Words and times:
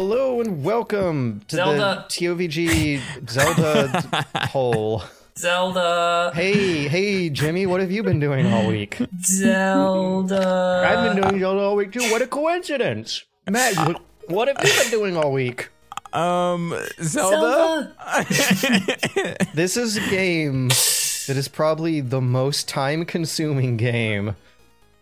Hello 0.00 0.40
and 0.40 0.62
welcome 0.62 1.40
to 1.48 1.56
Zelda. 1.56 2.06
the 2.08 2.14
TOVG 2.14 3.28
Zelda 3.28 4.24
hole. 4.46 5.02
Zelda. 5.36 6.30
Hey, 6.36 6.86
hey, 6.86 7.28
Jimmy, 7.30 7.66
what 7.66 7.80
have 7.80 7.90
you 7.90 8.04
been 8.04 8.20
doing 8.20 8.46
all 8.46 8.68
week? 8.68 8.96
Zelda. 9.24 10.84
I've 10.86 11.02
been 11.16 11.20
doing 11.20 11.40
Zelda 11.40 11.62
all 11.62 11.74
week 11.74 11.90
too. 11.90 12.08
What 12.12 12.22
a 12.22 12.28
coincidence. 12.28 13.24
Matt, 13.50 13.74
what- 13.76 14.00
what 14.28 14.46
have 14.46 14.58
you 14.64 14.72
been 14.82 14.90
doing 14.92 15.16
all 15.16 15.32
week? 15.32 15.68
Um, 16.12 16.78
Zelda? 17.02 17.92
Zelda. 18.00 19.36
This 19.54 19.76
is 19.76 19.96
a 19.96 20.10
game 20.10 20.68
that 20.68 21.34
is 21.36 21.48
probably 21.48 22.00
the 22.02 22.20
most 22.20 22.68
time 22.68 23.04
consuming 23.04 23.76
game 23.76 24.36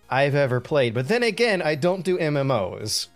I've 0.09 0.35
ever 0.35 0.59
played. 0.59 0.95
But 0.95 1.09
then 1.09 1.23
again, 1.23 1.61
I 1.61 1.75
don't 1.75 2.03
do 2.03 2.17
MMOs. 2.17 3.09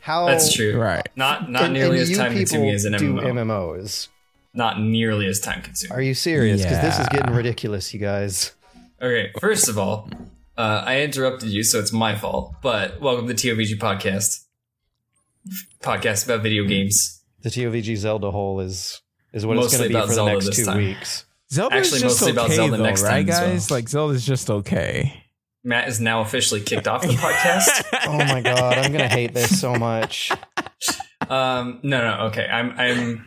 How 0.00 0.26
That's 0.26 0.52
true. 0.52 0.78
Right. 0.78 1.06
Not 1.14 1.50
not 1.50 1.64
and- 1.64 1.74
nearly 1.74 2.00
and 2.00 2.10
as 2.10 2.16
time 2.16 2.32
consuming 2.34 2.70
as 2.70 2.84
an 2.84 2.94
do 2.94 3.14
MMO. 3.14 3.22
MMOs. 3.44 4.08
Not 4.52 4.80
nearly 4.80 5.26
as 5.26 5.38
time 5.40 5.62
consuming. 5.62 5.96
Are 5.96 6.02
you 6.02 6.14
serious? 6.14 6.62
Because 6.62 6.80
this 6.80 6.98
is 6.98 7.08
getting 7.08 7.34
ridiculous, 7.34 7.94
you 7.94 8.00
guys. 8.00 8.52
Okay, 9.00 9.30
first 9.40 9.68
of 9.68 9.78
all, 9.78 10.10
uh, 10.58 10.82
I 10.84 11.02
interrupted 11.02 11.50
you, 11.50 11.62
so 11.62 11.78
it's 11.78 11.92
my 11.92 12.16
fault. 12.16 12.54
But 12.62 13.00
welcome 13.00 13.28
to 13.28 13.32
the 13.34 13.38
TOVG 13.38 13.78
podcast, 13.78 14.44
podcast 15.82 16.24
about 16.24 16.42
video 16.42 16.64
games. 16.64 17.22
The 17.42 17.50
TOVG 17.50 17.96
Zelda 17.96 18.30
hole 18.30 18.60
is 18.60 19.00
is 19.32 19.46
what 19.46 19.58
it's 19.58 19.76
going 19.76 19.84
to 19.84 19.88
be 19.88 19.94
about 19.94 20.08
for 20.08 20.14
the 20.14 20.24
next 20.24 20.52
two 20.54 20.64
time. 20.64 20.78
weeks. 20.78 21.24
Zelda 21.52 21.76
Actually, 21.76 22.00
just 22.00 22.20
mostly 22.20 22.32
okay, 22.32 22.40
about 22.40 22.50
Zelda 22.50 22.76
though, 22.76 22.82
next 22.82 23.02
right, 23.02 23.10
time 23.10 23.28
as 23.28 23.40
well. 23.40 23.50
guys? 23.50 23.70
Like 23.70 23.88
Zelda's 23.88 24.26
just 24.26 24.50
okay. 24.50 25.24
Matt 25.62 25.88
is 25.88 26.00
now 26.00 26.20
officially 26.22 26.60
kicked 26.60 26.88
off 26.88 27.02
the 27.02 27.08
podcast. 27.14 27.84
Oh 28.06 28.16
my 28.16 28.40
god, 28.40 28.78
I'm 28.78 28.92
going 28.92 29.08
to 29.08 29.14
hate 29.14 29.34
this 29.34 29.60
so 29.60 29.74
much. 29.74 30.30
Um, 31.28 31.80
no, 31.82 32.00
no, 32.02 32.24
okay. 32.26 32.46
I'm, 32.46 32.72
I'm. 32.78 33.26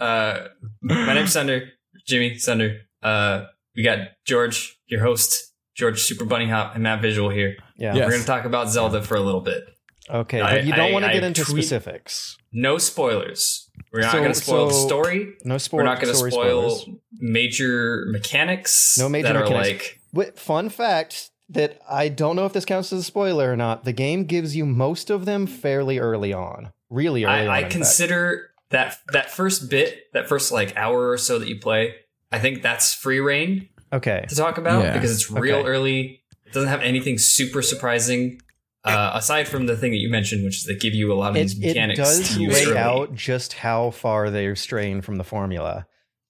Uh, 0.00 0.48
my 0.82 1.14
name's 1.14 1.32
Sunder, 1.32 1.68
Jimmy 2.06 2.36
Sunder. 2.38 2.80
Uh, 3.02 3.44
we 3.76 3.82
got 3.82 3.98
George, 4.26 4.76
your 4.86 5.02
host, 5.02 5.52
George 5.76 6.02
Super 6.02 6.24
Bunny 6.24 6.48
Hop, 6.48 6.74
and 6.74 6.82
Matt 6.82 7.00
Visual 7.00 7.30
here. 7.30 7.56
Yeah. 7.78 7.94
Yeah. 7.94 8.04
We're 8.06 8.12
gonna 8.12 8.24
talk 8.24 8.44
about 8.44 8.68
Zelda 8.68 9.02
for 9.02 9.16
a 9.16 9.20
little 9.20 9.40
bit. 9.40 9.64
Okay, 10.10 10.40
I- 10.40 10.50
but 10.56 10.64
you 10.66 10.72
don't 10.74 10.92
want 10.92 11.04
to 11.04 11.12
get 11.12 11.24
into 11.24 11.44
tweet- 11.44 11.64
specifics. 11.64 12.36
No 12.52 12.78
spoilers. 12.78 13.70
We're 13.92 14.00
not 14.02 14.12
So- 14.12 14.20
gonna 14.20 14.34
spoil 14.34 14.68
the 14.68 14.74
story. 14.74 15.34
No 15.44 15.58
spoilers. 15.58 15.82
We're 15.82 15.90
not 15.90 16.00
gonna 16.00 16.14
spoil 16.14 16.70
spoilers. 16.70 16.88
major 17.18 18.04
mechanics. 18.10 18.96
No 18.98 19.08
major 19.08 19.28
that 19.32 19.34
mechanics. 19.40 19.50
are 19.68 19.72
like 19.72 20.00
Wait, 20.12 20.38
fun 20.38 20.68
fact 20.68 21.30
that 21.48 21.80
I 21.88 22.08
don't 22.08 22.36
know 22.36 22.46
if 22.46 22.52
this 22.52 22.64
counts 22.64 22.92
as 22.92 23.00
a 23.00 23.04
spoiler 23.04 23.52
or 23.52 23.56
not. 23.56 23.84
The 23.84 23.92
game 23.92 24.24
gives 24.24 24.56
you 24.56 24.66
most 24.66 25.10
of 25.10 25.24
them 25.24 25.46
fairly 25.46 25.98
early 25.98 26.32
on. 26.32 26.72
Really 26.90 27.24
early 27.24 27.42
on. 27.42 27.48
I, 27.48 27.54
I 27.54 27.56
in 27.58 27.62
fact. 27.64 27.72
consider 27.72 28.50
that 28.70 28.98
that 29.12 29.30
first 29.30 29.70
bit, 29.70 30.04
that 30.12 30.28
first 30.28 30.50
like 30.52 30.76
hour 30.76 31.10
or 31.10 31.18
so 31.18 31.38
that 31.38 31.48
you 31.48 31.58
play. 31.60 31.94
I 32.32 32.38
think 32.40 32.62
that's 32.62 32.92
free 32.94 33.20
reign 33.20 33.68
Okay. 33.92 34.24
to 34.28 34.34
talk 34.34 34.58
about 34.58 34.82
Yeah. 34.82 34.92
because 34.94 35.12
it's 35.12 35.30
real 35.30 35.58
Okay. 35.58 35.68
early. 35.68 36.22
It 36.44 36.52
doesn't 36.52 36.68
have 36.68 36.82
anything 36.82 37.18
super 37.18 37.62
surprising. 37.62 38.40
Uh, 38.84 39.10
aside 39.14 39.48
from 39.48 39.66
the 39.66 39.76
thing 39.76 39.90
that 39.90 39.98
you 39.98 40.08
mentioned, 40.08 40.44
which 40.44 40.58
is 40.58 40.64
they 40.64 40.76
give 40.76 40.94
you 40.94 41.12
a 41.12 41.14
lot 41.14 41.30
of 41.30 41.36
It, 41.36 41.48
these 41.48 41.76
it 41.76 41.96
does 41.96 42.34
to 42.36 42.40
use 42.40 42.54
lay 42.54 42.66
early. 42.66 42.78
out 42.78 43.14
just 43.16 43.54
how 43.54 43.90
far 43.90 44.30
they're 44.30 44.54
straying 44.54 45.02
from 45.02 45.16
the 45.16 45.24
formula. 45.24 45.88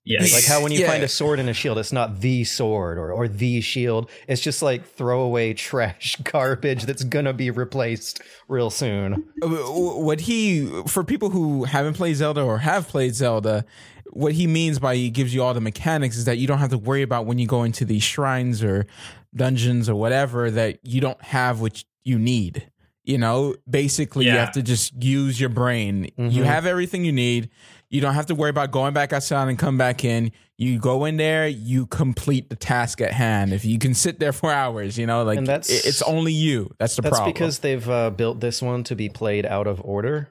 Yes. 0.09 0.33
Like 0.33 0.45
how 0.45 0.63
when 0.63 0.71
you 0.71 0.79
Yeah. 0.81 0.91
find 0.91 1.03
a 1.03 1.09
sword 1.09 1.41
and 1.41 1.51
a 1.51 1.53
shield, 1.53 1.79
it's 1.79 1.93
not 1.93 2.21
the 2.21 2.45
sword 2.45 2.97
or, 2.97 3.11
or 3.13 3.27
the 3.27 3.61
shield. 3.61 4.09
It's 4.29 4.41
just 4.41 4.63
like 4.63 4.89
throwaway 4.89 5.53
trash 5.69 6.17
garbage 6.23 6.85
that's 6.85 7.03
gonna 7.03 7.33
be 7.33 7.51
replaced 7.51 8.21
real 8.49 8.71
soon. 8.71 9.25
Uh, 9.43 9.49
What 9.49 10.21
he, 10.21 10.67
for 10.87 11.03
people 11.03 11.31
who 11.31 11.65
haven't 11.65 11.95
played 11.95 12.15
Zelda 12.15 12.43
or 12.43 12.59
have 12.59 12.87
played 12.89 13.15
Zelda, 13.17 13.65
what 14.13 14.33
he 14.35 14.47
means 14.47 14.79
by 14.79 14.95
he 14.95 15.11
gives 15.11 15.35
you 15.35 15.43
all 15.43 15.53
the 15.53 15.61
mechanics 15.61 16.17
is 16.17 16.25
that 16.25 16.39
you 16.39 16.47
don't 16.47 16.59
have 16.59 16.71
to 16.71 16.79
worry 16.79 17.03
about 17.03 17.27
when 17.27 17.39
you 17.39 17.47
go 17.49 17.65
into 17.65 17.85
these 17.85 18.05
shrines 18.05 18.63
or 18.63 18.87
dungeons 19.35 19.89
or 19.89 19.97
whatever 19.97 20.51
that 20.53 20.79
you 20.85 21.01
don't 21.01 21.21
have 21.23 21.61
what 21.61 21.83
you 22.05 22.19
need. 22.19 22.71
You 23.07 23.19
know, 23.19 23.55
basically, 23.71 24.25
you 24.27 24.33
have 24.33 24.53
to 24.53 24.63
just 24.63 25.01
use 25.03 25.41
your 25.41 25.49
brain. 25.49 26.11
You 26.19 26.43
Mhm. 26.43 26.45
have 26.45 26.67
everything 26.67 27.05
you 27.05 27.13
need. 27.13 27.49
You 27.89 28.01
don't 28.01 28.15
have 28.15 28.27
to 28.27 28.35
worry 28.35 28.51
about 28.51 28.73
going 28.73 28.93
back 28.95 29.13
outside 29.13 29.49
and 29.49 29.57
come 29.59 29.79
back 29.79 30.05
in. 30.05 30.33
You 30.59 30.79
go 30.81 31.05
in 31.05 31.17
there, 31.17 31.47
you 31.47 31.87
complete 31.87 32.51
the 32.51 32.57
task 32.57 33.01
at 33.01 33.13
hand. 33.13 33.53
If 33.53 33.65
you 33.65 33.79
can 33.79 33.95
sit 33.95 34.19
there 34.19 34.33
for 34.33 34.51
hours, 34.53 34.99
you 34.99 35.07
know, 35.07 35.23
like 35.23 35.39
And 35.39 35.47
that's- 35.47 35.71
it's 35.87 36.03
only 36.03 36.33
you. 36.33 36.75
That's 36.81 36.97
the 36.97 37.03
That's 37.03 37.15
problem. 37.17 37.33
because 37.33 37.61
they've 37.61 37.89
uh, 37.89 38.11
built 38.11 38.41
this 38.41 38.61
one 38.61 38.83
to 38.85 38.97
be 38.97 39.09
played 39.09 39.47
out 39.47 39.67
of 39.67 39.81
order. 39.85 40.31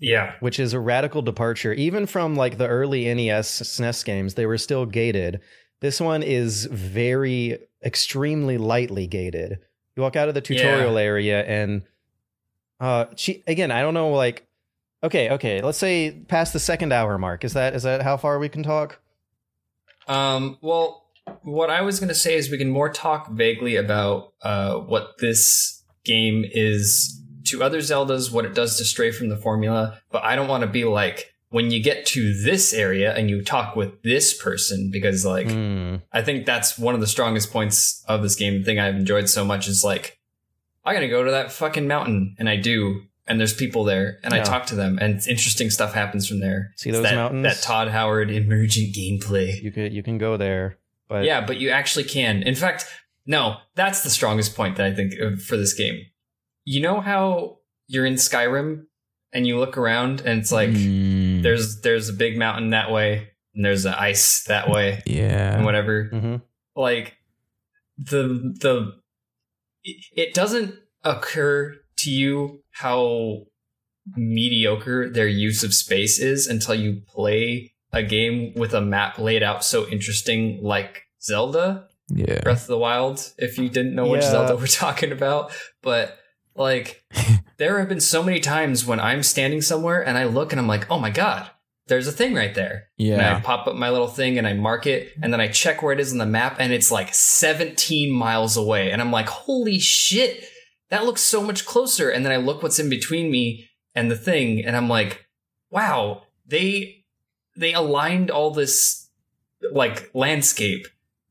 yeah. 0.00 0.34
which 0.40 0.60
is 0.60 0.74
a 0.74 0.78
radical 0.80 1.22
departure. 1.22 1.72
Even 1.72 2.04
from 2.06 2.36
like 2.36 2.58
the 2.58 2.68
early 2.68 3.06
NES 3.06 3.48
SNES 3.62 4.04
games, 4.04 4.34
they 4.34 4.44
were 4.44 4.58
still 4.58 4.84
gated. 4.84 5.40
This 5.80 6.00
one 6.00 6.22
is 6.22 6.66
very 6.66 7.58
extremely 7.82 8.58
lightly 8.58 9.06
gated. 9.06 9.58
You 9.98 10.02
walk 10.02 10.14
out 10.14 10.28
of 10.28 10.34
the 10.36 10.40
tutorial 10.40 10.96
area 10.96 11.44
and 11.44 11.82
uh 12.78 13.06
she, 13.16 13.42
again, 13.48 13.72
I 13.72 13.82
don't 13.82 13.94
know 13.94 14.10
like 14.10 14.46
okay, 15.02 15.30
okay, 15.30 15.60
let's 15.60 15.76
say 15.76 16.12
past 16.28 16.52
the 16.52 16.60
second 16.60 16.92
hour 16.92 17.18
mark. 17.18 17.44
Is 17.44 17.54
that 17.54 17.74
is 17.74 17.82
that 17.82 18.02
how 18.02 18.16
far 18.16 18.38
we 18.38 18.48
can 18.48 18.62
talk? 18.62 19.00
Um, 20.06 20.56
well, 20.60 21.04
what 21.42 21.68
I 21.68 21.80
was 21.80 21.98
going 21.98 22.10
to 22.10 22.14
say 22.14 22.36
is 22.36 22.48
we 22.48 22.58
can 22.58 22.70
more 22.70 22.92
talk 22.92 23.28
vaguely 23.32 23.74
about 23.74 24.34
uh, 24.40 24.76
what 24.76 25.18
this 25.18 25.82
game 26.04 26.44
is 26.48 27.20
to 27.46 27.64
other 27.64 27.78
Zeldas, 27.78 28.30
what 28.30 28.44
it 28.44 28.54
does 28.54 28.78
to 28.78 28.84
stray 28.84 29.10
from 29.10 29.30
the 29.30 29.36
formula, 29.36 30.00
but 30.12 30.22
I 30.22 30.36
don't 30.36 30.46
want 30.46 30.60
to 30.60 30.68
be 30.68 30.84
like, 30.84 31.34
when 31.50 31.70
you 31.70 31.82
get 31.82 32.04
to 32.06 32.34
this 32.42 32.74
area 32.74 33.14
and 33.14 33.30
you 33.30 33.42
talk 33.42 33.74
with 33.74 34.02
this 34.02 34.34
person, 34.40 34.90
because 34.90 35.24
like, 35.24 35.50
Hmm. 35.50 35.96
I 36.12 36.22
think 36.22 36.44
that's 36.46 36.78
one 36.78 36.94
of 36.94 37.00
the 37.00 37.06
strongest 37.06 37.50
points 37.52 38.04
of 38.06 38.22
this 38.22 38.34
game. 38.34 38.58
The 38.58 38.64
thing 38.64 38.78
I've 38.78 38.96
enjoyed 38.96 39.28
so 39.28 39.44
much 39.44 39.66
is 39.68 39.82
like, 39.82 40.18
I 40.84 40.92
gotta 40.94 41.08
go 41.08 41.24
to 41.24 41.30
that 41.30 41.52
fucking 41.52 41.86
mountain, 41.86 42.34
and 42.38 42.48
I 42.48 42.56
do, 42.56 43.02
and 43.26 43.38
there's 43.38 43.54
people 43.54 43.84
there, 43.84 44.18
and 44.22 44.32
I 44.32 44.42
talk 44.42 44.66
to 44.66 44.74
them, 44.74 44.98
and 45.00 45.14
interesting 45.26 45.68
stuff 45.70 45.92
happens 45.94 46.26
from 46.26 46.40
there. 46.40 46.72
See 46.76 46.90
those 46.90 47.02
that, 47.02 47.14
mountains? 47.14 47.42
That 47.44 47.62
Todd 47.62 47.88
Howard 47.88 48.30
emergent 48.30 48.94
gameplay. 48.94 49.62
You 49.62 49.70
can 49.70 49.92
you 49.92 50.02
can 50.02 50.16
go 50.18 50.36
there, 50.36 50.78
but 51.08 51.24
Yeah, 51.24 51.44
but 51.44 51.58
you 51.58 51.70
actually 51.70 52.04
can. 52.04 52.42
In 52.42 52.54
fact, 52.54 52.86
no, 53.26 53.56
that's 53.74 54.02
the 54.02 54.10
strongest 54.10 54.56
point 54.56 54.76
that 54.76 54.86
I 54.86 54.94
think 54.94 55.14
for 55.40 55.56
this 55.58 55.74
game. 55.74 56.06
You 56.64 56.80
know 56.80 57.00
how 57.00 57.58
you're 57.86 58.06
in 58.06 58.14
Skyrim 58.14 58.86
and 59.32 59.46
you 59.46 59.58
look 59.58 59.76
around 59.76 60.20
and 60.20 60.40
it's 60.40 60.52
like 60.52 60.70
Mm, 60.70 61.42
there's 61.42 61.80
there's 61.82 62.08
a 62.08 62.12
big 62.12 62.38
mountain 62.38 62.70
that 62.70 62.90
way 62.90 63.28
and 63.54 63.64
there's 63.64 63.82
the 63.84 64.00
ice 64.00 64.44
that 64.44 64.68
way 64.70 65.02
yeah. 65.06 65.56
and 65.56 65.64
whatever. 65.64 66.04
hmm 66.12 66.36
Like 66.76 67.16
the 67.98 68.54
the 68.60 68.92
it- 69.84 70.04
it 70.16 70.34
doesn't 70.34 70.74
occur 71.04 71.76
to 71.98 72.10
you 72.10 72.62
how 72.70 73.42
mediocre 74.16 75.08
their 75.10 75.26
use 75.28 75.62
of 75.62 75.74
space 75.74 76.18
is 76.18 76.46
until 76.46 76.74
you 76.74 77.02
play 77.06 77.74
a 77.92 78.02
game 78.02 78.52
with 78.54 78.74
a 78.74 78.80
map 78.80 79.18
laid 79.18 79.42
out 79.42 79.64
so 79.64 79.86
interesting 79.88 80.60
like 80.62 81.02
Zelda. 81.22 81.88
Yeah. 82.10 82.40
Breath 82.40 82.62
of 82.62 82.66
the 82.68 82.78
Wild, 82.78 83.32
if 83.38 83.58
you 83.58 83.68
didn't 83.68 83.94
know 83.94 84.06
which 84.06 84.22
Yeah. 84.22 84.30
Zelda 84.30 84.56
we're 84.60 84.66
talking 84.66 85.12
about. 85.12 85.52
But 85.82 86.16
like, 86.54 87.04
there 87.58 87.78
have 87.78 87.88
been 87.88 88.00
so 88.00 88.22
many 88.22 88.40
times 88.40 88.86
when 88.86 89.00
I'm 89.00 89.22
standing 89.22 89.60
somewhere 89.60 90.04
and 90.04 90.16
I 90.16 90.24
look 90.24 90.52
and 90.52 90.60
I'm 90.60 90.68
like, 90.68 90.90
oh 90.90 90.98
my 90.98 91.10
God, 91.10 91.50
there's 91.88 92.06
a 92.06 92.12
thing 92.12 92.34
right 92.34 92.54
there. 92.54 92.88
Yeah. 92.96 93.14
And 93.14 93.22
I 93.22 93.40
pop 93.40 93.66
up 93.66 93.74
my 93.74 93.90
little 93.90 94.08
thing 94.08 94.38
and 94.38 94.46
I 94.46 94.54
mark 94.54 94.86
it 94.86 95.12
and 95.20 95.32
then 95.32 95.40
I 95.40 95.48
check 95.48 95.82
where 95.82 95.92
it 95.92 96.00
is 96.00 96.12
on 96.12 96.18
the 96.18 96.26
map 96.26 96.56
and 96.58 96.72
it's 96.72 96.90
like 96.90 97.12
17 97.12 98.12
miles 98.12 98.56
away. 98.56 98.90
And 98.90 99.00
I'm 99.00 99.10
like, 99.10 99.28
holy 99.28 99.78
shit, 99.78 100.44
that 100.90 101.04
looks 101.04 101.20
so 101.20 101.42
much 101.42 101.66
closer. 101.66 102.10
And 102.10 102.24
then 102.24 102.32
I 102.32 102.36
look 102.36 102.62
what's 102.62 102.78
in 102.78 102.88
between 102.88 103.30
me 103.30 103.68
and 103.94 104.10
the 104.10 104.16
thing 104.16 104.64
and 104.64 104.76
I'm 104.76 104.88
like, 104.88 105.26
wow, 105.70 106.22
they 106.46 107.04
they 107.56 107.74
aligned 107.74 108.30
all 108.30 108.52
this 108.52 109.10
like 109.72 110.10
landscape 110.14 110.86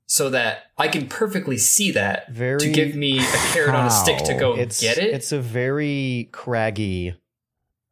so 0.08 0.30
that 0.30 0.64
I 0.78 0.88
can 0.88 1.08
perfectly 1.08 1.58
see 1.58 1.92
that 1.92 2.32
very 2.32 2.60
to 2.60 2.72
give 2.72 2.96
me 2.96 3.20
a 3.20 3.38
carrot 3.52 3.76
on 3.76 3.86
a 3.86 3.92
stick 3.92 4.24
to 4.24 4.34
go 4.34 4.56
it's 4.56 4.82
get 4.82 4.98
it. 4.98 5.14
It's 5.14 5.32
a 5.32 5.40
very 5.40 6.30
craggy, 6.32 7.14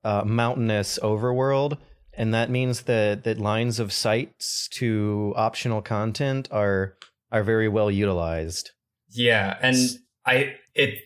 uh, 0.04 0.24
mountainous 0.26 0.98
overworld, 1.04 1.78
and 2.14 2.34
that 2.34 2.50
means 2.50 2.84
that 2.84 3.26
that 3.26 3.38
lines 3.38 3.80
of 3.80 3.92
sights 3.92 4.70
to 4.74 5.34
optional 5.36 5.82
content 5.82 6.48
are 6.52 6.96
are 7.32 7.44
very 7.44 7.68
well 7.68 7.92
utilized. 7.92 8.72
Yeah, 9.10 9.58
and 9.62 9.78
I 10.26 10.56
it 10.74 11.00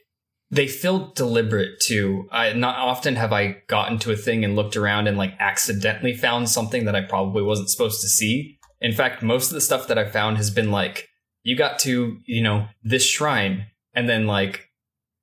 they 0.52 0.68
feel 0.68 1.12
deliberate 1.14 1.80
too. 1.80 2.28
I 2.32 2.54
not 2.54 2.78
often 2.78 3.16
have 3.16 3.34
I 3.34 3.64
gotten 3.68 3.98
to 4.00 4.12
a 4.12 4.16
thing 4.16 4.46
and 4.46 4.56
looked 4.56 4.78
around 4.78 5.08
and 5.08 5.18
like 5.18 5.34
accidentally 5.40 6.14
found 6.14 6.50
something 6.50 6.86
that 6.86 6.96
I 6.96 7.02
probably 7.02 7.42
wasn't 7.42 7.72
supposed 7.72 8.02
to 8.02 8.08
see. 8.08 8.59
In 8.82 8.94
fact, 8.94 9.22
most 9.22 9.50
of 9.50 9.56
the 9.56 9.62
stuff 9.62 9.88
that 9.88 9.98
I 9.98 10.06
found 10.06 10.38
has 10.38 10.50
been 10.50 10.72
like 10.72 11.08
you 11.44 11.56
got 11.56 11.80
to, 11.80 12.18
you 12.26 12.44
know, 12.44 12.68
this 12.84 13.06
shrine 13.06 13.68
and 13.94 14.08
then 14.08 14.28
like 14.28 14.68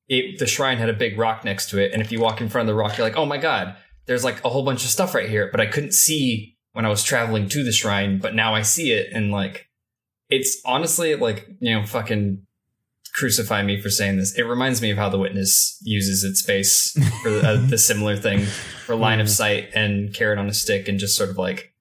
it 0.08 0.38
the 0.38 0.47
shrine 0.47 0.79
had 0.79 0.88
a 0.88 0.94
big 0.94 1.19
rock 1.19 1.44
next 1.44 1.70
to 1.70 1.79
it 1.79 1.93
and 1.93 2.00
if 2.00 2.12
you 2.12 2.20
walk 2.20 2.41
in 2.41 2.49
front 2.49 2.69
of 2.69 2.75
the 2.75 2.79
rock 2.79 2.97
you're 2.97 3.06
like, 3.06 3.17
"Oh 3.17 3.26
my 3.26 3.38
god, 3.38 3.76
there's 4.06 4.25
like 4.25 4.44
a 4.44 4.49
whole 4.49 4.64
bunch 4.64 4.85
of 4.85 4.91
stuff 4.91 5.14
right 5.14 5.29
here, 5.29 5.49
but 5.50 5.61
I 5.61 5.67
couldn't 5.67 5.94
see 5.94 6.56
when 6.73 6.85
I 6.85 6.88
was 6.88 7.03
traveling 7.03 7.49
to 7.50 7.64
the 7.64 7.73
shrine, 7.73 8.19
but 8.19 8.35
now 8.35 8.55
I 8.55 8.62
see 8.62 8.93
it 8.93 9.08
and 9.12 9.31
like 9.31 9.67
it's 10.29 10.61
honestly 10.64 11.14
like, 11.14 11.49
you 11.61 11.75
know, 11.75 11.87
fucking 11.87 12.43
crucify 13.14 13.62
me 13.62 13.81
for 13.81 13.88
saying 13.88 14.19
this. 14.19 14.37
It 14.37 14.43
reminds 14.43 14.82
me 14.82 14.91
of 14.91 14.99
how 14.99 15.09
the 15.09 15.19
witness 15.19 15.79
uses 15.82 16.23
its 16.23 16.41
space 16.41 16.93
for 17.23 17.31
uh, 17.31 17.56
the 17.56 17.79
similar 17.91 18.17
thing 18.17 18.44
for 18.85 18.94
line 18.94 19.20
of 19.20 19.31
sight 19.31 19.70
and 19.75 20.12
carrot 20.12 20.38
on 20.38 20.49
a 20.49 20.55
stick 20.55 20.87
and 20.87 20.99
just 20.99 21.17
sort 21.17 21.31
of 21.31 21.38
like 21.38 21.73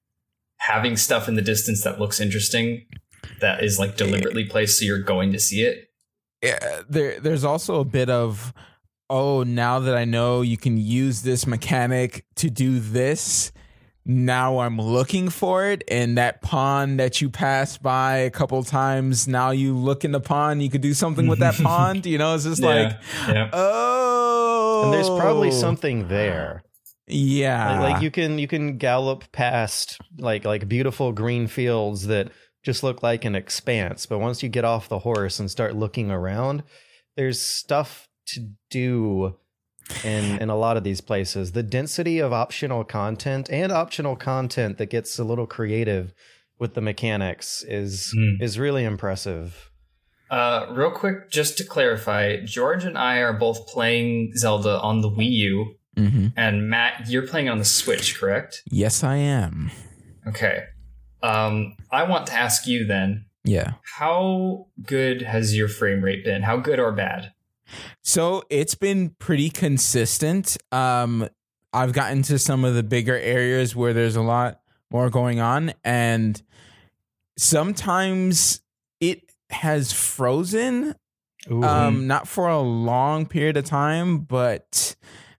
having 0.66 0.96
stuff 0.96 1.28
in 1.28 1.34
the 1.34 1.42
distance 1.42 1.82
that 1.84 2.00
looks 2.00 2.20
interesting 2.20 2.86
that 3.40 3.62
is 3.62 3.78
like 3.78 3.96
deliberately 3.96 4.44
placed 4.44 4.78
so 4.78 4.84
you're 4.84 4.98
going 5.02 5.32
to 5.32 5.38
see 5.38 5.62
it. 5.62 5.90
Yeah, 6.42 6.82
there 6.88 7.20
there's 7.20 7.44
also 7.44 7.80
a 7.80 7.84
bit 7.84 8.10
of 8.10 8.52
oh, 9.08 9.42
now 9.44 9.78
that 9.78 9.96
I 9.96 10.04
know 10.04 10.42
you 10.42 10.56
can 10.56 10.76
use 10.76 11.22
this 11.22 11.46
mechanic 11.46 12.24
to 12.36 12.50
do 12.50 12.80
this, 12.80 13.52
now 14.04 14.58
I'm 14.58 14.78
looking 14.78 15.28
for 15.28 15.66
it. 15.66 15.84
And 15.88 16.18
that 16.18 16.42
pond 16.42 16.98
that 16.98 17.20
you 17.20 17.30
passed 17.30 17.82
by 17.82 18.16
a 18.18 18.30
couple 18.30 18.62
times, 18.64 19.28
now 19.28 19.50
you 19.50 19.76
look 19.76 20.04
in 20.04 20.12
the 20.12 20.20
pond, 20.20 20.62
you 20.62 20.70
could 20.70 20.80
do 20.80 20.94
something 20.94 21.26
with 21.26 21.38
that 21.38 21.54
pond. 21.62 22.06
You 22.06 22.18
know, 22.18 22.34
it's 22.34 22.44
just 22.44 22.62
Yeah, 22.62 22.68
like, 22.68 22.96
yeah. 23.28 23.50
oh. 23.52 24.82
And 24.84 24.92
there's 24.92 25.08
probably 25.08 25.50
something 25.50 26.08
there. 26.08 26.62
Yeah. 27.06 27.80
Like, 27.80 27.92
like 27.94 28.02
you 28.02 28.10
can 28.10 28.38
you 28.38 28.48
can 28.48 28.78
gallop 28.78 29.30
past 29.32 29.98
like 30.18 30.44
like 30.44 30.68
beautiful 30.68 31.12
green 31.12 31.46
fields 31.46 32.06
that 32.06 32.30
just 32.64 32.82
look 32.82 33.02
like 33.02 33.24
an 33.24 33.34
expanse, 33.36 34.06
but 34.06 34.18
once 34.18 34.42
you 34.42 34.48
get 34.48 34.64
off 34.64 34.88
the 34.88 35.00
horse 35.00 35.38
and 35.38 35.50
start 35.50 35.76
looking 35.76 36.10
around, 36.10 36.64
there's 37.16 37.40
stuff 37.40 38.08
to 38.28 38.48
do 38.70 39.36
in 40.02 40.38
in 40.42 40.50
a 40.50 40.56
lot 40.56 40.76
of 40.76 40.82
these 40.82 41.00
places. 41.00 41.52
The 41.52 41.62
density 41.62 42.18
of 42.18 42.32
optional 42.32 42.82
content 42.82 43.48
and 43.50 43.70
optional 43.70 44.16
content 44.16 44.78
that 44.78 44.90
gets 44.90 45.16
a 45.18 45.24
little 45.24 45.46
creative 45.46 46.12
with 46.58 46.74
the 46.74 46.80
mechanics 46.80 47.62
is 47.68 48.12
Hmm. 48.12 48.42
is 48.42 48.58
really 48.58 48.82
impressive. 48.84 49.70
Uh, 50.28 50.66
real 50.70 50.90
quick, 50.90 51.30
just 51.30 51.56
to 51.58 51.62
clarify, 51.64 52.38
George 52.44 52.84
and 52.84 52.98
I 52.98 53.18
are 53.18 53.32
both 53.32 53.68
playing 53.68 54.32
Zelda 54.36 54.80
on 54.80 55.00
the 55.02 55.08
Wii 55.08 55.30
U, 55.30 55.74
Mhm. 55.96 56.32
and 56.36 56.68
Matt, 56.68 57.08
you're 57.08 57.26
playing 57.26 57.48
on 57.48 57.58
the 57.58 57.64
Switch, 57.64 58.18
correct? 58.18 58.62
Yes, 58.70 59.02
I 59.02 59.16
am. 59.16 59.70
Okay. 60.26 60.64
Um, 61.22 61.74
I 61.90 62.02
want 62.02 62.26
to 62.26 62.34
ask 62.34 62.66
you 62.66 62.84
then, 62.86 63.24
Yeah. 63.44 63.74
how 63.98 64.66
good 64.84 65.22
has 65.22 65.56
your 65.56 65.68
frame 65.68 66.02
rate 66.04 66.24
been? 66.24 66.42
How 66.42 66.58
good 66.58 66.78
or 66.78 66.92
bad? 66.92 67.32
So 68.02 68.42
it's 68.50 68.74
been 68.74 69.10
pretty 69.18 69.48
consistent. 69.50 70.56
Um, 70.70 71.28
I've 71.72 71.92
gotten 71.92 72.22
to 72.24 72.38
some 72.38 72.64
of 72.64 72.74
the 72.74 72.82
bigger 72.82 73.16
areas 73.18 73.74
where 73.74 73.92
there's 73.92 74.16
a 74.16 74.22
lot 74.22 74.60
more 74.90 75.10
going 75.10 75.40
on, 75.40 75.72
and 75.84 76.40
sometimes 77.38 78.60
it 79.00 79.22
has 79.50 79.92
frozen. 79.92 80.94
Ooh. 81.50 81.62
Um, 81.62 82.06
not 82.06 82.26
for 82.26 82.48
a 82.48 82.60
long 82.60 83.26
period 83.26 83.56
of 83.56 83.64
time, 83.64 84.18
but 84.18 84.96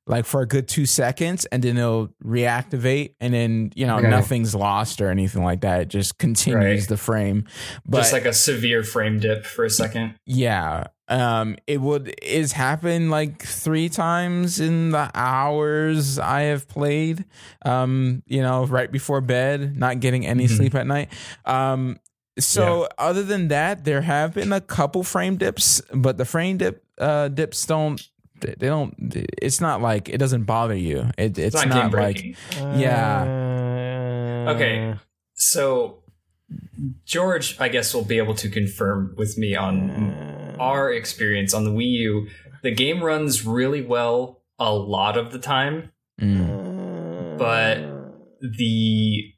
like 0.07 0.25
for 0.25 0.41
a 0.41 0.45
good 0.47 0.67
two 0.67 0.85
seconds, 0.85 1.45
and 1.51 1.61
then 1.63 1.77
it'll 1.77 2.07
reactivate, 2.23 3.15
and 3.19 3.33
then 3.33 3.71
you 3.75 3.85
know 3.85 3.97
Okay. 3.97 4.09
nothing's 4.09 4.55
lost 4.55 5.01
or 5.01 5.09
anything 5.09 5.43
like 5.43 5.61
that. 5.61 5.81
It 5.81 5.87
just 5.89 6.17
continues 6.17 6.81
Right. 6.81 6.87
the 6.87 6.97
frame. 6.97 7.45
But 7.85 7.99
just 7.99 8.13
like 8.13 8.25
a 8.25 8.33
severe 8.33 8.83
frame 8.83 9.19
dip 9.19 9.45
for 9.45 9.65
a 9.65 9.69
second. 9.69 10.15
yeah. 10.25 10.85
Um 11.09 11.55
it 11.67 11.79
would 11.79 12.13
it's 12.21 12.51
happened 12.51 13.09
like 13.11 13.41
3 13.41 13.87
times 13.87 14.59
in 14.59 14.91
the 14.91 15.09
hours 15.15 16.19
I 16.19 16.41
have 16.41 16.67
played. 16.67 17.23
Um 17.63 18.23
you 18.27 18.41
know, 18.41 18.65
right 18.65 18.91
before 18.91 19.21
bed, 19.21 19.77
not 19.77 19.99
getting 20.01 20.25
any 20.25 20.47
Mhm. 20.47 20.57
sleep 20.57 20.75
at 20.75 20.85
night. 20.87 21.09
Um 21.45 21.97
so 22.39 22.87
other 22.99 23.23
than 23.23 23.47
that, 23.47 23.83
there 23.85 24.01
have 24.01 24.33
been 24.35 24.51
a 24.53 24.61
couple 24.61 25.01
frame 25.03 25.37
dips, 25.37 25.81
but 25.93 26.17
the 26.17 26.25
frame 26.25 26.57
dip 26.57 26.83
uh 26.99 27.29
dips 27.29 27.65
don't 27.65 28.01
they 28.41 28.55
they 28.57 28.67
don't 28.67 28.93
it's 29.41 29.59
not 29.61 29.81
like 29.81 30.09
it 30.09 30.17
doesn't 30.17 30.43
bother 30.43 30.75
you. 30.75 31.09
It, 31.17 31.37
it's, 31.37 31.55
It's, 31.55 31.65
not, 31.65 31.91
not, 31.91 31.93
like 31.93 32.35
yeah 32.75 33.23
Uh, 34.47 34.51
Okay. 34.53 34.95
So 35.33 36.03
George, 37.05 37.59
I 37.59 37.67
guess, 37.69 37.93
will 37.93 38.05
be 38.05 38.17
able 38.17 38.35
to 38.35 38.49
confirm 38.49 39.13
with 39.17 39.37
me 39.37 39.55
on 39.55 40.55
our 40.59 40.91
experience 40.91 41.53
on 41.53 41.65
the 41.65 41.71
Wii 41.71 41.91
U. 41.91 42.27
The 42.63 42.71
game 42.71 43.03
runs 43.03 43.45
really 43.45 43.81
well 43.81 44.41
a 44.57 44.71
lot 44.73 45.17
of 45.17 45.31
the 45.31 45.39
time. 45.39 45.91
mm, 46.21 47.37
But- 47.37 47.79
The 48.41 49.33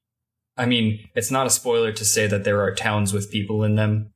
I 0.58 0.66
mean, 0.66 1.00
it's 1.16 1.32
not 1.32 1.48
a 1.48 1.50
spoiler 1.50 1.94
to 1.94 2.04
say 2.04 2.28
that 2.28 2.44
there 2.44 2.62
are 2.62 2.76
towns 2.76 3.14
with 3.14 3.32
people 3.32 3.64
in 3.64 3.76
them. 3.76 4.12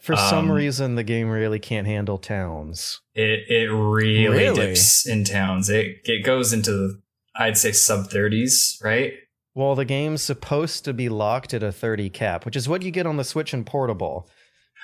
For 0.00 0.14
some 0.16 0.50
Um, 0.50 0.52
reason, 0.52 0.94
the 0.94 1.02
game 1.02 1.28
really 1.28 1.58
can't 1.58 1.86
handle 1.86 2.18
towns. 2.18 3.00
It 3.14 3.40
it 3.48 3.70
really, 3.72 4.28
Really? 4.28 4.66
dips 4.66 5.06
in 5.06 5.24
towns. 5.24 5.68
It 5.70 5.98
it 6.04 6.24
goes 6.24 6.52
into 6.52 6.70
the, 6.72 7.02
I'd 7.34 7.56
say 7.58 7.72
sub 7.72 8.08
30s, 8.10 8.82
right? 8.84 9.14
Well, 9.54 9.74
the 9.74 9.84
game's 9.86 10.20
supposed 10.22 10.84
to 10.84 10.92
be 10.92 11.08
locked 11.08 11.54
at 11.54 11.62
a 11.62 11.72
30 11.72 12.10
cap, 12.10 12.44
which 12.44 12.56
is 12.56 12.68
what 12.68 12.82
you 12.82 12.90
get 12.90 13.06
on 13.06 13.16
the 13.16 13.24
Switch 13.24 13.54
and 13.54 13.64
portable. 13.64 14.28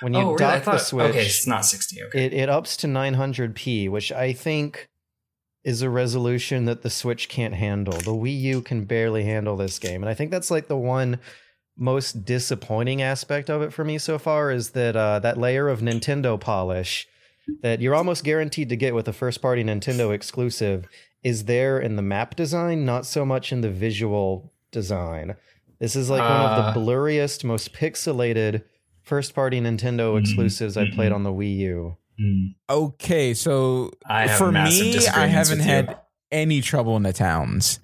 When 0.00 0.14
you 0.14 0.20
oh, 0.20 0.24
really? 0.28 0.38
Dock 0.38 0.62
thought, 0.62 0.72
the 0.72 0.78
Switch, 0.78 1.10
okay, 1.10 1.26
it's 1.26 1.46
not 1.46 1.64
60. 1.66 2.02
Okay. 2.04 2.24
it, 2.24 2.32
it 2.32 2.48
ups 2.48 2.76
to 2.78 2.86
900p, 2.86 3.90
which 3.90 4.10
I 4.10 4.32
think 4.32 4.88
is 5.62 5.82
a 5.82 5.90
resolution 5.90 6.64
that 6.64 6.82
the 6.82 6.90
Switch 6.90 7.28
can't 7.28 7.54
handle. 7.54 7.92
The 7.92 8.10
Wii 8.14 8.40
U 8.40 8.62
can 8.62 8.84
barely 8.84 9.24
handle 9.24 9.56
this 9.56 9.78
game. 9.78 10.02
And 10.02 10.08
I 10.10 10.14
think 10.14 10.30
that's 10.32 10.50
like 10.50 10.66
the 10.66 10.76
one 10.76 11.20
most 11.76 12.24
disappointing 12.24 13.00
aspect 13.02 13.48
of 13.50 13.62
it 13.62 13.72
for 13.72 13.84
me 13.84 13.98
so 13.98 14.18
far 14.18 14.50
is 14.50 14.70
that 14.70 14.94
uh, 14.96 15.18
that 15.20 15.38
layer 15.38 15.68
of 15.68 15.80
Nintendo 15.80 16.38
polish 16.38 17.08
that 17.62 17.80
you're 17.80 17.94
almost 17.94 18.22
guaranteed 18.24 18.68
to 18.68 18.76
get 18.76 18.94
with 18.94 19.08
a 19.08 19.12
first 19.12 19.42
party 19.42 19.64
Nintendo 19.64 20.14
exclusive 20.14 20.86
is 21.24 21.44
there 21.44 21.78
in 21.80 21.96
the 21.96 22.02
map 22.02 22.36
design, 22.36 22.84
not 22.84 23.06
so 23.06 23.24
much 23.24 23.52
in 23.52 23.60
the 23.62 23.70
visual 23.70 24.52
design. 24.70 25.34
This 25.80 25.96
is 25.96 26.08
like 26.10 26.20
one 26.20 26.30
of 26.30 26.58
Uh. 26.58 26.72
the 26.72 26.80
blurriest, 26.80 27.42
most 27.44 27.72
pixelated 27.72 28.62
first 29.02 29.34
party 29.34 29.60
Nintendo 29.60 30.14
Mhm, 30.14 30.20
exclusives 30.20 30.76
I 30.76 30.88
played 30.90 31.10
mhm. 31.10 31.16
on 31.16 31.22
the 31.24 31.32
Wii 31.32 31.56
U. 31.58 31.96
Hmm. 32.18 32.46
Okay, 32.70 33.34
so 33.34 33.90
I 34.06 34.28
for 34.28 34.52
me, 34.52 34.96
I 35.08 35.26
haven't 35.26 35.58
with 35.58 35.66
you. 35.66 35.72
had 35.72 35.96
any 36.30 36.60
trouble 36.60 36.96
in 36.96 37.02
the 37.02 37.12
towns. 37.12 37.80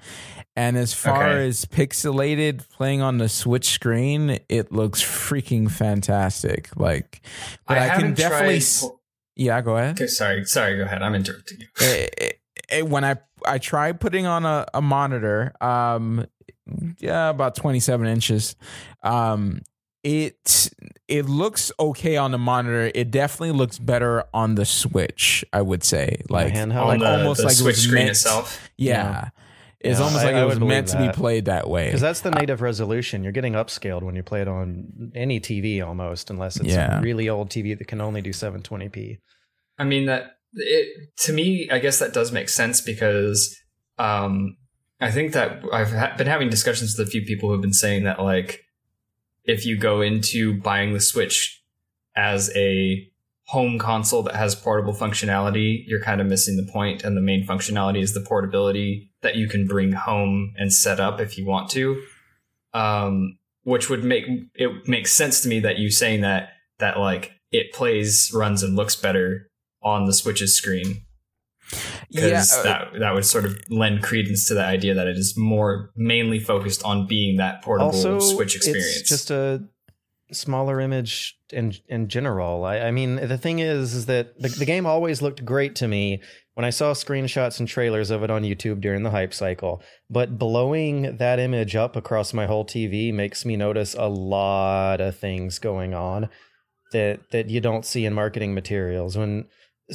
And 0.58 0.76
as 0.76 0.92
far 0.92 1.22
Okay. 1.28 1.46
as 1.46 1.64
pixelated 1.66 2.68
playing 2.70 3.00
on 3.00 3.18
the 3.18 3.28
Switch 3.28 3.68
screen, 3.68 4.40
it 4.48 4.72
looks 4.72 5.00
freaking 5.00 5.70
fantastic. 5.70 6.68
Like, 6.74 7.20
but 7.68 7.78
I, 7.78 7.90
can 7.90 8.12
definitely, 8.14 8.54
tried- 8.54 8.56
s- 8.56 8.84
yeah, 9.36 9.60
go 9.60 9.76
ahead. 9.76 9.92
Okay, 9.96 10.08
sorry, 10.08 10.44
sorry. 10.46 10.76
Go 10.76 10.82
ahead. 10.82 11.00
I'm 11.00 11.14
interrupting 11.14 11.60
you. 11.60 11.66
It- 11.80 12.14
it- 12.18 12.40
it- 12.70 12.88
when 12.88 13.04
I 13.04 13.18
I 13.46 13.58
tried 13.58 14.00
putting 14.00 14.26
on 14.26 14.44
a, 14.44 14.66
a 14.74 14.82
monitor, 14.82 15.52
um, 15.60 16.26
yeah, 16.98 17.28
about 17.28 17.54
twenty 17.54 17.78
seven 17.78 18.08
inches, 18.08 18.56
um, 19.04 19.60
it 20.02 20.70
it 21.06 21.26
looks 21.26 21.70
okay 21.78 22.16
on 22.16 22.32
the 22.32 22.38
monitor. 22.38 22.90
It 22.96 23.12
definitely 23.12 23.52
looks 23.52 23.78
better 23.78 24.24
on 24.34 24.56
the 24.56 24.64
Switch. 24.64 25.44
I 25.52 25.62
would 25.62 25.84
say, 25.84 26.20
like, 26.28 26.52
handheld? 26.52 26.86
like 26.86 26.94
on 26.94 26.98
the, 26.98 27.16
almost 27.18 27.40
the 27.42 27.46
like 27.46 27.52
it 27.54 27.58
Switch 27.58 27.76
screen 27.76 27.94
meant- 28.06 28.10
itself. 28.10 28.68
Yeah. 28.76 28.92
Yeah. 28.94 29.28
It's 29.80 29.98
Yeah, 30.00 30.04
almost 30.06 30.24
I- 30.24 30.26
like 30.28 30.34
I 30.36 30.42
it 30.42 30.46
was 30.46 30.58
believe 30.58 30.68
meant 30.70 30.88
to 30.88 30.98
be 30.98 31.08
played 31.12 31.44
that 31.44 31.68
way. 31.68 31.86
Because 31.86 32.00
that's 32.00 32.20
the 32.22 32.30
native 32.32 32.60
resolution. 32.60 33.22
You're 33.22 33.32
getting 33.32 33.52
upscaled 33.52 34.02
when 34.02 34.16
you 34.16 34.22
play 34.24 34.40
it 34.42 34.48
on 34.48 35.12
any 35.14 35.38
TV 35.40 35.80
almost, 35.86 36.30
unless 36.30 36.56
it's 36.56 36.68
Yeah. 36.74 36.98
a 36.98 37.02
really 37.02 37.28
old 37.28 37.50
TV 37.50 37.74
that 37.78 37.86
can 37.86 38.00
only 38.00 38.20
do 38.20 38.30
720p. 38.32 39.18
I 39.78 39.84
mean 39.84 40.06
that 40.06 40.32
it 40.54 41.10
to 41.24 41.32
me. 41.32 41.68
I 41.70 41.78
guess 41.78 41.98
that 42.00 42.12
does 42.12 42.32
make 42.32 42.48
sense 42.48 42.80
because 42.80 43.56
um, 43.98 44.56
I 45.00 45.10
think 45.12 45.32
that 45.34 45.62
I've 45.72 45.92
ha- 45.92 46.14
been 46.18 46.26
having 46.26 46.50
discussions 46.50 46.96
with 46.98 47.06
a 47.06 47.10
few 47.10 47.22
people 47.22 47.48
who've 47.48 47.60
been 47.60 47.72
saying 47.72 48.02
that 48.04 48.20
like 48.20 48.64
if 49.44 49.64
you 49.64 49.78
go 49.78 50.00
into 50.00 50.60
buying 50.60 50.92
the 50.92 51.00
Switch 51.00 51.62
as 52.16 52.50
a 52.56 53.08
home 53.44 53.78
console 53.78 54.22
that 54.24 54.34
has 54.34 54.54
portable 54.56 54.92
functionality, 54.92 55.84
you're 55.86 56.02
kind 56.02 56.20
of 56.20 56.26
missing 56.26 56.56
the 56.56 56.70
point, 56.72 57.04
and 57.04 57.16
the 57.16 57.20
main 57.20 57.46
functionality 57.46 58.02
is 58.02 58.12
the 58.12 58.20
portability 58.20 59.07
that 59.22 59.36
you 59.36 59.48
can 59.48 59.66
bring 59.66 59.92
home 59.92 60.54
and 60.56 60.72
set 60.72 61.00
up 61.00 61.20
if 61.20 61.36
you 61.38 61.46
want 61.46 61.70
to. 61.70 62.00
Um, 62.74 63.38
which 63.64 63.90
would 63.90 64.04
make 64.04 64.24
it 64.54 64.88
makes 64.88 65.12
sense 65.12 65.40
to 65.42 65.48
me 65.48 65.60
that 65.60 65.78
you 65.78 65.90
saying 65.90 66.20
that 66.22 66.50
that 66.78 66.98
like 66.98 67.32
it 67.50 67.72
plays, 67.72 68.30
runs, 68.32 68.62
and 68.62 68.76
looks 68.76 68.96
better 68.96 69.50
on 69.82 70.04
the 70.04 70.12
Switch's 70.12 70.56
screen 70.56 71.02
yeah, 72.10 72.22
because 72.22 72.52
uh, 72.52 72.62
that 72.62 72.88
that 73.00 73.14
would 73.14 73.26
sort 73.26 73.44
of 73.44 73.58
lend 73.70 74.02
credence 74.02 74.48
to 74.48 74.54
the 74.54 74.64
idea 74.64 74.94
that 74.94 75.06
it 75.06 75.16
is 75.16 75.36
more 75.36 75.90
mainly 75.96 76.38
focused 76.38 76.82
on 76.84 77.06
being 77.06 77.36
that 77.36 77.62
portable 77.62 77.90
Also, 77.90 78.18
Switch 78.20 78.56
experience. 78.56 79.00
it's 79.00 79.08
just 79.08 79.30
a 79.30 79.62
smaller 80.32 80.80
image 80.80 81.38
in 81.52 81.74
in 81.88 82.08
general. 82.08 82.64
I, 82.64 82.80
I 82.80 82.90
mean, 82.90 83.16
the 83.16 83.38
thing 83.38 83.58
is, 83.58 83.94
is 83.94 84.06
that 84.06 84.38
the, 84.40 84.48
the 84.48 84.64
game 84.64 84.86
always 84.86 85.20
looked 85.20 85.44
great 85.44 85.74
to 85.76 85.88
me 85.88 86.22
when 86.58 86.64
I 86.64 86.70
saw 86.70 86.92
screenshots 86.92 87.60
and 87.60 87.68
trailers 87.68 88.10
of 88.10 88.24
it 88.24 88.32
on 88.32 88.42
YouTube 88.42 88.80
during 88.80 89.04
the 89.04 89.12
hype 89.12 89.32
cycle. 89.32 89.80
But 90.10 90.40
blowing 90.40 91.18
that 91.18 91.38
image 91.38 91.76
up 91.76 91.94
across 91.94 92.34
my 92.34 92.46
whole 92.46 92.64
TV 92.64 93.14
makes 93.14 93.44
me 93.44 93.54
notice 93.54 93.94
a 93.94 94.08
lot 94.08 95.00
of 95.00 95.16
things 95.16 95.60
going 95.60 95.94
on 95.94 96.28
that 96.90 97.30
that 97.30 97.48
you 97.48 97.60
don't 97.60 97.86
see 97.86 98.04
in 98.04 98.12
marketing 98.12 98.54
materials. 98.54 99.16
When 99.16 99.44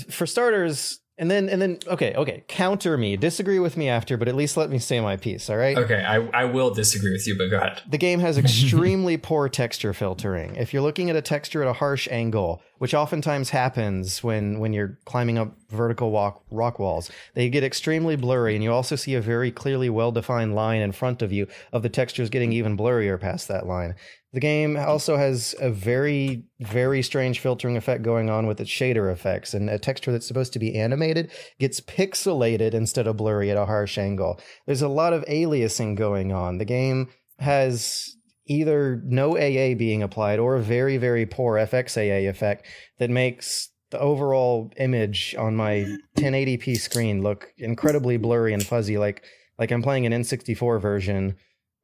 for 0.09 0.25
starters, 0.25 1.01
and 1.17 1.29
then 1.29 1.47
and 1.47 1.61
then 1.61 1.77
okay, 1.87 2.15
okay, 2.15 2.43
counter 2.47 2.97
me, 2.97 3.15
disagree 3.17 3.59
with 3.59 3.77
me 3.77 3.87
after, 3.87 4.17
but 4.17 4.27
at 4.27 4.35
least 4.35 4.57
let 4.57 4.71
me 4.71 4.79
say 4.79 4.99
my 4.99 5.15
piece, 5.15 5.47
all 5.47 5.57
right? 5.57 5.77
Okay, 5.77 6.03
I, 6.03 6.27
I 6.33 6.45
will 6.45 6.71
disagree 6.73 7.11
with 7.11 7.27
you, 7.27 7.37
but 7.37 7.49
go 7.49 7.57
ahead. 7.57 7.81
The 7.87 7.99
game 7.99 8.19
has 8.19 8.37
extremely 8.37 9.17
poor 9.29 9.47
texture 9.47 9.93
filtering. 9.93 10.55
If 10.55 10.73
you're 10.73 10.81
looking 10.81 11.11
at 11.11 11.15
a 11.15 11.21
texture 11.21 11.61
at 11.61 11.69
a 11.69 11.73
harsh 11.73 12.07
angle, 12.09 12.63
which 12.79 12.95
oftentimes 12.95 13.51
happens 13.51 14.23
when 14.23 14.59
when 14.59 14.73
you're 14.73 14.97
climbing 15.05 15.37
up 15.37 15.55
vertical 15.69 16.09
walk 16.09 16.43
rock 16.49 16.79
walls, 16.79 17.11
they 17.35 17.47
get 17.47 17.63
extremely 17.63 18.15
blurry, 18.15 18.55
and 18.55 18.63
you 18.63 18.71
also 18.71 18.95
see 18.95 19.13
a 19.13 19.21
very 19.21 19.51
clearly 19.51 19.91
well-defined 19.91 20.55
line 20.55 20.81
in 20.81 20.91
front 20.91 21.21
of 21.21 21.31
you 21.31 21.47
of 21.71 21.83
the 21.83 21.89
textures 21.89 22.31
getting 22.31 22.51
even 22.51 22.75
blurrier 22.75 23.19
past 23.19 23.47
that 23.47 23.67
line. 23.67 23.93
The 24.33 24.39
game 24.39 24.75
also 24.77 25.15
has 25.15 25.53
a 25.61 25.69
very, 25.69 26.43
very 26.59 27.03
strange 27.03 27.39
filtering 27.39 27.77
effect 27.77 28.01
going 28.01 28.31
on 28.31 28.47
with 28.47 28.59
its 28.59 28.69
shader 28.71 29.11
effects, 29.11 29.53
and 29.53 29.69
a 29.69 29.77
texture 29.77 30.11
that's 30.11 30.27
supposed 30.27 30.53
to 30.53 30.59
be 30.59 30.75
animated 30.75 31.31
gets 31.59 31.79
pixelated 31.79 32.73
instead 32.73 33.05
of 33.05 33.17
blurry 33.17 33.51
at 33.51 33.57
a 33.57 33.67
harsh 33.67 33.99
angle. 33.99 34.39
There's 34.65 34.81
a 34.81 34.87
lot 34.87 35.13
of 35.13 35.23
aliasing 35.25 35.95
going 35.95 36.31
on. 36.31 36.57
The 36.57 36.65
game 36.65 37.09
has 37.37 38.15
either 38.47 39.01
no 39.05 39.37
AA 39.37 39.75
being 39.75 40.01
applied 40.01 40.39
or 40.39 40.55
a 40.55 40.61
very, 40.61 40.97
very 40.97 41.27
poor 41.27 41.55
FXAA 41.55 42.27
effect 42.27 42.65
that 42.97 43.11
makes 43.11 43.69
the 43.91 43.99
overall 43.99 44.71
image 44.77 45.35
on 45.37 45.55
my 45.55 45.85
1080p 46.17 46.75
screen 46.77 47.21
look 47.21 47.53
incredibly 47.57 48.17
blurry 48.17 48.51
and 48.51 48.65
fuzzy, 48.65 48.97
like 48.97 49.23
like 49.59 49.71
I'm 49.71 49.83
playing 49.83 50.07
an 50.07 50.11
N64 50.11 50.81
version 50.81 51.35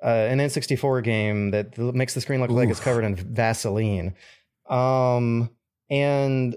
uh, 0.03 0.07
an 0.07 0.39
N64 0.39 1.03
game 1.03 1.51
that 1.51 1.77
makes 1.77 2.13
the 2.13 2.21
screen 2.21 2.39
look 2.39 2.49
Oof. 2.49 2.57
like 2.57 2.69
it's 2.69 2.79
covered 2.79 3.03
in 3.03 3.15
Vaseline. 3.15 4.15
Um, 4.69 5.49
and 5.89 6.55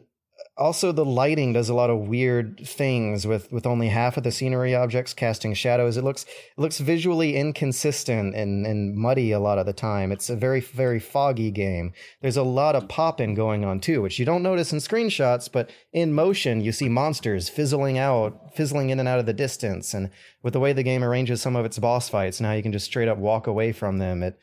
also 0.63 0.93
the 0.93 1.05
lighting 1.05 1.53
does 1.53 1.69
a 1.69 1.75
lot 1.75 1.91
of 1.91 2.07
weird 2.09 2.61
things 2.65 3.27
with 3.27 3.51
with 3.51 3.67
only 3.67 3.89
half 3.89 4.17
of 4.17 4.23
the 4.23 4.31
scenery 4.31 4.75
objects 4.75 5.13
casting 5.13 5.55
shadows. 5.55 5.97
It 5.97 6.05
looks 6.05 6.23
it 6.23 6.61
looks 6.61 6.79
visually 6.79 7.37
inconsistent 7.37 8.37
and 8.37 8.65
and 8.65 8.95
muddy 8.95 9.33
a 9.33 9.41
lot 9.41 9.59
of 9.59 9.67
the 9.67 9.73
time. 9.73 10.13
It's 10.13 10.31
a 10.31 10.37
very 10.37 10.61
very 10.61 11.01
foggy 11.01 11.51
game. 11.51 11.93
There's 12.21 12.37
a 12.37 12.45
lot 12.45 12.77
of 12.77 12.89
popping 12.89 13.35
going 13.35 13.65
on 13.65 13.81
too 13.81 14.01
which 14.01 14.21
you 14.21 14.25
don't 14.25 14.43
notice 14.43 14.73
in 14.73 14.79
screenshots 14.79 15.51
but 15.51 15.69
in 15.93 16.15
motion 16.15 16.61
you 16.61 16.71
see 16.71 16.89
monsters 16.89 17.49
fizzling 17.49 17.99
out 17.99 18.55
fizzling 18.55 18.91
in 18.91 19.01
and 19.01 19.09
out 19.09 19.19
of 19.19 19.27
the 19.27 19.33
distance. 19.33 19.93
And 19.93 20.11
with 20.45 20.53
the 20.53 20.61
way 20.61 20.73
the 20.73 20.85
game 20.85 21.03
arranges 21.03 21.43
some 21.43 21.57
of 21.57 21.65
its 21.65 21.79
boss 21.79 22.09
fights 22.09 22.41
now 22.41 22.53
you 22.53 22.63
can 22.63 22.73
just 22.73 22.87
straight 22.87 23.09
up 23.09 23.19
walk 23.19 23.49
away 23.49 23.73
from 23.73 23.99
them. 23.99 24.23
It 24.23 24.39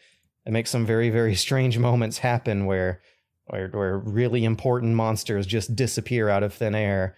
it 0.46 0.52
makes 0.52 0.70
some 0.70 0.86
very 0.86 1.10
very 1.10 1.36
strange 1.46 1.78
moments 1.78 2.18
happen 2.18 2.66
where 2.66 3.02
where 3.50 3.98
really 3.98 4.46
important 4.46 4.96
monsters 4.96 5.46
just 5.46 5.76
disappear 5.76 6.30
out 6.30 6.44
of 6.44 6.54
thin 6.54 6.76
air 6.76 7.16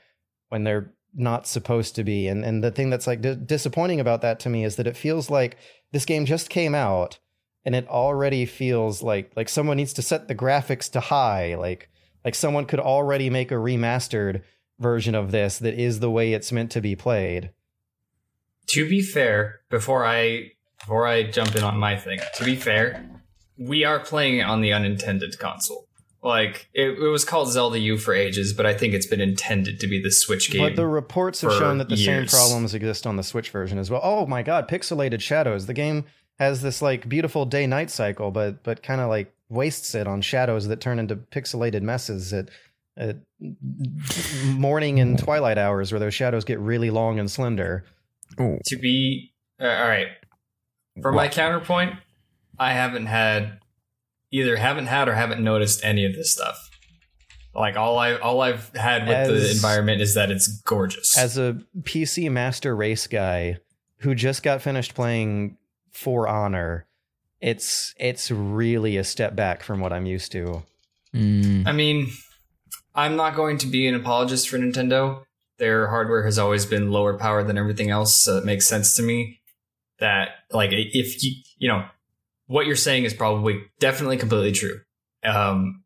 when 0.49 0.63
they're 0.63 0.93
not 1.13 1.47
supposed 1.47 1.95
to 1.95 2.03
be. 2.03 2.27
And 2.27 2.43
and 2.45 2.63
the 2.63 2.71
thing 2.71 2.89
that's 2.89 3.07
like 3.07 3.21
disappointing 3.45 3.99
about 3.99 4.21
that 4.21 4.39
to 4.41 4.49
me 4.49 4.63
is 4.63 4.75
that 4.77 4.87
it 4.87 4.97
feels 4.97 5.29
like 5.29 5.57
this 5.91 6.05
game 6.05 6.25
just 6.25 6.49
came 6.49 6.73
out 6.73 7.19
and 7.65 7.75
it 7.75 7.87
already 7.87 8.45
feels 8.45 9.03
like 9.03 9.31
like 9.35 9.49
someone 9.49 9.77
needs 9.77 9.93
to 9.93 10.01
set 10.01 10.27
the 10.27 10.35
graphics 10.35 10.89
to 10.91 10.99
high 10.99 11.55
like 11.55 11.89
like 12.23 12.35
someone 12.35 12.65
could 12.65 12.79
already 12.79 13.29
make 13.29 13.51
a 13.51 13.55
remastered 13.55 14.41
version 14.79 15.15
of 15.15 15.31
this 15.31 15.59
that 15.59 15.75
is 15.75 15.99
the 15.99 16.11
way 16.11 16.33
it's 16.33 16.51
meant 16.51 16.71
to 16.71 16.81
be 16.81 16.95
played. 16.95 17.51
To 18.67 18.87
be 18.87 19.01
fair, 19.01 19.61
before 19.69 20.05
I 20.05 20.51
before 20.79 21.07
I 21.07 21.23
jump 21.23 21.55
in 21.55 21.63
on 21.63 21.77
my 21.77 21.95
thing, 21.95 22.19
to 22.35 22.43
be 22.43 22.55
fair, 22.55 23.07
we 23.57 23.85
are 23.85 23.99
playing 23.99 24.39
it 24.39 24.43
on 24.43 24.61
the 24.61 24.73
unintended 24.73 25.37
console. 25.39 25.87
Like 26.23 26.69
it, 26.73 26.99
it, 26.99 27.09
was 27.09 27.25
called 27.25 27.51
Zelda 27.51 27.79
U 27.79 27.97
for 27.97 28.13
ages, 28.13 28.53
but 28.53 28.67
I 28.67 28.75
think 28.75 28.93
it's 28.93 29.07
been 29.07 29.21
intended 29.21 29.79
to 29.79 29.87
be 29.87 29.99
the 29.99 30.11
Switch 30.11 30.51
game. 30.51 30.61
But 30.61 30.75
the 30.75 30.85
reports 30.85 31.41
have 31.41 31.53
shown 31.53 31.79
that 31.79 31.89
the 31.89 31.95
years. 31.95 32.31
same 32.31 32.39
problems 32.39 32.75
exist 32.75 33.07
on 33.07 33.15
the 33.15 33.23
Switch 33.23 33.49
version 33.49 33.79
as 33.79 33.89
well. 33.89 34.01
Oh 34.03 34.27
my 34.27 34.43
god, 34.43 34.69
pixelated 34.69 35.21
shadows. 35.21 35.65
The 35.65 35.73
game 35.73 36.05
has 36.37 36.61
this 36.61 36.79
like 36.79 37.09
beautiful 37.09 37.45
day 37.45 37.65
night 37.65 37.89
cycle, 37.89 38.29
but 38.29 38.61
but 38.61 38.83
kind 38.83 39.01
of 39.01 39.09
like 39.09 39.33
wastes 39.49 39.95
it 39.95 40.07
on 40.07 40.21
shadows 40.21 40.67
that 40.67 40.79
turn 40.79 40.99
into 40.99 41.15
pixelated 41.15 41.81
messes 41.81 42.33
at, 42.33 42.49
at 42.97 43.17
morning 44.45 44.99
and 44.99 45.17
twilight 45.17 45.57
hours 45.57 45.91
where 45.91 45.99
those 45.99 46.13
shadows 46.13 46.45
get 46.45 46.59
really 46.59 46.91
long 46.91 47.19
and 47.19 47.31
slender. 47.31 47.83
Ooh. 48.39 48.59
To 48.65 48.77
be 48.77 49.33
uh, 49.59 49.65
all 49.65 49.87
right. 49.87 50.07
For 51.01 51.11
what? 51.11 51.17
my 51.17 51.27
counterpoint, 51.29 51.95
I 52.59 52.73
haven't 52.73 53.07
had 53.07 53.59
either 54.31 54.55
haven't 54.55 54.87
had 54.87 55.07
or 55.07 55.15
haven't 55.15 55.43
noticed 55.43 55.83
any 55.83 56.05
of 56.05 56.13
this 56.13 56.31
stuff. 56.31 56.69
Like 57.53 57.75
all 57.75 57.97
I 57.97 58.15
all 58.15 58.41
I've 58.41 58.73
had 58.75 59.07
with 59.07 59.17
as, 59.17 59.43
the 59.43 59.51
environment 59.51 60.01
is 60.01 60.15
that 60.15 60.31
it's 60.31 60.47
gorgeous. 60.61 61.17
As 61.17 61.37
a 61.37 61.57
PC 61.81 62.31
master 62.31 62.75
race 62.75 63.07
guy 63.07 63.57
who 63.97 64.15
just 64.15 64.41
got 64.41 64.61
finished 64.61 64.95
playing 64.95 65.57
For 65.91 66.29
Honor, 66.29 66.85
it's 67.41 67.93
it's 67.97 68.31
really 68.31 68.95
a 68.95 69.03
step 69.03 69.35
back 69.35 69.63
from 69.63 69.81
what 69.81 69.91
I'm 69.91 70.05
used 70.05 70.31
to. 70.31 70.63
Mm. 71.13 71.67
I 71.67 71.73
mean, 71.73 72.09
I'm 72.95 73.17
not 73.17 73.35
going 73.35 73.57
to 73.59 73.67
be 73.67 73.85
an 73.85 73.95
apologist 73.95 74.47
for 74.47 74.57
Nintendo. 74.57 75.23
Their 75.57 75.87
hardware 75.89 76.23
has 76.23 76.39
always 76.39 76.65
been 76.65 76.89
lower 76.89 77.17
power 77.17 77.43
than 77.43 77.57
everything 77.57 77.89
else, 77.89 78.15
so 78.15 78.37
it 78.37 78.45
makes 78.45 78.65
sense 78.65 78.95
to 78.95 79.03
me 79.03 79.41
that 79.99 80.29
like 80.51 80.71
if 80.71 81.21
you 81.21 81.33
you 81.57 81.67
know 81.67 81.85
what 82.51 82.65
you're 82.65 82.75
saying 82.75 83.05
is 83.05 83.13
probably 83.13 83.63
definitely 83.79 84.17
completely 84.17 84.51
true. 84.51 84.81
Um, 85.23 85.83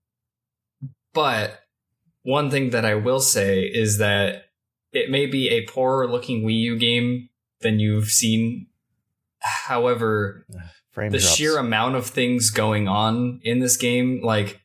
but 1.13 1.59
one 2.23 2.49
thing 2.49 2.71
that 2.71 2.83
I 2.83 2.95
will 2.95 3.19
say 3.19 3.61
is 3.61 3.99
that 3.99 4.45
it 4.91 5.11
may 5.11 5.27
be 5.27 5.49
a 5.49 5.67
poorer 5.67 6.07
looking 6.07 6.43
Wii 6.43 6.59
U 6.61 6.79
game 6.79 7.29
than 7.61 7.79
you've 7.79 8.07
seen. 8.09 8.65
However, 9.39 10.47
Frame 10.89 11.11
the 11.11 11.19
drops. 11.19 11.35
sheer 11.35 11.59
amount 11.59 11.97
of 11.97 12.07
things 12.07 12.49
going 12.49 12.87
on 12.87 13.41
in 13.43 13.59
this 13.59 13.77
game, 13.77 14.21
like 14.23 14.59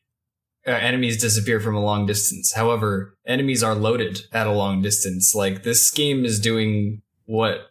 uh, 0.66 0.70
enemies 0.70 1.20
disappear 1.20 1.60
from 1.60 1.74
a 1.74 1.84
long 1.84 2.06
distance. 2.06 2.54
However, 2.54 3.14
enemies 3.26 3.62
are 3.62 3.74
loaded 3.74 4.22
at 4.32 4.46
a 4.46 4.52
long 4.52 4.80
distance. 4.80 5.34
Like 5.34 5.64
this 5.64 5.90
game 5.90 6.24
is 6.24 6.40
doing 6.40 7.02
what 7.26 7.69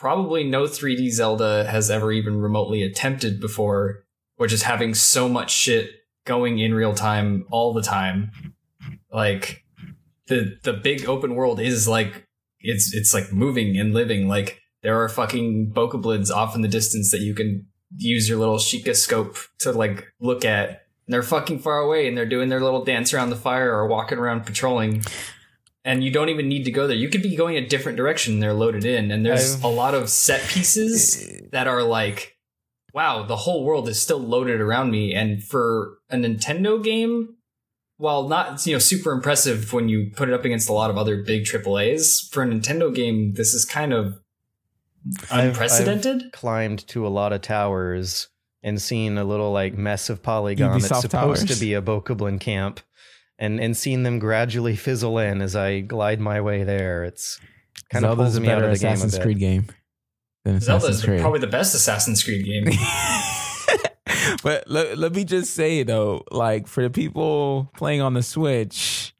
probably 0.00 0.42
no 0.42 0.62
3D 0.62 1.10
Zelda 1.10 1.70
has 1.70 1.90
ever 1.90 2.10
even 2.10 2.40
remotely 2.40 2.82
attempted 2.82 3.38
before, 3.38 4.02
which 4.36 4.50
is 4.50 4.62
having 4.62 4.94
so 4.94 5.28
much 5.28 5.50
shit 5.50 5.90
going 6.24 6.58
in 6.58 6.72
real 6.72 6.94
time 6.94 7.44
all 7.50 7.74
the 7.74 7.82
time. 7.82 8.32
Like 9.12 9.62
the 10.26 10.58
the 10.62 10.72
big 10.72 11.06
open 11.06 11.34
world 11.34 11.60
is 11.60 11.86
like 11.86 12.26
it's 12.60 12.94
it's 12.94 13.12
like 13.12 13.30
moving 13.30 13.76
and 13.76 13.92
living. 13.92 14.26
Like 14.26 14.60
there 14.82 14.98
are 15.02 15.08
fucking 15.08 15.72
bokoblins 15.74 16.30
off 16.30 16.56
in 16.56 16.62
the 16.62 16.68
distance 16.68 17.10
that 17.10 17.20
you 17.20 17.34
can 17.34 17.66
use 17.94 18.26
your 18.26 18.38
little 18.38 18.56
Sheikah 18.56 18.96
scope 18.96 19.36
to 19.58 19.70
like 19.70 20.06
look 20.18 20.46
at. 20.46 20.68
And 21.06 21.14
they're 21.14 21.22
fucking 21.22 21.58
far 21.58 21.78
away 21.78 22.08
and 22.08 22.16
they're 22.16 22.24
doing 22.24 22.48
their 22.48 22.60
little 22.60 22.84
dance 22.84 23.12
around 23.12 23.30
the 23.30 23.36
fire 23.36 23.74
or 23.74 23.86
walking 23.86 24.16
around 24.16 24.46
patrolling 24.46 25.02
and 25.84 26.04
you 26.04 26.10
don't 26.10 26.28
even 26.28 26.48
need 26.48 26.64
to 26.64 26.70
go 26.70 26.86
there. 26.86 26.96
You 26.96 27.08
could 27.08 27.22
be 27.22 27.36
going 27.36 27.56
a 27.56 27.66
different 27.66 27.96
direction. 27.96 28.40
They're 28.40 28.52
loaded 28.52 28.84
in, 28.84 29.10
and 29.10 29.24
there's 29.24 29.56
I've, 29.56 29.64
a 29.64 29.68
lot 29.68 29.94
of 29.94 30.08
set 30.10 30.46
pieces 30.48 31.28
eh. 31.28 31.46
that 31.52 31.66
are 31.66 31.82
like, 31.82 32.36
wow, 32.92 33.22
the 33.22 33.36
whole 33.36 33.64
world 33.64 33.88
is 33.88 34.00
still 34.00 34.18
loaded 34.18 34.60
around 34.60 34.90
me. 34.90 35.14
And 35.14 35.42
for 35.42 35.98
a 36.10 36.16
Nintendo 36.16 36.82
game, 36.82 37.36
while 37.96 38.28
not 38.28 38.66
you 38.66 38.74
know 38.74 38.78
super 38.78 39.12
impressive 39.12 39.72
when 39.72 39.88
you 39.88 40.10
put 40.14 40.28
it 40.28 40.34
up 40.34 40.44
against 40.44 40.68
a 40.68 40.72
lot 40.72 40.90
of 40.90 40.98
other 40.98 41.22
big 41.22 41.44
AAA's, 41.44 42.28
for 42.32 42.42
a 42.42 42.46
Nintendo 42.46 42.94
game, 42.94 43.34
this 43.34 43.54
is 43.54 43.64
kind 43.64 43.92
of 43.92 44.20
unprecedented. 45.30 46.16
I've, 46.16 46.26
I've 46.26 46.32
climbed 46.32 46.86
to 46.88 47.06
a 47.06 47.08
lot 47.08 47.32
of 47.32 47.40
towers 47.40 48.28
and 48.62 48.80
seen 48.80 49.16
a 49.16 49.24
little 49.24 49.52
like 49.52 49.74
mess 49.74 50.10
of 50.10 50.22
polygon 50.22 50.78
Ubisoft 50.78 50.88
that's 50.88 51.00
supposed 51.00 51.46
towers. 51.46 51.58
to 51.58 51.64
be 51.64 51.72
a 51.72 51.80
Bokoblin 51.80 52.38
camp 52.38 52.80
and 53.40 53.58
and 53.58 53.76
seeing 53.76 54.04
them 54.04 54.20
gradually 54.20 54.76
fizzle 54.86 55.18
in 55.18 55.42
as 55.42 55.56
I 55.56 55.80
glide 55.80 56.20
my 56.20 56.40
way 56.40 56.62
there. 56.62 57.02
It's 57.04 57.40
kind 57.90 58.04
of 58.04 58.16
pulls 58.16 58.38
me 58.38 58.48
out 58.48 58.62
of 58.62 58.68
the 58.68 58.72
Assassin's 58.72 59.14
game 59.14 59.22
Creed 59.22 59.38
game. 59.38 59.66
Zelda 60.58 60.86
is 60.86 61.04
probably 61.04 61.40
the 61.40 61.46
best 61.46 61.74
Assassin's 61.74 62.22
Creed 62.22 62.46
game. 62.46 62.64
but 64.42 64.64
let, 64.70 64.96
let 64.96 65.14
me 65.14 65.24
just 65.24 65.54
say 65.54 65.82
though, 65.82 66.24
like 66.30 66.66
for 66.66 66.82
the 66.82 66.90
people 66.90 67.70
playing 67.76 68.00
on 68.00 68.14
the 68.14 68.22
Switch 68.22 69.14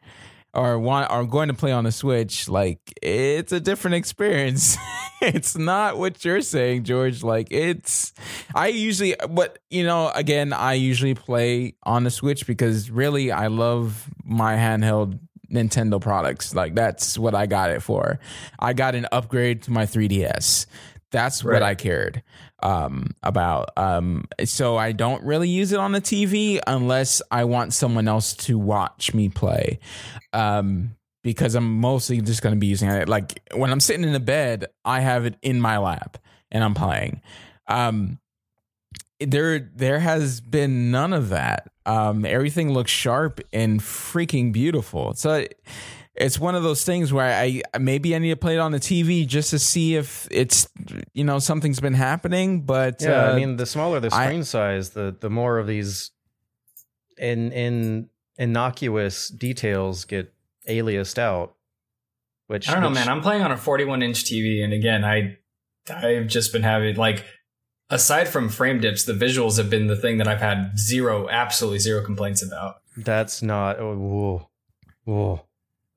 or 0.54 0.78
want 0.78 1.11
are 1.11 1.25
going 1.25 1.49
to 1.49 1.54
play 1.54 1.73
on 1.73 1.85
the 1.85 1.92
Switch, 1.92 2.49
like 2.49 2.92
it's 3.02 3.52
a 3.52 3.61
different 3.61 3.95
experience. 3.95 4.76
it's 5.21 5.57
not 5.57 5.99
what 5.99 6.25
you're 6.25 6.40
saying, 6.40 6.85
George. 6.85 7.23
Like 7.23 7.49
it's 7.50 8.12
I 8.54 8.69
usually 8.69 9.14
but 9.30 9.59
you 9.71 9.85
know, 9.85 10.11
again, 10.11 10.52
I 10.52 10.75
usually 10.75 11.14
play 11.14 11.75
on 11.83 12.04
the 12.04 12.11
Switch 12.11 12.47
because 12.47 12.90
really 12.90 13.30
I 13.30 13.47
love 13.47 14.09
my 14.25 14.54
handheld 14.54 15.19
Nintendo 15.52 16.00
products. 16.00 16.54
Like 16.54 16.75
that's 16.75 17.19
what 17.19 17.35
I 17.35 17.47
got 17.47 17.71
it 17.71 17.83
for. 17.83 18.19
I 18.59 18.73
got 18.73 18.95
an 18.95 19.07
upgrade 19.12 19.62
to 19.62 19.71
my 19.71 19.87
3DS. 19.87 20.66
That's 21.11 21.45
right. 21.45 21.54
what 21.54 21.62
I 21.62 21.75
cared 21.75 22.23
um, 22.62 23.14
about. 23.23 23.71
Um, 23.76 24.25
so 24.45 24.76
I 24.76 24.93
don't 24.93 25.23
really 25.25 25.49
use 25.49 25.73
it 25.73 25.79
on 25.79 25.93
the 25.93 26.00
TV 26.00 26.61
unless 26.67 27.23
I 27.31 27.45
want 27.45 27.73
someone 27.75 28.09
else 28.09 28.35
to 28.35 28.59
watch 28.59 29.14
me 29.14 29.29
play. 29.29 29.79
Um, 30.33 30.97
because 31.23 31.55
I'm 31.55 31.81
mostly 31.81 32.21
just 32.21 32.43
going 32.43 32.55
to 32.55 32.59
be 32.59 32.67
using 32.67 32.88
it. 32.88 33.09
Like 33.09 33.43
when 33.55 33.71
I'm 33.71 33.81
sitting 33.81 34.05
in 34.05 34.12
the 34.12 34.21
bed, 34.21 34.67
I 34.85 35.00
have 35.00 35.26
it 35.26 35.37
in 35.43 35.61
my 35.61 35.79
lap 35.79 36.19
and 36.50 36.64
I'm 36.64 36.75
playing. 36.75 37.21
Um, 37.69 38.19
there, 39.21 39.59
there 39.59 39.99
has 39.99 40.40
been 40.40 40.90
none 40.90 41.12
of 41.12 41.29
that. 41.29 41.69
Um, 41.85 42.25
everything 42.25 42.73
looks 42.73 42.90
sharp 42.90 43.40
and 43.52 43.81
freaking 43.81 44.52
beautiful. 44.52 45.12
So 45.14 45.47
it's 46.20 46.38
one 46.38 46.54
of 46.54 46.62
those 46.62 46.84
things 46.84 47.12
where 47.12 47.32
I 47.32 47.62
maybe 47.80 48.14
I 48.14 48.18
need 48.18 48.28
to 48.28 48.36
play 48.36 48.54
it 48.54 48.58
on 48.58 48.72
the 48.72 48.78
TV 48.78 49.26
just 49.26 49.50
to 49.50 49.58
see 49.58 49.96
if 49.96 50.28
it's 50.30 50.68
you 51.14 51.24
know 51.24 51.38
something's 51.38 51.80
been 51.80 51.94
happening. 51.94 52.60
But 52.62 53.00
yeah, 53.00 53.28
uh, 53.28 53.32
I 53.32 53.36
mean, 53.36 53.56
the 53.56 53.66
smaller 53.66 54.00
the 54.00 54.10
screen 54.10 54.40
I, 54.40 54.42
size, 54.42 54.90
the 54.90 55.16
the 55.18 55.30
more 55.30 55.58
of 55.58 55.66
these 55.66 56.10
in 57.16 57.52
in 57.52 58.10
innocuous 58.36 59.28
details 59.28 60.04
get 60.04 60.32
aliased 60.68 61.18
out. 61.18 61.54
Which 62.48 62.68
I 62.68 62.72
don't 62.72 62.82
know, 62.82 62.88
which, 62.90 62.96
man. 62.96 63.08
I'm 63.08 63.22
playing 63.22 63.42
on 63.42 63.52
a 63.52 63.56
41 63.56 64.02
inch 64.02 64.24
TV, 64.24 64.62
and 64.62 64.72
again, 64.72 65.04
I 65.04 65.38
I've 65.88 66.26
just 66.26 66.52
been 66.52 66.64
having 66.64 66.96
like 66.96 67.24
aside 67.88 68.28
from 68.28 68.50
frame 68.50 68.80
dips, 68.80 69.04
the 69.04 69.14
visuals 69.14 69.56
have 69.56 69.70
been 69.70 69.86
the 69.86 69.96
thing 69.96 70.18
that 70.18 70.28
I've 70.28 70.40
had 70.40 70.78
zero, 70.78 71.30
absolutely 71.30 71.78
zero 71.78 72.04
complaints 72.04 72.42
about. 72.42 72.76
That's 72.96 73.40
not. 73.40 73.78
Oh, 73.78 73.96
whoa, 73.96 74.50
whoa. 75.04 75.46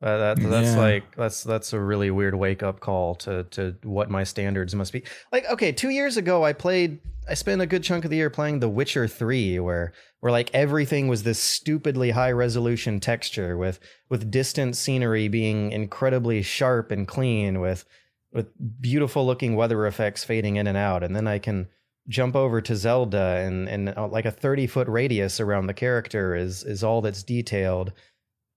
Uh, 0.03 0.17
that, 0.17 0.50
that's 0.50 0.74
yeah. 0.74 0.77
like 0.77 1.15
that's 1.15 1.43
that's 1.43 1.72
a 1.72 1.79
really 1.79 2.12
weird 2.12 2.36
wake 2.36 2.62
up 2.62 2.81
call 2.81 3.15
to 3.15 3.45
to 3.45 3.74
what 3.83 4.10
my 4.10 4.25
standards 4.25 4.75
must 4.75 4.91
be. 4.91 5.01
Like, 5.31 5.50
okay, 5.50 5.72
two 5.72 5.89
years 5.89 6.17
ago, 6.17 6.43
I 6.43 6.51
played. 6.51 7.00
I 7.29 7.36
spent 7.36 7.62
a 7.62 7.65
good 7.65 7.83
chunk 7.83 8.03
of 8.03 8.12
the 8.12 8.17
year 8.17 8.29
playing 8.29 8.60
The 8.60 8.67
Witcher 8.67 9.07
Three, 9.07 9.60
where 9.60 9.93
where 10.19 10.31
like 10.33 10.53
everything 10.53 11.07
was 11.07 11.24
this 11.24 11.39
stupidly 11.39 12.12
high 12.12 12.33
resolution 12.33 13.00
texture 13.00 13.55
with 13.55 13.79
with 14.10 14.29
distant 14.29 14.75
scenery 14.75 15.29
being 15.29 15.72
incredibly 15.72 16.41
sharp 16.41 16.91
and 16.91 17.07
clean, 17.07 17.62
with 17.62 17.86
with 18.33 18.48
beautiful 18.81 19.25
looking 19.25 19.55
weather 19.55 19.88
effects 19.88 20.25
fading 20.25 20.57
in 20.57 20.67
and 20.67 20.77
out, 20.77 21.01
and 21.01 21.15
then 21.15 21.27
I 21.27 21.39
can 21.39 21.69
jump 22.10 22.36
over 22.36 22.60
to 22.60 22.75
Zelda 22.75 23.38
and 23.38 23.69
and 23.69 23.98
uh, 23.98 24.10
like 24.10 24.25
a 24.25 24.31
thirty 24.31 24.67
foot 24.67 24.89
radius 24.89 25.39
around 25.39 25.67
the 25.67 25.74
character 25.74 26.36
is 26.36 26.62
is 26.65 26.83
all 26.83 27.00
that's 27.00 27.24
detailed 27.24 27.93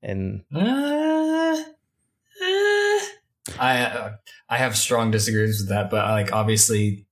and. 0.07 0.45
Uh 0.55 0.97
I 3.59 3.83
uh, 3.83 4.13
I 4.49 4.57
have 4.59 4.77
strong 4.77 5.11
disagreements 5.11 5.61
with 5.61 5.71
that, 5.71 5.91
but 5.91 6.05
like 6.11 6.33
obviously, 6.33 7.07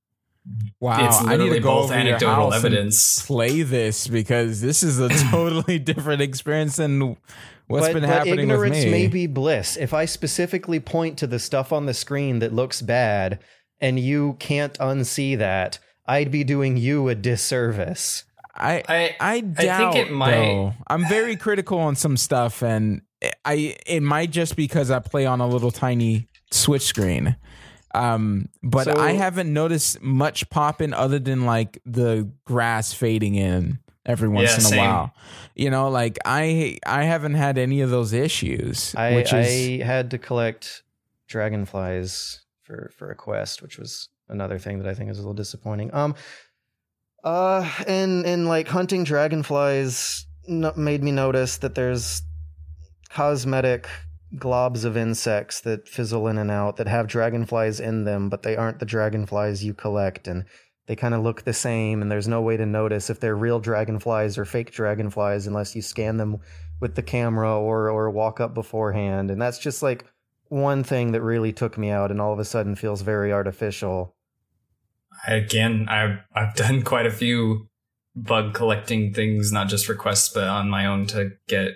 wow, 0.81 1.07
it's 1.07 1.23
I 1.25 1.37
need 1.37 1.51
to 1.51 1.61
go 1.61 1.83
both 1.83 1.93
anecdotal 1.93 2.53
evidence. 2.53 3.25
play 3.25 3.63
this 3.63 4.09
because 4.09 4.61
this 4.61 4.83
is 4.83 4.99
a 4.99 5.09
totally 5.31 5.79
different 5.79 6.23
experience 6.23 6.77
than 6.77 7.17
what's 7.67 7.87
but, 7.87 7.93
been 7.95 8.03
but 8.03 8.11
happening 8.11 8.41
ignorance 8.41 8.77
with 8.77 8.85
me. 8.85 8.91
may 8.91 9.07
be 9.07 9.27
bliss. 9.27 9.77
If 9.77 9.95
I 9.95 10.05
specifically 10.05 10.81
point 10.81 11.19
to 11.19 11.27
the 11.27 11.39
stuff 11.39 11.73
on 11.73 11.87
the 11.87 11.95
screen 11.95 12.41
that 12.41 12.53
looks 12.53 12.83
bad 12.83 13.41
and 13.81 13.99
you 13.99 14.37
can't 14.39 14.75
unsee 14.79 15.39
that, 15.39 15.79
I'd 16.07 16.31
be 16.31 16.45
doing 16.45 16.77
you 16.77 17.09
a 17.09 17.15
disservice. 17.15 18.25
I 18.57 18.83
I, 18.89 19.17
I 19.21 19.41
doubt. 19.41 19.81
I 19.81 19.93
think 19.93 20.09
it 20.09 20.13
might. 20.13 20.31
Though. 20.31 20.75
I'm 20.87 21.07
very 21.09 21.37
critical 21.37 21.79
on 21.79 21.97
some 21.97 22.17
stuff, 22.17 22.63
and 22.63 23.03
I 23.45 23.77
it 23.87 24.03
might 24.03 24.31
just 24.31 24.57
because 24.57 24.91
I 24.91 24.99
play 25.01 25.27
on 25.27 25.41
a 25.41 25.47
little 25.47 25.71
tiny 25.71 26.29
Switch 26.51 26.83
screen. 26.83 27.37
Um, 27.95 28.49
but 28.63 28.85
so, 28.85 28.97
I 28.97 29.13
haven't 29.13 29.53
noticed 29.53 30.03
much 30.03 30.51
popping 30.51 30.93
other 30.93 31.19
than 31.19 31.47
like 31.47 31.81
the 31.87 32.31
grass 32.45 32.93
fading 32.93 33.37
in 33.37 33.79
every 34.05 34.29
once 34.29 34.51
yeah, 34.51 34.55
in 34.55 34.61
a 34.61 34.65
same. 34.65 34.79
while. 34.79 35.15
You 35.55 35.71
know, 35.71 35.89
like 35.89 36.19
I 36.25 36.79
I 36.87 37.05
haven't 37.05 37.35
had 37.35 37.59
any 37.59 37.81
of 37.81 37.91
those 37.91 38.13
issues. 38.13 38.95
I, 38.97 39.15
which 39.15 39.33
is, 39.33 39.81
I 39.81 39.85
had 39.85 40.11
to 40.11 40.19
collect 40.19 40.83
dragonflies 41.29 42.41
for 42.63 42.91
for 42.97 43.11
a 43.11 43.15
quest, 43.15 43.63
which 43.63 43.79
was 43.79 44.09
another 44.29 44.59
thing 44.59 44.79
that 44.81 44.89
I 44.89 44.95
think 44.95 45.11
is 45.11 45.19
a 45.19 45.21
little 45.21 45.35
disappointing. 45.35 45.95
Um, 45.95 46.15
uh, 47.25 47.69
and 47.87 48.25
and 48.27 48.47
like 48.47 48.69
hunting 48.69 49.03
dragonflies 49.03 50.27
made 50.47 51.03
me 51.03 51.11
notice 51.11 51.57
that 51.59 51.75
there's 51.75 52.23
cosmetic 53.09 53.89
globs 54.37 54.85
of 54.85 54.97
insects 54.97 55.61
that 55.63 55.89
fizzle 55.89 56.27
in 56.29 56.39
and 56.39 56.51
out 56.51 56.77
that 56.77 56.89
have 56.89 57.07
dragonflies 57.07 57.81
in 57.81 58.05
them, 58.05 58.29
but 58.29 58.43
they 58.43 58.57
aren't 58.57 58.79
the 58.79 58.87
dragonflies 58.87 59.65
you 59.65 59.73
collect. 59.73 60.29
And 60.29 60.45
they 60.87 60.97
kind 60.97 61.15
of 61.15 61.23
look 61.23 61.43
the 61.43 61.53
same, 61.53 62.03
and 62.03 62.11
there's 62.11 62.29
no 62.29 62.43
way 62.43 62.57
to 62.57 62.67
notice 62.67 63.09
if 63.09 63.21
they're 63.21 63.37
real 63.37 63.59
dragonflies 63.59 64.37
or 64.37 64.45
fake 64.45 64.71
dragonflies 64.73 65.47
unless 65.47 65.75
you 65.75 65.81
scan 65.81 66.19
them 66.19 66.39
with 66.81 66.95
the 66.95 67.03
camera 67.03 67.59
or, 67.59 67.89
or 67.89 68.11
walk 68.11 68.41
up 68.41 68.53
beforehand. 68.53 69.31
And 69.31 69.41
that's 69.41 69.59
just 69.59 69.83
like 69.83 70.05
one 70.49 70.85
thing 70.85 71.13
that 71.13 71.23
really 71.23 71.53
took 71.53 71.79
me 71.79 71.91
out 71.91 72.11
and 72.11 72.21
all 72.21 72.33
of 72.33 72.39
a 72.39 72.45
sudden 72.45 72.75
feels 72.75 73.01
very 73.01 73.33
artificial. 73.33 74.15
Again, 75.27 75.87
I've, 75.89 76.19
I've 76.35 76.55
done 76.57 76.83
quite 76.83 77.07
a 77.07 77.11
few 77.11 77.69
bug 78.17 78.55
collecting 78.55 79.13
things, 79.13 79.53
not 79.53 79.69
just 79.69 79.89
requests, 79.89 80.29
but 80.29 80.45
on 80.45 80.71
my 80.71 80.87
own 80.87 81.07
to 81.07 81.33
get 81.49 81.73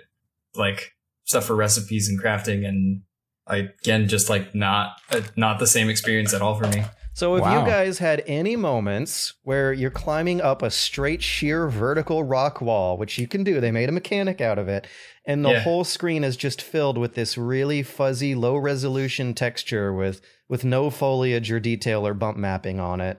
like 0.54 0.92
stuff 1.24 1.44
for 1.44 1.54
recipes 1.54 2.08
and 2.08 2.20
crafting 2.20 2.66
and 2.66 3.02
I, 3.46 3.68
again 3.80 4.08
just 4.08 4.28
like 4.28 4.54
not 4.54 5.00
uh, 5.10 5.22
not 5.36 5.58
the 5.58 5.66
same 5.66 5.88
experience 5.88 6.34
at 6.34 6.42
all 6.42 6.54
for 6.58 6.66
me 6.68 6.84
so 7.14 7.34
if 7.36 7.42
wow. 7.42 7.60
you 7.60 7.66
guys 7.66 7.98
had 7.98 8.22
any 8.26 8.56
moments 8.56 9.34
where 9.42 9.72
you're 9.72 9.90
climbing 9.90 10.40
up 10.40 10.62
a 10.62 10.70
straight 10.70 11.22
sheer 11.22 11.68
vertical 11.68 12.24
rock 12.24 12.60
wall 12.60 12.96
which 12.96 13.18
you 13.18 13.26
can 13.26 13.44
do 13.44 13.60
they 13.60 13.70
made 13.70 13.88
a 13.88 13.92
mechanic 13.92 14.40
out 14.40 14.58
of 14.58 14.68
it 14.68 14.86
and 15.26 15.44
the 15.44 15.50
yeah. 15.50 15.60
whole 15.60 15.84
screen 15.84 16.24
is 16.24 16.36
just 16.36 16.62
filled 16.62 16.98
with 16.98 17.14
this 17.14 17.36
really 17.38 17.82
fuzzy 17.82 18.34
low 18.34 18.56
resolution 18.56 19.34
texture 19.34 19.92
with 19.92 20.20
with 20.48 20.64
no 20.64 20.90
foliage 20.90 21.50
or 21.50 21.60
detail 21.60 22.06
or 22.06 22.14
bump 22.14 22.36
mapping 22.36 22.80
on 22.80 23.00
it 23.00 23.18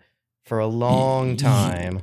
for 0.50 0.60
a 0.60 0.68
long 0.68 1.38
time 1.38 2.02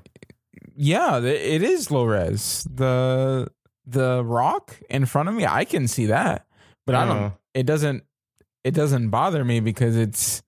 yeah 0.75 1.19
it 1.19 1.63
is 1.63 1.91
low 1.91 2.05
res 2.05 2.67
the 2.73 3.49
the 3.87 4.23
rock 4.25 4.77
in 4.91 5.07
front 5.07 5.29
of 5.29 5.35
me, 5.35 5.47
I 5.47 5.65
can 5.65 5.87
see 5.87 6.07
that. 6.07 6.47
But 6.85 6.95
I 6.95 7.05
don't 7.05 7.17
uh-huh. 7.17 7.31
it 7.55 7.67
doesn't 7.67 8.05
it 8.65 8.73
doesn't 8.73 9.11
bother 9.11 9.45
me 9.45 9.61
because 9.61 9.97
it's 9.97 10.43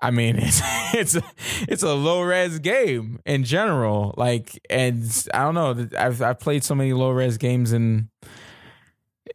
I 0.00 0.10
mean, 0.10 0.36
it's 0.38 0.60
it's 0.94 1.16
a, 1.16 1.22
it's 1.68 1.82
a 1.82 1.94
low 1.94 2.22
res 2.22 2.58
game 2.58 3.20
in 3.26 3.44
general. 3.44 4.14
Like, 4.16 4.60
and 4.70 5.02
I 5.32 5.42
don't 5.44 5.54
know. 5.54 5.88
I've 5.98 6.22
I've 6.22 6.38
played 6.38 6.64
so 6.64 6.74
many 6.74 6.92
low 6.92 7.10
res 7.10 7.38
games 7.38 7.72
and 7.72 8.08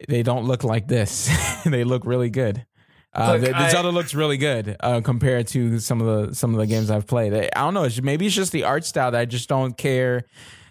they 0.08 0.22
don't 0.22 0.46
look 0.46 0.64
like 0.64 0.88
this. 0.88 1.30
they 1.66 1.84
look 1.84 2.04
really 2.06 2.30
good. 2.30 2.66
Uh, 3.14 3.32
look, 3.32 3.40
the, 3.42 3.46
the 3.48 3.56
I, 3.56 3.70
Zelda 3.70 3.90
looks 3.90 4.14
really 4.14 4.38
good 4.38 4.76
uh, 4.80 5.02
compared 5.02 5.46
to 5.48 5.78
some 5.78 6.00
of 6.00 6.28
the 6.28 6.34
some 6.34 6.54
of 6.54 6.60
the 6.60 6.66
games 6.66 6.90
I've 6.90 7.06
played. 7.06 7.34
I, 7.34 7.60
don't 7.60 7.74
know. 7.74 7.88
maybe 8.02 8.26
it's 8.26 8.34
just 8.34 8.52
the 8.52 8.64
art 8.64 8.84
style 8.84 9.10
that 9.10 9.20
I 9.20 9.24
just 9.26 9.48
don't 9.48 9.76
care 9.76 10.24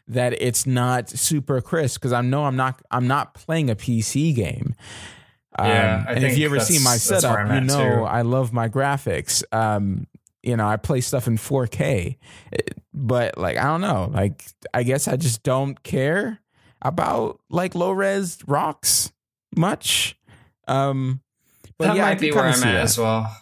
that 0.08 0.34
it's 0.42 0.66
not 0.66 1.10
super 1.10 1.62
crisp 1.62 2.02
because 2.02 2.14
I 2.14 2.22
know 2.22 2.46
I'm 2.46 2.56
not 2.56 2.82
I'm 2.90 3.08
not 3.08 3.36
playing 3.36 3.70
a 3.70 3.76
PC 3.76 4.36
game. 4.36 4.76
Yeah, 5.60 6.06
um, 6.08 6.16
and 6.16 6.24
if 6.24 6.38
you 6.38 6.46
ever 6.46 6.60
see 6.60 6.84
my 6.84 6.96
setup, 6.96 7.54
you 7.54 7.62
know 7.62 7.78
too. 7.78 8.04
I 8.04 8.22
love 8.22 8.54
my 8.54 8.70
graphics. 8.70 9.44
Um, 9.52 10.08
you 10.42 10.58
know, 10.58 10.68
I 10.68 10.78
play 10.78 11.02
stuff 11.02 11.28
in 11.28 11.38
4K, 11.38 12.18
but 12.94 13.38
like 13.38 13.58
I 13.58 13.64
don't 13.64 13.82
know, 13.82 14.10
like 14.12 14.44
I 14.74 14.84
guess 14.84 15.08
I 15.08 15.18
just 15.18 15.44
don't 15.44 15.82
care 15.84 16.40
about 16.82 17.40
like 17.50 17.76
low 17.76 17.92
res 17.92 18.40
rocks 18.48 19.12
much. 19.56 20.18
Um, 20.68 21.22
but 21.82 21.88
that 21.88 21.96
yeah, 21.98 22.04
might 22.04 22.20
be 22.20 22.32
where 22.32 22.46
I'm 22.46 22.54
at 22.54 22.60
that. 22.62 22.76
as 22.76 22.98
well. 22.98 23.36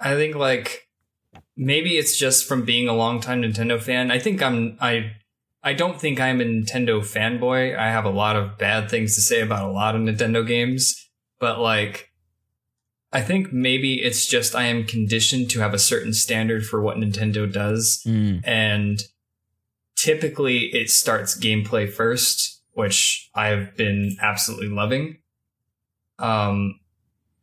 I 0.00 0.14
think 0.14 0.36
like 0.36 0.88
maybe 1.56 1.96
it's 1.98 2.16
just 2.16 2.46
from 2.46 2.64
being 2.64 2.88
a 2.88 2.94
longtime 2.94 3.42
Nintendo 3.42 3.80
fan. 3.80 4.10
I 4.10 4.18
think 4.18 4.42
I'm 4.42 4.78
I 4.80 5.12
I 5.62 5.74
don't 5.74 6.00
think 6.00 6.20
I'm 6.20 6.40
a 6.40 6.44
Nintendo 6.44 7.00
fanboy. 7.00 7.76
I 7.76 7.88
have 7.88 8.04
a 8.04 8.10
lot 8.10 8.36
of 8.36 8.56
bad 8.56 8.90
things 8.90 9.14
to 9.14 9.20
say 9.20 9.40
about 9.40 9.68
a 9.68 9.72
lot 9.72 9.94
of 9.94 10.00
Nintendo 10.00 10.46
games, 10.46 11.10
but 11.38 11.58
like, 11.60 12.10
I 13.12 13.20
think 13.20 13.52
maybe 13.52 14.00
it's 14.02 14.26
just 14.26 14.54
I 14.54 14.64
am 14.64 14.84
conditioned 14.84 15.50
to 15.50 15.60
have 15.60 15.74
a 15.74 15.78
certain 15.78 16.14
standard 16.14 16.64
for 16.64 16.80
what 16.80 16.96
Nintendo 16.96 17.50
does. 17.52 18.02
Mm. 18.06 18.40
And 18.44 19.02
typically 19.96 20.66
it 20.72 20.88
starts 20.88 21.38
gameplay 21.38 21.90
first, 21.92 22.62
which 22.72 23.28
I've 23.34 23.76
been 23.76 24.16
absolutely 24.22 24.68
loving. 24.68 25.18
Um, 26.18 26.79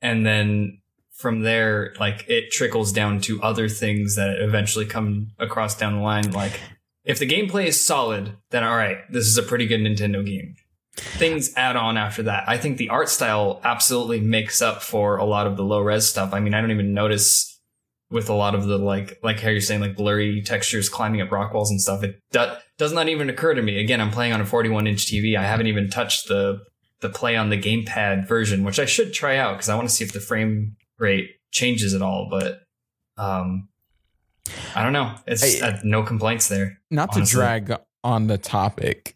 and 0.01 0.25
then 0.25 0.79
from 1.17 1.41
there, 1.41 1.95
like 1.99 2.25
it 2.27 2.51
trickles 2.51 2.91
down 2.91 3.19
to 3.21 3.41
other 3.41 3.67
things 3.67 4.15
that 4.15 4.39
eventually 4.39 4.85
come 4.85 5.31
across 5.39 5.75
down 5.75 5.95
the 5.95 6.01
line. 6.01 6.31
Like 6.31 6.59
if 7.03 7.19
the 7.19 7.27
gameplay 7.27 7.65
is 7.65 7.83
solid, 7.83 8.37
then 8.51 8.63
all 8.63 8.75
right, 8.75 8.97
this 9.11 9.25
is 9.25 9.37
a 9.37 9.43
pretty 9.43 9.65
good 9.65 9.79
Nintendo 9.79 10.25
game. 10.25 10.55
Things 10.95 11.53
add 11.55 11.75
on 11.75 11.97
after 11.97 12.23
that. 12.23 12.43
I 12.47 12.57
think 12.57 12.77
the 12.77 12.89
art 12.89 13.09
style 13.09 13.61
absolutely 13.63 14.19
makes 14.19 14.61
up 14.61 14.81
for 14.81 15.17
a 15.17 15.25
lot 15.25 15.47
of 15.47 15.57
the 15.57 15.63
low 15.63 15.79
res 15.79 16.07
stuff. 16.07 16.33
I 16.33 16.39
mean, 16.39 16.53
I 16.53 16.61
don't 16.61 16.71
even 16.71 16.93
notice 16.93 17.59
with 18.09 18.29
a 18.29 18.33
lot 18.33 18.55
of 18.55 18.65
the 18.65 18.77
like, 18.77 19.19
like 19.23 19.39
how 19.39 19.49
you're 19.49 19.61
saying, 19.61 19.81
like 19.81 19.95
blurry 19.95 20.41
textures 20.41 20.89
climbing 20.89 21.21
up 21.21 21.31
rock 21.31 21.53
walls 21.53 21.71
and 21.71 21.81
stuff. 21.81 22.03
It 22.03 22.19
do- 22.31 22.53
does 22.77 22.93
not 22.93 23.09
even 23.09 23.29
occur 23.29 23.53
to 23.53 23.61
me. 23.61 23.79
Again, 23.79 24.01
I'm 24.01 24.11
playing 24.11 24.33
on 24.33 24.41
a 24.41 24.45
41 24.45 24.87
inch 24.87 25.05
TV. 25.05 25.37
I 25.37 25.43
haven't 25.43 25.67
even 25.67 25.89
touched 25.89 26.27
the 26.27 26.61
the 27.01 27.09
play 27.09 27.35
on 27.35 27.49
the 27.49 27.61
gamepad 27.61 28.27
version, 28.27 28.63
which 28.63 28.79
I 28.79 28.85
should 28.85 29.13
try 29.13 29.37
out 29.37 29.53
because 29.55 29.69
I 29.69 29.75
want 29.75 29.87
to 29.89 29.93
see 29.93 30.03
if 30.03 30.13
the 30.13 30.19
frame 30.19 30.75
rate 30.97 31.29
changes 31.51 31.93
at 31.93 32.01
all. 32.01 32.27
But 32.29 32.61
um, 33.17 33.69
I 34.75 34.83
don't 34.83 34.93
know. 34.93 35.13
It's 35.27 35.61
I- 35.61 35.67
uh, 35.67 35.79
no 35.83 36.03
complaints 36.03 36.47
there. 36.47 36.79
Not 36.89 37.09
honestly. 37.15 37.31
to 37.31 37.35
drag 37.45 37.73
on 38.03 38.27
the 38.27 38.37
topic, 38.37 39.15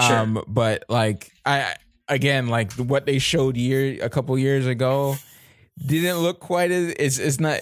Sure. 0.00 0.16
um, 0.16 0.42
but 0.46 0.84
like 0.88 1.30
I 1.46 1.74
again 2.08 2.48
like 2.48 2.72
what 2.74 3.04
they 3.06 3.18
showed 3.18 3.56
year 3.56 4.02
a 4.02 4.08
couple 4.08 4.38
years 4.38 4.66
ago 4.66 5.16
didn't 5.84 6.18
look 6.18 6.40
quite 6.40 6.70
as 6.70 6.94
it's 6.98 7.18
it's 7.18 7.38
not. 7.40 7.60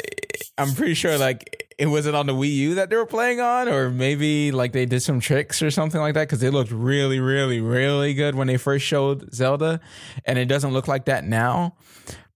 I'm 0.59 0.75
pretty 0.75 0.95
sure 0.95 1.19
like 1.19 1.66
it 1.79 1.87
wasn't 1.87 2.17
on 2.17 2.27
the 2.27 2.33
Wii 2.33 2.55
U 2.55 2.75
that 2.77 2.89
they 2.89 2.97
were 2.97 3.07
playing 3.07 3.41
on, 3.41 3.69
or 3.69 3.91
maybe 3.91 4.51
like 4.51 4.73
they 4.73 4.87
did 4.87 5.01
some 5.01 5.21
tricks 5.21 5.62
or 5.62 5.71
something 5.71 6.01
like 6.01 6.15
that 6.15 6.29
because 6.29 6.43
it 6.43 6.53
looked 6.53 6.71
really, 6.71 7.21
really, 7.21 7.61
really 7.61 8.15
good 8.15 8.35
when 8.35 8.47
they 8.47 8.57
first 8.57 8.85
showed 8.85 9.33
Zelda, 9.35 9.81
and 10.25 10.39
it 10.39 10.47
doesn't 10.47 10.73
look 10.73 10.89
like 10.89 11.05
that 11.05 11.25
now. 11.25 11.77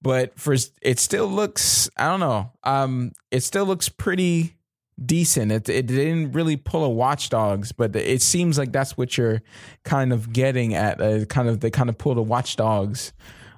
But 0.02 0.38
for 0.38 0.54
it 0.82 0.98
still 0.98 1.26
looks, 1.26 1.88
I 1.96 2.08
don't 2.08 2.20
know, 2.20 2.52
um, 2.64 3.12
it 3.30 3.40
still 3.42 3.64
looks 3.64 3.88
pretty 3.88 4.56
decent. 5.04 5.52
It 5.52 5.68
it 5.68 5.86
didn't 5.86 6.32
really 6.32 6.56
pull 6.56 6.84
a 6.84 6.90
Watch 6.90 7.30
Dogs, 7.30 7.72
but 7.72 7.96
it 7.96 8.22
seems 8.22 8.58
like 8.58 8.72
that's 8.72 8.96
what 8.96 9.16
you're 9.16 9.42
kind 9.84 10.12
of 10.12 10.32
getting 10.32 10.74
at. 10.74 11.00
Uh, 11.00 11.24
kind 11.24 11.48
of 11.48 11.60
they 11.60 11.70
kind 11.70 11.88
of 11.88 11.96
pull 11.96 12.14
the 12.14 12.22
Watch 12.22 12.56
Dogs 12.56 13.12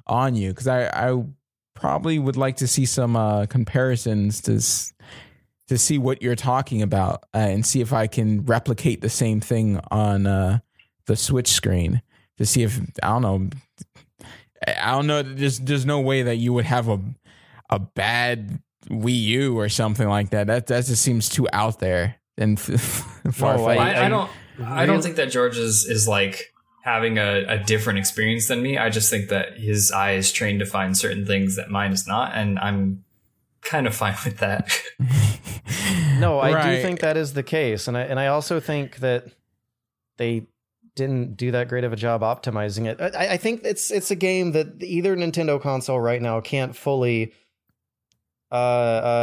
on 0.06 0.36
you 0.36 0.50
because 0.50 0.68
I 0.68 0.86
I 0.86 1.24
probably 1.74 2.18
would 2.18 2.36
like 2.36 2.56
to 2.56 2.68
see 2.68 2.86
some 2.86 3.16
uh, 3.16 3.46
comparisons 3.46 4.40
to 4.42 4.60
to 5.68 5.78
see 5.78 5.98
what 5.98 6.22
you're 6.22 6.36
talking 6.36 6.82
about 6.82 7.24
uh, 7.34 7.38
and 7.38 7.64
see 7.64 7.80
if 7.80 7.92
I 7.92 8.06
can 8.06 8.44
replicate 8.44 9.00
the 9.00 9.08
same 9.08 9.40
thing 9.40 9.80
on 9.90 10.26
uh, 10.26 10.58
the 11.06 11.16
Switch 11.16 11.48
screen 11.48 12.02
to 12.38 12.46
see 12.46 12.62
if 12.62 12.80
I 13.02 13.08
don't 13.08 13.22
know. 13.22 13.48
I 14.66 14.92
don't 14.92 15.06
know. 15.06 15.22
There's 15.22 15.58
there's 15.60 15.86
no 15.86 16.00
way 16.00 16.22
that 16.22 16.36
you 16.36 16.52
would 16.52 16.64
have 16.66 16.88
a 16.88 17.00
a 17.70 17.78
bad 17.78 18.60
Wii 18.88 19.20
U 19.22 19.58
or 19.58 19.68
something 19.68 20.08
like 20.08 20.30
that. 20.30 20.46
That 20.46 20.66
that 20.68 20.84
just 20.86 21.02
seems 21.02 21.28
too 21.28 21.48
out 21.52 21.78
there 21.80 22.16
and 22.36 22.58
far 23.32 23.56
No. 23.56 23.66
I- 23.66 23.76
I, 23.76 24.06
I 24.06 24.08
don't. 24.08 24.30
I 24.64 24.86
don't 24.86 25.02
think 25.02 25.16
that 25.16 25.30
George 25.30 25.56
is 25.56 25.84
is 25.84 26.06
like 26.06 26.52
having 26.84 27.16
a, 27.16 27.44
a 27.48 27.58
different 27.58 27.98
experience 28.00 28.48
than 28.48 28.60
me. 28.62 28.76
I 28.76 28.90
just 28.90 29.08
think 29.08 29.30
that 29.30 29.56
his 29.58 29.90
eye 29.92 30.12
is 30.12 30.30
trained 30.30 30.60
to 30.60 30.66
find 30.66 30.96
certain 30.98 31.24
things 31.26 31.56
that 31.56 31.70
mine 31.70 31.92
is 31.92 32.06
not, 32.06 32.32
and 32.34 32.58
I'm 32.58 33.04
kind 33.62 33.86
of 33.86 33.94
fine 33.94 34.16
with 34.24 34.38
that. 34.38 34.70
No, 36.18 36.38
I 36.38 36.52
Right. 36.52 36.76
do 36.76 36.82
think 36.82 37.00
that 37.00 37.16
is 37.16 37.32
the 37.34 37.42
case, 37.42 37.88
and 37.88 37.96
I 37.96 38.02
and 38.02 38.18
I 38.20 38.26
also 38.28 38.60
think 38.60 38.96
that 38.98 39.24
they 40.18 40.46
didn't 40.94 41.36
do 41.36 41.50
that 41.52 41.68
great 41.68 41.84
of 41.84 41.92
a 41.92 41.96
job 41.96 42.20
optimizing 42.20 42.86
it. 42.86 43.00
I, 43.00 43.32
I 43.32 43.36
think 43.38 43.62
it's 43.64 43.90
it's 43.90 44.10
a 44.10 44.16
game 44.16 44.52
that 44.52 44.82
either 44.82 45.16
Nintendo 45.16 45.60
console 45.60 46.00
right 46.00 46.20
now 46.20 46.40
can't 46.40 46.76
fully 46.76 47.32
uh, 48.50 48.54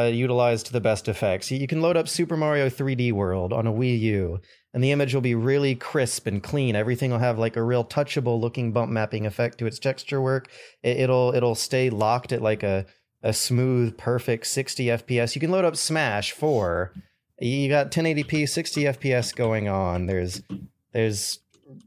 uh, 0.08 0.12
utilize 0.12 0.64
to 0.64 0.74
the 0.74 0.82
best 0.82 1.08
effects. 1.08 1.52
You 1.52 1.68
can 1.68 1.82
load 1.82 1.96
up 1.96 2.08
Super 2.08 2.36
Mario 2.36 2.68
3D 2.70 3.12
World 3.14 3.54
on 3.54 3.68
a 3.68 3.72
Wii 3.72 4.00
U, 4.00 4.40
and 4.74 4.84
the 4.84 4.92
image 4.92 5.14
will 5.14 5.22
be 5.22 5.36
really 5.36 5.76
crisp 5.76 6.26
and 6.26 6.42
clean. 6.42 6.76
Everything 6.76 7.12
will 7.12 7.20
have 7.20 7.38
like 7.38 7.56
a 7.56 7.62
real 7.64 7.86
touchable 7.86 8.42
looking 8.42 8.72
bump 8.72 8.92
mapping 8.92 9.28
effect 9.28 9.60
to 9.60 9.68
its 9.68 9.78
texture 9.78 10.20
work. 10.22 10.50
It, 10.82 10.98
it'll 11.02 11.34
it'll 11.36 11.56
stay 11.56 11.92
locked 11.92 12.32
at 12.32 12.42
like 12.42 12.64
a 12.64 12.88
a 13.22 13.34
smooth, 13.34 13.98
perfect 13.98 14.48
60 14.48 14.86
FPS. 14.86 15.36
You 15.36 15.42
can 15.42 15.52
load 15.52 15.66
up 15.66 15.76
Smash 15.76 16.32
4. 16.32 16.94
You 17.40 17.70
got 17.70 17.92
1080p 17.92 18.48
60 18.48 18.84
FPS 18.84 19.36
going 19.36 19.68
on. 19.68 20.06
There's 20.06 20.42
there's 20.92 21.40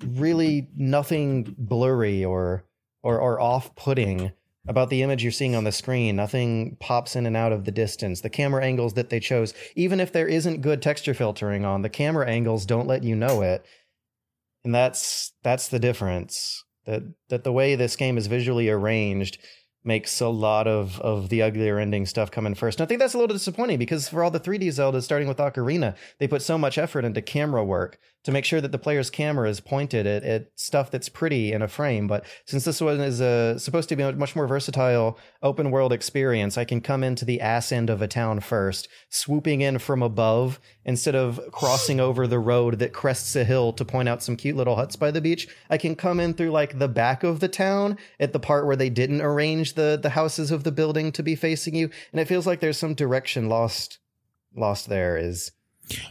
really 0.07 0.69
nothing 0.77 1.55
blurry 1.59 2.25
or 2.25 2.65
or, 3.03 3.19
or 3.19 3.41
off-putting 3.41 4.33
about 4.69 4.91
the 4.91 5.03
image 5.03 5.25
you're 5.25 5.33
seeing 5.33 5.57
on 5.57 5.65
the 5.65 5.73
screen. 5.73 6.15
Nothing 6.15 6.77
pops 6.79 7.17
in 7.17 7.27
and 7.27 7.37
out 7.37 7.51
of 7.51 7.65
the 7.65 7.73
distance. 7.73 8.21
The 8.21 8.31
camera 8.31 8.65
angles 8.65 8.95
that 8.95 9.11
they 9.11 9.19
chose, 9.19 9.55
even 9.75 9.99
if 9.99 10.13
there 10.13 10.29
isn't 10.29 10.61
good 10.61 10.81
texture 10.81 11.15
filtering 11.15 11.65
on, 11.65 11.83
the 11.83 11.89
camera 11.89 12.29
angles 12.29 12.65
don't 12.65 12.87
let 12.87 13.03
you 13.03 13.17
know 13.17 13.43
it. 13.43 13.67
And 14.65 14.73
that's 14.75 15.33
that's 15.43 15.69
the 15.69 15.81
difference. 15.81 16.65
That 16.87 17.03
that 17.29 17.45
the 17.45 17.53
way 17.53 17.75
this 17.75 17.97
game 17.97 18.17
is 18.17 18.29
visually 18.29 18.69
arranged 18.69 19.39
makes 19.85 20.21
a 20.21 20.29
lot 20.29 20.67
of 20.67 21.01
of 21.01 21.29
the 21.29 21.43
uglier 21.43 21.79
ending 21.79 22.07
stuff 22.07 22.31
come 22.31 22.47
in 22.47 22.55
first. 22.55 22.81
And 22.81 22.87
I 22.87 22.89
think 22.89 23.01
that's 23.01 23.15
a 23.15 23.19
little 23.19 23.35
disappointing 23.35 23.79
because 23.79 24.09
for 24.09 24.23
all 24.23 24.31
the 24.31 24.41
3D 24.41 24.71
Zelda, 24.73 25.03
starting 25.03 25.29
with 25.29 25.39
Ocarina, 25.39 25.97
they 26.19 26.29
put 26.29 26.43
so 26.43 26.57
much 26.57 26.79
effort 26.79 27.05
into 27.05 27.23
camera 27.23 27.65
work 27.65 27.99
to 28.25 28.33
make 28.33 28.45
sure 28.45 28.61
that 28.61 28.73
the 28.73 28.79
player's 28.79 29.11
camera 29.11 29.49
is 29.49 29.61
pointed 29.61 30.07
at, 30.07 30.23
at 30.23 30.49
stuff 30.55 30.91
that's 30.91 31.09
pretty 31.09 31.53
in 31.53 31.63
a 31.63 31.69
frame. 31.69 32.07
But 32.07 32.25
since 32.47 32.65
this 32.65 32.81
one 32.81 33.01
is 33.01 33.21
a, 33.21 33.59
supposed 33.59 33.89
to 33.89 33.97
be 33.97 34.03
a 34.03 34.13
much 34.13 34.37
more 34.37 34.47
versatile 34.47 35.19
open 35.43 35.71
world 35.71 35.93
experience, 35.93 36.57
I 36.57 36.65
can 36.65 36.81
come 36.81 37.03
into 37.03 37.25
the 37.25 37.41
ass 37.41 37.73
end 37.73 37.91
of 37.91 38.03
a 38.03 38.09
town 38.09 38.41
first, 38.41 38.89
swooping 39.09 39.61
in 39.61 39.79
from 39.79 40.03
above 40.03 40.61
instead 40.85 41.15
of 41.15 41.41
crossing 41.53 42.01
over 42.01 42.27
the 42.27 42.39
road 42.39 42.79
that 42.79 42.93
crests 42.93 43.35
a 43.37 43.45
hill 43.45 43.73
to 43.73 43.85
point 43.85 44.09
out 44.09 44.23
some 44.23 44.37
cute 44.37 44.57
little 44.57 44.77
huts 44.77 44.97
by 44.97 45.11
the 45.11 45.21
beach. 45.21 45.49
I 45.71 45.79
can 45.79 45.97
come 45.97 46.21
in 46.21 46.35
through 46.35 46.51
like 46.51 46.79
the 46.79 46.89
back 46.89 47.25
of 47.25 47.41
the 47.41 47.49
town 47.49 47.99
at 48.21 48.33
the 48.33 48.41
part 48.41 48.67
where 48.67 48.77
they 48.77 48.91
didn't 48.91 49.21
arrange 49.21 49.75
the 49.75 49.99
the 50.01 50.11
houses 50.11 50.51
of 50.51 50.65
the 50.65 50.73
building 50.73 51.13
to 51.13 51.23
be 51.23 51.35
facing 51.35 51.75
you, 51.75 51.91
and 52.13 52.21
it 52.21 52.29
feels 52.29 52.47
like 52.47 52.61
there's 52.61 52.79
some 52.79 52.95
direction 52.95 53.49
lost 53.49 53.99
lost 54.55 54.89
there. 54.89 55.17
Is 55.17 55.53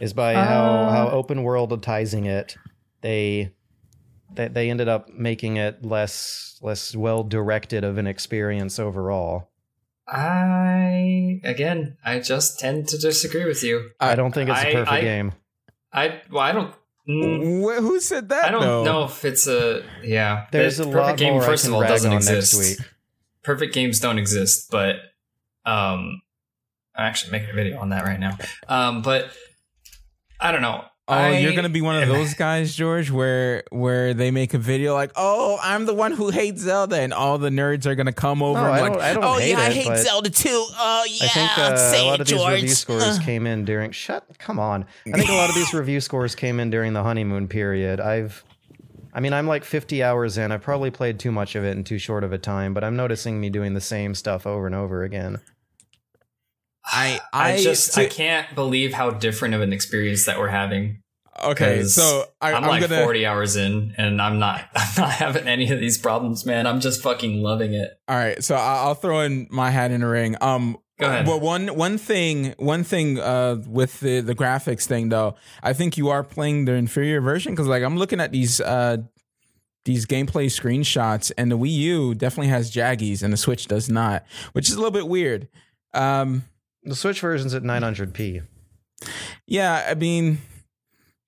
is 0.00 0.12
by 0.12 0.34
how 0.34 0.64
Uh. 0.64 0.90
how 0.92 1.08
open 1.10 1.38
worldizing 1.44 2.26
it 2.26 2.56
they 3.00 3.52
they 4.34 4.48
they 4.48 4.70
ended 4.70 4.88
up 4.88 5.08
making 5.10 5.56
it 5.56 5.84
less 5.84 6.58
less 6.62 6.94
well 6.96 7.22
directed 7.24 7.84
of 7.84 7.98
an 7.98 8.06
experience 8.06 8.78
overall. 8.78 9.48
I 10.08 11.40
again, 11.44 11.96
I 12.04 12.18
just 12.20 12.58
tend 12.58 12.88
to 12.88 12.98
disagree 12.98 13.44
with 13.44 13.62
you. 13.62 13.90
I, 14.00 14.14
don't 14.14 14.32
think 14.32 14.50
it's 14.50 14.60
a 14.60 14.68
I- 14.68 14.72
perfect 14.72 14.92
I- 14.92 15.00
game. 15.00 15.32
I 15.92 16.20
well, 16.30 16.40
I 16.42 16.52
don't. 16.52 16.74
mm, 17.08 17.60
Wh- 17.62 17.80
Who 17.80 18.00
said 18.00 18.28
that? 18.30 18.44
I 18.46 18.50
don't 18.50 18.62
though? 18.62 18.84
know 18.84 19.04
if 19.04 19.24
it's 19.24 19.46
a 19.46 19.82
yeah. 20.02 20.46
There's 20.50 20.78
the 20.78 20.84
a 20.84 20.86
lot 20.86 21.20
more 21.20 21.42
I 21.42 21.46
First 21.46 21.64
can 21.64 21.72
of 21.72 21.76
all, 21.76 21.80
rag 21.82 21.90
doesn't 21.90 22.12
exist. 22.12 22.54
next 22.58 22.78
week. 22.80 22.88
Perfect 23.42 23.74
games 23.74 24.00
don't 24.00 24.18
exist, 24.18 24.68
but 24.70 24.96
um, 25.66 26.22
I'm 26.94 27.06
actually 27.06 27.32
making 27.32 27.50
a 27.50 27.54
video 27.54 27.78
on 27.78 27.90
that 27.90 28.04
right 28.04 28.18
now. 28.20 28.38
Um, 28.68 29.02
but 29.02 29.30
I 30.42 30.52
don't 30.52 30.62
know. 30.62 30.84
Oh, 31.08 31.14
I- 31.14 31.38
you're 31.38 31.54
gonna 31.54 31.68
be 31.68 31.80
one 31.82 32.00
of 32.02 32.08
those 32.16 32.34
guys, 32.34 32.74
George, 32.74 33.10
where 33.10 33.64
where 33.70 34.14
they 34.14 34.30
make 34.30 34.54
a 34.54 34.58
video 34.58 34.94
like, 34.94 35.10
"Oh, 35.16 35.58
I'm 35.62 35.84
the 35.84 35.94
one 35.94 36.12
who 36.12 36.30
hates 36.30 36.62
Zelda," 36.62 36.96
and 37.00 37.12
all 37.12 37.38
the 37.38 37.50
nerds 37.50 37.86
are 37.86 37.94
gonna 37.96 38.12
come 38.12 38.40
over 38.42 38.60
No, 38.60 38.72
and 38.72 38.74
I 38.74 38.88
be 38.88 38.92
don't- 38.94 39.02
I 39.02 39.12
don't 39.14 39.24
"Oh 39.24 39.38
hate 39.38 39.50
yeah, 39.50 39.58
I 39.58 39.70
hate 39.70 39.96
Zelda 39.98 40.30
too." 40.30 40.48
Oh 40.78 41.04
yeah, 41.10 41.24
I 41.24 41.28
think 41.28 41.58
uh, 41.58 41.76
say 41.76 42.02
a 42.02 42.06
lot 42.06 42.14
it, 42.14 42.20
of 42.22 42.26
these 42.28 42.38
George. 42.38 42.52
review 42.54 42.68
scores 42.68 43.18
came 43.18 43.46
in 43.46 43.64
during. 43.64 43.90
Shut. 43.90 44.24
Come 44.38 44.58
on. 44.60 44.84
I 45.06 45.18
think 45.18 45.28
a 45.30 45.34
lot 45.34 45.48
of 45.48 45.54
these 45.56 45.74
review 45.74 46.00
scores 46.00 46.34
came 46.34 46.60
in 46.60 46.70
during 46.70 46.92
the 46.92 47.02
honeymoon 47.02 47.48
period. 47.48 48.00
I've. 48.00 48.44
I 49.14 49.20
mean, 49.20 49.34
I'm 49.34 49.46
like 49.46 49.64
50 49.64 50.02
hours 50.02 50.38
in. 50.38 50.50
I've 50.52 50.62
probably 50.62 50.90
played 50.90 51.18
too 51.18 51.30
much 51.30 51.54
of 51.54 51.64
it 51.64 51.76
in 51.76 51.84
too 51.84 51.98
short 51.98 52.24
of 52.24 52.32
a 52.32 52.38
time, 52.38 52.72
but 52.72 52.82
I'm 52.82 52.96
noticing 52.96 53.38
me 53.38 53.50
doing 53.50 53.74
the 53.74 53.80
same 53.82 54.14
stuff 54.14 54.46
over 54.46 54.64
and 54.66 54.74
over 54.74 55.02
again. 55.02 55.38
I 56.84 57.20
I, 57.32 57.52
I 57.54 57.62
just 57.62 57.92
see- 57.92 58.02
I 58.04 58.06
can't 58.06 58.54
believe 58.54 58.92
how 58.92 59.10
different 59.10 59.54
of 59.54 59.60
an 59.60 59.72
experience 59.72 60.24
that 60.26 60.38
we're 60.38 60.48
having. 60.48 60.98
Okay, 61.42 61.82
So 61.84 62.24
I, 62.42 62.52
I'm, 62.52 62.64
I'm, 62.64 62.68
like 62.68 62.82
gonna 62.88 63.02
40 63.02 63.24
hours 63.26 63.56
in, 63.56 63.94
and 63.96 64.20
I'm 64.20 64.38
not 64.38 64.68
I'm 64.76 64.88
not 64.98 65.10
having 65.12 65.48
any 65.48 65.70
of 65.72 65.80
these 65.80 65.96
problems, 65.98 66.44
man. 66.44 66.66
I'm 66.66 66.80
just 66.80 67.02
fucking 67.02 67.42
loving 67.42 67.72
it. 67.74 67.90
All 68.06 68.16
right, 68.16 68.42
so 68.44 68.54
I- 68.54 68.82
I'll 68.84 68.94
throw 68.94 69.20
in 69.20 69.48
my 69.50 69.70
hat 69.70 69.90
in 69.90 70.02
the 70.02 70.06
ring. 70.08 70.36
Um, 70.40 70.76
Go 71.00 71.06
ahead. 71.08 71.26
Well, 71.26 71.40
one 71.40 71.68
one 71.68 71.98
thing, 71.98 72.54
one 72.58 72.84
thing 72.84 73.18
uh, 73.18 73.56
with 73.66 73.98
the 74.00 74.20
the 74.20 74.34
graphics 74.34 74.84
thing 74.84 75.08
though, 75.08 75.34
I 75.62 75.72
think 75.72 75.96
you 75.96 76.10
are 76.10 76.22
playing 76.22 76.66
the 76.66 76.74
inferior 76.74 77.20
version 77.20 77.52
because 77.54 77.66
like 77.66 77.82
I'm 77.82 77.96
looking 77.96 78.20
at 78.20 78.30
these 78.30 78.60
uh 78.60 78.98
these 79.84 80.06
gameplay 80.06 80.46
screenshots, 80.46 81.32
and 81.36 81.50
the 81.50 81.58
Wii 81.58 81.70
U 81.72 82.14
definitely 82.14 82.48
has 82.48 82.70
jaggies, 82.70 83.22
and 83.22 83.32
the 83.32 83.36
Switch 83.38 83.66
does 83.66 83.88
not, 83.88 84.24
which 84.52 84.68
is 84.68 84.74
a 84.74 84.76
little 84.76 84.92
bit 84.92 85.08
weird. 85.08 85.48
Um, 85.94 86.44
The 86.84 86.96
Switch 86.96 87.20
version's 87.20 87.54
at 87.54 87.62
900p. 87.62 88.42
yeah, 89.46 89.86
I 89.88 89.94
mean, 89.94 90.38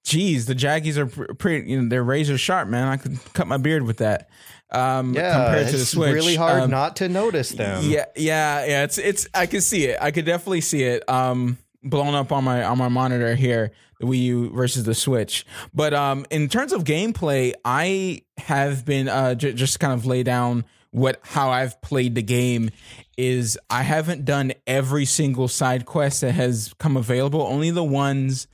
geez, 0.04 0.46
the 0.46 0.54
Jaggies 0.54 0.96
are 0.96 1.34
pretty. 1.34 1.70
You 1.70 1.82
know, 1.82 1.88
they're 1.88 2.04
razor 2.04 2.38
sharp, 2.38 2.68
man. 2.68 2.88
I 2.88 2.96
could 2.96 3.18
cut 3.34 3.46
my 3.46 3.56
beard 3.56 3.82
with 3.84 3.98
that. 3.98 4.28
Um, 4.70 5.14
Yeah, 5.14 5.32
compared 5.44 5.66
to 5.66 5.72
the 5.72 5.78
it's 5.82 5.90
Switch, 5.90 6.12
really 6.12 6.34
hard 6.36 6.62
Um, 6.64 6.70
not 6.70 6.96
to 6.96 7.08
notice 7.08 7.50
them. 7.50 7.84
Yeah, 7.86 8.06
yeah, 8.16 8.64
yeah. 8.64 8.84
It's 8.84 8.98
it's. 8.98 9.28
I 9.34 9.46
can 9.46 9.60
see 9.60 9.84
it. 9.84 9.98
I 10.00 10.10
could 10.10 10.24
definitely 10.24 10.62
see 10.62 10.82
it. 10.82 11.08
Um, 11.08 11.58
blown 11.82 12.14
up 12.14 12.32
on 12.32 12.42
my 12.44 12.64
on 12.64 12.78
my 12.78 12.88
monitor 12.88 13.34
here, 13.36 13.70
the 14.00 14.06
Wii 14.06 14.18
U 14.24 14.50
versus 14.50 14.84
the 14.84 14.94
Switch. 14.94 15.46
But 15.72 15.94
um, 15.94 16.26
in 16.30 16.48
terms 16.48 16.72
of 16.72 16.82
gameplay, 16.84 17.52
I 17.64 18.22
have 18.38 18.84
been 18.84 19.08
uh 19.08 19.34
j- 19.36 19.52
just 19.52 19.78
kind 19.78 19.92
of 19.92 20.06
lay 20.06 20.22
down 20.24 20.64
what 20.90 21.20
how 21.22 21.50
I've 21.50 21.80
played 21.82 22.14
the 22.14 22.22
game 22.22 22.70
is 23.16 23.58
I 23.70 23.82
haven't 23.82 24.24
done 24.24 24.52
every 24.66 25.04
single 25.04 25.48
side 25.48 25.86
quest 25.86 26.20
that 26.22 26.32
has 26.32 26.74
come 26.78 26.96
available. 26.96 27.42
Only 27.42 27.70
the 27.70 27.84
ones 27.84 28.46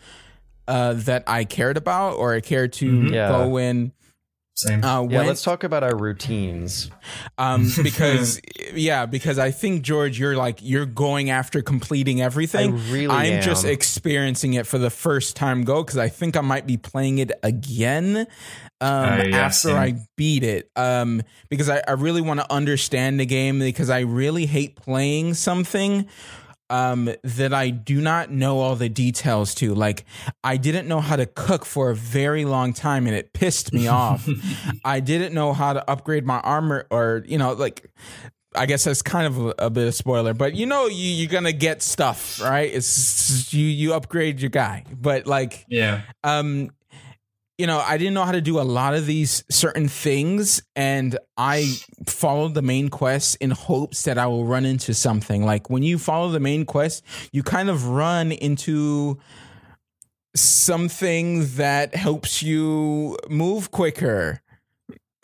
uh 0.69 0.93
that 0.95 1.25
I 1.27 1.45
cared 1.45 1.77
about 1.77 2.15
or 2.17 2.35
I 2.35 2.41
cared 2.41 2.73
to 2.75 2.91
Mhm. 2.91 3.13
Yeah. 3.15 3.29
go 3.29 3.57
in. 3.57 3.93
Same. 4.57 4.85
Uh, 4.85 5.03
Yeah, 5.09 5.17
went- 5.17 5.29
let's 5.29 5.43
talk 5.43 5.65
about 5.65 5.83
our 5.83 5.97
routines. 5.97 6.91
um 7.39 7.71
because 7.83 8.41
yeah 8.75 9.07
because 9.07 9.39
i 9.39 9.51
think 9.51 9.81
george 9.83 10.19
you're 10.19 10.37
like 10.37 10.59
you're 10.61 10.85
going 10.87 11.31
after 11.31 11.63
completing 11.63 12.21
everything 12.21 12.75
I 12.75 12.93
really 12.93 13.07
i'm 13.37 13.43
just 13.43 13.65
experiencing 13.65 14.53
it 14.55 14.67
for 14.67 14.77
the 14.79 14.91
first 14.91 15.35
time 15.35 15.65
go 15.65 15.83
because 15.83 15.97
i 15.99 16.09
think 16.09 16.37
i 16.37 16.41
might 16.43 16.67
be 16.67 16.77
playing 16.77 17.19
it 17.19 17.33
again 17.43 18.27
um 18.81 19.21
Uh, 19.21 19.23
yeah, 19.25 19.37
after 19.37 19.69
same. 19.69 19.77
i 19.77 19.95
beat 20.17 20.43
it 20.43 20.71
um 20.77 21.23
because 21.49 21.69
i, 21.69 21.83
I 21.87 21.93
really 21.93 22.21
want 22.23 22.41
to 22.41 22.53
understand 22.53 23.21
the 23.21 23.27
game 23.27 23.59
because 23.59 23.91
i 23.91 24.01
really 24.01 24.47
hate 24.47 24.77
playing 24.77 25.35
something 25.35 26.07
um, 26.71 27.11
that 27.25 27.53
I 27.53 27.71
do 27.71 28.01
not 28.01 28.31
know 28.31 28.61
all 28.61 28.77
the 28.77 28.89
details 28.89 29.55
to. 29.57 29.75
Like, 29.75 30.05
I 30.45 30.57
didn't 30.57 30.87
know 30.87 31.01
how 31.01 31.17
to 31.17 31.27
cook 31.27 31.65
for 31.65 31.91
a 31.91 31.97
very 31.97 32.45
long 32.45 32.73
time 32.73 33.09
and 33.09 33.17
it 33.17 33.33
pissed 33.33 33.73
me 33.73 33.89
off. 34.05 34.29
I 34.85 35.01
didn't 35.01 35.35
know 35.35 35.53
how 35.53 35.73
to 35.73 35.91
upgrade 35.91 36.25
my 36.25 36.39
armor 36.39 36.87
or, 36.91 37.25
you 37.27 37.39
know, 37.39 37.55
like, 37.55 37.91
I 38.55 38.67
guess 38.67 38.85
that's 38.85 39.03
kind 39.03 39.27
of 39.27 39.47
a, 39.47 39.55
a 39.67 39.71
bit 39.71 39.87
of 39.89 39.95
spoiler, 39.95 40.33
but 40.35 40.55
you 40.55 40.67
know, 40.67 40.87
you, 40.87 40.95
you're 41.11 41.31
gonna 41.31 41.53
get 41.53 41.83
stuff, 41.83 42.41
right? 42.41 42.73
It's 42.73 43.53
you, 43.53 43.65
you 43.65 43.95
upgrade 43.95 44.41
your 44.41 44.51
guy, 44.51 44.85
but 44.93 45.27
like, 45.27 45.65
yeah. 45.69 46.01
um 46.25 46.71
you 47.61 47.67
know 47.67 47.79
i 47.93 47.97
didn't 47.99 48.15
know 48.15 48.25
how 48.25 48.33
to 48.33 48.41
do 48.41 48.59
a 48.59 48.67
lot 48.79 48.95
of 48.95 49.05
these 49.07 49.45
certain 49.51 49.87
things 49.89 50.63
and 50.75 51.19
i 51.37 51.59
followed 52.07 52.55
the 52.55 52.63
main 52.63 52.89
quest 52.89 53.37
in 53.41 53.51
hopes 53.51 54.03
that 54.05 54.17
i 54.19 54.27
will 54.27 54.47
run 54.47 54.65
into 54.65 54.95
something. 54.95 55.45
Like 55.45 55.69
when 55.69 55.83
you 55.83 55.99
follow 55.99 56.29
the 56.31 56.41
main 56.41 56.65
quest 56.65 57.05
you 57.33 57.43
kind 57.43 57.69
of 57.69 57.87
run 57.89 58.33
into 58.33 59.19
something 60.37 61.47
that 61.57 61.95
helps 61.95 62.43
you 62.43 63.17
move 63.29 63.71
quicker 63.71 64.41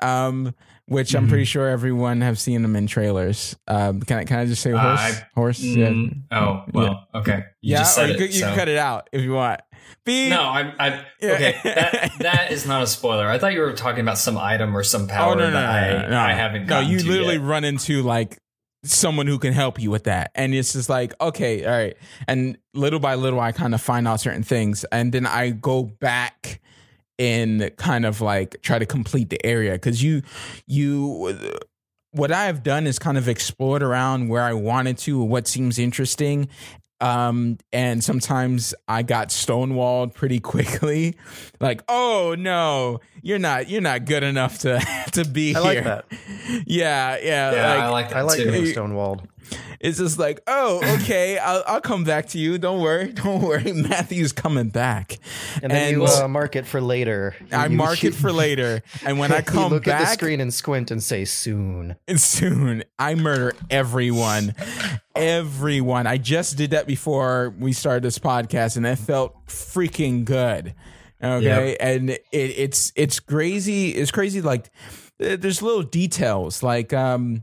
um 0.03 0.55
which 0.89 1.15
i'm 1.15 1.27
Mhm. 1.27 1.29
pretty 1.31 1.45
sure 1.45 1.69
everyone 1.69 2.21
have 2.21 2.39
seen 2.39 2.63
them 2.63 2.77
in 2.77 2.87
trailers. 2.87 3.57
Um 3.67 4.01
can 4.03 4.19
i 4.19 4.25
can 4.25 4.39
i 4.41 4.45
just 4.47 4.63
say 4.63 4.73
Uh, 4.73 4.79
horse 4.79 5.01
I- 5.01 5.27
horse? 5.35 5.61
Mm, 5.61 6.23
Oh 6.31 6.65
well. 6.73 7.09
Okay. 7.15 7.45
You 7.63 7.75
yeah 7.75 8.05
you, 8.07 8.13
it, 8.13 8.19
could, 8.19 8.35
you 8.35 8.43
can 8.43 8.55
cut 8.55 8.69
it 8.69 8.79
out 8.79 9.09
if 9.13 9.23
you 9.23 9.33
want 9.33 9.61
No, 10.07 10.43
I'm. 10.43 10.73
I, 10.79 11.05
okay, 11.23 11.59
that 11.65 12.13
that 12.21 12.53
is 12.53 12.67
not 12.67 12.83
a 12.83 12.87
spoiler. 12.87 13.29
I 13.29 13.39
thought 13.39 13.53
you 13.53 13.61
were 13.61 13.73
talking 13.73 14.01
about 14.01 14.19
some 14.19 14.39
item 14.39 14.77
or 14.77 14.85
some 14.85 15.09
power 15.09 15.33
Oh 15.33 15.35
no 15.35 15.47
no 15.47 15.53
that 15.53 16.11
no, 16.11 16.17
I. 16.17 16.31
I 16.31 16.35
haven't. 16.35 16.67
No, 16.67 16.81
you 16.81 16.99
literally 16.99 17.35
yet. 17.35 17.43
run 17.43 17.65
into 17.65 18.03
like 18.03 18.39
someone 18.85 19.27
who 19.27 19.39
can 19.39 19.53
help 19.53 19.81
you 19.81 19.91
with 19.91 20.05
that, 20.05 20.31
and 20.35 20.55
it's 20.55 20.73
just 20.75 20.89
like 20.89 21.13
okay, 21.21 21.65
all 21.65 21.73
right. 21.73 21.97
And 22.29 22.57
little 22.73 23.01
by 23.01 23.17
little, 23.17 23.41
I 23.41 23.53
kind 23.53 23.75
of 23.75 23.81
find 23.81 24.07
out 24.07 24.21
certain 24.21 24.45
things, 24.45 24.85
and 24.93 25.13
then 25.13 25.27
I 25.27 25.51
go 25.51 25.83
back 25.83 26.61
and 27.19 27.73
kind 27.77 28.05
of 28.05 28.21
like 28.21 28.63
try 28.63 28.79
to 28.79 28.87
complete 28.87 29.31
the 29.31 29.45
area 29.45 29.73
because 29.73 30.03
you 30.03 30.23
you. 30.67 31.37
What 32.13 32.33
I 32.33 32.45
have 32.45 32.63
done 32.63 32.87
is 32.87 32.99
kind 32.99 33.19
of 33.19 33.29
explored 33.29 33.83
around 33.83 34.29
where 34.29 34.43
I 34.43 34.55
wanted 34.55 34.97
to, 34.99 35.23
what 35.23 35.47
seems 35.47 35.79
interesting, 35.79 36.49
um 37.01 37.59
and 37.73 38.03
sometimes 38.03 38.75
i 38.89 39.03
got 39.03 39.29
stonewalled 39.29 40.15
pretty 40.15 40.41
quickly 40.41 41.15
like 41.61 41.83
oh 41.89 42.35
no 42.39 42.99
you're 43.23 43.39
not 43.39 43.69
you're 43.69 43.83
not 43.83 44.05
good 44.07 44.23
enough 44.23 44.59
to 44.61 44.81
to 45.13 45.25
be 45.25 45.55
I 45.55 45.61
here 45.61 45.83
like 45.83 45.85
that. 45.85 46.05
yeah 46.67 47.19
yeah, 47.19 47.53
Yeah, 47.53 47.69
like, 47.75 47.81
I 47.83 47.89
like 47.91 48.09
that 48.11 48.17
I 48.19 48.23
like 48.23 48.39
too. 48.39 48.51
being 48.51 48.65
stonewalled. 48.65 49.27
It's 49.81 49.99
just 49.99 50.19
like 50.19 50.41
oh 50.47 50.81
okay 51.01 51.39
I'll, 51.39 51.63
I'll 51.67 51.81
come 51.81 52.05
back 52.05 52.27
to 52.29 52.39
you. 52.39 52.59
Don't 52.59 52.81
worry 52.81 53.13
don't 53.13 53.43
worry. 53.43 53.73
Matthew's 53.73 54.33
coming 54.33 54.69
back. 54.69 55.19
And 55.63 55.71
then 55.73 55.95
And- 55.95 55.97
you 56.03 56.05
uh, 56.07 56.29
mark 56.29 56.57
it 56.57 56.67
for 56.67 56.81
later. 56.81 57.35
i 57.53 57.67
You- 57.67 57.77
mark 57.77 58.05
it 58.05 58.15
for 58.15 58.33
later. 58.45 58.83
And 59.05 59.19
when 59.19 59.33
i 59.33 59.39
you 59.39 59.43
come 59.43 59.73
look 59.73 59.87
at 59.87 59.99
the 59.99 60.05
back 60.05 60.15
screen 60.19 60.41
and 60.41 60.53
squint 60.53 60.91
and 60.91 61.03
say 61.03 61.25
soon. 61.25 61.97
And 62.09 62.21
soon. 62.21 62.85
I 62.99 63.15
murder 63.15 63.55
everyone. 63.71 64.55
Everyone. 65.15 66.07
I 66.07 66.19
just 66.19 66.57
did 66.57 66.71
that 66.71 66.87
before 66.87 67.55
we 67.59 67.73
started 67.73 68.03
this 68.03 68.19
podcast 68.19 68.77
and 68.77 68.87
it 68.87 68.97
felt 68.97 69.47
freaking 69.47 70.25
good. 70.25 70.75
Okay? 71.23 71.71
Yep. 71.71 71.77
and 71.81 72.11
it, 72.11 72.23
it's 72.33 72.93
it's 72.95 73.21
crazy 73.21 73.89
it's 73.93 74.11
crazy 74.11 74.43
like 74.43 74.71
there's 75.19 75.63
little 75.63 75.83
details 75.83 76.63
like 76.63 76.93
um 76.93 77.43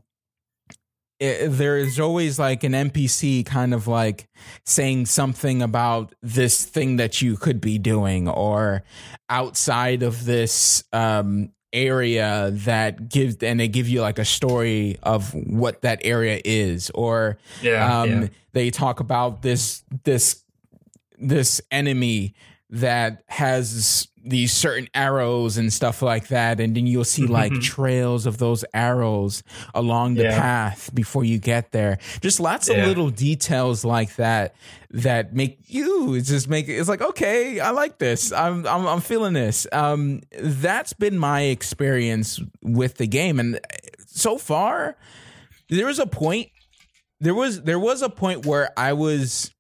it, 1.24 1.48
there 1.52 1.78
is 1.78 2.00
always 2.00 2.38
like 2.38 2.64
an 2.64 2.74
npc 2.74 3.46
kind 3.46 3.74
of 3.74 3.88
like 3.88 4.28
saying 4.66 5.06
something 5.06 5.62
about 5.62 6.14
this 6.22 6.66
thing 6.66 6.98
that 6.98 7.22
you 7.22 7.38
could 7.38 7.62
be 7.62 7.78
doing 7.78 8.28
or 8.28 8.84
outside 9.30 10.04
of 10.04 10.26
this 10.26 10.84
um 10.92 11.50
area 11.72 12.52
that 12.52 13.10
gives 13.10 13.38
and 13.42 13.60
they 13.60 13.68
give 13.68 13.88
you 13.90 14.02
like 14.02 14.20
a 14.20 14.26
story 14.26 14.98
of 15.02 15.34
what 15.34 15.82
that 15.82 16.00
area 16.04 16.40
is 16.46 16.92
or 16.94 17.38
Yeah, 17.62 18.02
um 18.02 18.10
yeah. 18.24 18.28
they 18.52 18.70
talk 18.70 19.00
about 19.00 19.42
this 19.42 19.84
this 20.04 20.44
this 21.18 21.62
enemy 21.72 22.36
that 22.70 23.24
has 23.28 24.08
these 24.26 24.54
certain 24.54 24.88
arrows 24.94 25.58
and 25.58 25.74
stuff 25.74 26.02
like 26.02 26.30
that 26.30 26.60
and 26.62 26.76
then 26.76 26.88
you'll 26.88 27.04
see 27.04 27.26
like 27.28 27.52
trails 27.60 28.26
of 28.26 28.38
those 28.38 28.64
arrows 28.74 29.44
along 29.76 30.14
the 30.16 30.24
Yeah. 30.24 30.40
path 30.40 30.90
before 30.94 31.26
you 31.26 31.40
get 31.40 31.72
there. 31.74 31.98
Just 32.22 32.40
lots 32.40 32.70
of 32.70 32.78
little 32.78 33.10
details 33.10 33.84
like 33.84 34.16
that 34.16 34.56
that 34.92 35.34
make 35.36 35.58
you 35.68 36.14
it's 36.14 36.30
just 36.30 36.48
make 36.48 36.70
it's 36.70 36.88
like 36.88 37.02
okay 37.02 37.60
i 37.60 37.72
like 37.72 37.98
this. 37.98 38.32
I'm 38.32 38.66
i'm, 38.66 38.88
I'm 38.88 39.02
feeling 39.02 39.34
this. 39.34 39.68
Um 39.74 40.22
that's 40.40 40.94
been 40.94 41.18
my 41.18 41.42
experience 41.42 42.40
with 42.62 42.96
the 42.96 43.08
game. 43.08 43.40
And 43.40 43.60
so 44.08 44.38
far 44.38 44.96
there 45.70 45.88
was 45.88 46.00
a 46.00 46.06
point 46.08 46.50
there 47.20 47.36
was 47.36 47.64
there 47.64 47.80
was 47.80 48.02
a 48.02 48.10
point 48.10 48.46
where 48.46 48.70
I 48.78 48.94
was 48.94 49.52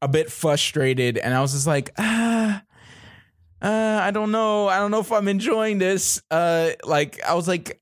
a 0.00 0.08
bit 0.08 0.30
frustrated 0.32 1.18
and 1.18 1.32
I 1.34 1.40
was 1.40 1.52
just 1.52 1.66
like, 1.66 1.90
ah, 1.98 2.62
uh, 3.62 4.00
I 4.02 4.10
don't 4.10 4.30
know. 4.32 4.68
I 4.68 4.78
don't 4.78 4.90
know 4.90 5.00
if 5.00 5.12
I'm 5.12 5.28
enjoying 5.28 5.78
this. 5.78 6.20
Uh, 6.30 6.70
like 6.84 7.22
I 7.22 7.34
was 7.34 7.46
like, 7.48 7.78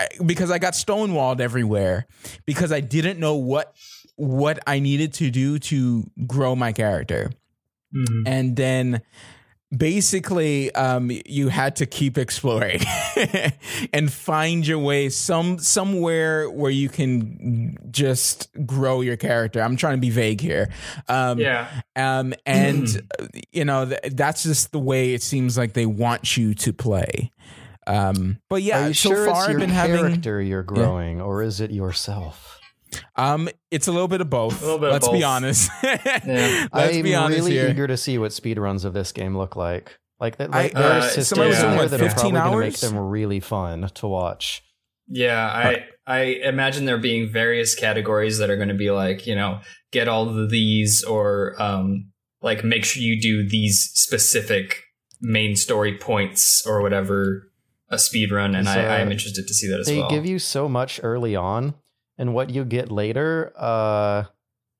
I- 0.00 0.06
because 0.24 0.50
I 0.50 0.58
got 0.58 0.74
stonewalled 0.74 1.40
everywhere 1.40 2.06
because 2.46 2.72
I 2.72 2.80
didn't 2.80 3.18
know 3.18 3.34
what 3.34 3.74
what 4.16 4.58
I 4.66 4.80
needed 4.80 5.12
to 5.14 5.30
do 5.30 5.58
to 5.60 6.04
grow 6.26 6.56
my 6.56 6.72
character 6.72 7.30
Mhm. 7.94 8.22
and 8.26 8.56
then 8.56 9.00
basically 9.76 10.74
um 10.74 11.10
you 11.26 11.48
had 11.48 11.76
to 11.76 11.84
keep 11.84 12.16
exploring 12.16 12.80
and 13.92 14.10
find 14.10 14.66
your 14.66 14.78
way 14.78 15.10
some 15.10 15.58
somewhere 15.58 16.48
where 16.50 16.70
you 16.70 16.88
can 16.88 17.76
just 17.90 18.48
grow 18.64 19.02
your 19.02 19.16
character 19.16 19.60
i'm 19.60 19.76
trying 19.76 19.94
to 19.94 20.00
be 20.00 20.08
vague 20.10 20.40
here 20.40 20.70
um 21.08 21.38
Yeah. 21.38 21.68
um 21.96 22.32
and 22.46 23.02
uh, 23.20 23.26
you 23.52 23.66
know 23.66 23.84
th- 23.84 24.00
that's 24.14 24.42
just 24.42 24.72
the 24.72 24.78
way 24.78 25.12
it 25.12 25.22
seems 25.22 25.58
like 25.58 25.74
they 25.74 25.86
want 25.86 26.36
you 26.38 26.54
to 26.54 26.72
play 26.72 27.30
um 27.86 28.38
but 28.48 28.62
yeah 28.62 28.84
Are 28.84 28.88
you 28.88 28.94
so 28.94 29.10
sure 29.10 29.26
far 29.26 29.34
it's 29.36 29.44
i've 29.44 29.50
your 29.50 29.60
been 29.60 29.70
having 29.70 29.96
character 29.96 30.40
you're 30.40 30.62
growing, 30.62 31.20
or 31.20 31.42
is 31.42 31.60
it 31.60 31.70
yourself? 31.70 32.57
Um 33.16 33.48
it's 33.70 33.86
a 33.88 33.92
little 33.92 34.08
bit 34.08 34.20
of 34.20 34.30
both 34.30 34.62
A 34.62 34.78
bit 34.78 34.90
let's 34.92 35.08
be 35.08 35.14
both. 35.20 35.24
honest 35.24 35.70
Yeah. 35.82 36.66
let's 36.72 36.96
I'm 36.96 37.02
be 37.02 37.14
honest 37.14 37.40
really 37.40 37.52
here 37.52 37.68
eager 37.68 37.86
to 37.86 37.96
see 37.96 38.18
what 38.18 38.30
speedruns 38.32 38.84
of 38.84 38.92
this 38.92 39.12
game 39.12 39.36
look 39.36 39.56
like. 39.56 39.98
Like, 40.20 40.36
that, 40.38 40.52
I- 40.52 40.62
like 40.62 40.72
there 40.72 40.82
uh, 40.92 40.98
are 40.98 41.02
systems 41.02 41.26
somebody 41.28 41.50
was 41.50 41.58
in 41.58 41.64
doing, 41.64 41.70
there 41.76 41.82
what, 41.84 41.90
that 41.90 42.00
are 42.00 42.08
15 42.08 42.32
probably 42.32 42.50
going 42.50 42.52
to 42.52 42.66
make 42.66 42.76
them 42.80 42.98
really 42.98 43.40
fun 43.40 43.88
to 43.94 44.06
watch. 44.08 44.62
Yeah, 45.06 45.46
I 45.46 45.84
I 46.06 46.20
imagine 46.44 46.84
there 46.86 46.98
being 46.98 47.30
various 47.32 47.74
categories 47.74 48.38
that 48.38 48.50
are 48.50 48.56
going 48.56 48.68
to 48.68 48.74
be 48.74 48.90
like, 48.90 49.26
you 49.26 49.34
know, 49.36 49.60
get 49.92 50.08
all 50.08 50.28
of 50.28 50.50
these 50.50 51.02
or 51.04 51.54
um 51.62 52.10
like 52.42 52.64
make 52.64 52.84
sure 52.84 53.02
you 53.02 53.20
do 53.20 53.48
these 53.48 53.90
specific 53.94 54.82
main 55.20 55.56
story 55.56 55.96
points 55.96 56.66
or 56.66 56.82
whatever 56.82 57.44
a 57.90 57.98
speed 57.98 58.30
run 58.32 58.54
and 58.54 58.66
So, 58.66 58.72
I, 58.72 58.96
I 58.96 58.98
am 58.98 59.10
interested 59.10 59.46
to 59.46 59.54
see 59.54 59.68
that 59.68 59.80
as 59.80 59.86
They 59.86 59.98
well. 59.98 60.10
give 60.10 60.26
you 60.26 60.38
so 60.38 60.68
much 60.68 61.00
early 61.02 61.34
on, 61.36 61.74
and 62.18 62.34
what 62.34 62.50
you 62.50 62.64
get 62.64 62.90
later 62.90 63.52
uh, 63.56 64.24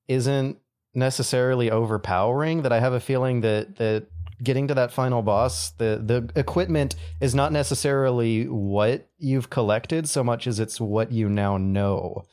isn't 0.07 0.57
necessarily 0.93 1.71
overpowering. 1.71 2.63
That 2.63 2.71
I 2.71 2.79
have 2.79 2.93
a 2.93 2.99
feeling 2.99 3.41
that 3.41 3.77
that 3.77 4.07
getting 4.43 4.67
to 4.69 4.73
that 4.75 4.91
final 4.91 5.21
boss, 5.21 5.71
the 5.71 6.01
the 6.03 6.29
equipment 6.39 6.95
is 7.21 7.33
not 7.35 7.51
necessarily 7.51 8.47
what 8.47 9.07
you've 9.17 9.49
collected 9.49 10.07
so 10.09 10.23
much 10.23 10.47
as 10.47 10.59
it's 10.59 10.79
what 10.79 11.11
you 11.11 11.29
now 11.29 11.57
know. 11.57 12.23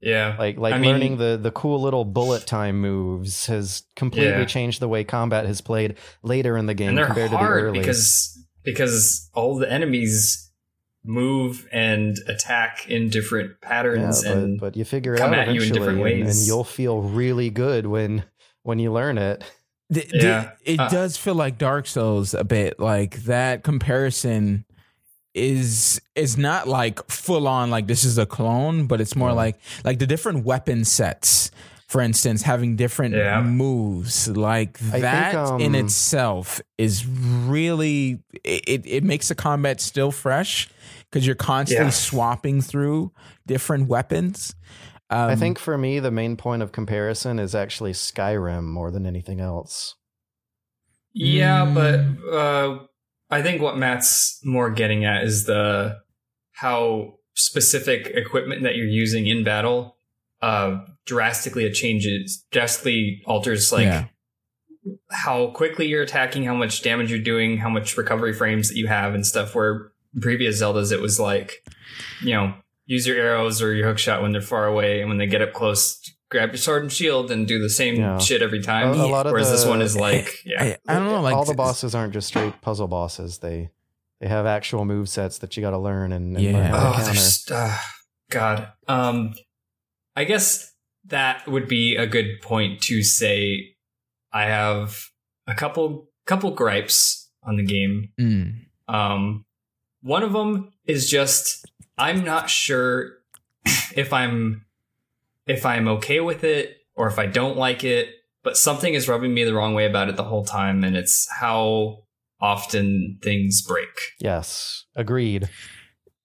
Yeah. 0.00 0.36
Like 0.38 0.58
like 0.58 0.74
I 0.74 0.78
mean- 0.78 0.90
learning 0.92 1.16
the 1.18 1.38
the 1.40 1.50
cool 1.50 1.80
little 1.80 2.04
bullet 2.04 2.46
time 2.46 2.80
moves 2.80 3.46
has 3.46 3.84
completely 3.96 4.30
Yeah. 4.40 4.44
changed 4.44 4.80
the 4.80 4.88
way 4.88 5.02
combat 5.04 5.46
has 5.46 5.60
played 5.60 5.96
later 6.22 6.56
in 6.58 6.66
the 6.66 6.74
game 6.74 6.96
compared 6.96 7.30
to 7.30 7.36
the 7.36 7.42
early. 7.42 7.78
because 7.78 8.38
because 8.64 9.30
all 9.34 9.56
the 9.56 9.70
enemies 9.70 10.50
move 11.04 11.68
and 11.70 12.16
attack 12.28 12.88
in 12.88 13.10
different 13.10 13.50
yeah, 13.62 13.68
patterns 13.68 14.22
but, 14.24 14.32
and 14.36 14.60
but 14.60 14.76
you 14.76 14.84
figure 14.84 15.14
it 15.14 15.18
come 15.18 15.32
out 15.34 15.40
at 15.40 15.54
you 15.54 15.60
in 15.60 15.68
eventually, 15.68 15.78
different 15.78 16.20
and- 16.20 16.28
and, 16.30 16.38
you'll 16.46 16.64
feel 16.64 17.00
really 17.02 17.50
good 17.50 17.86
when 17.86 18.24
when 18.62 18.78
you 18.78 18.90
learn 18.92 19.18
it. 19.18 19.44
Th- 19.92 20.08
th- 20.10 20.22
Yeah. 20.22 20.50
it 20.64 20.80
Uh, 20.80 20.88
does 20.88 21.18
feel 21.18 21.34
like 21.34 21.58
Dark 21.58 21.86
Souls 21.86 22.32
a 22.32 22.42
bit. 22.44 22.80
Like 22.80 23.24
that 23.24 23.62
comparison 23.62 24.64
is 25.34 26.00
is 26.14 26.38
not 26.38 26.68
like 26.68 27.06
full 27.10 27.48
on 27.48 27.68
like 27.70 27.86
this 27.86 28.04
is 28.04 28.16
a 28.18 28.24
clone, 28.26 28.86
but 28.86 29.00
it's 29.00 29.16
more 29.16 29.28
Yeah. 29.30 29.34
like 29.34 29.56
like 29.84 29.98
the 29.98 30.06
different 30.06 30.44
weapon 30.44 30.84
sets. 30.84 31.50
For 31.86 32.00
instance, 32.00 32.42
having 32.42 32.76
different 32.76 33.14
Yeah. 33.14 33.42
moves 33.42 34.26
like 34.28 34.78
think, 34.78 35.02
that 35.02 35.34
in 35.60 35.74
um, 35.76 35.84
itself 35.84 36.60
is 36.78 37.06
really 37.06 38.20
it, 38.42 38.82
it 38.86 39.04
makes 39.04 39.28
the 39.28 39.34
combat 39.34 39.80
still 39.80 40.10
fresh 40.10 40.68
because 41.14 41.24
you're 41.26 41.36
constantly 41.36 41.86
Yeah. 41.86 41.90
swapping 41.90 42.60
through 42.60 43.12
different 43.46 43.86
weapons. 43.86 44.56
Um, 45.10 45.30
I 45.30 45.36
think 45.36 45.60
for 45.60 45.78
me, 45.78 46.00
the 46.00 46.10
main 46.10 46.36
point 46.36 46.60
of 46.60 46.72
comparison 46.72 47.38
is 47.38 47.54
actually 47.54 47.92
Skyrim 47.92 48.64
more 48.64 48.90
than 48.90 49.06
anything 49.06 49.38
else. 49.40 49.94
Yeah, 51.12 51.66
Mm. 51.66 51.74
but 51.74 52.34
uh, 52.36 52.78
I 53.30 53.42
think 53.42 53.62
what 53.62 53.78
Matt's 53.78 54.40
more 54.44 54.70
getting 54.70 55.04
at 55.04 55.22
is 55.22 55.44
the 55.44 55.98
how 56.50 57.14
specific 57.34 58.08
equipment 58.08 58.64
that 58.64 58.74
you're 58.74 58.86
using 58.88 59.28
in 59.28 59.44
battle 59.44 59.96
uh, 60.42 60.78
drastically 61.06 61.64
it 61.64 61.74
changes, 61.74 62.44
drastically 62.50 63.22
alters 63.24 63.72
like 63.72 63.84
Yeah. 63.86 64.06
how 65.12 65.46
quickly 65.52 65.86
you're 65.86 66.02
attacking, 66.02 66.42
how 66.44 66.54
much 66.56 66.82
damage 66.82 67.08
you're 67.10 67.18
doing, 67.20 67.58
how 67.58 67.70
much 67.70 67.96
recovery 67.96 68.32
frames 68.34 68.68
that 68.68 68.76
you 68.76 68.88
have, 68.88 69.14
and 69.14 69.24
stuff. 69.24 69.54
Where 69.54 69.74
in 69.76 69.90
previous 70.20 70.60
Zeldas, 70.62 70.92
it 70.92 71.00
was 71.00 71.18
like, 71.20 71.64
you 72.22 72.32
know, 72.34 72.54
use 72.86 73.06
your 73.06 73.16
arrows 73.18 73.62
or 73.62 73.72
your 73.74 73.86
hook 73.88 73.98
shot 73.98 74.22
when 74.22 74.32
they're 74.32 74.40
far 74.40 74.66
away, 74.66 75.00
and 75.00 75.08
when 75.08 75.18
they 75.18 75.26
get 75.26 75.42
up 75.42 75.52
close, 75.52 76.00
grab 76.30 76.50
your 76.50 76.58
sword 76.58 76.82
and 76.82 76.92
shield 76.92 77.30
and 77.30 77.46
do 77.46 77.58
the 77.60 77.70
same 77.70 77.96
Yeah. 77.96 78.18
shit 78.18 78.42
every 78.42 78.60
time. 78.62 78.88
A- 78.88 79.04
a 79.04 79.06
lot 79.06 79.26
of 79.26 79.32
Whereas 79.32 79.50
this 79.50 79.64
one 79.64 79.80
is 79.82 79.96
like, 80.08 80.28
yeah, 80.44 80.62
I, 80.62 80.76
I 80.88 80.94
don't 80.98 81.06
know. 81.08 81.20
Like 81.20 81.34
all 81.34 81.44
the 81.44 81.54
bosses 81.54 81.94
aren't 81.94 82.12
just 82.12 82.28
straight 82.28 82.60
puzzle 82.60 82.88
bosses. 82.88 83.38
They 83.38 83.70
they 84.20 84.28
have 84.28 84.46
actual 84.46 84.84
move 84.84 85.08
sets 85.08 85.38
that 85.38 85.56
you 85.56 85.60
got 85.60 85.70
to 85.70 85.78
learn 85.78 86.12
and, 86.12 86.36
and 86.36 86.44
learn 86.46 86.54
Yeah. 86.54 86.68
how 86.68 86.90
Oh, 86.90 86.92
counter. 86.92 87.04
there's 87.12 87.50
uh, 87.50 87.76
God. 88.30 88.68
Um, 88.88 89.34
I 90.16 90.24
guess 90.24 90.72
that 91.06 91.46
would 91.48 91.68
be 91.68 91.96
a 91.96 92.06
good 92.06 92.40
point 92.40 92.80
to 92.82 93.02
say. 93.02 93.74
I 94.32 94.44
have 94.46 95.04
a 95.46 95.54
couple 95.54 96.08
couple 96.26 96.50
gripes 96.52 97.30
on 97.42 97.56
the 97.56 97.64
game. 97.64 98.08
Mm. 98.20 98.54
Um, 98.88 99.43
one 100.04 100.22
of 100.22 100.32
them 100.34 100.70
is 100.86 101.08
just 101.10 101.66
I'm 101.98 102.22
not 102.24 102.50
sure 102.50 103.12
if 103.96 104.12
I'm 104.12 104.66
if 105.46 105.64
I'm 105.66 105.88
okay 105.88 106.20
with 106.20 106.44
it 106.44 106.76
or 106.94 107.08
if 107.08 107.18
I 107.18 107.26
don't 107.26 107.56
like 107.56 107.82
it, 107.84 108.08
but 108.42 108.56
something 108.56 108.92
is 108.94 109.08
rubbing 109.08 109.32
me 109.34 109.44
the 109.44 109.54
wrong 109.54 109.74
way 109.74 109.86
about 109.86 110.08
it 110.08 110.16
the 110.16 110.24
whole 110.24 110.44
time, 110.44 110.84
and 110.84 110.94
it's 110.96 111.26
how 111.40 112.04
often 112.40 113.18
things 113.22 113.62
break. 113.62 113.88
Yes, 114.20 114.84
agreed. 114.94 115.48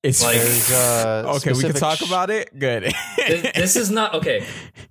It's 0.04 0.22
Like- 0.24 0.38
uh, 0.72 1.36
okay. 1.38 1.54
We 1.54 1.62
can 1.64 1.74
talk 1.74 1.98
sh- 2.00 2.08
about 2.08 2.30
it. 2.30 2.58
Good. 2.58 2.94
Th- 3.16 3.54
this 3.54 3.76
is 3.76 3.90
not 3.90 4.14
okay. 4.16 4.46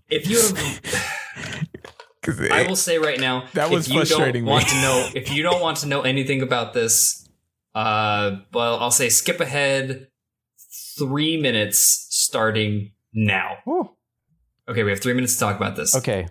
If 0.09 0.29
you 0.29 0.41
have 0.41 0.81
'Cause 2.23 2.41
I 2.51 2.65
will 2.67 2.77
say 2.77 2.99
right 2.99 3.19
now, 3.21 3.45
That 3.55 3.71
was 3.71 3.89
you 3.89 3.95
frustrating 3.99 4.45
don't 4.45 4.47
me. 4.47 4.51
want 4.53 4.69
to 4.69 4.75
know, 4.83 5.09
if 5.15 5.33
you 5.33 5.43
don't 5.43 5.61
want 5.63 5.79
to 5.79 5.87
know 5.87 6.03
anything 6.03 6.43
about 6.43 6.75
this, 6.75 7.28
uh, 7.79 8.41
well, 8.53 8.81
I'll 8.81 8.91
say 8.91 9.09
skip 9.09 9.39
ahead 9.39 10.09
three 10.99 11.41
minutes 11.41 12.09
starting 12.11 12.91
now. 13.13 13.59
Whew. 13.65 13.91
Okay, 14.69 14.83
we 14.83 14.91
have 14.91 15.01
three 15.01 15.13
minutes 15.13 15.35
to 15.35 15.41
talk 15.41 15.57
about 15.57 15.77
this. 15.77 15.95
Okay. 15.95 16.27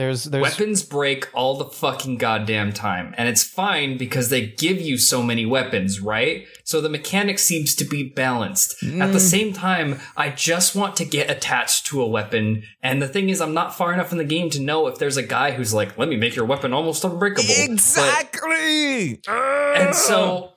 There's 0.00 0.24
there's 0.24 0.40
Weapons 0.40 0.82
break 0.82 1.28
all 1.34 1.58
the 1.58 1.66
fucking 1.66 2.16
goddamn 2.16 2.72
time, 2.72 3.14
and 3.18 3.28
it's 3.28 3.44
fine 3.44 3.98
because 3.98 4.30
they 4.30 4.46
give 4.46 4.80
you 4.80 4.96
so 4.96 5.22
many 5.22 5.44
weapons, 5.44 6.00
right? 6.00 6.46
So 6.64 6.80
the 6.80 6.88
mechanic 6.88 7.38
seems 7.38 7.74
to 7.74 7.84
be 7.84 8.04
balanced. 8.04 8.82
At 8.82 9.12
the 9.12 9.18
Mm. 9.18 9.20
same 9.20 9.52
time, 9.52 10.00
I 10.16 10.30
just 10.30 10.74
want 10.74 10.96
to 10.96 11.04
get 11.04 11.30
attached 11.30 11.84
to 11.88 12.00
a 12.00 12.08
weapon, 12.08 12.62
and 12.82 13.02
the 13.02 13.08
thing 13.08 13.28
is, 13.28 13.42
I'm 13.42 13.52
not 13.52 13.76
far 13.76 13.92
enough 13.92 14.10
in 14.10 14.16
the 14.16 14.24
game 14.24 14.48
to 14.50 14.60
know 14.62 14.86
if 14.86 14.96
there's 14.98 15.18
a 15.18 15.22
guy 15.22 15.50
who's 15.50 15.74
like, 15.74 15.98
"Let 15.98 16.08
me 16.08 16.16
make 16.16 16.34
your 16.34 16.46
weapon 16.46 16.72
almost 16.72 17.04
unbreakable." 17.04 17.52
But- 17.58 17.70
exactly. 17.70 19.20
and 19.28 19.94
so 19.94 20.52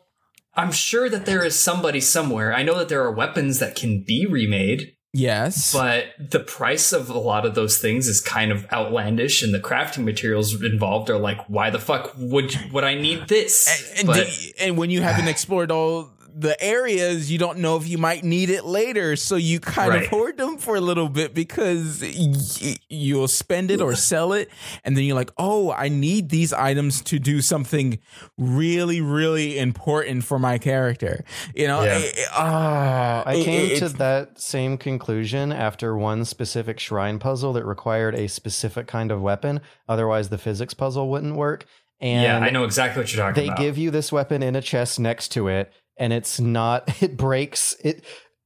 I'm 0.55 0.71
sure 0.71 1.09
that 1.09 1.25
there 1.25 1.43
is 1.43 1.59
somebody 1.59 1.99
somewhere. 1.99 2.53
I 2.53 2.63
know 2.63 2.77
that 2.77 2.87
there 2.87 3.01
are 3.03 3.11
weapons 3.11 3.59
that 3.59 3.75
can 3.75 4.03
be 4.07 4.25
remade, 4.25 4.92
yes, 5.13 5.71
but 5.73 6.05
the 6.19 6.39
price 6.39 6.91
of 6.91 7.09
a 7.09 7.17
lot 7.17 7.45
of 7.45 7.55
those 7.55 7.77
things 7.77 8.07
is 8.07 8.19
kind 8.19 8.51
of 8.51 8.65
outlandish, 8.71 9.43
and 9.43 9.53
the 9.53 9.59
crafting 9.59 10.03
materials 10.03 10.61
involved 10.63 11.09
are 11.09 11.17
like, 11.17 11.39
why 11.47 11.69
the 11.69 11.79
fuck 11.79 12.13
would 12.17 12.53
would 12.71 12.83
I 12.83 12.95
need 12.95 13.27
this? 13.27 13.67
and, 13.91 13.99
and, 13.99 14.07
but 14.07 14.27
the- 14.27 14.53
and 14.59 14.77
when 14.77 14.89
you 14.89 15.01
haven't 15.01 15.27
explored 15.27 15.71
all 15.71 16.09
the 16.35 16.61
areas, 16.63 17.31
you 17.31 17.37
don't 17.37 17.59
know 17.59 17.77
if 17.77 17.87
you 17.87 17.97
might 17.97 18.23
need 18.23 18.49
it 18.49 18.65
later. 18.65 19.15
So 19.15 19.35
you 19.35 19.59
kind 19.59 19.89
Right. 19.89 20.03
of 20.03 20.07
hoard 20.09 20.37
them 20.37 20.57
for 20.57 20.75
a 20.75 20.81
little 20.81 21.09
bit 21.09 21.33
because 21.33 22.01
y- 22.01 22.75
you'll 22.89 23.27
spend 23.27 23.69
it 23.71 23.81
or 23.81 23.95
sell 23.95 24.33
it, 24.33 24.49
and 24.83 24.97
then 24.97 25.03
you're 25.03 25.15
like, 25.15 25.31
oh, 25.37 25.71
I 25.71 25.89
need 25.89 26.29
these 26.29 26.51
items 26.53 27.01
to 27.03 27.19
do 27.19 27.41
something 27.41 27.99
really, 28.37 29.01
really 29.01 29.59
important 29.59 30.23
for 30.23 30.39
my 30.39 30.57
character. 30.57 31.23
You 31.55 31.67
know, 31.67 31.83
Yeah. 31.83 31.97
It- 31.99 32.17
it- 32.17 32.27
ah, 32.33 33.23
I 33.25 33.35
came 33.43 33.71
it- 33.71 33.79
to 33.79 33.89
that 33.89 34.39
same 34.39 34.77
conclusion 34.77 35.51
after 35.51 35.95
one 35.95 36.25
specific 36.25 36.79
shrine 36.79 37.19
puzzle 37.19 37.53
that 37.53 37.65
required 37.65 38.15
a 38.15 38.27
specific 38.27 38.87
kind 38.87 39.11
of 39.11 39.21
weapon. 39.21 39.61
Otherwise, 39.87 40.29
the 40.29 40.37
physics 40.37 40.73
puzzle 40.73 41.09
wouldn't 41.09 41.35
work. 41.35 41.65
And 42.01 42.23
yeah, 42.23 42.39
I 42.39 42.49
know 42.49 42.65
exactly 42.65 43.01
what 43.01 43.13
you're 43.13 43.23
talking 43.25 43.41
they 43.43 43.47
about. 43.47 43.59
give 43.59 43.77
you 43.77 43.89
this 43.89 44.11
weapon 44.11 44.43
in 44.43 44.57
a 44.57 44.61
chest 44.61 44.99
next 44.99 45.29
to 45.29 45.47
it, 45.47 45.71
and 45.97 46.13
it's 46.13 46.39
not. 46.39 46.89
It 47.01 47.17
breaks. 47.17 47.75
It. 47.83 48.03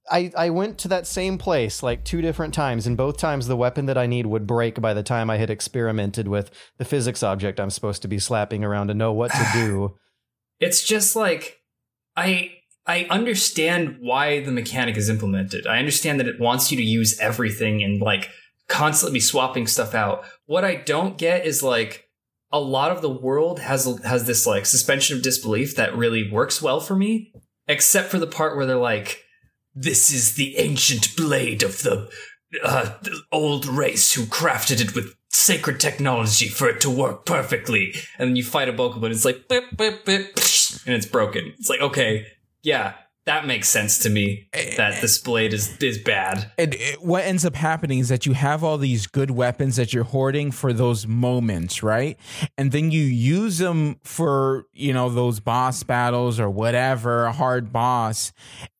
I, 0.09 0.31
I 0.37 0.49
went 0.51 0.77
to 0.79 0.87
that 0.87 1.05
same 1.05 1.37
place 1.37 1.83
like 1.83 2.05
two 2.05 2.21
different 2.21 2.53
times, 2.53 2.87
and 2.87 2.95
both 2.95 3.17
times 3.17 3.47
the 3.47 3.57
weapon 3.57 3.87
that 3.87 3.97
I 3.97 4.07
need 4.07 4.25
would 4.25 4.47
break 4.47 4.79
by 4.79 4.93
the 4.93 5.03
time 5.03 5.29
I 5.29 5.37
had 5.37 5.49
experimented 5.49 6.29
with 6.29 6.49
the 6.77 6.85
physics 6.85 7.23
object 7.23 7.59
I'm 7.59 7.69
supposed 7.69 8.01
to 8.03 8.07
be 8.07 8.19
slapping 8.19 8.63
around 8.63 8.87
to 8.87 8.93
know 8.93 9.11
what 9.11 9.31
to 9.31 9.49
do. 9.53 9.97
it's 10.59 10.83
just 10.83 11.15
like 11.15 11.59
I 12.15 12.51
I 12.85 13.05
understand 13.09 13.97
why 13.99 14.41
the 14.43 14.51
mechanic 14.51 14.95
is 14.95 15.09
implemented. 15.09 15.67
I 15.67 15.77
understand 15.77 16.19
that 16.19 16.27
it 16.27 16.39
wants 16.39 16.71
you 16.71 16.77
to 16.77 16.83
use 16.83 17.19
everything 17.19 17.83
and 17.83 18.01
like 18.01 18.29
constantly 18.69 19.17
be 19.17 19.21
swapping 19.21 19.67
stuff 19.67 19.93
out. 19.93 20.23
What 20.45 20.63
I 20.63 20.75
don't 20.75 21.17
get 21.17 21.45
is 21.45 21.61
like 21.61 22.06
a 22.51 22.59
lot 22.59 22.91
of 22.91 23.01
the 23.01 23.09
world 23.09 23.59
has 23.59 23.85
has 24.03 24.25
this 24.25 24.45
like 24.45 24.65
suspension 24.65 25.17
of 25.17 25.23
disbelief 25.23 25.75
that 25.75 25.95
really 25.95 26.29
works 26.31 26.61
well 26.61 26.79
for 26.79 26.95
me, 26.95 27.33
except 27.67 28.09
for 28.09 28.19
the 28.19 28.27
part 28.27 28.55
where 28.55 28.65
they're 28.65 28.77
like, 28.77 29.23
"This 29.75 30.11
is 30.11 30.35
the 30.35 30.57
ancient 30.57 31.15
blade 31.15 31.63
of 31.63 31.81
the, 31.83 32.09
uh, 32.63 32.95
old 33.31 33.65
race 33.65 34.13
who 34.13 34.23
crafted 34.23 34.81
it 34.81 34.95
with." 34.95 35.13
Sacred 35.29 35.79
technology 35.79 36.47
for 36.47 36.67
it 36.67 36.81
to 36.81 36.89
work 36.89 37.25
perfectly, 37.25 37.93
and 38.17 38.29
then 38.29 38.35
you 38.35 38.43
fight 38.43 38.69
a 38.69 38.73
Bokoblin. 38.73 39.05
and 39.07 39.13
It's 39.13 39.25
like 39.25 39.47
bip, 39.47 39.65
bip, 39.77 40.03
bip, 40.03 40.35
and 40.85 40.95
it's 40.95 41.05
broken. 41.05 41.53
It's 41.59 41.69
like 41.69 41.81
okay, 41.81 42.25
yeah, 42.63 42.93
that 43.27 43.45
makes 43.45 43.69
sense 43.69 43.99
to 43.99 44.09
me. 44.09 44.47
Eh, 44.53 44.75
that 44.77 44.93
eh, 44.95 45.01
this 45.01 45.19
blade 45.19 45.53
is 45.53 45.77
is 45.77 45.97
bad. 45.99 46.51
And 46.57 46.73
it, 46.73 47.03
what 47.03 47.23
ends 47.25 47.45
up 47.45 47.55
happening 47.55 47.99
is 47.99 48.09
that 48.09 48.25
you 48.25 48.33
have 48.33 48.63
all 48.63 48.77
these 48.79 49.05
good 49.05 49.29
weapons 49.31 49.75
that 49.75 49.93
you're 49.93 50.05
hoarding 50.05 50.49
for 50.51 50.73
those 50.73 51.05
moments, 51.05 51.83
right? 51.83 52.17
And 52.57 52.71
then 52.71 52.89
you 52.89 53.01
use 53.03 53.57
them 53.59 53.99
for, 54.03 54.65
you 54.73 54.93
know, 54.93 55.09
those 55.09 55.39
boss 55.39 55.83
battles 55.83 56.39
or 56.39 56.49
whatever, 56.49 57.25
a 57.25 57.31
hard 57.33 57.71
boss, 57.71 58.31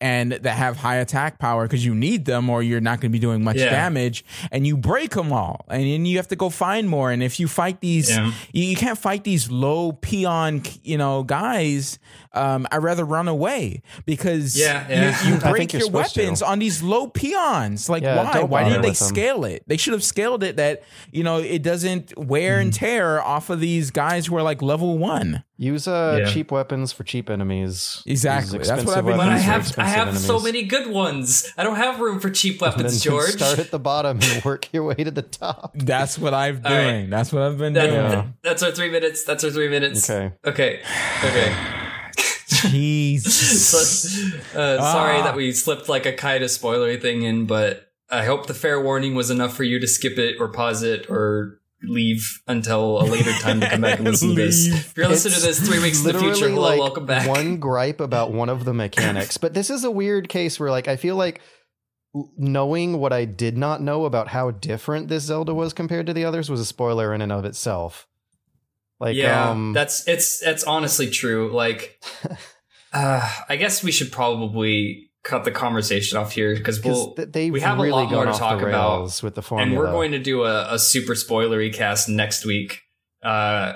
and 0.01 0.31
that 0.31 0.55
have 0.57 0.77
high 0.77 0.95
attack 0.95 1.39
power 1.39 1.63
because 1.63 1.85
you 1.85 1.93
need 1.93 2.25
them 2.25 2.49
or 2.49 2.63
you're 2.63 2.81
not 2.81 3.01
going 3.01 3.11
to 3.11 3.13
be 3.13 3.19
doing 3.19 3.43
much 3.43 3.57
Yeah. 3.57 3.69
damage. 3.69 4.23
And 4.51 4.65
you 4.65 4.77
break 4.77 5.11
them 5.11 5.33
all. 5.33 5.65
And 5.67 5.83
then 5.83 6.05
you 6.05 6.17
have 6.17 6.29
to 6.29 6.35
go 6.37 6.49
find 6.49 6.89
more. 6.89 7.11
And 7.11 7.21
if 7.21 7.39
you 7.39 7.47
fight 7.49 7.81
these, 7.81 8.09
Yeah. 8.09 8.31
you, 8.53 8.63
you 8.63 8.75
can't 8.77 8.97
fight 8.97 9.23
these 9.25 9.51
low 9.51 9.91
peon, 9.91 10.63
you 10.83 10.97
know, 10.97 11.23
guys. 11.23 11.99
Um, 12.33 12.65
I'd 12.71 12.83
rather 12.83 13.03
run 13.03 13.27
away 13.27 13.81
because 14.05 14.36
because 14.37 14.57
Yeah, 14.59 14.85
yeah. 14.89 15.25
you, 15.27 15.33
you 15.33 15.39
break 15.39 15.73
your 15.73 15.81
supposed 15.83 16.13
to. 16.15 16.21
weapons 16.21 16.41
on 16.41 16.59
these 16.59 16.81
low 16.83 17.07
peons. 17.07 17.89
Like 17.89 18.03
Yeah, 18.03 18.23
why? 18.23 18.43
Why 18.43 18.63
didn't 18.63 18.81
they 18.83 18.89
with 18.89 18.99
them. 18.99 19.07
scale 19.09 19.45
it? 19.45 19.63
They 19.67 19.77
should 19.77 19.93
have 19.93 20.03
scaled 20.03 20.43
it 20.43 20.57
that 20.57 20.83
you 21.11 21.23
know 21.23 21.37
it 21.39 21.63
doesn't 21.63 22.17
wear 22.17 22.59
and 22.59 22.73
tear 22.73 23.21
off 23.21 23.49
of 23.49 23.59
these 23.59 23.91
guys 23.91 24.27
who 24.27 24.35
are 24.37 24.43
like 24.43 24.61
level 24.61 24.97
one. 24.97 25.43
Use 25.59 25.87
uh, 25.87 26.19
Yeah. 26.21 26.31
cheap 26.31 26.51
weapons 26.51 26.91
for 26.91 27.03
cheap 27.03 27.31
enemies. 27.31 28.03
Exactly. 28.05 28.59
That's 28.59 28.83
what 28.85 28.95
I've 28.95 29.05
been 29.05 29.17
But 29.17 29.29
I 29.29 29.37
have 29.39 29.61
I 29.61 29.65
expensive 29.65 29.93
have 29.95 30.17
so 30.19 30.39
many 30.39 30.61
good 30.63 30.87
ones. 30.91 31.51
I 31.57 31.63
don't 31.63 31.77
have 31.77 31.99
room 31.99 32.19
for 32.19 32.29
cheap 32.29 32.61
And 32.61 32.73
then 32.73 32.77
weapons, 32.83 33.01
George. 33.01 33.31
Start 33.31 33.57
at 33.57 33.71
the 33.71 33.79
bottom 33.79 34.19
and 34.21 34.43
work 34.45 34.71
your 34.71 34.83
way 34.83 34.95
to 34.95 35.09
the 35.09 35.23
top. 35.23 35.71
That's 35.75 36.19
what 36.19 36.35
I've 36.35 36.63
All 36.63 36.71
doing. 36.71 37.01
right. 37.01 37.09
That's 37.09 37.33
what 37.33 37.41
I've 37.41 37.57
been 37.57 37.73
That- 37.73 37.87
doing. 37.87 38.11
Yeah. 38.11 38.25
That's 38.43 38.61
our 38.61 38.71
three 38.71 38.91
minutes. 38.91 39.23
That's 39.23 39.43
our 39.43 39.49
three 39.49 39.67
minutes. 39.69 40.07
Okay. 40.07 40.31
Okay. 40.45 40.81
Okay. 41.23 41.55
Jesus. 42.47 44.33
So, 44.53 44.59
uh, 44.59 44.77
sorry 44.91 45.17
Ah. 45.19 45.23
that 45.23 45.35
we 45.35 45.51
slipped 45.51 45.89
like 45.89 46.05
a 46.05 46.13
kind 46.13 46.43
of 46.43 46.49
spoilery 46.49 47.01
thing 47.01 47.23
in, 47.23 47.45
but 47.45 47.91
I 48.09 48.25
hope 48.25 48.47
the 48.47 48.53
fair 48.53 48.81
warning 48.81 49.15
was 49.15 49.29
enough 49.29 49.53
for 49.55 49.63
you 49.63 49.79
to 49.79 49.87
skip 49.87 50.17
it 50.17 50.35
or 50.39 50.47
pause 50.49 50.83
it 50.83 51.09
or 51.09 51.59
leave 51.83 52.41
until 52.47 53.01
a 53.01 53.05
later 53.05 53.31
time 53.33 53.59
to 53.59 53.69
come 53.69 53.81
back 53.81 53.99
and 53.99 54.07
listen 54.11 54.29
to 54.29 54.35
this. 54.35 54.67
If 54.67 54.95
you're 54.97 55.07
listening 55.07 55.35
to 55.35 55.41
this 55.41 55.59
three 55.59 55.79
weeks 55.79 55.99
in 56.05 56.11
the 56.13 56.19
future, 56.19 56.49
hello, 56.49 56.61
like, 56.61 56.79
welcome 56.79 57.05
back. 57.05 57.27
One 57.27 57.57
gripe 57.57 57.99
about 57.99 58.31
one 58.31 58.49
of 58.49 58.63
the 58.65 58.73
mechanics, 58.73 59.37
but 59.43 59.53
this 59.53 59.69
is 59.69 59.83
a 59.83 59.91
weird 59.91 60.29
case 60.29 60.59
where, 60.59 60.71
like, 60.71 60.87
I 60.87 60.95
feel 60.95 61.15
like 61.15 61.41
knowing 62.37 62.97
what 62.99 63.13
I 63.13 63.25
did 63.25 63.57
not 63.57 63.81
know 63.81 64.05
about 64.05 64.29
how 64.29 64.51
different 64.51 65.07
this 65.09 65.23
Zelda 65.25 65.53
was 65.53 65.73
compared 65.73 66.07
to 66.07 66.13
the 66.13 66.25
others 66.25 66.49
was 66.49 66.59
a 66.59 66.65
spoiler 66.65 67.13
in 67.13 67.21
and 67.21 67.31
of 67.31 67.45
itself. 67.45 68.07
Like, 68.99 69.15
yeah, 69.15 69.51
um, 69.51 69.73
that's 69.73 70.07
it's 70.07 70.41
it's 70.41 70.63
honestly 70.63 71.09
true. 71.09 71.51
Like, 71.53 72.01
uh, 72.93 73.29
I 73.47 73.55
guess 73.55 73.83
we 73.83 73.91
should 73.91 74.11
probably 74.11 75.11
cut 75.23 75.43
the 75.43 75.51
conversation 75.51 76.17
off 76.17 76.31
here 76.31 76.55
because 76.55 76.83
we'll 76.83 77.13
we 77.15 77.59
have 77.59 77.77
really 77.77 77.89
a 77.89 77.95
lot 77.95 78.11
more 78.11 78.25
to 78.25 78.31
talk 78.31 78.61
about 78.61 79.21
with 79.21 79.35
the 79.35 79.41
formula, 79.41 79.69
and 79.69 79.77
we're 79.77 79.91
going 79.91 80.11
to 80.13 80.19
do 80.19 80.43
a, 80.43 80.73
a 80.73 80.79
super 80.79 81.13
spoilery 81.13 81.71
cast 81.73 82.09
next 82.09 82.45
week. 82.45 82.81
Uh, 83.21 83.73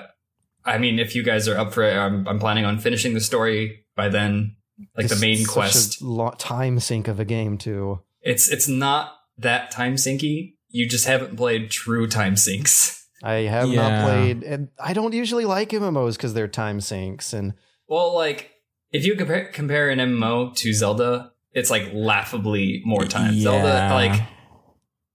I 0.64 0.78
mean, 0.78 0.98
if 0.98 1.14
you 1.14 1.22
guys 1.22 1.48
are 1.48 1.58
up 1.58 1.72
for 1.72 1.82
it, 1.82 1.96
I'm, 1.96 2.26
I'm 2.26 2.38
planning 2.38 2.64
on 2.64 2.78
finishing 2.78 3.14
the 3.14 3.20
story 3.20 3.84
by 3.96 4.08
then, 4.08 4.56
like 4.96 5.06
It's 5.06 5.14
the 5.14 5.20
main 5.20 5.44
quest. 5.44 6.00
lo- 6.00 6.34
time 6.38 6.80
sink 6.80 7.08
of 7.08 7.20
a 7.20 7.24
game 7.24 7.58
too. 7.58 8.00
It's 8.22 8.48
it's 8.50 8.68
not 8.68 9.12
that 9.38 9.70
time 9.70 9.96
sinky. 9.96 10.54
You 10.68 10.88
just 10.88 11.06
haven't 11.06 11.36
played 11.36 11.70
true 11.70 12.06
time 12.08 12.36
sinks. 12.36 13.01
I 13.22 13.34
have 13.42 13.68
Yeah. 13.68 13.76
not 13.88 14.04
played, 14.04 14.42
and 14.42 14.68
I 14.82 14.92
don't 14.92 15.14
usually 15.14 15.44
like 15.44 15.70
MMOs 15.70 16.16
because 16.16 16.34
they're 16.34 16.48
time 16.48 16.80
sinks. 16.80 17.32
And 17.32 17.54
Well, 17.88 18.14
like 18.14 18.50
if 18.90 19.04
you 19.06 19.14
compare 19.16 19.46
compare 19.46 19.88
an 19.90 19.98
MMO 20.00 20.54
to 20.56 20.72
Zelda, 20.72 21.32
it's 21.52 21.70
like 21.70 21.90
laughably 21.92 22.82
more 22.84 23.04
time. 23.04 23.38
Zelda, 23.38 23.88
like 23.92 24.20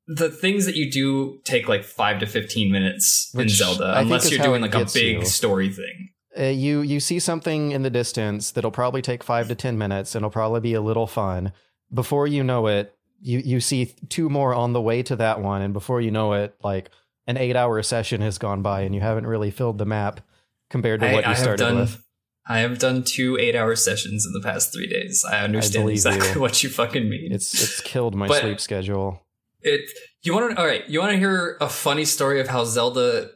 the 0.08 0.30
things 0.30 0.66
that 0.66 0.76
you 0.76 0.89
do 0.89 1.39
take 1.43 1.68
like 1.68 1.84
five 1.84 2.20
to 2.20 2.26
fifteen 2.28 2.72
minutes 2.72 3.32
in 3.38 3.49
Zelda, 3.49 3.86
I 3.86 4.01
unless 4.01 4.32
you're 4.32 4.43
doing 4.43 4.62
like 4.62 4.74
a 4.76 4.86
big 4.86 5.20
you. 5.20 5.26
story 5.26 5.70
thing. 5.70 6.10
uh, 6.39 6.43
you 6.43 6.82
you 6.82 6.99
see 6.99 7.20
something 7.20 7.72
in 7.72 7.82
the 7.84 7.89
distance 7.89 8.51
that'll 8.51 8.72
probably 8.72 9.01
take 9.01 9.24
five 9.24 9.47
to 9.49 9.55
ten 9.55 9.78
minutes, 9.78 10.16
and 10.16 10.22
it'll 10.22 10.32
probably 10.32 10.62
be 10.62 10.74
a 10.74 10.82
little 10.82 11.08
fun. 11.08 11.51
Before 11.93 12.26
you 12.28 12.43
know 12.43 12.68
it, 12.68 12.95
you 13.22 13.39
you 13.39 13.60
see 13.60 13.93
two 14.08 14.30
more 14.30 14.53
on 14.53 14.72
the 14.74 14.82
way 14.82 15.03
to 15.03 15.16
that 15.18 15.41
one, 15.41 15.62
and 15.62 15.74
before 15.74 15.99
you 15.99 16.12
know 16.12 16.34
it, 16.34 16.55
like 16.64 16.89
an 17.28 17.38
eight 17.38 17.55
hour 17.55 17.82
session 17.84 18.21
has 18.21 18.38
gone 18.38 18.61
by, 18.61 18.82
and 18.82 18.95
you 18.95 19.01
haven't 19.01 19.28
really 19.28 19.51
filled 19.51 19.78
the 19.78 19.86
map 19.86 20.21
compared 20.69 21.01
to 21.01 21.07
I, 21.09 21.13
what 21.13 21.25
you 21.25 21.32
I 21.32 21.34
started 21.36 21.57
done. 21.63 21.75
with. 21.78 22.03
I 22.49 22.59
have 22.59 22.80
done 22.80 23.03
two 23.03 23.38
eight-hour 23.38 23.75
sessions 23.75 24.25
in 24.25 24.32
the 24.32 24.39
past 24.41 24.71
three 24.71 24.88
days. 24.88 25.25
I 25.30 25.43
understand 25.43 25.84
believe 25.84 25.95
exactly 25.97 26.30
you. 26.32 26.39
what 26.39 26.63
you 26.63 26.69
fucking 26.69 27.09
mean. 27.09 27.34
It's 27.34 27.53
it's 27.61 27.82
killed 27.82 28.15
my 28.15 28.28
But- 28.28 28.39
sleep 28.41 28.59
schedule. 28.61 29.21
It. 29.61 29.82
You 30.23 30.34
want 30.34 30.55
to? 30.55 30.61
All 30.61 30.65
right. 30.65 30.88
You 30.88 30.99
want 31.01 31.11
to 31.11 31.17
hear 31.17 31.57
a 31.59 31.67
funny 31.67 32.05
story 32.05 32.39
of 32.39 32.47
how 32.47 32.63
Zelda, 32.63 33.32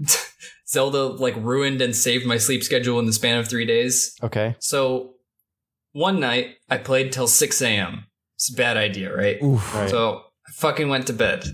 Zelda 0.68 1.04
like 1.04 1.36
ruined 1.36 1.80
and 1.82 1.94
saved 1.94 2.26
my 2.26 2.36
sleep 2.38 2.62
schedule 2.62 2.98
in 2.98 3.06
the 3.06 3.12
span 3.12 3.38
of 3.38 3.48
three 3.48 3.66
days? 3.66 4.16
Okay, 4.22 4.56
So 4.58 5.14
one 5.92 6.18
night 6.20 6.56
I 6.70 6.78
played 6.78 7.12
till 7.12 7.28
six 7.28 7.60
a.m. 7.62 8.06
It's 8.36 8.52
a 8.52 8.56
bad 8.56 8.76
idea, 8.76 9.14
right? 9.14 9.40
Oof. 9.42 9.74
Right. 9.74 9.90
So 9.90 10.16
I 10.18 10.22
fucking 10.52 10.88
went 10.88 11.06
to 11.08 11.12
bed. 11.12 11.44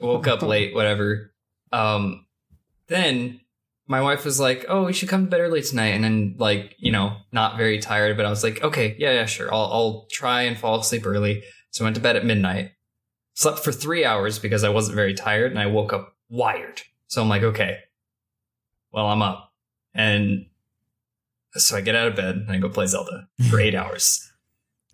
Woke 0.00 0.26
up 0.26 0.42
late, 0.54 0.74
whatever. 0.74 1.32
Um, 1.72 2.26
then 2.88 3.40
my 3.86 4.00
wife 4.02 4.24
was 4.24 4.38
like, 4.38 4.66
"Oh, 4.68 4.84
we 4.84 4.92
should 4.92 5.08
come 5.08 5.24
to 5.24 5.30
bed 5.30 5.40
early 5.40 5.62
tonight," 5.62 5.94
and 5.94 6.04
then 6.04 6.36
like 6.38 6.74
you 6.78 6.92
know, 6.92 7.16
not 7.32 7.56
very 7.56 7.78
tired, 7.78 8.16
but 8.16 8.26
I 8.26 8.30
was 8.30 8.44
like, 8.44 8.62
"Okay, 8.62 8.96
yeah, 8.98 9.12
yeah, 9.12 9.26
sure. 9.26 9.52
I'll 9.52 9.70
I'll 9.72 10.06
try 10.10 10.42
and 10.42 10.58
fall 10.58 10.80
asleep 10.80 11.06
early." 11.06 11.42
So 11.70 11.84
I 11.84 11.86
went 11.86 11.96
to 11.96 12.02
bed 12.02 12.16
at 12.16 12.24
midnight. 12.24 12.72
Slept 13.34 13.60
for 13.60 13.70
three 13.70 14.04
hours 14.04 14.38
because 14.38 14.64
I 14.64 14.68
wasn't 14.68 14.96
very 14.96 15.14
tired, 15.14 15.50
and 15.50 15.60
I 15.60 15.66
woke 15.66 15.92
up 15.92 16.14
wired. 16.28 16.82
So 17.06 17.22
I'm 17.22 17.28
like, 17.28 17.42
okay, 17.42 17.78
well 18.92 19.06
I'm 19.06 19.22
up, 19.22 19.52
and 19.94 20.46
so 21.54 21.76
I 21.76 21.80
get 21.80 21.94
out 21.94 22.08
of 22.08 22.16
bed 22.16 22.36
and 22.36 22.50
I 22.50 22.58
go 22.58 22.68
play 22.68 22.86
Zelda 22.86 23.28
for 23.50 23.60
eight 23.60 23.74
hours, 23.76 24.30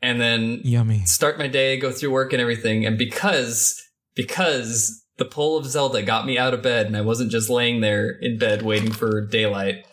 and 0.04 0.20
then 0.20 0.60
Yummy. 0.64 1.02
start 1.06 1.38
my 1.38 1.48
day, 1.48 1.78
go 1.78 1.90
through 1.90 2.10
work 2.10 2.34
and 2.34 2.42
everything. 2.42 2.84
And 2.84 2.98
because 2.98 3.82
because 4.14 5.02
the 5.16 5.24
pull 5.24 5.56
of 5.56 5.64
Zelda 5.64 6.02
got 6.02 6.26
me 6.26 6.36
out 6.36 6.52
of 6.52 6.62
bed 6.62 6.86
and 6.86 6.96
I 6.96 7.00
wasn't 7.00 7.30
just 7.30 7.48
laying 7.48 7.80
there 7.80 8.10
in 8.10 8.38
bed 8.38 8.60
waiting 8.60 8.92
for 8.92 9.26
daylight, 9.26 9.86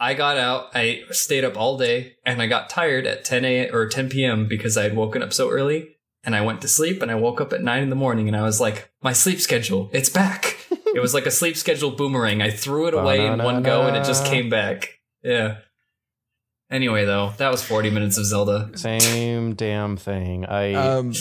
I 0.00 0.14
got 0.14 0.38
out, 0.38 0.70
I 0.74 1.02
stayed 1.10 1.44
up 1.44 1.58
all 1.58 1.76
day, 1.76 2.14
and 2.24 2.40
I 2.40 2.46
got 2.46 2.70
tired 2.70 3.06
at 3.06 3.24
10 3.24 3.44
a 3.44 3.70
or 3.70 3.86
10 3.86 4.08
p.m. 4.08 4.48
because 4.48 4.78
I 4.78 4.84
had 4.84 4.96
woken 4.96 5.22
up 5.22 5.34
so 5.34 5.50
early. 5.50 5.96
And 6.24 6.34
I 6.34 6.40
went 6.40 6.62
to 6.62 6.68
sleep 6.68 7.00
and 7.00 7.10
I 7.10 7.14
woke 7.14 7.40
up 7.40 7.52
at 7.52 7.62
nine 7.62 7.82
in 7.82 7.90
the 7.90 7.96
morning 7.96 8.26
and 8.28 8.36
I 8.36 8.42
was 8.42 8.60
like, 8.60 8.90
my 9.02 9.12
sleep 9.12 9.40
schedule, 9.40 9.88
it's 9.92 10.08
back. 10.08 10.56
it 10.70 11.00
was 11.00 11.14
like 11.14 11.26
a 11.26 11.30
sleep 11.30 11.56
schedule 11.56 11.92
boomerang. 11.92 12.42
I 12.42 12.50
threw 12.50 12.86
it 12.86 12.94
away 12.94 13.24
in 13.24 13.38
one 13.38 13.62
go 13.62 13.86
and 13.86 13.96
it 13.96 14.04
just 14.04 14.26
came 14.26 14.50
back. 14.50 14.98
Yeah. 15.22 15.58
Anyway, 16.70 17.04
though, 17.06 17.32
that 17.38 17.50
was 17.50 17.62
40 17.62 17.90
minutes 17.90 18.18
of 18.18 18.26
Zelda. 18.26 18.70
same 18.74 19.54
damn 19.54 19.96
thing. 19.96 20.44
I 20.44 20.74
Um, 20.74 21.14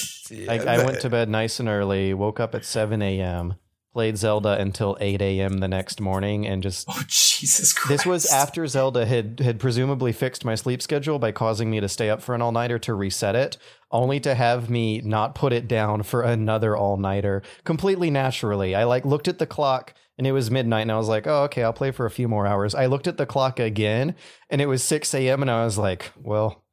I, 0.50 0.60
I 0.60 0.86
went 0.86 1.00
to 1.02 1.10
bed 1.10 1.30
nice 1.30 1.60
and 1.60 1.70
early, 1.70 2.14
woke 2.14 2.40
up 2.40 2.54
at 2.54 2.66
7 2.66 3.02
a.m., 3.02 3.56
played 3.94 4.18
Zelda 4.18 4.60
until 4.60 4.98
8 5.00 5.22
a.m. 5.22 5.60
the 5.60 5.68
next 5.70 6.02
morning, 6.02 6.46
and 6.46 6.62
just. 6.62 6.86
Oh, 6.90 7.02
Jesus 7.08 7.72
Christ. 7.72 7.90
This 7.90 8.06
was 8.06 8.26
after 8.26 8.68
Zelda 8.68 9.06
had, 9.06 9.40
had 9.40 9.58
presumably 9.60 10.12
fixed 10.12 10.44
my 10.44 10.56
sleep 10.56 10.82
schedule 10.82 11.18
by 11.18 11.32
causing 11.32 11.72
me 11.72 11.80
to 11.80 11.88
stay 11.88 12.10
up 12.10 12.22
for 12.22 12.36
an 12.36 12.42
all 12.42 12.52
nighter 12.52 12.78
to 12.80 12.94
reset 12.94 13.36
it, 13.36 13.58
only 13.90 14.20
to 14.20 14.36
have 14.36 14.70
me 14.70 15.00
not 15.00 15.34
put 15.34 15.54
it 15.54 15.68
down 15.68 16.04
for 16.04 16.24
another 16.24 16.76
all 16.76 16.98
nighter 16.98 17.42
completely 17.64 18.10
naturally. 18.10 18.76
I 18.76 18.84
like 18.84 19.06
looked 19.06 19.30
at 19.30 19.40
the 19.40 19.48
clock 19.48 19.94
and 20.18 20.26
it 20.28 20.32
was 20.32 20.50
midnight, 20.52 20.82
and 20.82 20.92
I 20.92 20.98
was 20.98 21.08
like, 21.08 21.28
oh, 21.28 21.44
okay, 21.44 21.64
I'll 21.64 21.74
play 21.74 21.92
for 21.92 22.06
a 22.06 22.12
few 22.12 22.28
more 22.28 22.48
hours. 22.48 22.74
I 22.76 22.86
looked 22.88 23.08
at 23.08 23.18
the 23.18 23.26
clock 23.26 23.60
again 23.60 24.16
and 24.50 24.62
it 24.62 24.66
was 24.68 24.84
6 24.84 25.14
a.m., 25.14 25.42
and 25.42 25.52
I 25.52 25.64
was 25.66 25.78
like, 25.78 26.12
well, 26.22 26.64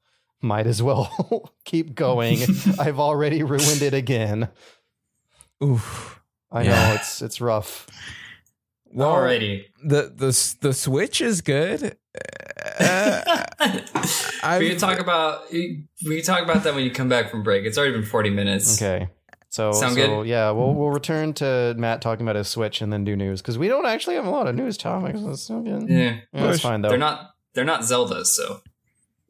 might 0.41 0.67
as 0.67 0.83
well 0.83 1.53
keep 1.65 1.95
going. 1.95 2.39
I've 2.79 2.99
already 3.01 3.43
ruined 3.43 3.83
it 3.83 3.95
again. 3.95 4.49
Oof. 5.63 6.21
I 6.51 6.63
Yeah. 6.63 6.71
know 6.89 6.95
it's 6.95 7.23
it's 7.23 7.41
rough. 7.41 7.87
Well, 8.87 9.13
Alrighty. 9.15 9.65
the 9.83 10.13
the 10.15 10.57
the 10.61 10.73
Switch 10.73 11.21
is 11.21 11.41
good. 11.41 11.97
Uh, 12.79 13.45
we 14.61 14.69
can 14.71 14.79
talk 14.79 15.01
about 15.01 15.51
we 15.53 15.87
can 16.03 16.23
talk 16.23 16.43
about 16.45 16.63
that 16.63 16.75
when 16.75 16.85
you 16.85 16.91
come 16.93 17.09
back 17.09 17.29
from 17.31 17.43
break. 17.43 17.65
It's 17.65 17.77
already 17.77 17.95
been 17.95 18.05
forty 18.05 18.31
minutes. 18.31 18.81
Okay. 18.81 19.09
So, 19.55 19.71
Sound 19.71 19.95
so 19.95 20.23
good? 20.23 20.27
yeah, 20.27 20.51
we'll 20.51 20.71
mm-hmm. 20.71 20.81
we'll 20.81 20.91
return 20.91 21.33
to 21.35 21.77
Matt 21.79 22.03
talking 22.03 22.27
about 22.27 22.35
his 22.35 22.49
Switch 22.49 22.83
and 22.83 22.93
then 22.93 23.05
do 23.05 23.15
news 23.15 23.41
because 23.41 23.57
we 23.57 23.69
don't 23.69 23.87
actually 23.87 24.17
have 24.17 24.27
a 24.27 24.31
lot 24.31 24.49
of 24.49 24.57
news 24.57 24.77
topics. 24.77 25.21
That's 25.23 25.43
so 25.43 25.61
good. 25.61 25.89
Yeah, 25.89 25.97
Yeah, 25.97 26.17
that's 26.33 26.57
Push. 26.57 26.63
fine 26.63 26.83
though. 26.83 26.89
they're 26.89 26.99
not 26.99 27.37
they're 27.55 27.65
not 27.65 27.83
Zeldas, 27.83 28.27
so 28.27 28.63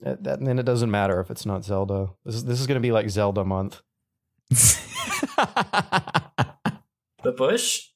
That, 0.01 0.25
that- 0.25 0.39
and 0.39 0.59
it 0.59 0.63
doesn't 0.63 0.91
matter 0.91 1.21
if 1.21 1.31
it's 1.31 1.45
not 1.45 1.63
Zelda. 1.63 2.13
This 2.25 2.37
is 2.37 2.47
this 2.47 2.59
is 2.59 2.67
going 2.67 2.77
to 2.77 2.81
be 2.81 2.91
like 2.91 3.11
Zelda 3.11 3.45
month. 3.45 3.83
the 4.49 4.79
bush, 7.37 7.91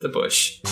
the 0.00 0.08
bush. 0.08 0.62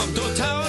Here 0.00 0.34
come 0.34 0.59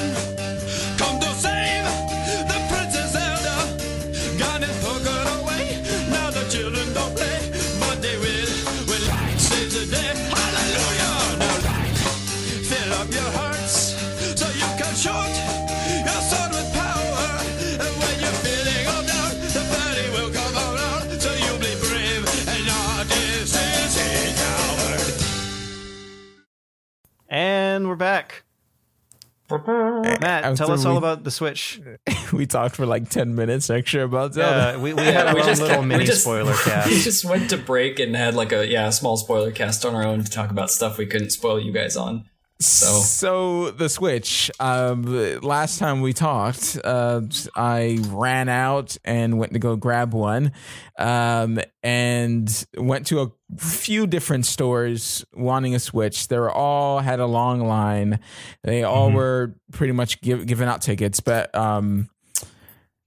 After 30.51 30.65
tell 30.65 30.71
us 30.73 30.85
all 30.85 30.97
about 30.97 31.23
the 31.23 31.31
Switch. 31.31 31.81
we 32.33 32.45
talked 32.45 32.75
for 32.75 32.85
like 32.85 33.09
10 33.09 33.35
minutes 33.35 33.69
extra 33.69 34.03
about 34.05 34.33
Zelda. 34.33 34.77
Uh, 34.77 34.79
we, 34.79 34.93
we 34.93 35.03
had 35.03 35.27
our 35.27 35.35
we 35.35 35.41
own 35.41 35.47
just 35.47 35.61
little 35.61 35.83
mini 35.83 36.05
just- 36.05 36.21
spoiler 36.21 36.53
cast. 36.63 36.89
We 36.89 36.99
just 37.01 37.25
went 37.25 37.49
to 37.49 37.57
break 37.57 37.99
and 37.99 38.15
had 38.15 38.35
like 38.35 38.51
a 38.51 38.65
yeah 38.67 38.87
a 38.87 38.91
small 38.91 39.17
spoiler 39.17 39.51
cast 39.51 39.85
on 39.85 39.95
our 39.95 40.03
own 40.03 40.23
to 40.23 40.29
talk 40.29 40.51
about 40.51 40.69
stuff 40.71 40.97
we 40.97 41.05
couldn't 41.05 41.31
spoil 41.31 41.59
you 41.59 41.71
guys 41.71 41.97
on. 41.97 42.25
So 42.62 43.01
So 43.01 43.72
the 43.72 43.89
Switch. 43.89 44.51
Um, 44.59 45.03
last 45.41 45.80
time 45.80 46.01
we 46.01 46.14
talked, 46.14 46.78
uh, 46.84 47.22
I 47.55 47.99
ran 48.09 48.49
out 48.49 48.97
and 49.03 49.39
went 49.39 49.53
to 49.53 49.59
go 49.59 49.76
grab 49.76 50.14
one, 50.14 50.51
um, 50.97 51.59
and 51.82 52.66
went 52.78 53.07
to 53.07 53.22
a 53.22 53.32
few 53.57 54.05
different 54.05 54.45
stores 54.45 55.26
wanting 55.34 55.74
a 55.74 55.80
Switch. 55.80 56.28
They 56.28 56.38
were 56.38 56.51
all 56.51 56.99
had 56.99 57.20
a 57.20 57.26
long 57.26 57.62
line. 57.62 58.20
They 58.64 58.84
all 58.84 59.12
were 59.12 59.55
pretty 59.72 59.93
much 59.93 60.22
give, 60.22 60.45
giving 60.45 60.68
out 60.68 60.82
tickets, 60.82 61.20
but 61.20 61.53
um, 61.55 62.09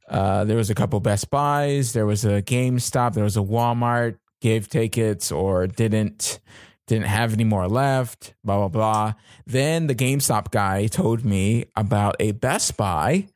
uh, 0.08 0.44
there 0.44 0.56
was 0.56 0.70
a 0.70 0.74
couple 0.74 0.98
Best 1.00 1.30
Buys, 1.30 1.92
there 1.92 2.06
was 2.06 2.24
a 2.24 2.42
GameStop, 2.42 3.14
there 3.14 3.24
was 3.24 3.36
a 3.36 3.40
Walmart 3.40 4.18
gave 4.40 4.68
tickets 4.68 5.32
or 5.32 5.66
didn't 5.66 6.40
didn't 6.86 7.06
have 7.06 7.32
any 7.32 7.44
more 7.44 7.66
left, 7.68 8.34
blah 8.44 8.58
blah 8.58 8.68
blah. 8.68 9.12
Then 9.46 9.86
the 9.86 9.94
GameStop 9.94 10.50
guy 10.50 10.86
told 10.86 11.24
me 11.24 11.66
about 11.76 12.16
a 12.20 12.32
Best 12.32 12.76
Buy 12.76 13.28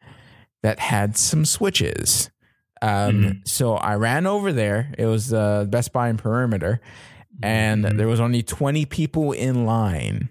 that 0.62 0.78
had 0.78 1.16
some 1.16 1.44
switches. 1.44 2.30
Um, 2.82 3.42
so 3.44 3.74
I 3.74 3.94
ran 3.96 4.26
over 4.26 4.52
there. 4.52 4.92
It 4.98 5.06
was 5.06 5.32
uh, 5.32 5.64
Best 5.64 5.92
Buy 5.92 6.08
in 6.10 6.16
Perimeter, 6.16 6.80
and 7.42 7.84
there 7.84 8.06
was 8.08 8.20
only 8.20 8.42
twenty 8.42 8.84
people 8.84 9.32
in 9.32 9.64
line. 9.66 10.28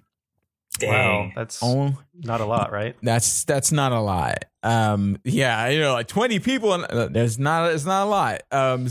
Wow, 0.84 1.32
that's 1.36 1.64
Oh, 1.64 1.96
not 2.14 2.40
a 2.40 2.46
lot, 2.46 2.72
right? 2.72 2.96
that's 3.02 3.44
that's 3.46 3.72
not 3.72 3.92
a 3.94 4.00
lot. 4.00 4.46
Um, 4.62 5.18
yeah, 5.24 5.70
you 5.70 5.80
know, 5.80 5.94
like 5.94 6.08
twenty 6.08 6.40
people. 6.40 6.74
in- 6.76 6.86
uh, 6.86 7.10
There's 7.12 7.40
not. 7.40 7.72
It's 7.72 7.86
not 7.86 8.06
a 8.06 8.10
lot. 8.10 8.42
Um, 8.52 8.88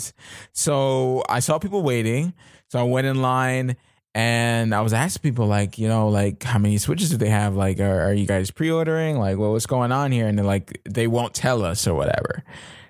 so 0.52 1.22
I 1.28 1.38
saw 1.40 1.58
people 1.58 1.82
waiting. 1.82 2.34
So 2.68 2.80
I 2.80 2.82
went 2.82 3.06
in 3.06 3.22
line 3.22 3.76
and 4.16 4.74
I 4.74 4.80
was 4.80 4.92
asking 4.92 5.22
people 5.22 5.46
like, 5.46 5.78
you 5.78 5.88
know, 5.88 6.08
like 6.08 6.42
how 6.42 6.58
many 6.58 6.78
switches 6.78 7.10
do 7.10 7.18
they 7.18 7.28
have? 7.28 7.54
Like, 7.54 7.78
are, 7.80 8.08
are 8.08 8.14
you 8.14 8.26
guys 8.26 8.50
pre-ordering? 8.50 9.18
Like, 9.18 9.36
well, 9.36 9.52
what's 9.52 9.66
going 9.66 9.92
on 9.92 10.10
here? 10.10 10.26
And 10.26 10.38
they're 10.38 10.44
like, 10.44 10.80
they 10.88 11.06
won't 11.06 11.34
tell 11.34 11.64
us 11.64 11.86
or 11.86 11.94
whatever. 11.94 12.42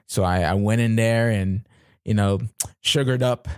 So 0.07 0.23
I, 0.23 0.43
I 0.43 0.55
went 0.55 0.81
in 0.81 0.97
there 0.97 1.29
and 1.31 1.67
you 2.07 2.15
know, 2.15 2.39
sugared 2.83 3.23
up 3.23 3.49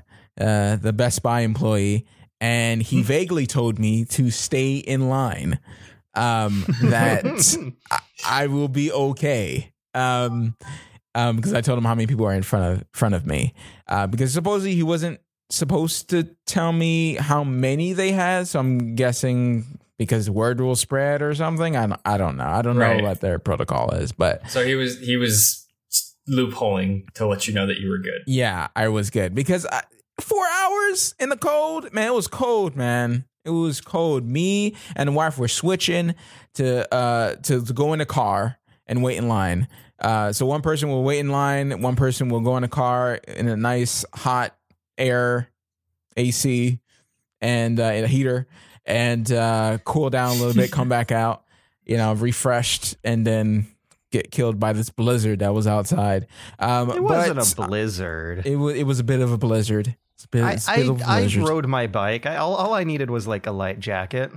uh, 0.41 0.77
the 0.77 0.93
Best 0.93 1.23
Buy 1.23 1.41
employee, 1.41 2.07
and 2.41 2.83
he 2.83 3.03
vaguely 3.03 3.47
told 3.47 3.79
me 3.79 4.07
to 4.07 4.31
stay 4.31 4.77
in 4.77 5.09
line. 5.09 5.61
Um, 6.15 6.65
that 6.85 7.25
I, 7.91 8.01
I 8.27 8.47
will 8.47 8.69
be 8.69 8.91
okay. 8.91 9.73
Um, 9.95 10.57
um, 11.15 11.37
because 11.37 11.53
I 11.53 11.61
told 11.61 11.79
him 11.79 11.85
how 11.85 11.95
many 11.95 12.07
people 12.07 12.27
are 12.27 12.35
in 12.35 12.43
front 12.43 12.81
of 12.81 12.85
front 12.93 13.15
of 13.15 13.27
me. 13.27 13.53
Uh, 13.87 14.07
because 14.07 14.33
supposedly 14.33 14.75
he 14.75 14.83
wasn't 14.83 15.21
supposed 15.51 16.11
to 16.11 16.25
tell 16.47 16.73
me 16.73 17.15
how 17.15 17.43
many 17.45 17.93
they 17.93 18.13
had, 18.13 18.49
so 18.49 18.59
I'm 18.61 18.95
guessing 18.95 19.79
because 19.99 20.29
word 20.31 20.61
will 20.61 20.77
spread 20.77 21.23
or 21.23 21.35
something. 21.35 21.77
I 21.77 21.87
don't, 21.87 22.01
I 22.05 22.17
don't 22.19 22.37
know. 22.37 22.45
I 22.47 22.63
don't 22.63 22.77
Right. 22.77 22.99
know 22.99 23.03
what 23.03 23.21
their 23.21 23.39
protocol 23.39 23.91
is, 23.93 24.13
but 24.13 24.49
So 24.51 24.65
he 24.65 24.75
was 24.75 24.99
he 25.01 25.17
was 25.17 25.67
loopholing 26.29 27.11
to 27.15 27.27
let 27.27 27.49
you 27.49 27.55
know 27.55 27.67
that 27.67 27.79
you 27.79 27.89
were 27.89 27.99
good. 27.99 28.21
yeah, 28.27 28.69
I 28.77 28.89
was 28.89 29.11
good 29.11 29.35
because 29.35 29.67
I, 29.67 29.83
four 30.21 30.45
hours 30.47 31.15
in 31.19 31.29
the 31.31 31.37
cold, 31.37 31.93
man, 31.93 32.09
it 32.09 32.15
was 32.15 32.29
cold, 32.29 32.77
man. 32.77 33.25
It 33.45 33.51
was 33.51 33.81
cold. 33.81 34.25
Me 34.27 34.75
and 34.95 35.09
the 35.09 35.13
wife 35.13 35.39
were 35.39 35.49
switching 35.49 36.15
to 36.55 36.93
uh 36.95 37.37
to, 37.37 37.65
to 37.65 37.73
go 37.73 37.93
in 37.95 37.99
the 38.01 38.07
car 38.07 38.59
and 38.87 39.03
wait 39.03 39.17
in 39.17 39.29
line. 39.29 39.69
Uh, 40.01 40.33
so 40.33 40.47
one 40.47 40.63
person 40.63 40.89
will 40.91 41.03
wait 41.03 41.19
in 41.19 41.31
line, 41.31 41.81
one 41.83 41.97
person 41.97 42.29
will 42.29 42.41
go 42.41 42.57
in 42.57 42.63
a 42.65 42.69
car 42.69 43.15
in 43.15 43.49
a 43.49 43.57
nice 43.57 44.05
hot 44.15 44.55
air 44.99 45.49
AC 46.17 46.81
and 47.41 47.79
uh, 47.81 47.85
a 47.85 48.07
heater 48.07 48.47
and 48.85 49.31
uh, 49.33 49.79
cool 49.85 50.11
down 50.11 50.31
a 50.31 50.41
little 50.41 50.55
bit, 50.55 50.71
come 50.73 50.89
back 50.89 51.13
out, 51.23 51.45
you 51.85 51.97
know, 51.97 52.15
refreshed, 52.15 52.97
and 53.05 53.27
then 53.27 53.67
get 54.11 54.31
killed 54.31 54.59
by 54.59 54.73
this 54.73 54.89
blizzard 54.91 55.41
that 55.41 55.53
was 55.55 55.67
outside. 55.67 56.27
Um, 56.59 56.91
It 56.91 57.03
wasn't 57.03 57.39
a 57.39 57.67
blizzard. 57.67 58.47
it 58.47 58.57
was 58.57 58.75
it 58.77 58.85
was 58.85 58.99
a 59.01 59.05
bit 59.05 59.21
of 59.21 59.31
a 59.33 59.39
blizzard. 59.39 59.95
It's 60.15 60.25
a 60.25 60.29
bit, 60.29 60.43
I, 60.43 60.53
it's 60.53 60.69
a 60.69 60.75
bit 60.75 60.87
I, 60.89 60.91
of 60.91 61.01
a 61.01 61.09
I 61.09 61.21
blizzard. 61.21 61.49
rode 61.49 61.67
my 61.67 61.87
bike. 61.87 62.27
I, 62.27 62.37
all, 62.37 62.55
all 62.57 62.75
I 62.75 62.83
needed 62.85 63.09
was 63.11 63.27
like 63.29 63.47
a 63.47 63.53
light 63.53 63.79
jacket. 63.79 64.33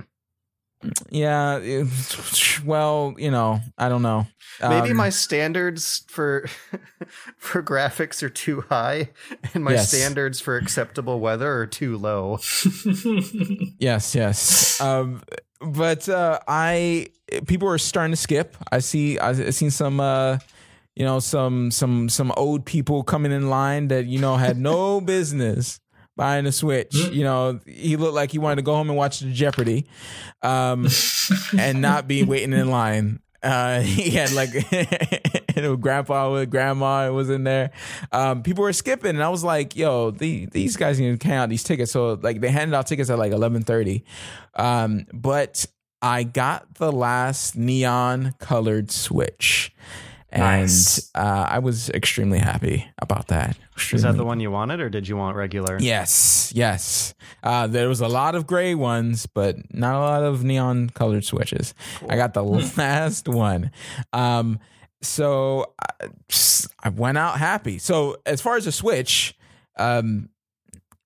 Yeah. 1.10 1.58
it- 1.58 1.88
well, 2.64 3.14
you 3.18 3.30
know, 3.30 3.60
I 3.78 3.88
don't 3.88 4.02
know. 4.02 4.26
Maybe 4.60 4.90
Um, 4.90 4.96
my 4.96 5.08
standards 5.08 6.04
for 6.08 6.46
for 7.36 7.62
graphics 7.62 8.22
are 8.22 8.28
too 8.28 8.62
high, 8.68 9.10
and 9.54 9.64
my 9.64 9.72
Yes. 9.72 9.88
standards 9.88 10.40
for 10.40 10.56
acceptable 10.56 11.18
weather 11.20 11.52
are 11.52 11.66
too 11.66 11.96
low. 11.96 12.38
Yes, 13.78 14.14
yes. 14.14 14.80
um, 14.80 15.22
but 15.60 16.08
uh, 16.08 16.38
I 16.46 17.08
people 17.46 17.68
are 17.68 17.78
starting 17.78 18.12
to 18.12 18.16
skip. 18.16 18.56
I 18.70 18.78
see. 18.80 19.18
I've 19.18 19.54
seen 19.54 19.70
some. 19.70 20.00
Uh, 20.00 20.38
you 20.94 21.06
know, 21.06 21.20
some 21.20 21.70
some 21.70 22.10
some 22.10 22.32
old 22.36 22.66
people 22.66 23.02
coming 23.02 23.32
in 23.32 23.48
line 23.48 23.88
that 23.88 24.04
you 24.04 24.18
know 24.18 24.36
had 24.36 24.58
no 24.58 25.00
business 25.00 25.80
buying 26.16 26.46
a 26.46 26.52
Switch. 26.52 26.94
You 26.94 27.24
know, 27.24 27.60
he 27.66 27.96
looked 27.96 28.14
like 28.14 28.30
he 28.30 28.38
wanted 28.38 28.56
to 28.56 28.62
go 28.62 28.74
home 28.74 28.88
and 28.88 28.96
watch 28.96 29.20
the 29.20 29.32
Jeopardy, 29.32 29.86
um, 30.42 30.88
and 31.58 31.80
not 31.80 32.08
be 32.08 32.22
waiting 32.22 32.52
in 32.52 32.70
line. 32.70 33.20
Uh, 33.42 33.80
he 33.80 34.10
had 34.10 34.32
like, 34.32 34.50
you 35.56 35.62
know, 35.62 35.76
grandpa 35.76 36.32
with 36.32 36.50
grandma 36.50 37.10
was 37.12 37.28
in 37.28 37.44
there. 37.44 37.72
Um, 38.12 38.42
people 38.42 38.62
were 38.62 38.72
skipping, 38.72 39.10
and 39.10 39.22
I 39.22 39.28
was 39.28 39.44
like, 39.44 39.76
"Yo, 39.76 40.10
the, 40.10 40.46
these 40.46 40.76
guys 40.76 41.00
need 41.00 41.10
to 41.10 41.18
count 41.18 41.50
these 41.50 41.64
tickets." 41.64 41.92
So 41.92 42.18
like, 42.22 42.40
they 42.40 42.50
handed 42.50 42.76
out 42.76 42.86
tickets 42.86 43.10
at 43.10 43.18
like 43.18 43.32
eleven 43.32 43.62
thirty, 43.62 44.04
um, 44.54 45.06
but 45.12 45.66
I 46.00 46.24
got 46.24 46.74
the 46.74 46.92
last 46.92 47.56
neon 47.56 48.34
colored 48.38 48.90
Switch, 48.90 49.74
and 50.32 50.62
Nice. 50.62 51.10
uh, 51.14 51.46
I 51.48 51.58
was 51.58 51.90
extremely 51.90 52.38
happy 52.38 52.86
about 52.98 53.28
that. 53.28 53.50
Is 53.50 53.56
that 53.56 53.74
Extremely 53.76 54.16
the 54.16 54.24
one 54.24 54.40
you 54.40 54.50
wanted, 54.50 54.80
or 54.80 54.88
did 54.88 55.06
you 55.06 55.16
want 55.16 55.36
regular? 55.36 55.78
Yes, 55.78 56.50
yes. 56.54 57.14
Uh, 57.42 57.66
there 57.66 57.88
was 57.88 58.00
a 58.00 58.08
lot 58.08 58.34
of 58.34 58.46
gray 58.46 58.74
ones, 58.74 59.26
but 59.26 59.56
not 59.74 59.94
a 59.94 59.98
lot 60.00 60.22
of 60.22 60.42
neon 60.42 60.88
colored 60.90 61.24
switches. 61.24 61.74
I 62.08 62.16
got 62.16 62.32
the 62.34 62.42
last 62.76 63.28
one. 63.28 63.70
Um, 64.12 64.58
so 65.02 65.74
I, 66.00 66.08
I 66.82 66.88
went 66.88 67.18
out 67.18 67.38
happy. 67.38 67.78
So 67.78 68.16
as 68.24 68.40
far 68.40 68.56
as 68.56 68.64
the 68.64 68.72
Switch, 68.72 69.36
um, 69.76 70.30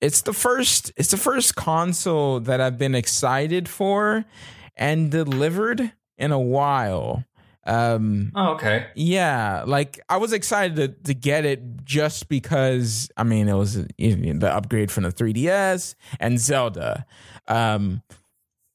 it's 0.01 0.23
the 0.23 0.33
first. 0.33 0.93
It's 0.97 1.11
the 1.11 1.17
first 1.17 1.57
console 1.57 2.39
that 2.41 2.61
I've 2.61 2.79
been 2.79 2.95
excited 2.95 3.69
for 3.69 4.25
and 4.77 5.11
delivered 5.11 5.93
in 6.19 6.31
a 6.33 6.39
while. 6.41 7.25
Um, 7.67 8.31
oh, 8.37 8.55
okay. 8.55 8.87
yeah, 8.95 9.65
like 9.67 10.01
I 10.09 10.19
was 10.19 10.33
excited 10.33 10.77
to, 10.77 10.89
to 11.05 11.15
get 11.15 11.45
it 11.45 11.85
just 11.85 12.29
because 12.29 13.11
I 13.17 13.25
mean 13.25 13.49
it 13.49 13.55
was 13.55 13.85
you 13.99 14.17
know, 14.17 14.39
the 14.39 14.55
upgrade 14.55 14.91
from 14.91 15.03
the 15.05 15.11
3DS 15.13 15.95
and 16.21 16.39
Zelda. 16.39 17.05
Um 17.49 18.03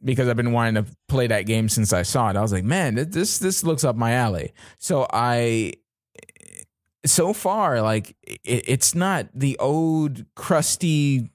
because 0.04 0.28
I've 0.28 0.36
been 0.36 0.52
wanting 0.52 0.84
to 0.84 0.92
play 1.08 1.28
that 1.28 1.46
game 1.46 1.70
since 1.70 1.94
I 1.94 2.02
saw 2.02 2.30
it. 2.30 2.36
I 2.36 2.42
was 2.42 2.52
like, 2.52 2.64
man, 2.64 2.96
this 2.96 3.38
this 3.38 3.64
looks 3.64 3.84
up 3.84 3.96
my 3.96 4.14
alley. 4.14 4.54
So 4.78 5.08
I 5.12 5.74
so 7.06 7.34
far 7.34 7.82
like 7.82 8.16
it, 8.24 8.64
it's 8.68 8.94
not 8.94 9.28
the 9.34 9.58
old 9.58 10.26
crusty 10.36 11.30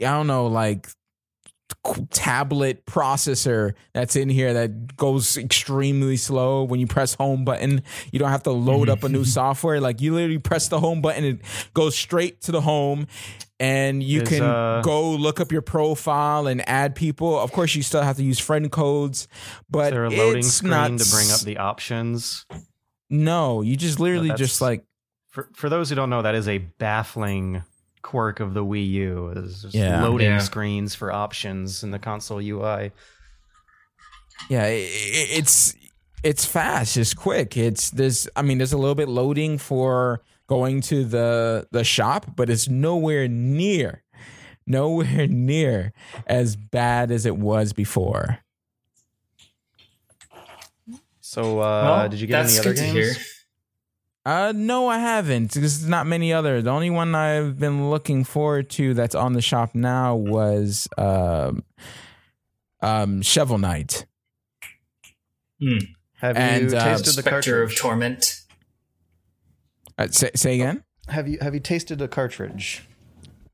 I 0.00 0.04
don't 0.04 0.26
know 0.26 0.46
like 0.46 0.88
tablet 2.10 2.84
processor 2.86 3.74
that's 3.92 4.16
in 4.16 4.28
here 4.28 4.52
that 4.54 4.96
goes 4.96 5.36
extremely 5.36 6.16
slow 6.16 6.64
when 6.64 6.80
you 6.80 6.86
press 6.86 7.14
home 7.14 7.44
button. 7.44 7.82
You 8.12 8.18
don't 8.18 8.30
have 8.30 8.42
to 8.44 8.50
load 8.50 8.88
up 8.88 9.04
a 9.04 9.08
new 9.08 9.24
software. 9.24 9.80
Like 9.80 10.00
you 10.00 10.14
literally 10.14 10.38
press 10.38 10.68
the 10.68 10.80
home 10.80 11.00
button 11.00 11.24
it 11.24 11.40
goes 11.74 11.96
straight 11.96 12.40
to 12.42 12.52
the 12.52 12.60
home 12.60 13.06
and 13.58 14.02
you 14.02 14.22
can 14.22 14.42
uh, 14.42 14.80
go 14.82 15.10
look 15.10 15.40
up 15.40 15.52
your 15.52 15.62
profile 15.62 16.46
and 16.46 16.66
add 16.68 16.94
people. 16.94 17.38
Of 17.38 17.52
course 17.52 17.74
you 17.74 17.82
still 17.82 18.02
have 18.02 18.16
to 18.16 18.22
use 18.24 18.38
friend 18.38 18.70
codes 18.70 19.28
but 19.68 19.88
Is 19.88 19.90
there 19.92 20.04
a 20.04 20.10
loading 20.10 20.38
it's 20.40 20.52
screen 20.52 20.70
not 20.70 20.98
to 20.98 21.10
bring 21.10 21.30
up 21.30 21.40
the 21.40 21.58
options? 21.58 22.46
no 23.08 23.60
you 23.60 23.76
just 23.76 23.98
literally 23.98 24.32
just 24.34 24.60
like 24.60 24.84
For 25.28 25.48
for 25.54 25.68
those 25.68 25.88
who 25.90 25.96
don't 25.96 26.10
know, 26.10 26.22
that 26.22 26.34
is 26.34 26.48
a 26.48 26.58
baffling 26.58 27.62
quirk 28.02 28.40
of 28.40 28.54
the 28.54 28.64
Wii 28.64 28.88
U. 28.90 29.28
Is 29.36 29.62
just 29.62 29.74
Yeah. 29.74 30.02
loading 30.02 30.30
Yeah. 30.30 30.38
screens 30.38 30.94
for 30.94 31.12
options 31.12 31.82
in 31.82 31.90
the 31.90 31.98
console 31.98 32.40
UI. 32.40 32.92
Yeah, 34.48 34.62
i 34.64 34.66
i- 34.68 35.30
it's 35.38 35.74
it's 36.22 36.44
fast, 36.44 36.96
it's 36.96 37.14
quick. 37.14 37.56
It's 37.56 37.90
there's 37.90 38.28
I 38.36 38.42
mean 38.42 38.58
there's 38.58 38.72
a 38.72 38.78
little 38.78 38.94
bit 38.94 39.08
loading 39.08 39.58
for 39.58 40.22
going 40.46 40.80
to 40.82 41.04
the 41.04 41.66
the 41.70 41.84
shop, 41.84 42.34
but 42.36 42.48
it's 42.50 42.68
nowhere 42.68 43.28
near 43.28 44.02
nowhere 44.66 45.26
near 45.28 45.92
as 46.26 46.56
bad 46.56 47.10
as 47.10 47.26
it 47.26 47.36
was 47.36 47.72
before. 47.72 48.38
So, 51.20 51.60
uh, 51.60 51.82
Well, 51.84 52.08
did 52.08 52.20
you 52.20 52.26
get 52.26 52.44
any 52.46 52.58
other 52.58 52.74
good 52.74 52.76
to 52.88 52.92
games? 52.92 53.18
Hear. 54.24 54.32
Uh, 54.32 54.52
no, 54.54 54.88
I 54.88 54.98
haven't. 54.98 55.52
There's 55.52 55.88
not 55.88 56.06
many 56.06 56.32
other. 56.32 56.62
The 56.62 56.70
only 56.70 56.90
one 56.90 57.14
I've 57.14 57.58
been 57.58 57.90
looking 57.90 58.24
forward 58.24 58.70
to 58.70 58.94
that's 58.94 59.14
on 59.14 59.32
the 59.32 59.42
shop 59.42 59.74
now 59.74 60.14
was 60.16 60.88
um, 60.98 61.64
um, 62.82 63.22
Shovel 63.22 63.58
Knight. 63.58 64.06
Have 66.20 66.36
And, 66.36 66.70
you 66.70 66.76
uh, 66.76 66.84
tasted 66.84 67.16
the 67.16 67.22
Spectre 67.22 67.62
of 67.62 67.70
cartridge? 67.70 67.78
Torment. 67.78 68.40
Uh, 69.98 70.08
say, 70.08 70.30
say 70.34 70.54
again. 70.54 70.84
Have 71.08 71.28
you 71.28 71.38
have 71.40 71.54
you 71.54 71.60
tasted 71.60 72.00
a 72.00 72.08
cartridge? 72.08 72.82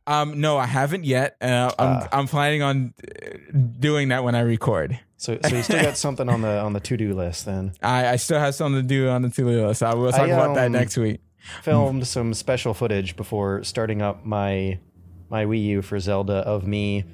Um, 0.07 0.41
no, 0.41 0.57
I 0.59 0.67
haven't 0.67 1.05
yet. 1.05 1.37
Uh, 1.41 1.73
I'm 1.79 1.89
Ah. 2.03 2.09
I'm 2.13 2.29
planning 2.29 2.63
on 2.63 2.95
uh, 3.03 3.37
doing 3.81 4.09
that 4.09 4.23
when 4.23 4.35
I 4.35 4.41
record. 4.41 5.01
So, 5.19 5.39
so 5.49 5.57
you 5.57 5.63
still 5.63 5.83
got 5.83 5.97
something 5.97 6.29
on 6.29 6.43
the 6.43 6.59
on 6.61 6.73
the 6.73 6.81
to 6.81 6.97
do 6.97 7.15
list 7.15 7.47
then. 7.47 7.73
I, 7.83 8.09
I 8.09 8.17
still 8.17 8.39
have 8.39 8.55
something 8.55 8.83
to 8.83 8.87
do 8.87 9.09
on 9.09 9.23
the 9.23 9.31
to-do 9.31 9.67
list. 9.67 9.83
I 9.83 9.95
will 9.95 10.13
talk 10.13 10.21
I, 10.21 10.27
about 10.29 10.55
that 10.57 10.67
um, 10.67 10.73
next 10.73 10.97
week. 10.97 11.21
filmed 11.63 12.07
some 12.07 12.35
special 12.35 12.75
footage 12.75 13.17
before 13.17 13.65
starting 13.65 14.03
up 14.03 14.25
my 14.25 14.79
my 15.31 15.45
Wii 15.45 15.65
U 15.65 15.83
for 15.83 15.99
Zelda 15.99 16.35
of 16.35 16.67
me 16.67 17.05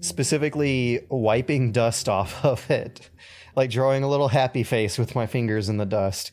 specifically 0.00 1.00
wiping 1.08 1.72
dust 1.72 2.08
off 2.08 2.44
of 2.44 2.70
it, 2.70 3.10
like 3.54 3.70
drawing 3.70 4.02
a 4.02 4.08
little 4.08 4.28
happy 4.28 4.62
face 4.62 4.98
with 4.98 5.14
my 5.14 5.26
fingers 5.26 5.68
in 5.68 5.76
the 5.76 5.86
dust, 5.86 6.30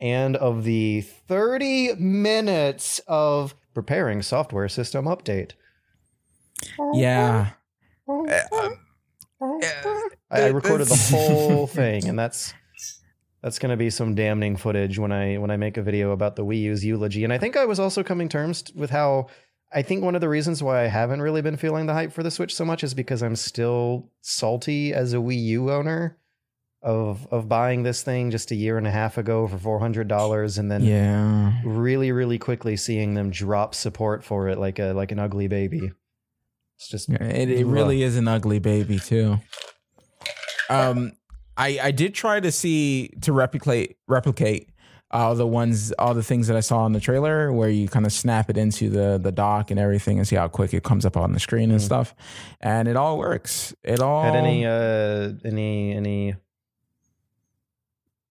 and 0.00 0.36
of 0.36 0.64
the 0.64 1.02
30 1.02 1.94
minutes 1.96 3.00
of 3.06 3.54
preparing 3.74 4.22
software 4.22 4.68
system 4.68 5.04
update. 5.04 5.52
Yeah. 6.94 7.50
I, 8.08 8.70
I 10.30 10.46
recorded 10.48 10.86
the 10.88 10.94
whole 11.10 11.66
thing, 11.66 12.08
and 12.08 12.18
that's 12.18 12.54
that's 13.42 13.58
going 13.58 13.70
to 13.70 13.76
be 13.76 13.90
some 13.90 14.14
damning 14.14 14.56
footage 14.56 14.98
when 14.98 15.12
I 15.12 15.36
when 15.38 15.50
I 15.50 15.56
make 15.56 15.76
a 15.76 15.82
video 15.82 16.12
about 16.12 16.36
the 16.36 16.44
Wii 16.44 16.60
U's 16.62 16.84
eulogy. 16.84 17.24
And 17.24 17.32
I 17.32 17.38
think 17.38 17.56
I 17.56 17.64
was 17.64 17.80
also 17.80 18.02
coming 18.02 18.28
terms 18.28 18.64
with 18.74 18.90
how 18.90 19.26
I 19.74 19.82
think 19.82 20.04
one 20.04 20.14
of 20.14 20.20
the 20.20 20.28
reasons 20.28 20.62
why 20.62 20.82
I 20.84 20.86
haven't 20.86 21.22
really 21.22 21.42
been 21.42 21.56
feeling 21.56 21.86
the 21.86 21.94
hype 21.94 22.12
for 22.12 22.22
the 22.22 22.30
Switch 22.30 22.54
so 22.54 22.64
much 22.64 22.84
is 22.84 22.94
because 22.94 23.22
I'm 23.22 23.36
still 23.36 24.10
salty 24.20 24.92
as 24.94 25.12
a 25.12 25.16
Wii 25.16 25.42
U 25.44 25.70
owner 25.70 26.18
of 26.82 27.26
of 27.30 27.48
buying 27.48 27.82
this 27.82 28.02
thing 28.02 28.30
just 28.30 28.50
a 28.50 28.54
year 28.54 28.76
and 28.78 28.86
a 28.86 28.90
half 28.90 29.16
ago 29.18 29.46
for 29.48 29.58
four 29.58 29.78
hundred 29.80 30.08
dollars, 30.08 30.58
and 30.58 30.70
then 30.70 30.82
Yeah. 30.84 31.52
really 31.64 32.12
really 32.12 32.38
quickly 32.38 32.76
seeing 32.76 33.14
them 33.14 33.30
drop 33.30 33.74
support 33.74 34.24
for 34.24 34.48
it 34.48 34.58
like 34.58 34.78
a 34.78 34.92
like 34.92 35.10
an 35.12 35.18
ugly 35.18 35.48
baby. 35.48 35.92
It's 36.82 36.88
just 36.88 37.08
It, 37.08 37.48
it 37.48 37.64
really 37.64 38.02
is 38.02 38.16
an 38.16 38.26
ugly 38.26 38.58
baby 38.58 38.98
too. 38.98 39.38
Um, 40.68 41.12
I 41.56 41.78
I 41.80 41.90
did 41.92 42.12
try 42.12 42.40
to 42.40 42.50
see 42.50 43.08
to 43.20 43.32
replicate 43.32 43.98
replicate 44.08 44.70
all 45.12 45.36
the 45.36 45.46
ones 45.46 45.92
all 45.92 46.14
the 46.14 46.24
things 46.24 46.48
that 46.48 46.56
I 46.56 46.60
saw 46.60 46.84
in 46.86 46.92
the 46.92 46.98
trailer 46.98 47.52
where 47.52 47.68
you 47.68 47.86
kind 47.86 48.04
of 48.04 48.12
snap 48.12 48.50
it 48.50 48.56
into 48.56 48.90
the 48.90 49.20
the 49.22 49.30
dock 49.30 49.70
and 49.70 49.78
everything 49.78 50.18
and 50.18 50.26
see 50.26 50.34
how 50.34 50.48
quick 50.48 50.74
it 50.74 50.82
comes 50.82 51.06
up 51.06 51.16
on 51.16 51.32
the 51.32 51.40
screen 51.40 51.70
and 51.70 51.80
stuff, 51.80 52.16
and 52.60 52.88
it 52.88 52.96
all 52.96 53.16
works. 53.16 53.74
It 53.84 54.00
all 54.00 54.24
had 54.24 54.34
any 54.34 54.66
uh 54.66 55.34
any 55.44 55.92
any 55.92 56.34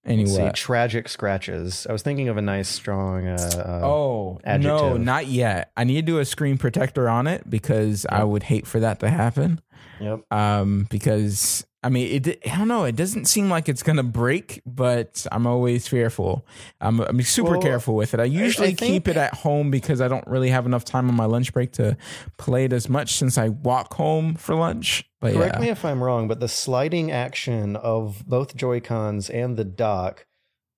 any 0.05 0.25
Let's 0.25 0.35
see, 0.35 0.49
tragic 0.53 1.07
scratches. 1.07 1.85
I 1.87 1.93
was 1.93 2.01
thinking 2.01 2.27
of 2.29 2.37
a 2.37 2.41
nice, 2.41 2.67
strong. 2.67 3.27
Uh, 3.27 3.49
uh, 3.55 3.85
Oh 3.85 4.39
no, 4.57 4.97
not 4.97 5.27
yet. 5.27 5.71
I 5.77 5.83
need 5.83 5.95
to 5.95 6.01
do 6.01 6.19
a 6.19 6.25
screen 6.25 6.57
protector 6.57 7.07
on 7.07 7.27
it 7.27 7.49
because 7.49 8.05
I 8.09 8.23
would 8.23 8.43
hate 8.43 8.65
for 8.65 8.79
that 8.79 8.99
to 9.01 9.09
happen. 9.09 9.61
Yep. 9.99 10.21
um 10.31 10.87
because 10.89 11.65
i 11.83 11.89
mean 11.89 12.07
it 12.25 12.39
i 12.51 12.57
don't 12.57 12.67
know 12.67 12.83
it 12.85 12.95
doesn't 12.95 13.25
seem 13.25 13.49
like 13.49 13.67
it's 13.67 13.83
gonna 13.83 14.03
break 14.03 14.61
but 14.65 15.25
i'm 15.31 15.47
always 15.47 15.87
fearful 15.87 16.45
i'm, 16.79 16.99
I'm 17.01 17.21
super 17.21 17.51
Well, 17.51 17.61
careful 17.61 17.95
with 17.95 18.13
it 18.13 18.19
i 18.19 18.23
usually 18.25 18.73
think- 18.75 18.91
keep 18.91 19.07
it 19.07 19.17
at 19.17 19.33
home 19.33 19.71
because 19.71 20.01
i 20.01 20.07
don't 20.07 20.27
really 20.27 20.49
have 20.49 20.65
enough 20.65 20.85
time 20.85 21.09
on 21.09 21.15
my 21.15 21.25
lunch 21.25 21.53
break 21.53 21.71
to 21.73 21.97
play 22.37 22.65
it 22.65 22.73
as 22.73 22.89
much 22.89 23.13
since 23.15 23.37
i 23.37 23.49
walk 23.49 23.93
home 23.95 24.35
for 24.35 24.55
lunch 24.55 25.05
but 25.19 25.33
Correct 25.33 25.55
yeah 25.55 25.61
me 25.61 25.69
if 25.69 25.85
I'm 25.85 26.03
wrong, 26.03 26.27
but 26.27 26.39
the 26.39 26.47
sliding 26.47 27.11
action 27.11 27.75
of 27.75 28.23
both 28.27 28.55
Joy 28.55 28.79
Cons 28.79 29.29
and 29.29 29.55
the 29.55 29.63
dock 29.63 30.25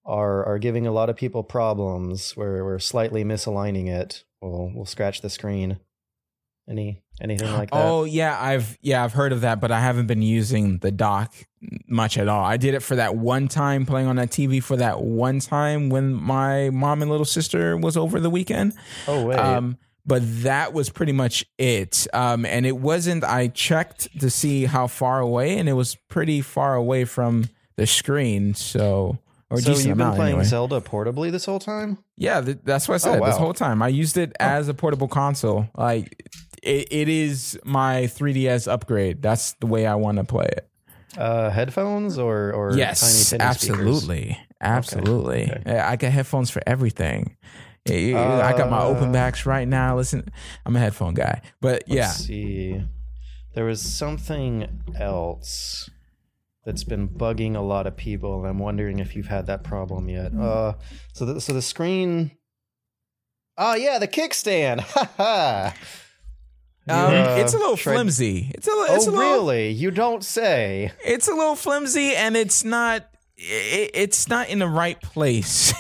are 0.06 0.43
are 0.45 0.60
giving 0.60 0.86
a 0.86 0.91
lot 0.91 1.10
of 1.10 1.16
people 1.16 1.43
problems. 1.43 2.36
Where 2.36 2.66
we're 2.66 2.78
slightly 2.80 3.24
misaligning 3.24 3.88
it. 3.88 4.26
We'll 4.41 4.70
we'll 4.76 4.84
scratch 4.84 5.22
the 5.22 5.30
screen. 5.30 5.80
Any 6.70 7.01
anything 7.20 7.51
like 7.51 7.72
that? 7.72 7.78
Oh 7.78 8.05
yeah, 8.05 8.38
I've 8.39 8.78
yeah 8.82 9.03
I've 9.03 9.14
heard 9.14 9.34
of 9.34 9.41
that, 9.41 9.59
but 9.59 9.72
I 9.72 9.80
haven't 9.82 10.07
been 10.07 10.22
using 10.22 10.78
the 10.78 10.91
dock 10.91 11.34
much 11.88 12.18
at 12.18 12.28
all. 12.28 12.43
I 12.43 12.57
did 12.57 12.74
it 12.74 12.80
for 12.82 12.95
that 12.95 13.16
one 13.16 13.47
time 13.47 13.86
playing 13.86 14.07
on 14.07 14.16
that 14.16 14.30
TV 14.30 14.64
for 14.64 14.78
that 14.78 15.01
one 15.01 15.39
time 15.39 15.89
when 15.89 16.14
my 16.14 16.70
mom 16.70 17.01
and 17.01 17.11
little 17.11 17.26
sister 17.26 17.76
was 17.78 17.97
over 17.97 18.20
the 18.20 18.30
weekend. 18.30 18.74
oh 19.07 19.26
wait. 19.26 19.38
Um, 19.38 19.78
but 20.05 20.22
that 20.43 20.74
was 20.74 20.89
pretty 20.89 21.14
much 21.14 21.45
it. 21.57 22.07
Um, 22.14 22.45
and 22.45 22.66
it 22.66 22.78
wasn't. 22.78 23.24
I 23.24 23.47
checked 23.47 24.20
to 24.20 24.30
see 24.30 24.66
how 24.66 24.88
far 24.88 25.20
away, 25.20 25.57
and 25.57 25.70
it 25.70 25.74
was 25.74 25.95
pretty 26.09 26.41
far 26.41 26.76
away 26.76 27.05
from 27.05 27.45
the 27.78 27.88
screen. 27.88 28.53
So, 28.53 29.18
or 29.49 29.61
so 29.61 29.72
you've 29.72 29.97
been 29.97 30.11
playing 30.14 30.22
anyway. 30.34 30.43
Zelda 30.43 30.82
portably 30.82 31.32
this 31.32 31.45
whole 31.45 31.59
time? 31.59 31.99
Yeah, 32.18 32.41
th- 32.41 32.57
that's 32.66 32.89
what 32.89 32.95
I 32.95 32.97
said 32.97 33.22
Oh, 33.22 33.26
this 33.26 33.38
whole 33.38 33.53
time. 33.53 33.82
I 33.82 33.88
used 33.88 34.18
it 34.18 34.34
as 34.41 34.68
a 34.68 34.74
portable 34.74 35.07
console. 35.07 35.70
Like 35.78 36.30
it, 36.64 36.88
it 36.91 37.09
is 37.09 37.59
my 37.64 38.03
3DS 38.03 38.72
upgrade. 38.72 39.22
That's 39.22 39.53
the 39.53 39.68
way 39.68 39.86
I 39.86 39.95
want 39.95 40.18
to 40.18 40.24
play 40.24 40.45
it. 40.45 40.68
Uh, 41.18 41.49
headphones 41.51 42.18
or 42.18 42.51
or 42.53 42.74
yes, 42.76 43.01
tiny 43.01 43.39
tinny 43.39 43.53
speakers? 43.53 43.70
absolutely, 44.01 44.38
absolutely. 44.61 45.51
okay. 45.51 45.78
I 45.80 45.95
got 45.95 46.11
headphones 46.11 46.49
for 46.49 46.61
everything. 46.66 47.38
I 47.88 48.53
got 48.57 48.70
my 48.72 48.82
open 48.82 49.09
Uh, 49.09 49.14
backs 49.14 49.45
right 49.45 49.68
now. 49.68 49.95
Listen, 49.97 50.24
I'm 50.66 50.76
a 50.76 50.80
headphone 50.80 51.14
guy, 51.14 51.41
but 51.61 51.84
yeah, 51.86 52.07
Let's 52.07 52.26
see. 52.26 52.82
There 53.53 53.66
was 53.66 53.80
something 53.82 54.82
else 54.99 55.89
that's 56.66 56.84
been 56.84 57.07
bugging 57.09 57.55
a 57.55 57.59
lot 57.61 57.86
of 57.86 57.95
people, 57.95 58.39
and 58.39 58.47
I'm 58.47 58.57
wondering 58.57 58.97
if 58.97 59.16
you've 59.16 59.28
had 59.28 59.45
that 59.47 59.64
problem 59.64 60.09
yet. 60.09 60.32
Hmm. 60.32 60.41
Uh, 60.41 60.74
so 61.14 61.26
the, 61.26 61.41
so 61.41 61.53
the 61.53 61.61
screen. 61.61 62.32
Oh 63.57 63.76
yeah, 63.76 63.99
the 63.99 64.07
kickstand. 64.07 64.80
Ha 64.95 65.09
ha. 65.18 65.74
Um, 66.88 66.98
uh, 66.98 67.36
it's 67.40 67.54
a 67.54 67.58
little 67.58 67.78
flimsy. 67.78 68.52
It's 68.54 68.68
a, 68.68 68.72
it's 68.90 69.08
Oh 69.08 69.12
a 69.12 69.12
little, 69.12 69.32
really? 69.46 69.70
You 69.70 69.92
don't 69.92 70.24
say. 70.24 70.92
it's 71.06 71.28
a 71.28 71.34
little 71.34 71.56
flimsy, 71.56 72.16
and 72.16 72.36
it's 72.36 72.64
not. 72.64 73.08
It, 73.36 73.92
it's 73.94 74.28
not 74.28 74.50
in 74.50 74.60
the 74.60 74.68
right 74.68 75.02
place. 75.02 75.74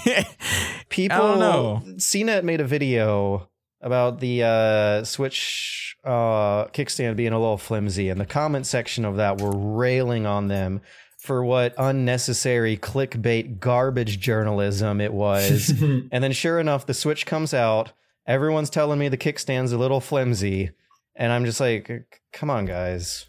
People. 0.89 1.17
I 1.17 1.19
don't 1.19 1.39
know. 1.39 1.81
CNET 1.97 2.43
made 2.43 2.61
a 2.61 2.65
video 2.65 3.49
about 3.81 4.21
the 4.21 4.43
uh, 4.43 5.03
Switch 5.03 5.97
uh, 6.05 6.65
kickstand 6.67 7.15
being 7.17 7.33
a 7.33 7.39
little 7.39 7.57
flimsy, 7.57 8.09
and 8.09 8.19
the 8.19 8.25
comment 8.25 8.65
section 8.65 9.03
of 9.03 9.17
that 9.17 9.41
were 9.41 9.51
railing 9.51 10.25
on 10.25 10.47
them 10.47 10.81
for 11.17 11.43
what 11.43 11.73
unnecessary 11.77 12.75
clickbait 12.75 13.59
garbage 13.59 14.19
journalism 14.19 14.99
it 14.99 15.13
was. 15.13 15.69
and 16.11 16.23
then, 16.23 16.31
sure 16.31 16.59
enough, 16.59 16.85
the 16.85 16.93
Switch 16.93 17.25
comes 17.25 17.53
out. 17.53 17.91
Everyone's 18.25 18.69
telling 18.69 18.99
me 18.99 19.09
the 19.09 19.17
kickstand's 19.17 19.71
a 19.71 19.77
little 19.77 20.01
flimsy, 20.01 20.71
and 21.15 21.31
I'm 21.31 21.45
just 21.45 21.59
like, 21.59 21.89
"Come 22.31 22.49
on, 22.49 22.65
guys, 22.65 23.25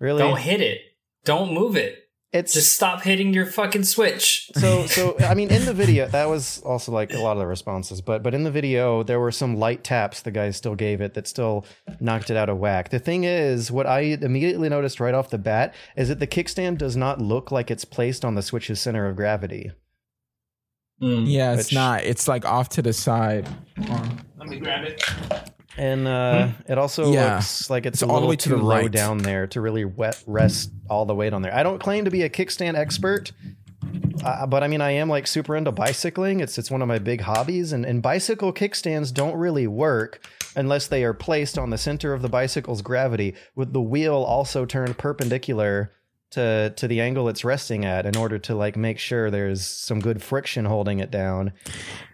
really?" 0.00 0.22
Don't 0.22 0.38
hit 0.38 0.60
it. 0.60 0.80
Don't 1.24 1.52
move 1.52 1.76
it. 1.76 2.02
it's 2.32 2.52
Just 2.54 2.74
stop 2.74 3.02
hitting 3.02 3.32
your 3.34 3.46
fucking 3.46 3.84
switch. 3.84 4.50
so 4.56 4.84
so 4.86 5.16
i 5.20 5.32
mean 5.34 5.48
in 5.50 5.64
the 5.64 5.72
video 5.72 6.06
that 6.08 6.28
was 6.28 6.60
also 6.62 6.92
like 6.92 7.12
a 7.14 7.18
lot 7.18 7.32
of 7.32 7.38
the 7.38 7.46
responses 7.46 8.00
but 8.02 8.22
but 8.22 8.34
in 8.34 8.42
the 8.44 8.50
video 8.50 9.02
there 9.02 9.18
were 9.20 9.32
some 9.32 9.56
light 9.56 9.82
taps 9.84 10.20
the 10.22 10.30
guy 10.30 10.50
still 10.50 10.74
gave 10.74 11.00
it 11.00 11.14
that 11.14 11.26
still 11.26 11.64
knocked 12.00 12.28
it 12.30 12.36
out 12.36 12.48
of 12.48 12.58
whack 12.58 12.90
the 12.90 12.98
thing 12.98 13.24
is 13.24 13.70
what 13.70 13.86
i 13.86 14.00
immediately 14.00 14.68
noticed 14.68 15.00
right 15.00 15.14
off 15.14 15.30
the 15.30 15.38
bat 15.38 15.74
is 15.96 16.08
that 16.08 16.18
the 16.18 16.26
kickstand 16.26 16.76
does 16.78 16.96
not 16.96 17.20
look 17.22 17.50
like 17.50 17.70
it's 17.70 17.84
placed 17.84 18.24
on 18.24 18.34
the 18.34 18.42
switch's 18.42 18.80
center 18.80 19.06
of 19.08 19.16
gravity 19.16 19.70
Mm. 21.02 21.24
yeah, 21.26 21.52
it's 21.52 21.66
Which- 21.66 21.74
not. 21.74 22.04
It's 22.04 22.26
like 22.26 22.46
off 22.46 22.70
to 22.70 22.80
the 22.82 22.94
side. 22.94 23.46
Let 24.38 24.48
me 24.48 24.58
grab 24.58 24.84
it. 24.84 25.02
And 25.78 26.06
uh 26.08 26.48
it 26.68 26.78
also 26.78 27.12
Yeah. 27.12 27.34
looks 27.36 27.68
like 27.70 27.86
it's, 27.86 28.02
It's 28.02 28.10
all 28.10 28.20
the 28.20 28.26
way 28.26 28.36
to 28.36 28.48
too 28.50 28.56
the 28.56 28.62
low 28.62 28.76
right. 28.82 28.90
down 28.90 29.18
there 29.18 29.46
to 29.48 29.60
really 29.60 29.84
wet 29.84 30.22
rest 30.26 30.70
all 30.88 31.04
the 31.06 31.14
weight 31.14 31.32
on 31.32 31.42
there 31.42 31.54
i 31.54 31.62
don't 31.62 31.78
claim 31.80 32.04
to 32.04 32.10
be 32.10 32.22
a 32.22 32.30
kickstand 32.30 32.76
expert 32.76 33.32
uh, 34.24 34.46
but 34.46 34.64
I 34.64 34.68
mean, 34.68 34.80
I 34.80 34.92
am 34.92 35.08
like 35.08 35.26
super 35.26 35.54
into 35.54 35.70
bicycling. 35.70 36.40
It's 36.40 36.58
it's 36.58 36.70
one 36.70 36.82
of 36.82 36.88
my 36.88 36.98
big 36.98 37.20
hobbies, 37.20 37.72
and, 37.72 37.84
and 37.84 38.02
bicycle 38.02 38.52
kickstands 38.52 39.12
don't 39.14 39.36
really 39.36 39.66
work 39.68 40.26
unless 40.56 40.88
they 40.88 41.04
are 41.04 41.14
placed 41.14 41.56
on 41.58 41.70
the 41.70 41.78
center 41.78 42.12
of 42.12 42.22
the 42.22 42.28
bicycle's 42.28 42.82
gravity, 42.82 43.34
with 43.54 43.72
the 43.72 43.80
wheel 43.80 44.14
also 44.14 44.64
turned 44.64 44.98
perpendicular 44.98 45.92
to 46.32 46.72
to 46.76 46.88
the 46.88 47.00
angle 47.00 47.28
it's 47.28 47.44
resting 47.44 47.84
at, 47.84 48.06
in 48.06 48.16
order 48.16 48.38
to 48.40 48.54
like 48.54 48.76
make 48.76 48.98
sure 48.98 49.30
there's 49.30 49.66
some 49.66 50.00
good 50.00 50.22
friction 50.22 50.64
holding 50.64 50.98
it 51.00 51.10
down. 51.10 51.52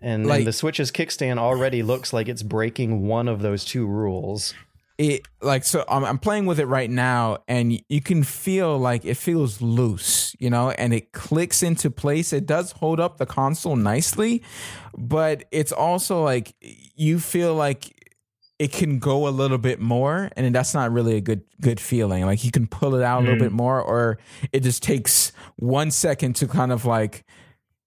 And, 0.01 0.27
Like- 0.27 0.39
and 0.39 0.47
the 0.47 0.53
Switch's 0.53 0.91
kickstand 0.93 1.39
already 1.39 1.83
looks 1.83 2.13
like 2.13 2.29
it's 2.29 2.43
breaking 2.43 3.07
one 3.07 3.29
of 3.29 3.41
those 3.41 3.65
two 3.65 3.87
rules. 3.87 4.55
it 4.99 5.23
like 5.41 5.65
so 5.65 5.85
I'm, 5.89 6.05
I'm 6.05 6.19
playing 6.19 6.45
with 6.47 6.61
it 6.61 6.67
right 6.67 6.91
now 6.91 7.39
and 7.49 7.83
you 7.89 8.01
can 8.03 8.23
feel 8.23 8.79
like 8.79 9.07
it 9.07 9.17
feels 9.17 9.63
loose 9.63 10.37
you 10.39 10.51
know 10.51 10.71
and 10.71 10.93
it 10.93 11.13
clicks 11.13 11.63
into 11.63 11.91
place 11.91 12.33
it 12.33 12.45
does 12.47 12.73
hold 12.73 13.01
up 13.01 13.17
the 13.17 13.25
console 13.27 13.75
nicely 13.75 14.43
but 14.97 15.45
it's 15.51 15.73
also 15.73 16.23
like 16.23 16.55
you 16.61 17.19
feel 17.19 17.55
like 17.55 18.02
it 18.63 18.71
can 18.71 19.01
go 19.01 19.27
a 19.27 19.31
little 19.31 19.59
bit 19.59 19.81
more 19.81 20.31
and 20.37 20.55
that's 20.55 20.73
not 20.73 20.93
really 20.93 21.17
a 21.17 21.21
good 21.21 21.43
good 21.61 21.81
feeling. 21.81 22.25
Like 22.25 22.45
you 22.45 22.53
can 22.53 22.69
pull 22.69 22.95
it 22.95 23.03
out 23.03 23.19
a 23.19 23.23
little 23.23 23.35
mm. 23.35 23.41
bit 23.41 23.51
more 23.51 23.83
or 23.83 24.19
it 24.53 24.61
just 24.61 24.85
takes 24.85 25.33
one 25.57 25.91
second 25.91 26.37
to 26.37 26.47
kind 26.47 26.71
of 26.71 26.85
like 26.85 27.25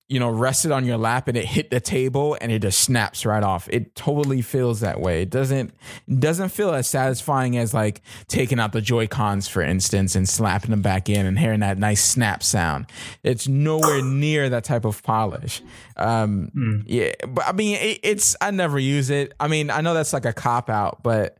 you 0.07 0.19
know, 0.19 0.29
rested 0.29 0.71
on 0.71 0.85
your 0.85 0.97
lap 0.97 1.27
and 1.27 1.35
it 1.35 1.45
hit 1.45 1.71
the 1.71 1.79
table 1.79 2.37
and 2.39 2.51
it 2.51 2.61
just 2.61 2.79
snaps 2.79 3.25
right 3.25 3.41
off. 3.41 3.67
It 3.71 3.95
totally 3.95 4.43
feels 4.43 4.81
that 4.81 5.01
way. 5.01 5.23
It 5.23 5.31
doesn't 5.31 5.73
it 6.07 6.19
doesn't 6.19 6.49
feel 6.49 6.71
as 6.73 6.87
satisfying 6.87 7.57
as 7.57 7.73
like 7.73 8.01
taking 8.27 8.59
out 8.59 8.71
the 8.71 8.81
Joy 8.81 9.07
Cons, 9.07 9.47
for 9.47 9.63
instance, 9.63 10.15
and 10.15 10.29
slapping 10.29 10.69
them 10.69 10.83
back 10.83 11.09
in 11.09 11.25
and 11.25 11.39
hearing 11.39 11.61
that 11.61 11.79
nice 11.79 12.03
snap 12.03 12.43
sound. 12.43 12.85
It's 13.23 13.47
nowhere 13.47 14.01
near 14.03 14.47
that 14.49 14.63
type 14.63 14.85
of 14.85 15.01
polish. 15.01 15.63
Um, 15.97 16.83
Yeah, 16.85 17.13
but 17.27 17.47
I 17.47 17.53
mean, 17.53 17.77
it, 17.77 17.99
it's 18.03 18.35
I 18.39 18.51
never 18.51 18.77
use 18.77 19.09
it. 19.09 19.33
I 19.39 19.47
mean, 19.47 19.71
I 19.71 19.81
know 19.81 19.95
that's 19.95 20.13
like 20.13 20.25
a 20.25 20.33
cop 20.33 20.69
out, 20.69 21.01
but 21.01 21.39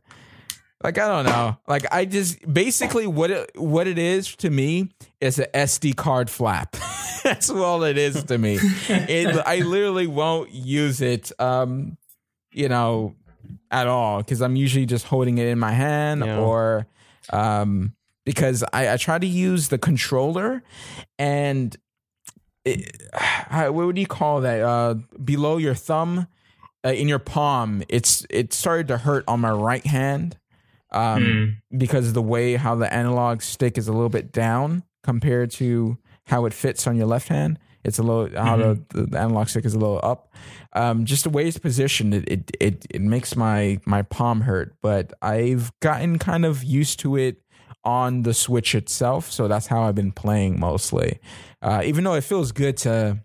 like 0.86 0.98
I 0.98 1.08
don't 1.08 1.26
know. 1.26 1.56
Like 1.68 1.84
I 1.92 2.04
just 2.04 2.52
basically 2.52 3.06
what 3.06 3.30
it 3.30 3.50
what 3.58 3.86
it 3.86 3.98
is 3.98 4.34
to 4.36 4.50
me 4.50 4.88
is 5.20 5.38
an 5.38 5.46
SD 5.52 5.96
card 5.96 6.30
flap. 6.30 6.76
That's 7.24 7.50
all 7.50 7.82
it 7.82 7.98
is 7.98 8.22
to 8.24 8.38
me. 8.38 8.58
It, 8.88 9.36
I 9.46 9.58
literally 9.60 10.06
won't 10.06 10.50
use 10.52 11.00
it 11.00 11.32
um 11.40 11.96
you 12.52 12.68
know 12.68 13.14
at 13.70 13.86
all 13.88 14.22
cuz 14.22 14.40
I'm 14.40 14.54
usually 14.56 14.86
just 14.86 15.06
holding 15.06 15.38
it 15.38 15.48
in 15.48 15.58
my 15.58 15.72
hand 15.72 16.24
Yeah. 16.24 16.38
or 16.38 16.86
um 17.32 17.94
because 18.24 18.64
I, 18.72 18.92
I 18.92 18.96
try 18.96 19.18
to 19.18 19.26
use 19.26 19.68
the 19.68 19.78
controller 19.78 20.62
and 21.18 21.76
it, 22.64 22.96
what 23.50 23.74
would 23.74 23.98
you 23.98 24.06
call 24.06 24.40
that 24.42 24.60
uh 24.62 24.94
below 25.24 25.56
your 25.56 25.74
thumb 25.74 26.26
uh, 26.84 26.90
in 26.90 27.08
your 27.08 27.18
palm 27.18 27.82
it's 27.88 28.24
it 28.30 28.52
started 28.52 28.86
to 28.88 28.98
hurt 28.98 29.24
on 29.26 29.40
my 29.40 29.50
right 29.50 29.84
hand 29.86 30.38
um, 30.96 31.62
because 31.76 32.08
of 32.08 32.14
the 32.14 32.22
way 32.22 32.56
how 32.56 32.74
the 32.74 32.92
analog 32.92 33.42
stick 33.42 33.76
is 33.76 33.86
a 33.86 33.92
little 33.92 34.08
bit 34.08 34.32
down 34.32 34.82
compared 35.02 35.50
to 35.52 35.98
how 36.26 36.46
it 36.46 36.54
fits 36.54 36.86
on 36.86 36.96
your 36.96 37.06
left 37.06 37.28
hand. 37.28 37.58
It's 37.84 37.98
a 37.98 38.02
little 38.02 38.28
how 38.42 38.56
the, 38.56 38.82
the 38.88 39.18
analog 39.18 39.48
stick 39.48 39.64
is 39.64 39.74
a 39.74 39.78
little 39.78 40.00
up. 40.02 40.34
Um, 40.72 41.04
just 41.04 41.22
the 41.22 41.30
way 41.30 41.46
it's 41.46 41.58
positioned, 41.58 42.14
it, 42.14 42.28
it 42.28 42.50
it 42.58 42.86
it 42.90 43.00
makes 43.00 43.36
my 43.36 43.78
my 43.84 44.02
palm 44.02 44.40
hurt. 44.40 44.74
But 44.82 45.12
I've 45.22 45.70
gotten 45.80 46.18
kind 46.18 46.44
of 46.44 46.64
used 46.64 46.98
to 47.00 47.16
it 47.16 47.42
on 47.84 48.22
the 48.22 48.34
Switch 48.34 48.74
itself, 48.74 49.30
so 49.30 49.46
that's 49.46 49.68
how 49.68 49.84
I've 49.84 49.94
been 49.94 50.10
playing 50.10 50.58
mostly. 50.58 51.20
Uh, 51.62 51.82
even 51.84 52.02
though 52.02 52.14
it 52.14 52.24
feels 52.24 52.50
good 52.50 52.76
to 52.78 53.20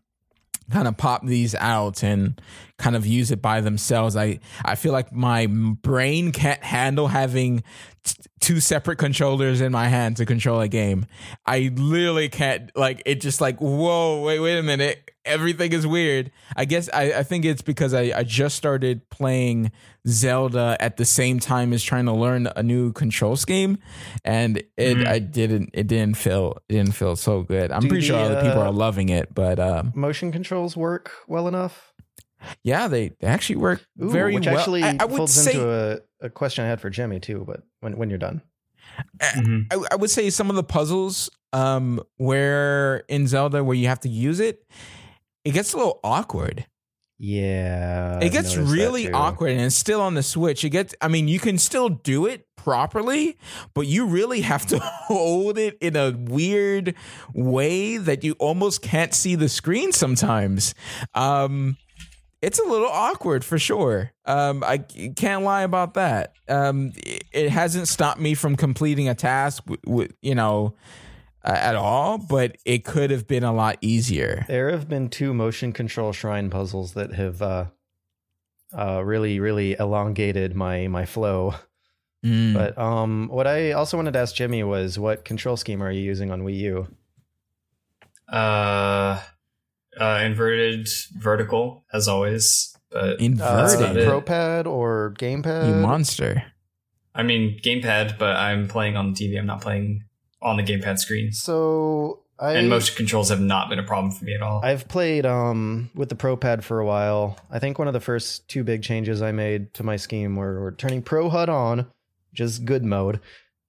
kind 0.72 0.88
of 0.88 0.98
pop 0.98 1.26
these 1.26 1.56
out 1.56 2.04
and 2.04 2.42
kind 2.78 2.96
of 2.96 3.06
use 3.06 3.32
it 3.32 3.42
by 3.42 3.62
themselves. 3.62 4.16
I 4.16 4.40
I 4.64 4.76
feel 4.76 4.92
like 4.92 5.12
my 5.14 5.48
brain 5.48 6.32
can't 6.32 6.64
handle 6.64 7.08
having 7.08 7.64
t- 8.04 8.16
two 8.40 8.60
separate 8.60 8.98
controllers 8.98 9.62
in 9.62 9.72
my 9.72 9.88
hand 9.88 10.18
to 10.18 10.26
control 10.26 10.62
a 10.62 10.68
game. 10.68 11.06
I 11.46 11.72
literally 11.76 12.30
can't 12.30 12.76
like 12.76 13.04
it 13.06 13.22
just 13.22 13.42
like 13.42 13.60
whoa 13.60 14.22
wait 14.24 14.40
wait 14.40 14.58
a 14.58 14.64
minute 14.64 15.12
everything 15.26 15.74
is 15.74 15.86
weird. 15.86 16.32
I 16.56 16.66
guess 16.66 16.90
I, 16.94 17.14
I 17.14 17.24
think 17.24 17.46
it's 17.46 17.62
because 17.62 17.94
I, 17.94 18.12
I 18.16 18.24
just 18.24 18.56
started 18.56 19.10
playing 19.10 19.72
Zelda 20.08 20.76
at 20.80 20.98
the 20.98 21.06
same 21.06 21.40
time 21.40 21.74
as 21.74 21.84
trying 21.84 22.06
to 22.06 22.14
learn 22.14 22.48
a 22.56 22.64
new 22.64 22.92
control 22.94 23.36
scheme 23.36 23.78
and 24.26 24.64
it 24.78 25.08
I 25.08 25.20
didn't 25.20 25.70
it 25.74 25.88
didn't 25.88 26.18
feel 26.18 26.58
it 26.68 26.74
didn't 26.74 26.96
feel 26.96 27.16
so 27.16 27.44
good. 27.44 27.72
I'm 27.72 27.82
Do 27.82 27.88
pretty 27.90 28.08
sure 28.08 28.18
the, 28.18 28.24
other 28.24 28.42
people 28.42 28.62
uh, 28.62 28.66
are 28.66 28.72
loving 28.72 29.10
it, 29.10 29.34
but 29.34 29.60
um 29.60 29.92
Motion 29.96 30.32
controls 30.32 30.76
work 30.76 31.12
well 31.28 31.48
enough. 31.48 31.94
yeah, 32.64 32.88
they, 32.88 33.10
they 33.20 33.28
actually 33.28 33.58
work 33.58 33.86
Ooh, 34.02 34.10
very 34.10 34.34
which 34.34 34.48
well. 34.48 34.58
actually 34.58 34.84
I, 34.84 34.98
I 35.00 35.06
would 35.06 35.18
folds 35.18 35.34
say 35.34 35.52
into 35.52 35.70
a, 35.70 36.26
a 36.26 36.30
question 36.30 36.66
I 36.66 36.68
had 36.68 36.82
for 36.82 36.90
Jimmy 36.90 37.20
too. 37.20 37.44
But 37.46 37.62
when 37.82 37.96
when 37.98 38.10
you're 38.10 38.18
done, 38.18 38.42
Mhm. 39.20 39.68
I, 39.72 39.86
I 39.92 39.96
would 39.96 40.10
say 40.10 40.30
some 40.32 40.50
of 40.50 40.56
the 40.56 40.64
puzzles 40.64 41.30
um 41.54 42.02
where 42.18 43.04
in 43.08 43.28
Zelda 43.28 43.64
where 43.64 43.76
you 43.76 43.88
have 43.88 44.00
to 44.02 44.10
use 44.10 44.40
it, 44.40 44.66
it 45.46 45.52
gets 45.52 45.74
a 45.74 45.78
little 45.78 46.00
awkward. 46.04 46.66
Yeah, 47.24 48.18
it 48.20 48.32
gets 48.32 48.58
really 48.58 49.12
awkward 49.12 49.52
and 49.52 49.62
it's 49.62 49.76
still 49.76 50.02
on 50.02 50.16
the 50.16 50.24
Switch. 50.24 50.66
It 50.66 50.72
gets 50.72 50.96
I 51.00 51.08
mean, 51.08 51.28
you 51.28 51.40
can 51.40 51.60
still 51.60 51.88
do 51.88 52.26
it 52.26 52.48
properly, 52.56 53.38
but 53.76 53.86
you 53.86 54.08
really 54.08 54.42
have 54.42 54.66
to 54.68 54.80
hold 54.82 55.60
it 55.60 55.78
in 55.82 55.96
a 55.96 56.16
weird 56.18 56.96
way 57.36 57.98
that 57.98 58.24
you 58.24 58.34
almost 58.40 58.82
can't 58.82 59.14
see 59.14 59.36
the 59.36 59.50
screen 59.50 59.92
sometimes. 59.92 60.74
Um 61.14 61.78
it's 62.42 62.58
a 62.58 62.64
little 62.64 62.90
awkward 62.90 63.46
for 63.46 63.60
sure. 63.60 64.12
Um, 64.26 64.64
I 64.64 64.80
can't 64.80 65.44
lie 65.44 65.62
about 65.62 65.94
that. 65.94 66.34
Um, 66.50 66.92
it, 66.98 67.24
it 67.32 67.50
hasn't 67.52 67.88
stopped 67.88 68.20
me 68.20 68.34
from 68.34 68.56
completing 68.56 69.08
a 69.08 69.14
task, 69.14 69.64
w- 69.66 69.80
w- 69.86 70.10
you 70.24 70.34
know, 70.34 70.74
uh, 71.44 71.52
at 71.52 71.76
all. 71.76 72.18
But 72.18 72.58
it 72.66 72.84
could 72.86 73.12
have 73.12 73.28
been 73.28 73.44
a 73.44 73.54
lot 73.54 73.78
easier. 73.82 74.46
There 74.48 74.72
have 74.72 74.88
been 74.88 75.10
two 75.10 75.34
motion 75.34 75.72
control 75.74 76.12
shrine 76.14 76.50
puzzles 76.50 76.94
that 76.94 77.14
have 77.14 77.42
uh, 77.42 77.66
uh, 78.78 79.02
really, 79.04 79.40
really 79.40 79.76
elongated 79.80 80.56
my 80.56 80.88
my 80.88 81.06
flow. 81.06 81.56
Mm. 82.26 82.54
But 82.54 82.78
um, 82.78 83.30
what 83.30 83.48
I 83.48 83.72
also 83.72 83.98
wanted 83.98 84.14
to 84.14 84.20
ask 84.20 84.36
Jimmy 84.36 84.64
was, 84.64 85.00
what 85.00 85.26
control 85.26 85.58
scheme 85.58 85.82
are 85.82 85.92
you 85.92 86.02
using 86.02 86.30
on 86.32 86.44
Wii 86.44 86.58
U? 86.58 86.88
Uh, 88.32 89.20
uh, 90.00 90.22
inverted 90.24 90.88
vertical 91.18 91.84
as 91.92 92.08
always, 92.08 92.76
but 92.92 93.14
Uh, 93.14 93.16
Inverted, 93.20 93.98
it. 93.98 94.08
Pro 94.08 94.22
Pad 94.22 94.68
or 94.68 95.14
Gamepad? 95.18 95.68
you 95.68 95.76
monster. 95.76 96.44
I 97.14 97.24
mean 97.24 97.60
gamepad. 97.64 98.18
But 98.18 98.38
I'm 98.38 98.68
playing 98.68 98.96
on 98.96 99.14
the 99.14 99.20
TV. 99.20 99.38
I'm 99.38 99.46
not 99.46 99.62
playing 99.62 100.04
on 100.42 100.58
the 100.58 100.64
gamepad 100.64 100.98
screen. 101.00 101.32
So 101.32 102.22
I 102.40 102.54
And 102.54 102.70
motion 102.70 102.96
controls 102.96 103.30
have 103.30 103.40
not 103.40 103.70
been 103.70 103.78
a 103.78 103.84
problem 103.84 104.12
for 104.12 104.26
me 104.26 104.34
at 104.34 104.42
all. 104.42 104.62
I've 104.64 104.88
played 104.88 105.26
um 105.26 105.92
with 105.94 106.10
the 106.10 106.16
Pro 106.16 106.36
Pad 106.36 106.64
for 106.64 106.80
a 106.80 106.86
while. 106.86 107.38
I 107.52 107.60
think 107.60 107.78
one 107.78 107.88
of 107.88 107.94
the 107.94 108.00
first 108.00 108.48
two 108.50 108.64
big 108.64 108.82
changes 108.82 109.22
I 109.22 109.32
made 109.32 109.74
to 109.76 109.84
my 109.84 109.96
scheme 109.96 110.36
were, 110.36 110.60
were 110.60 110.72
turning 110.72 111.04
Pro 111.04 111.30
HUD 111.30 111.50
on, 111.50 111.88
which 112.32 112.42
is 112.42 112.58
good 112.60 112.84
mode, 112.84 113.20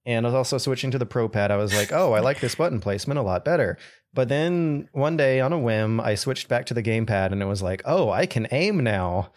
and 0.05 0.25
I 0.25 0.29
was 0.29 0.35
also 0.35 0.57
switching 0.57 0.91
to 0.91 0.97
the 0.97 1.05
Pro 1.05 1.29
Pad. 1.29 1.51
I 1.51 1.57
was 1.57 1.73
like, 1.75 1.91
oh, 1.91 2.13
I 2.13 2.19
like 2.19 2.39
this 2.39 2.55
button 2.55 2.79
placement 2.79 3.19
a 3.19 3.23
lot 3.23 3.45
better. 3.45 3.77
But 4.15 4.29
then 4.29 4.89
one 4.91 5.17
day 5.17 5.39
on 5.39 5.53
a 5.53 5.59
whim, 5.59 5.99
I 5.99 6.15
switched 6.15 6.47
back 6.47 6.65
to 6.67 6.73
the 6.73 6.83
gamepad, 6.83 7.31
and 7.31 7.41
it 7.41 7.47
was 7.47 7.61
like, 7.61 7.81
oh, 7.85 8.09
I 8.09 8.25
can 8.25 8.47
aim 8.51 8.83
now. 8.83 9.31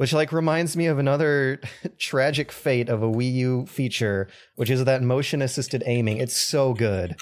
Which 0.00 0.14
like 0.14 0.32
reminds 0.32 0.78
me 0.78 0.86
of 0.86 0.98
another 0.98 1.60
tragic 1.98 2.52
fate 2.52 2.88
of 2.88 3.02
a 3.02 3.06
Wii 3.06 3.34
U 3.34 3.66
feature, 3.66 4.28
which 4.54 4.70
is 4.70 4.82
that 4.86 5.02
motion 5.02 5.42
assisted 5.42 5.82
aiming. 5.84 6.16
It's 6.16 6.34
so 6.34 6.72
good. 6.72 7.16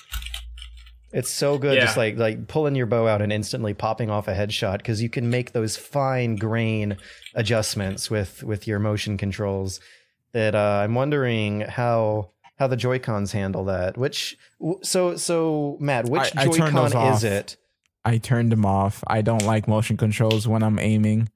It's 1.13 1.29
so 1.29 1.59
good, 1.59 1.75
Yeah. 1.75 1.87
just 1.87 1.97
like 1.97 2.19
like 2.19 2.47
pulling 2.47 2.77
your 2.77 2.87
bow 2.87 3.09
out 3.09 3.21
and 3.21 3.33
instantly 3.33 3.75
popping 3.75 4.11
off 4.11 4.29
a 4.29 4.33
headshot 4.33 4.77
because 4.79 5.03
you 5.03 5.09
can 5.11 5.29
make 5.29 5.51
those 5.51 5.77
fine 5.77 6.37
grain 6.37 6.97
adjustments 7.35 8.13
with 8.13 8.45
with 8.45 8.69
your 8.69 8.79
motion 8.79 9.17
controls. 9.17 9.81
That 10.31 10.55
uh, 10.55 10.83
I'm 10.85 10.95
wondering 10.95 11.63
how 11.63 12.31
how 12.61 12.69
the 12.69 12.77
Joy 12.77 13.01
Cons 13.01 13.33
handle 13.33 13.65
that. 13.65 13.99
Which 13.99 14.37
so 14.83 15.17
so 15.17 15.79
Matt, 15.81 16.09
which 16.09 16.33
Joy 16.33 16.59
Con 16.71 16.93
off. 16.95 17.17
is 17.17 17.25
it? 17.25 17.57
I 18.09 18.17
turned 18.17 18.51
them 18.51 18.65
off. 18.65 19.05
I 19.07 19.21
don't 19.21 19.45
like 19.45 19.69
motion 19.69 19.99
controls 19.99 20.49
when 20.49 20.63
I'm 20.63 20.79
aiming, 20.79 21.29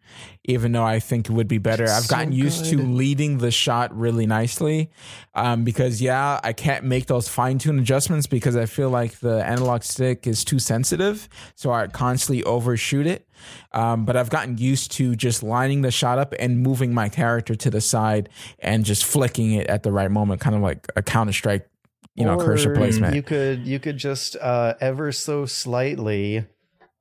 even 0.44 0.72
though 0.72 0.84
I 0.84 1.00
think 1.00 1.28
it 1.28 1.32
would 1.32 1.46
be 1.46 1.58
better. 1.58 1.84
I've 1.84 2.04
So 2.04 2.16
gotten 2.16 2.32
used 2.32 2.64
to 2.66 2.78
leading 2.78 3.38
the 3.38 3.50
shot 3.50 3.94
really 3.94 4.24
nicely. 4.24 4.90
Um, 5.34 5.64
because 5.64 6.00
yeah, 6.00 6.40
I 6.42 6.54
can't 6.54 6.84
make 6.84 7.06
those 7.06 7.28
fine 7.28 7.58
tune 7.58 7.78
adjustments 7.78 8.26
because 8.26 8.56
I 8.56 8.64
feel 8.64 8.88
like 8.88 9.18
the 9.20 9.44
analog 9.44 9.82
stick 9.82 10.26
is 10.26 10.44
too 10.44 10.58
sensitive. 10.58 11.28
So 11.56 11.70
I 11.70 11.86
constantly 11.88 12.42
overshoot 12.44 13.06
it. 13.06 13.28
Um, 13.72 14.06
but 14.06 14.16
I've 14.16 14.30
gotten 14.30 14.56
used 14.56 14.92
to 14.92 15.14
just 15.14 15.42
lining 15.42 15.82
the 15.82 15.90
shot 15.90 16.18
up 16.18 16.32
and 16.38 16.60
moving 16.60 16.94
my 16.94 17.10
character 17.10 17.54
to 17.54 17.70
the 17.70 17.82
side 17.82 18.30
and 18.60 18.84
just 18.84 19.04
flicking 19.04 19.52
it 19.52 19.66
at 19.66 19.82
the 19.82 19.92
right 19.92 20.10
moment, 20.10 20.40
kind 20.40 20.56
of 20.56 20.62
like 20.62 20.86
a 20.96 21.02
Counter 21.02 21.32
Strike, 21.32 21.68
you 22.14 22.24
know, 22.24 22.38
cursor 22.38 22.74
placement. 22.74 23.14
You 23.14 23.22
could 23.22 23.66
you 23.66 23.78
could 23.78 23.98
just 23.98 24.36
uh, 24.36 24.74
ever 24.80 25.12
so 25.12 25.44
slightly 25.44 26.46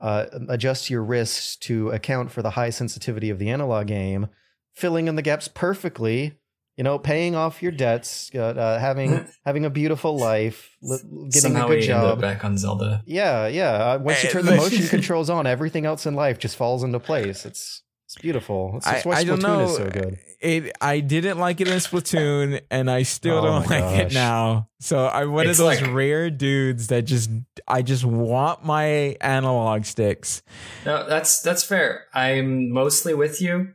uh, 0.02 0.26
adjust 0.50 0.90
your 0.90 1.04
wrist 1.04 1.62
to 1.64 1.90
account 1.92 2.32
for 2.32 2.42
the 2.42 2.52
high 2.52 2.70
sensitivity 2.72 3.30
of 3.30 3.40
the 3.40 3.50
analog 3.50 3.88
game, 3.88 4.28
filling 4.74 5.08
in 5.08 5.16
the 5.16 5.22
gaps 5.22 5.48
perfectly. 5.48 6.38
You 6.78 6.86
know, 6.86 6.98
paying 6.98 7.36
off 7.36 7.62
your 7.62 7.74
debts, 7.74 8.32
uh, 8.34 8.40
uh, 8.40 8.80
having 8.80 9.28
having 9.46 9.66
a 9.66 9.70
beautiful 9.70 10.18
life, 10.18 10.76
li- 10.82 10.98
getting 11.30 11.32
Somehow 11.32 11.66
a 11.68 11.70
we 11.70 11.76
good 11.76 11.90
ended 11.90 11.96
up 11.96 12.14
job. 12.14 12.22
back 12.22 12.44
on 12.46 12.58
Zelda. 12.58 13.04
Yeah, 13.06 13.46
yeah. 13.48 13.72
Uh, 13.72 14.00
once 14.00 14.24
you 14.24 14.30
Eh, 14.30 14.32
turn 14.32 14.46
the 14.46 14.52
the- 14.52 14.58
motion 14.58 14.88
controls 14.88 15.30
on, 15.30 15.46
everything 15.46 15.86
else 15.86 16.06
in 16.06 16.16
life 16.16 16.40
just 16.40 16.56
falls 16.56 16.84
into 16.84 17.00
place. 17.00 17.46
It's 17.46 17.84
it's 18.08 18.16
beautiful. 18.22 18.74
It's 18.78 18.86
just 18.90 19.06
I- 19.06 19.10
why 19.10 19.16
I 19.18 19.24
don't 19.26 19.40
Splatoon 19.40 19.44
know. 19.44 19.64
is 19.66 19.76
so 19.76 19.90
good. 19.90 20.18
It 20.42 20.72
I 20.82 21.00
didn't 21.00 21.38
like 21.38 21.62
it 21.62 21.68
in 21.68 21.76
Splatoon, 21.76 22.62
and 22.72 22.90
I 22.90 23.04
still 23.04 23.38
Oh 23.40 23.42
don't 23.44 23.70
my 23.70 23.80
like 23.80 24.00
it 24.08 24.14
now. 24.14 24.68
So 24.80 25.08
I'm 25.08 25.32
one 25.32 25.48
It's 25.48 25.60
of 25.60 25.66
those 25.66 25.82
like- 25.82 25.94
rare 25.94 26.30
dudes 26.30 26.88
that 26.88 27.04
just 27.06 27.30
I 27.68 27.82
just 27.82 28.04
want 28.04 28.66
my 28.66 29.16
analog 29.22 29.86
sticks. 29.86 30.42
No, 30.86 31.08
that's 31.08 31.42
that's 31.42 31.64
fair. 31.64 32.06
I'm 32.14 32.72
mostly 32.72 33.14
with 33.14 33.42
you, 33.42 33.74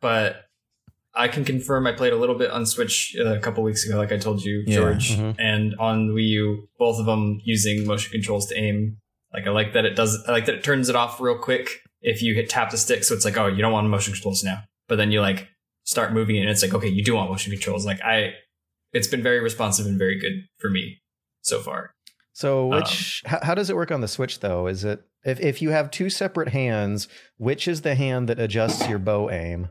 but 0.00 0.36
I 1.14 1.28
can 1.28 1.44
confirm 1.44 1.86
I 1.86 1.92
played 1.92 2.12
a 2.14 2.16
little 2.16 2.36
bit 2.38 2.50
on 2.50 2.64
Switch 2.64 3.14
uh, 3.20 3.34
a 3.34 3.38
couple 3.38 3.62
weeks 3.62 3.84
ago, 3.86 3.98
like 3.98 4.12
I 4.12 4.16
told 4.18 4.42
you, 4.42 4.64
Yeah. 4.66 4.76
George, 4.76 5.10
Mhm. 5.16 5.36
and 5.38 5.74
on 5.78 6.08
Wii 6.08 6.26
U, 6.28 6.68
both 6.78 6.98
of 6.98 7.04
them 7.06 7.38
using 7.44 7.86
motion 7.86 8.10
controls 8.10 8.46
to 8.46 8.56
aim. 8.58 8.96
Like 9.34 9.46
I 9.46 9.50
like 9.50 9.74
that 9.74 9.84
it 9.84 9.94
does. 9.94 10.18
I 10.26 10.32
like 10.32 10.46
that 10.46 10.54
it 10.54 10.64
turns 10.64 10.88
it 10.88 10.96
off 10.96 11.20
real 11.20 11.36
quick 11.38 11.68
if 12.00 12.22
you 12.22 12.34
hit 12.34 12.48
tap 12.48 12.70
the 12.70 12.78
stick. 12.78 13.04
So 13.04 13.14
it's 13.14 13.24
like, 13.24 13.36
oh, 13.36 13.46
you 13.46 13.60
don't 13.60 13.72
want 13.72 13.86
motion 13.88 14.12
controls 14.14 14.42
now. 14.42 14.62
But 14.88 14.96
then 14.96 15.12
you 15.12 15.20
like 15.20 15.48
start 15.84 16.12
moving 16.12 16.36
and 16.38 16.48
it's 16.48 16.62
like, 16.62 16.74
okay, 16.74 16.88
you 16.88 17.02
do 17.04 17.14
want 17.14 17.30
motion 17.30 17.52
controls. 17.52 17.84
Like 17.86 18.00
I, 18.02 18.34
it's 18.92 19.08
been 19.08 19.22
very 19.22 19.40
responsive 19.40 19.86
and 19.86 19.98
very 19.98 20.18
good 20.18 20.46
for 20.58 20.70
me 20.70 21.00
so 21.42 21.60
far. 21.60 21.94
So 22.32 22.72
Um, 22.72 22.78
which 22.80 23.22
how, 23.26 23.40
how 23.42 23.54
does 23.54 23.68
it 23.70 23.76
work 23.76 23.90
on 23.90 24.00
the 24.00 24.08
Switch 24.08 24.40
though? 24.40 24.66
Is 24.66 24.84
it 24.84 25.02
if 25.24 25.38
if 25.40 25.60
you 25.62 25.70
have 25.70 25.90
two 25.90 26.08
separate 26.10 26.48
hands, 26.48 27.08
which 27.36 27.68
is 27.68 27.82
the 27.82 27.94
hand 27.94 28.28
that 28.28 28.38
adjusts 28.40 28.88
your 28.88 28.98
bow 28.98 29.30
aim? 29.30 29.68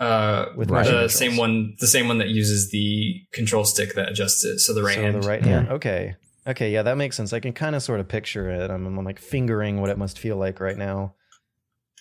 Uh, 0.00 0.46
With 0.56 0.68
the 0.68 0.74
controls. 0.74 1.14
same 1.14 1.36
one, 1.36 1.74
the 1.80 1.88
same 1.88 2.06
one 2.06 2.18
that 2.18 2.28
uses 2.28 2.70
the 2.70 3.20
control 3.32 3.64
stick 3.64 3.94
that 3.94 4.08
adjusts 4.08 4.44
it. 4.44 4.58
So 4.60 4.72
the 4.72 4.82
right 4.82 4.94
so 4.94 5.02
hand. 5.02 5.22
the 5.22 5.26
right 5.26 5.40
Yeah. 5.44 5.48
hand. 5.48 5.68
Okay. 5.70 6.14
Okay, 6.46 6.70
yeah, 6.72 6.82
that 6.82 6.96
makes 6.96 7.16
sense. 7.16 7.32
I 7.32 7.40
can 7.40 7.52
kind 7.52 7.74
of 7.74 7.82
sort 7.82 7.98
of 8.00 8.06
picture 8.08 8.48
it. 8.48 8.70
I'm, 8.70 8.86
I'm 8.86 9.04
like 9.04 9.18
fingering 9.18 9.80
what 9.80 9.90
it 9.90 9.98
must 9.98 10.18
feel 10.18 10.36
like 10.36 10.60
right 10.60 10.78
now. 10.78 11.14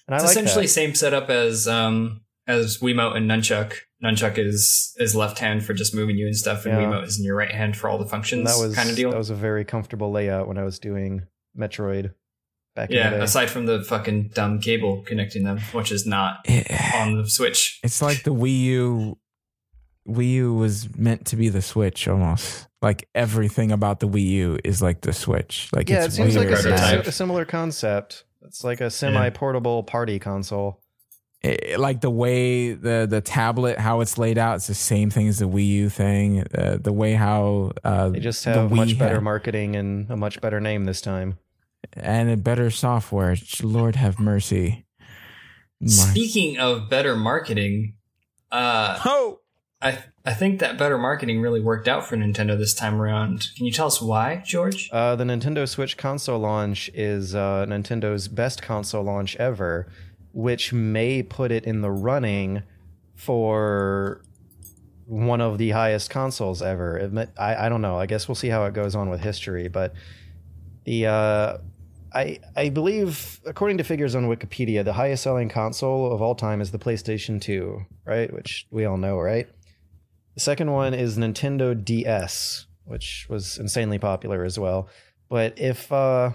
And 0.07 0.13
I 0.13 0.17
It's 0.17 0.25
like 0.25 0.31
essentially 0.31 0.65
that. 0.67 0.71
same 0.71 0.95
setup 0.95 1.29
as 1.29 1.67
um 1.67 2.21
as 2.47 2.77
Wiimote 2.79 3.15
and 3.17 3.29
Nunchuk. 3.29 3.73
Nunchuk 4.03 4.37
is 4.37 4.93
is 4.99 5.15
left 5.15 5.39
hand 5.39 5.65
for 5.65 5.73
just 5.73 5.93
moving 5.95 6.17
you 6.17 6.25
and 6.27 6.35
stuff, 6.35 6.65
and 6.65 6.73
Yeah. 6.79 6.87
Wiimote 6.87 7.05
is 7.05 7.17
in 7.19 7.25
your 7.25 7.35
right 7.35 7.51
hand 7.51 7.75
for 7.75 7.89
all 7.89 7.97
the 7.97 8.03
And 8.03 8.11
functions. 8.11 8.43
that 8.45 8.61
was 8.63 8.75
kind 8.75 8.89
of 8.89 8.95
deal. 8.95 9.11
That 9.11 9.17
was 9.17 9.29
a 9.29 9.35
very 9.35 9.65
comfortable 9.65 10.11
layout 10.11 10.47
when 10.47 10.57
I 10.57 10.63
was 10.63 10.79
doing 10.79 11.23
Metroid 11.57 12.13
back 12.75 12.89
in 12.91 12.95
yeah, 12.97 13.09
the 13.09 13.17
day. 13.17 13.23
aside 13.23 13.49
from 13.49 13.65
the 13.65 13.83
fucking 13.83 14.29
dumb 14.35 14.59
cable 14.59 15.03
connecting 15.05 15.43
them, 15.43 15.59
which 15.71 15.91
is 15.91 16.05
not 16.05 16.45
on 16.95 17.17
the 17.21 17.27
Switch. 17.29 17.79
it's 17.83 18.01
like 18.01 18.23
the 18.23 18.33
Wii 18.33 18.59
U. 18.65 19.17
Wii 20.07 20.31
U 20.33 20.53
was 20.53 20.95
meant 20.95 21.25
to 21.27 21.35
be 21.35 21.49
the 21.49 21.61
Switch 21.61 22.07
almost. 22.07 22.67
Like 22.81 23.09
everything 23.15 23.71
about 23.71 23.99
the 23.99 24.07
Wii 24.07 24.25
U 24.27 24.59
is 24.63 24.81
like 24.81 25.01
the 25.01 25.11
Switch. 25.11 25.69
Like 25.75 25.89
yeah, 25.89 26.03
it 26.03 26.05
it's 26.05 26.15
seems 26.15 26.35
like 26.37 26.47
weird 26.47 26.65
a, 26.65 26.97
a, 26.97 27.09
a 27.09 27.11
similar 27.11 27.43
concept. 27.43 28.23
It's 28.43 28.63
like 28.63 28.79
a 28.79 28.89
semi-portable 28.89 29.83
party 29.83 30.19
console. 30.19 30.79
It, 31.47 31.79
like 31.79 32.01
the 32.01 32.09
way 32.09 32.73
the 32.73 33.07
the 33.09 33.21
tablet 33.21 33.77
how 33.79 34.01
it's 34.01 34.17
laid 34.17 34.37
out 34.37 34.55
it's 34.57 34.67
the 34.67 34.73
same 34.73 35.09
thing 35.09 35.27
as 35.27 35.39
the 35.39 35.45
Wii 35.47 35.67
U 35.83 35.89
thing 35.89 36.45
uh, 36.57 36.77
the 36.81 36.93
way 36.93 37.13
how 37.13 37.71
uh 37.83 38.09
They 38.09 38.19
just 38.19 38.43
the 38.45 38.51
have 38.53 38.71
much 38.71 38.97
better 38.99 39.15
ha- 39.15 39.21
marketing 39.21 39.75
and 39.75 40.09
a 40.11 40.15
much 40.17 40.39
better 40.41 40.59
name 40.59 40.85
this 40.85 41.01
time. 41.01 41.37
and 41.93 42.29
a 42.29 42.37
better 42.37 42.69
software 42.69 43.35
lord 43.63 43.95
have 43.95 44.19
mercy 44.19 44.85
My- 45.79 45.87
Speaking 45.89 46.57
of 46.57 46.89
better 46.89 47.15
marketing, 47.15 47.93
uh, 48.51 48.99
oh 49.05 49.39
I 49.81 49.99
I 50.25 50.33
think 50.33 50.59
that 50.59 50.77
better 50.77 50.97
marketing 50.97 51.39
really 51.39 51.61
worked 51.61 51.87
out 51.87 52.03
for 52.07 52.17
Nintendo 52.17 52.57
this 52.57 52.73
time 52.73 52.99
around. 52.99 53.47
Can 53.55 53.65
you 53.67 53.71
tell 53.71 53.85
us 53.87 54.01
why, 54.01 54.41
George? 54.45 54.89
Uh, 54.91 55.15
the 55.15 55.23
Nintendo 55.23 55.69
Switch 55.69 55.95
console 55.95 56.39
launch 56.39 56.89
is 56.95 57.35
uh, 57.35 57.65
Nintendo's 57.69 58.27
best 58.27 58.61
console 58.63 59.03
launch 59.03 59.35
ever, 59.37 59.87
which 60.37 60.71
may 60.71 61.23
put 61.23 61.51
it 61.51 61.63
in 61.65 61.81
the 61.81 61.89
running 61.89 62.61
for 63.15 64.21
one 65.07 65.41
of 65.41 65.57
the 65.57 65.71
highest 65.71 66.11
consoles 66.11 66.61
ever. 66.61 67.27
I, 67.39 67.65
I 67.65 67.69
don't 67.69 67.81
know. 67.81 67.97
I 67.97 68.05
guess 68.05 68.27
we'll 68.27 68.35
see 68.35 68.49
how 68.49 68.65
it 68.65 68.75
goes 68.75 68.93
on 68.93 69.09
with 69.09 69.19
history, 69.19 69.67
but 69.67 69.95
the 70.83 71.07
uh, 71.07 71.57
I 72.13 72.39
I 72.55 72.69
believe 72.69 73.41
according 73.47 73.79
to 73.79 73.83
figures 73.83 74.13
on 74.13 74.27
Wikipedia, 74.27 74.85
the 74.85 74.93
highest 74.93 75.23
selling 75.23 75.49
console 75.49 76.11
of 76.11 76.21
all 76.21 76.35
time 76.35 76.61
is 76.61 76.69
the 76.69 76.77
PlayStation 76.77 77.41
2, 77.41 77.83
right? 78.05 78.31
Which 78.31 78.67
we 78.69 78.85
all 78.85 78.97
know, 78.97 79.17
right? 79.17 79.47
The 80.35 80.41
second 80.41 80.71
one 80.71 80.93
is 80.93 81.17
Nintendo 81.17 81.73
DS, 81.83 82.67
which 82.85 83.25
was 83.27 83.57
insanely 83.57 83.97
popular 83.97 84.43
as 84.43 84.59
well. 84.59 84.87
But 85.29 85.57
if 85.57 85.91
uh, 85.91 86.33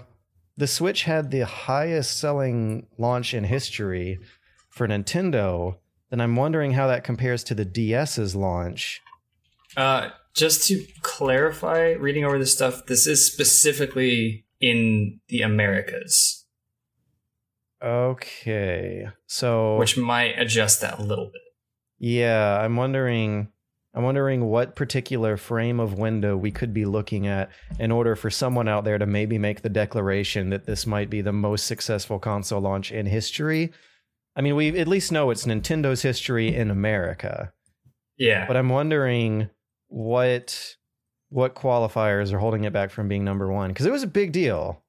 the 0.57 0.67
Switch 0.67 1.03
had 1.03 1.31
the 1.31 1.45
highest 1.45 2.19
selling 2.19 2.87
launch 2.97 3.33
in 3.33 3.43
history 3.43 4.19
for 4.69 4.87
Nintendo, 4.87 5.77
then 6.09 6.21
I'm 6.21 6.35
wondering 6.35 6.71
how 6.71 6.87
that 6.87 7.03
compares 7.03 7.43
to 7.45 7.55
the 7.55 7.65
DS's 7.65 8.35
launch. 8.35 9.01
Uh, 9.75 10.09
just 10.35 10.67
to 10.67 10.85
clarify, 11.01 11.91
reading 11.91 12.25
over 12.25 12.37
this 12.37 12.53
stuff, 12.53 12.85
this 12.85 13.07
is 13.07 13.25
specifically 13.25 14.45
in 14.59 15.19
the 15.27 15.41
Americas, 15.41 16.43
Okay. 17.83 19.09
So 19.27 19.77
which 19.77 19.97
might 19.97 20.39
adjust 20.39 20.81
that 20.81 20.99
a 20.99 21.03
little 21.03 21.25
bit. 21.25 21.41
Yeah, 21.99 22.59
I'm 22.59 22.77
wondering 22.77 23.49
I'm 23.95 24.03
wondering 24.03 24.45
what 24.45 24.75
particular 24.75 25.37
frame 25.37 25.79
of 25.79 25.99
window 25.99 26.35
we 26.35 26.49
could 26.51 26.73
be 26.73 26.85
looking 26.85 27.27
at 27.27 27.49
in 27.79 27.91
order 27.91 28.15
for 28.15 28.31
someone 28.31 28.67
out 28.67 28.85
there 28.85 28.97
to 28.97 29.05
maybe 29.05 29.37
make 29.37 29.61
the 29.61 29.69
declaration 29.69 30.49
that 30.49 30.65
this 30.65 30.87
might 30.87 31.09
be 31.11 31.21
the 31.21 31.31
most 31.31 31.67
successful 31.67 32.17
console 32.17 32.59
launch 32.61 32.91
in 32.91 33.05
history. 33.05 33.71
I 34.35 34.41
mean, 34.41 34.55
we 34.55 34.79
at 34.79 34.87
least 34.87 35.11
know 35.11 35.29
it's 35.29 35.45
Nintendo's 35.45 36.01
history 36.01 36.55
in 36.55 36.71
America, 36.71 37.53
Yeah, 38.17 38.47
but 38.47 38.57
I'm 38.57 38.69
wondering 38.69 39.49
what 39.89 40.75
what 41.29 41.53
qualifiers 41.55 42.33
are 42.33 42.39
holding 42.39 42.63
it 42.63 42.73
back 42.73 42.89
from 42.91 43.07
being 43.07 43.23
number 43.23 43.51
1 43.51 43.69
because 43.69 43.85
it 43.85 43.91
was 43.91 44.03
a 44.03 44.07
big 44.07 44.31
deal. 44.31 44.81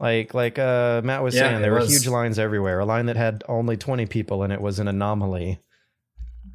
Like 0.00 0.32
like 0.32 0.58
uh, 0.58 1.02
Matt 1.04 1.22
was 1.22 1.34
Yeah, 1.34 1.50
saying, 1.50 1.60
there 1.62 1.72
were 1.72 1.80
was. 1.80 1.90
huge 1.90 2.06
lines 2.08 2.38
everywhere. 2.38 2.78
A 2.80 2.86
line 2.86 3.04
that 3.06 3.16
had 3.16 3.44
only 3.48 3.76
20 3.76 4.06
people 4.06 4.42
in 4.44 4.50
it 4.50 4.62
was 4.62 4.78
an 4.78 4.88
anomaly. 4.88 5.60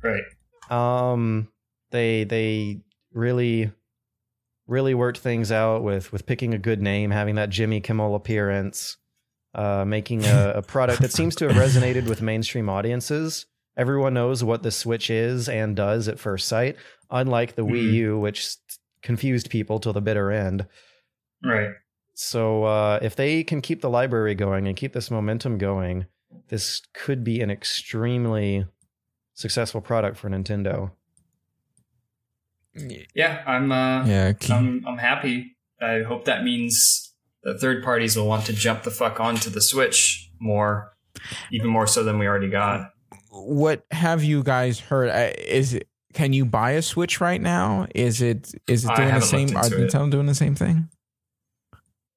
right. 0.03 0.23
Um, 0.69 1.49
they 1.91 2.23
they 2.23 2.81
really 3.11 3.71
really 4.67 4.93
worked 4.93 5.19
things 5.19 5.51
out 5.51 5.83
with 5.83 6.11
with 6.11 6.25
picking 6.25 6.53
a 6.53 6.57
good 6.57 6.81
name, 6.81 7.11
having 7.11 7.35
that 7.35 7.49
Jimmy 7.49 7.81
Kimmel 7.81 8.15
appearance, 8.15 8.97
uh, 9.53 9.85
making 9.85 10.25
a, 10.25 10.53
a 10.55 10.61
product 10.61 11.01
that 11.01 11.11
seems 11.11 11.35
to 11.35 11.47
have 11.47 11.57
resonated 11.57 12.07
with 12.07 12.21
mainstream 12.21 12.69
audiences. 12.69 13.45
Everyone 13.75 14.13
knows 14.13 14.43
what 14.43 14.63
the 14.63 14.71
Switch 14.71 15.09
is 15.09 15.49
and 15.49 15.75
does 15.75 16.07
at 16.07 16.19
first 16.19 16.47
sight, 16.47 16.75
unlike 17.09 17.55
the 17.55 17.65
Wii 17.65 17.83
Mhm. 17.89 17.93
U, 17.93 18.19
which 18.19 18.55
confused 19.01 19.49
people 19.49 19.79
till 19.79 19.93
the 19.93 20.01
bitter 20.01 20.31
end. 20.31 20.67
Right. 21.43 21.71
So 22.13 22.63
uh, 22.65 22.99
if 23.01 23.15
they 23.15 23.43
can 23.43 23.61
keep 23.61 23.81
the 23.81 23.89
library 23.89 24.35
going 24.35 24.67
and 24.67 24.77
keep 24.77 24.93
this 24.93 25.09
momentum 25.09 25.57
going, 25.57 26.05
this 26.49 26.81
could 26.93 27.23
be 27.23 27.41
an 27.41 27.49
extremely 27.49 28.65
successful 29.33 29.81
product 29.81 30.17
for 30.17 30.29
Nintendo. 30.29 30.91
Yeah, 33.13 33.43
I'm. 33.45 33.71
Uh, 33.71 34.05
yeah 34.05 34.33
I'm. 34.49 34.83
I'm 34.87 34.97
happy. 34.97 35.55
I 35.81 36.01
hope 36.01 36.25
that 36.25 36.43
means 36.43 37.13
that 37.43 37.59
third 37.59 37.83
parties 37.83 38.15
will 38.15 38.27
want 38.27 38.45
to 38.45 38.53
jump 38.53 38.83
the 38.83 38.91
fuck 38.91 39.19
onto 39.19 39.49
the 39.49 39.61
Switch 39.61 40.31
more, 40.39 40.93
even 41.51 41.69
more 41.69 41.85
so 41.85 42.03
than 42.03 42.17
we 42.17 42.27
already 42.27 42.49
got. 42.49 42.89
what 43.33 43.85
have 43.91 44.23
you 44.23 44.43
guys 44.43 44.79
heard 44.79 45.09
is 45.39 45.73
it 45.73 45.87
can 46.13 46.31
you 46.33 46.45
buy 46.45 46.71
a 46.71 46.81
switch 46.81 47.19
right 47.19 47.41
now 47.41 47.87
is 47.95 48.21
it 48.21 48.53
is 48.67 48.85
it 48.85 48.95
doing 48.95 49.13
the 49.13 49.21
same 49.21 49.55
are 49.57 49.65
into 49.65 49.83
it. 49.83 49.91
Nintendo 49.91 50.11
doing 50.11 50.25
the 50.27 50.35
same 50.35 50.53
thing 50.53 50.87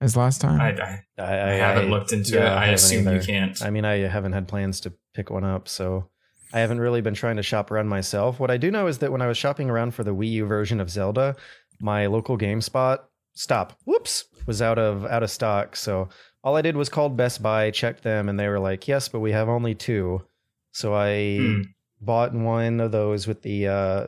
as 0.02 0.16
last 0.16 0.42
time 0.42 0.60
I, 0.60 0.72
I, 0.72 1.02
I, 1.18 1.50
I 1.50 1.54
haven't 1.54 1.90
looked 1.90 2.12
into 2.12 2.34
yeah, 2.34 2.40
it. 2.40 2.56
I, 2.56 2.60
haven't 2.66 2.74
assume 2.74 3.14
you 3.14 3.20
can't. 3.20 3.62
I 3.62 3.70
mean, 3.70 3.86
I 3.86 3.96
haven't 3.96 4.32
had 4.32 4.46
plans 4.46 4.80
to 4.80 4.92
pick 5.14 5.30
one 5.30 5.44
up, 5.44 5.68
so 5.68 6.10
I 6.52 6.60
haven't 6.60 6.80
really 6.80 7.00
been 7.00 7.14
trying 7.14 7.36
to 7.36 7.42
shop 7.42 7.70
around 7.70 7.88
myself. 7.88 8.38
What 8.38 8.50
I 8.50 8.56
do 8.56 8.70
know 8.70 8.86
is 8.86 8.98
that 8.98 9.12
when 9.12 9.22
I 9.22 9.26
was 9.26 9.36
shopping 9.36 9.68
around 9.68 9.94
for 9.94 10.04
the 10.04 10.14
Wii 10.14 10.30
U 10.32 10.46
version 10.46 10.80
of 10.80 10.90
Zelda, 10.90 11.36
my 11.80 12.06
local 12.06 12.38
GameSpot 12.38 13.00
stop 13.34 13.78
whoops 13.84 14.24
was 14.46 14.62
out 14.62 14.78
of 14.78 15.04
out 15.06 15.22
of 15.22 15.30
stock. 15.30 15.76
So 15.76 16.08
all 16.42 16.56
I 16.56 16.62
did 16.62 16.76
was 16.76 16.88
called 16.88 17.16
Best 17.16 17.42
Buy, 17.42 17.70
checked 17.70 18.02
them, 18.02 18.28
and 18.28 18.38
they 18.38 18.48
were 18.48 18.60
like, 18.60 18.86
"Yes, 18.88 19.08
but 19.08 19.20
we 19.20 19.32
have 19.32 19.48
only 19.48 19.74
two. 19.74 20.22
So 20.72 20.94
I 20.94 21.36
Hmm. 21.38 21.62
bought 22.00 22.32
one 22.32 22.80
of 22.80 22.92
those 22.92 23.26
with 23.26 23.42
the 23.42 23.66
uh, 23.68 24.06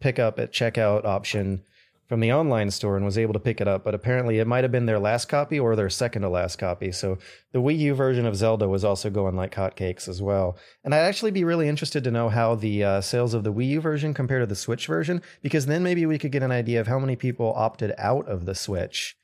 pickup 0.00 0.38
at 0.38 0.52
checkout 0.52 1.04
option 1.04 1.62
from 2.08 2.20
the 2.20 2.32
online 2.32 2.70
store 2.70 2.96
and 2.96 3.04
was 3.04 3.18
able 3.18 3.32
to 3.32 3.40
pick 3.40 3.60
it 3.60 3.68
up. 3.68 3.84
But 3.84 3.94
apparently, 3.94 4.38
it 4.38 4.46
might 4.46 4.64
have 4.64 4.72
been 4.72 4.86
their 4.86 4.98
last 4.98 5.26
copy 5.28 5.58
or 5.58 5.74
their 5.74 5.90
second 5.90 6.22
to 6.22 6.28
last 6.28 6.56
copy. 6.56 6.92
So 6.92 7.18
the 7.52 7.60
Wii 7.60 7.78
U 7.78 7.94
version 7.94 8.26
of 8.26 8.36
Zelda 8.36 8.68
was 8.68 8.84
also 8.84 9.10
going 9.10 9.36
like 9.36 9.54
hotcakes 9.54 10.08
as 10.08 10.22
well. 10.22 10.56
And 10.84 10.94
I'd 10.94 11.00
actually 11.00 11.32
be 11.32 11.44
really 11.44 11.68
interested 11.68 12.04
to 12.04 12.10
know 12.10 12.28
how 12.28 12.54
the 12.54 12.84
uh, 12.84 13.00
sales 13.00 13.34
of 13.34 13.44
the 13.44 13.52
Wii 13.52 13.68
U 13.70 13.80
version 13.80 14.14
compare 14.14 14.40
to 14.40 14.46
the 14.46 14.54
Switch 14.54 14.86
version, 14.86 15.22
because 15.42 15.66
then 15.66 15.82
maybe 15.82 16.06
we 16.06 16.18
could 16.18 16.32
get 16.32 16.42
an 16.42 16.52
idea 16.52 16.80
of 16.80 16.86
how 16.86 16.98
many 16.98 17.16
people 17.16 17.52
opted 17.56 17.92
out 17.98 18.28
of 18.28 18.46
the 18.46 18.54
Switch 18.54 19.16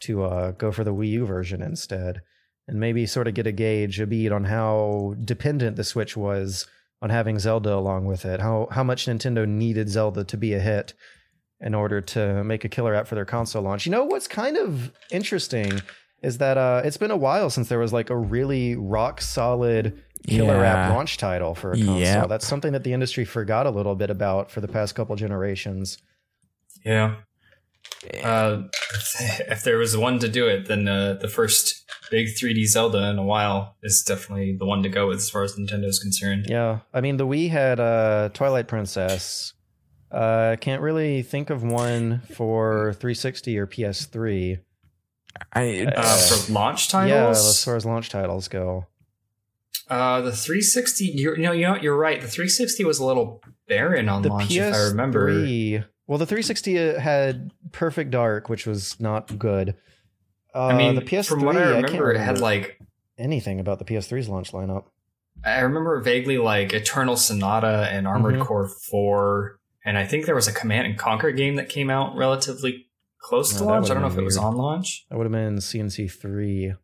to 0.00 0.24
uh, 0.24 0.50
go 0.52 0.72
for 0.72 0.84
the 0.84 0.94
Wii 0.94 1.10
U 1.10 1.26
version 1.26 1.62
instead. 1.62 2.20
And 2.68 2.78
maybe 2.78 3.06
sort 3.06 3.26
of 3.26 3.34
get 3.34 3.48
a 3.48 3.52
gauge, 3.52 3.98
a 3.98 4.06
bead 4.06 4.30
on 4.30 4.44
how 4.44 5.16
dependent 5.24 5.76
the 5.76 5.82
Switch 5.82 6.16
was 6.16 6.68
on 7.02 7.10
having 7.10 7.40
Zelda 7.40 7.74
along 7.74 8.04
with 8.04 8.24
it. 8.24 8.40
How 8.40 8.68
how 8.70 8.84
much 8.84 9.06
Nintendo 9.06 9.46
needed 9.48 9.88
Zelda 9.88 10.22
to 10.22 10.36
be 10.36 10.54
a 10.54 10.60
hit 10.60 10.94
in 11.62 11.74
order 11.74 12.00
to 12.00 12.42
make 12.44 12.64
a 12.64 12.68
killer 12.68 12.94
app 12.94 13.06
for 13.06 13.14
their 13.14 13.24
console 13.24 13.62
launch. 13.62 13.86
You 13.86 13.92
know 13.92 14.04
what's 14.04 14.26
kind 14.28 14.56
of 14.56 14.90
interesting 15.10 15.80
is 16.22 16.38
that 16.38 16.56
uh, 16.58 16.82
it's 16.84 16.96
been 16.96 17.10
a 17.10 17.16
while 17.16 17.50
since 17.50 17.68
there 17.68 17.78
was 17.78 17.92
like 17.92 18.10
a 18.10 18.16
really 18.16 18.74
rock 18.76 19.20
solid 19.20 20.02
killer 20.26 20.54
Yeah. 20.62 20.74
app 20.86 20.94
launch 20.94 21.16
title 21.18 21.54
for 21.54 21.72
a 21.72 21.76
console. 21.76 21.98
Yep. 21.98 22.28
That's 22.28 22.46
something 22.46 22.72
that 22.72 22.84
the 22.84 22.92
industry 22.92 23.24
forgot 23.24 23.66
a 23.66 23.70
little 23.70 23.94
bit 23.96 24.10
about 24.10 24.50
for 24.50 24.60
the 24.60 24.68
past 24.68 24.94
couple 24.94 25.14
generations. 25.16 25.98
Yeah. 26.84 27.16
Uh, 28.22 28.62
if 29.48 29.62
there 29.64 29.78
was 29.78 29.96
one 29.96 30.18
to 30.20 30.28
do 30.28 30.46
it, 30.48 30.66
then 30.66 30.88
uh, 30.88 31.14
the 31.14 31.28
first 31.28 31.84
big 32.10 32.28
3D 32.28 32.66
Zelda 32.66 33.08
in 33.10 33.18
a 33.18 33.22
while 33.24 33.76
is 33.82 34.02
definitely 34.02 34.56
the 34.56 34.66
one 34.66 34.82
to 34.82 34.88
go 34.88 35.08
with 35.08 35.18
as 35.18 35.30
far 35.30 35.42
as 35.44 35.54
Nintendo's 35.56 35.98
concerned. 36.00 36.46
Yeah, 36.48 36.80
I 36.92 37.00
mean 37.00 37.16
the 37.16 37.26
Wii 37.26 37.50
had 37.50 37.78
uh, 37.80 38.30
Twilight 38.34 38.66
Princess. 38.68 39.52
Uh, 40.12 40.56
can't 40.60 40.82
really 40.82 41.22
think 41.22 41.48
of 41.50 41.62
one 41.62 42.20
for 42.34 42.92
360 42.94 43.58
or 43.58 43.66
PS3. 43.66 44.58
I, 45.54 45.86
Uh, 45.86 46.02
for 46.02 46.52
launch 46.52 46.88
titles. 46.90 47.10
Yeah, 47.10 47.28
as 47.30 47.64
far 47.64 47.76
as 47.76 47.86
launch 47.86 48.10
titles 48.10 48.48
go. 48.48 48.86
uh, 49.88 50.20
the 50.20 50.32
360. 50.32 51.04
You're, 51.06 51.36
no, 51.38 51.52
you 51.52 51.62
know, 51.66 51.76
you're 51.76 51.96
right. 51.96 52.20
The 52.20 52.28
360 52.28 52.84
was 52.84 52.98
a 52.98 53.04
little 53.04 53.42
barren 53.68 54.08
on 54.08 54.22
The 54.22 54.28
launch, 54.28 54.50
PS3. 54.50 54.68
if 54.68 54.74
I 54.74 54.82
remember. 54.88 55.26
Well, 56.06 56.18
the 56.18 56.26
360 56.26 56.98
had 56.98 57.50
Perfect 57.72 58.10
Dark, 58.10 58.48
which 58.50 58.66
was 58.66 59.00
not 59.00 59.38
good. 59.38 59.74
Uh, 60.54 60.66
I 60.66 60.76
mean, 60.76 60.94
the 60.94 61.00
PS3. 61.00 61.26
from 61.28 61.42
what 61.42 61.56
I 61.56 61.60
can't 61.72 61.84
remember, 61.86 62.12
it 62.12 62.18
had 62.20 62.38
like 62.38 62.78
anything 63.18 63.60
about 63.60 63.78
the 63.78 63.86
PS3's 63.86 64.28
launch 64.28 64.52
lineup. 64.52 64.84
I 65.44 65.60
remember 65.60 65.98
vaguely 66.02 66.36
like 66.38 66.72
Eternal 66.74 67.16
Sonata 67.16 67.88
and 67.90 68.06
Armored 68.06 68.34
Mhm. 68.34 68.44
Core 68.44 68.68
4, 68.68 69.58
and 69.84 69.98
I 69.98 70.04
think 70.04 70.26
there 70.26 70.34
was 70.34 70.48
a 70.48 70.52
Command 70.52 70.86
and 70.86 70.98
Conquer 70.98 71.32
game 71.32 71.56
that 71.56 71.68
came 71.68 71.90
out 71.90 72.14
relatively 72.16 72.86
close 73.18 73.54
Oh, 73.54 73.58
to 73.58 73.64
launch. 73.64 73.90
I 73.90 73.94
don't 73.94 74.02
know 74.02 74.08
if 74.08 74.14
been 74.14 74.22
it 74.22 74.26
was 74.26 74.36
on 74.36 74.56
launch. 74.56 75.06
That 75.10 75.16
would 75.18 75.24
have 75.24 75.32
been 75.32 75.56
CNC 75.58 76.10
3. 76.10 76.74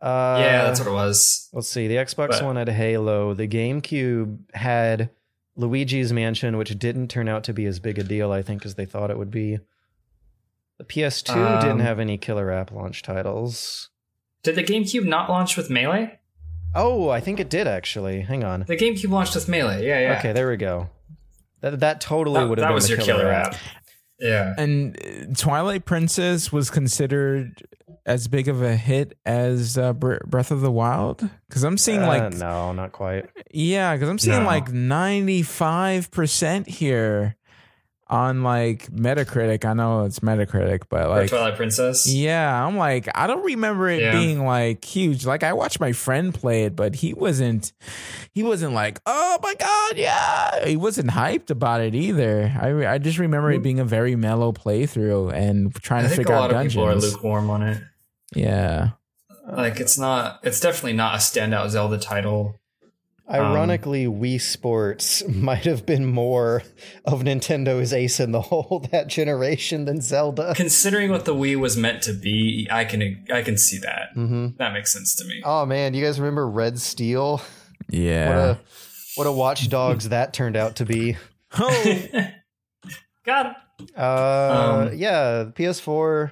Uh, 0.00 0.36
yeah, 0.40 0.62
that's 0.64 0.78
what 0.78 0.88
it 0.88 0.92
was. 0.92 1.48
Let's 1.52 1.68
see. 1.68 1.88
The 1.88 1.96
Xbox 1.96 2.28
But- 2.28 2.44
One 2.44 2.56
had 2.56 2.68
Halo. 2.68 3.34
The 3.34 3.48
GameCube 3.48 4.38
had 4.54 5.10
Luigi's 5.56 6.12
Mansion, 6.12 6.56
which 6.56 6.78
didn't 6.78 7.08
turn 7.08 7.28
out 7.28 7.42
to 7.44 7.52
be 7.52 7.66
as 7.66 7.80
big 7.80 7.98
a 7.98 8.04
deal, 8.04 8.30
I 8.30 8.42
think, 8.42 8.64
as 8.64 8.76
they 8.76 8.84
thought 8.86 9.10
it 9.10 9.18
would 9.18 9.30
be. 9.32 9.58
The 10.78 10.84
PS2 10.84 11.34
Um, 11.34 11.60
didn't 11.60 11.80
have 11.80 11.98
any 11.98 12.16
killer 12.16 12.52
app 12.52 12.70
launch 12.70 13.02
titles. 13.02 13.90
Did 14.44 14.54
the 14.54 14.62
GameCube 14.62 15.04
not 15.04 15.28
launch 15.28 15.56
with 15.56 15.68
Melee? 15.68 16.20
Oh, 16.76 17.08
I 17.08 17.18
think 17.18 17.40
it 17.40 17.50
did 17.50 17.66
actually. 17.66 18.20
Hang 18.20 18.44
on. 18.44 18.64
The 18.68 18.76
GameCube 18.76 19.10
launched 19.10 19.34
with 19.34 19.48
Melee. 19.48 19.84
Yeah, 19.84 19.98
yeah. 20.00 20.18
Okay, 20.18 20.32
there 20.32 20.48
we 20.48 20.56
go. 20.56 20.90
That 21.60 21.80
that 21.80 22.00
totally 22.00 22.44
would 22.44 22.58
have 22.58 22.64
that 22.64 22.68
been 22.68 22.74
was 22.74 22.88
the 22.88 22.94
your 22.96 23.04
killer 23.04 23.28
app. 23.30 23.56
Yeah. 24.20 24.54
and 24.58 24.96
uh, 25.00 25.32
Twilight 25.36 25.84
Princess 25.84 26.52
was 26.52 26.70
considered 26.70 27.62
as 28.04 28.26
big 28.26 28.48
of 28.48 28.62
a 28.62 28.74
hit 28.74 29.16
as 29.24 29.78
uh, 29.78 29.92
Breath 29.92 30.50
of 30.50 30.60
the 30.60 30.72
Wild 30.72 31.28
because 31.48 31.62
I'm 31.62 31.78
seeing 31.78 32.02
Uh, 32.02 32.06
like 32.08 32.32
no, 32.34 32.72
not 32.72 32.90
quite. 32.92 33.26
yeah 33.52 33.94
because 33.94 34.08
I'm 34.08 34.18
seeing 34.18 34.40
No. 34.40 34.46
like 34.46 34.72
95 34.72 36.10
percent 36.10 36.68
here 36.68 37.36
on 38.10 38.42
like 38.42 38.90
Metacritic. 38.90 39.64
I 39.64 39.72
know 39.74 40.04
it's 40.04 40.20
Metacritic, 40.20 40.82
but 40.88 41.08
like 41.08 41.28
Twilight 41.28 41.56
Princess. 41.56 42.06
yeah, 42.06 42.64
I'm 42.64 42.76
like 42.76 43.08
I 43.14 43.26
don't 43.26 43.44
remember 43.44 43.88
it 43.88 44.00
Yeah. 44.00 44.12
being 44.12 44.44
like 44.44 44.84
huge. 44.84 45.26
Like 45.26 45.42
I 45.42 45.52
watched 45.52 45.80
my 45.80 45.92
friend 45.92 46.34
play 46.34 46.64
it, 46.64 46.74
but 46.76 46.94
he 46.96 47.14
wasn't 47.14 47.72
he 48.32 48.42
wasn't 48.42 48.72
like 48.72 49.00
oh 49.06 49.38
my 49.42 49.54
god 49.54 49.96
yeah 49.96 50.64
he 50.66 50.76
wasn't 50.76 51.10
hyped 51.10 51.50
about 51.50 51.80
it 51.80 51.94
either. 51.94 52.52
I 52.60 52.94
I 52.94 52.98
just 52.98 53.18
remember 53.18 53.50
it 53.52 53.58
hmm. 53.58 53.62
being 53.62 53.80
a 53.80 53.84
very 53.84 54.16
mellow 54.16 54.52
playthrough 54.52 55.32
and 55.32 55.74
trying 55.76 56.06
I 56.06 56.08
to 56.08 56.14
figure 56.14 56.34
a 56.34 56.36
out 56.36 56.52
lot 56.52 56.64
of 56.64 56.68
people 56.68 56.84
are 56.84 56.92
dungeons. 56.92 57.14
lukewarm 57.14 57.50
on 57.50 57.62
it. 57.62 57.82
Yeah. 58.34 58.90
Like 59.50 59.80
it's 59.80 59.98
not. 59.98 60.40
It's 60.42 60.60
definitely 60.60 60.92
not 60.92 61.14
a 61.14 61.18
standout 61.18 61.70
Zelda 61.70 61.98
title. 61.98 62.60
Ironically, 63.30 64.06
Wii 64.06 64.40
Sports 64.40 65.22
might 65.28 65.64
have 65.64 65.84
been 65.84 66.06
more 66.06 66.62
of 67.04 67.20
Nintendo's 67.22 67.92
ace 67.92 68.20
in 68.20 68.32
the 68.32 68.40
hole 68.50 68.86
that 68.90 69.08
generation 69.08 69.84
than 69.84 70.00
Zelda. 70.00 70.54
Considering 70.56 71.10
what 71.10 71.24
the 71.26 71.34
Wii 71.34 71.56
was 71.56 71.76
meant 71.76 72.02
to 72.04 72.12
be, 72.14 72.66
I 72.70 72.84
can 72.84 73.26
I 73.32 73.42
can 73.42 73.58
see 73.58 73.78
that. 73.78 74.10
hmm 74.14 74.48
That 74.56 74.72
makes 74.72 74.92
sense 74.92 75.14
to 75.16 75.24
me. 75.26 75.42
Oh 75.44 75.66
man, 75.66 75.92
you 75.94 76.04
guys 76.04 76.18
remember 76.18 76.48
Red 76.48 76.78
Steel? 76.78 77.42
Yeah. 77.90 78.28
What 78.28 78.36
Yeah. 78.36 78.50
a 78.50 78.56
what 79.16 79.26
a 79.26 79.32
Watch 79.32 79.68
Dogs 79.68 80.08
that 80.10 80.32
turned 80.32 80.56
out 80.56 80.76
to 80.76 80.86
be. 80.86 81.16
oh, 81.58 82.02
Got 83.26 83.46
it. 83.46 83.90
Uh, 83.96 84.86
Um, 84.90 84.96
yeah, 84.96 85.44
PS4. 85.54 86.30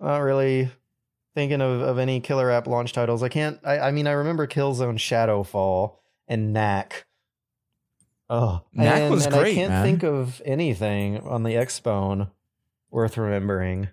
Not 0.00 0.18
really 0.18 0.68
thinking 1.36 1.60
of, 1.60 1.82
of 1.82 1.98
any 1.98 2.18
killer 2.18 2.50
app 2.50 2.66
launch 2.66 2.94
titles. 2.94 3.22
I 3.22 3.28
can't. 3.28 3.60
I, 3.62 3.78
I 3.78 3.90
mean, 3.92 4.08
I 4.08 4.12
remember 4.12 4.46
Killzone 4.46 4.96
Shadowfall 4.96 5.96
and 6.26 6.52
Knack. 6.52 7.04
Oh, 8.28 8.62
Knack 8.72 9.02
and, 9.02 9.14
was 9.14 9.26
and 9.26 9.34
I 9.36 9.52
can't 9.52 9.70
man. 9.70 9.84
think 9.84 10.02
of 10.02 10.42
anything 10.44 11.18
on 11.18 11.44
the 11.44 11.50
Xbone 11.50 12.30
worth 12.90 13.18
remembering. 13.18 13.88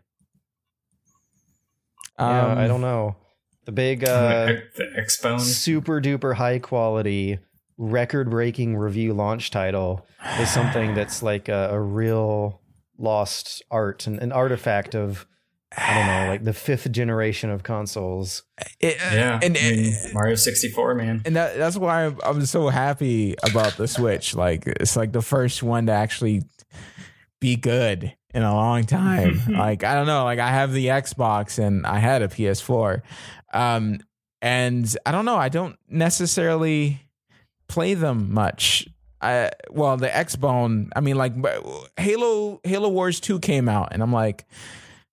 yeah, 2.17 2.45
um, 2.47 2.57
I 2.57 2.67
don't 2.67 2.81
know. 2.81 3.17
The 3.65 3.73
big, 3.73 4.03
uh, 4.05 4.45
the 4.75 5.03
Xbone. 5.05 5.39
super 5.39 5.99
duper 5.99 6.35
high 6.35 6.59
quality, 6.59 7.39
record 7.77 8.29
breaking 8.29 8.77
review 8.77 9.13
launch 9.13 9.51
title 9.51 10.07
is 10.39 10.49
something 10.49 10.93
that's 10.95 11.21
like 11.21 11.49
a, 11.49 11.69
a 11.71 11.79
real 11.79 12.61
lost 12.97 13.61
art 13.69 14.07
and 14.07 14.19
an 14.19 14.31
artifact 14.31 14.95
of 14.95 15.27
I 15.76 15.93
don't 15.95 16.05
know, 16.07 16.32
like 16.32 16.43
the 16.43 16.53
fifth 16.53 16.91
generation 16.91 17.49
of 17.49 17.63
consoles. 17.63 18.43
It- 18.80 18.97
Yeah, 18.99 19.39
and 19.41 19.57
I 19.57 19.61
mean, 19.71 19.93
Mario 20.13 20.36
sixty 20.36 20.69
four, 20.69 20.93
man. 20.95 21.21
and 21.26 21.36
that, 21.36 21.57
that's 21.57 21.78
why 21.78 22.05
I'm, 22.05 22.17
I'm 22.24 22.45
so 22.45 22.69
happy 22.69 23.36
about 23.43 23.78
the 23.78 23.88
Switch. 23.88 24.36
Like 24.36 24.67
it's 24.67 24.95
like 24.95 25.11
the 25.11 25.21
first 25.21 25.63
one 25.63 25.88
to 25.88 25.91
actually 25.91 26.43
be 27.41 27.55
good 27.55 28.13
in 28.34 28.43
a 28.43 28.53
long 28.53 28.84
time. 28.86 29.41
like 29.49 29.84
I 29.84 29.95
don't 29.95 30.07
know, 30.07 30.24
like 30.26 30.39
I 30.39 30.49
have 30.49 30.74
the 30.74 30.88
Xbox 30.88 31.57
and 31.57 31.86
I 31.88 31.97
had 31.99 32.21
a 32.21 32.28
PS4, 32.28 33.01
um, 33.53 33.99
and 34.41 34.95
I 35.05 35.11
don't 35.11 35.26
know, 35.26 35.38
I 35.38 35.49
don't 35.49 35.78
necessarily 35.89 36.99
play 37.67 37.95
them 37.95 38.34
much. 38.34 38.88
I 39.21 39.51
well, 39.71 39.97
the 39.97 40.09
Xbone. 40.09 40.89
I 40.95 40.99
mean, 41.01 41.15
like 41.15 41.34
Halo 41.97 42.59
Halo 42.63 42.89
Wars 42.89 43.19
Two 43.19 43.39
came 43.39 43.67
out, 43.69 43.89
and 43.91 44.03
I'm 44.03 44.13
like, 44.13 44.45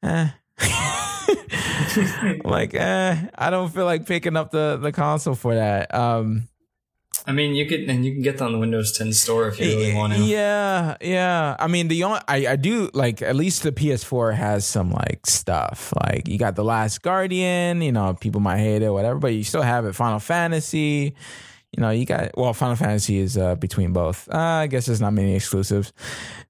eh. 0.03 0.29
Like, 2.45 2.75
eh, 2.75 3.17
I 3.37 3.51
don't 3.51 3.73
feel 3.73 3.85
like 3.85 4.07
picking 4.07 4.37
up 4.37 4.51
the 4.51 4.79
the 4.81 4.93
console 4.93 5.35
for 5.35 5.55
that. 5.55 5.93
Um, 5.95 6.49
I 7.27 7.33
mean, 7.33 7.55
you 7.55 7.67
could 7.67 7.81
and 7.81 8.05
you 8.05 8.13
can 8.13 8.23
get 8.23 8.39
that 8.39 8.45
on 8.45 8.53
the 8.53 8.59
Windows 8.59 8.97
10 8.97 9.13
store 9.13 9.49
if 9.49 9.61
you 9.61 9.67
really 9.67 9.95
want 9.95 10.13
to. 10.15 10.21
yeah, 10.21 10.97
yeah. 11.01 11.57
I 11.59 11.67
mean, 11.67 11.89
the 11.89 12.05
only 12.05 12.21
I, 12.29 12.53
I 12.53 12.57
do 12.57 12.91
like 12.95 13.23
at 13.23 13.37
least 13.37 13.63
the 13.63 13.73
PS4 13.73 14.35
has 14.35 14.65
some 14.65 14.91
like 14.91 15.27
stuff. 15.27 15.93
Like 16.03 16.29
you 16.29 16.39
got 16.39 16.57
the 16.57 16.65
Last 16.65 17.03
Guardian. 17.03 17.83
You 17.83 17.93
know, 17.93 18.15
people 18.15 18.41
might 18.41 18.59
hate 18.59 18.83
it, 18.83 18.91
whatever, 18.91 19.19
but 19.19 19.35
you 19.35 19.45
still 19.45 19.63
have 19.63 19.85
it. 19.85 19.95
Final 19.95 20.21
Fantasy. 20.21 21.15
You 21.77 21.83
know, 21.83 21.91
you 21.91 22.05
got 22.05 22.37
well. 22.37 22.53
Final 22.53 22.75
Fantasy 22.75 23.19
is 23.19 23.39
uh, 23.39 23.55
between 23.55 23.93
both. 23.93 24.29
Uh, 24.29 24.39
I 24.39 24.67
guess 24.67 24.87
there's 24.87 25.01
not 25.01 25.13
many 25.13 25.37
exclusives. 25.37 25.93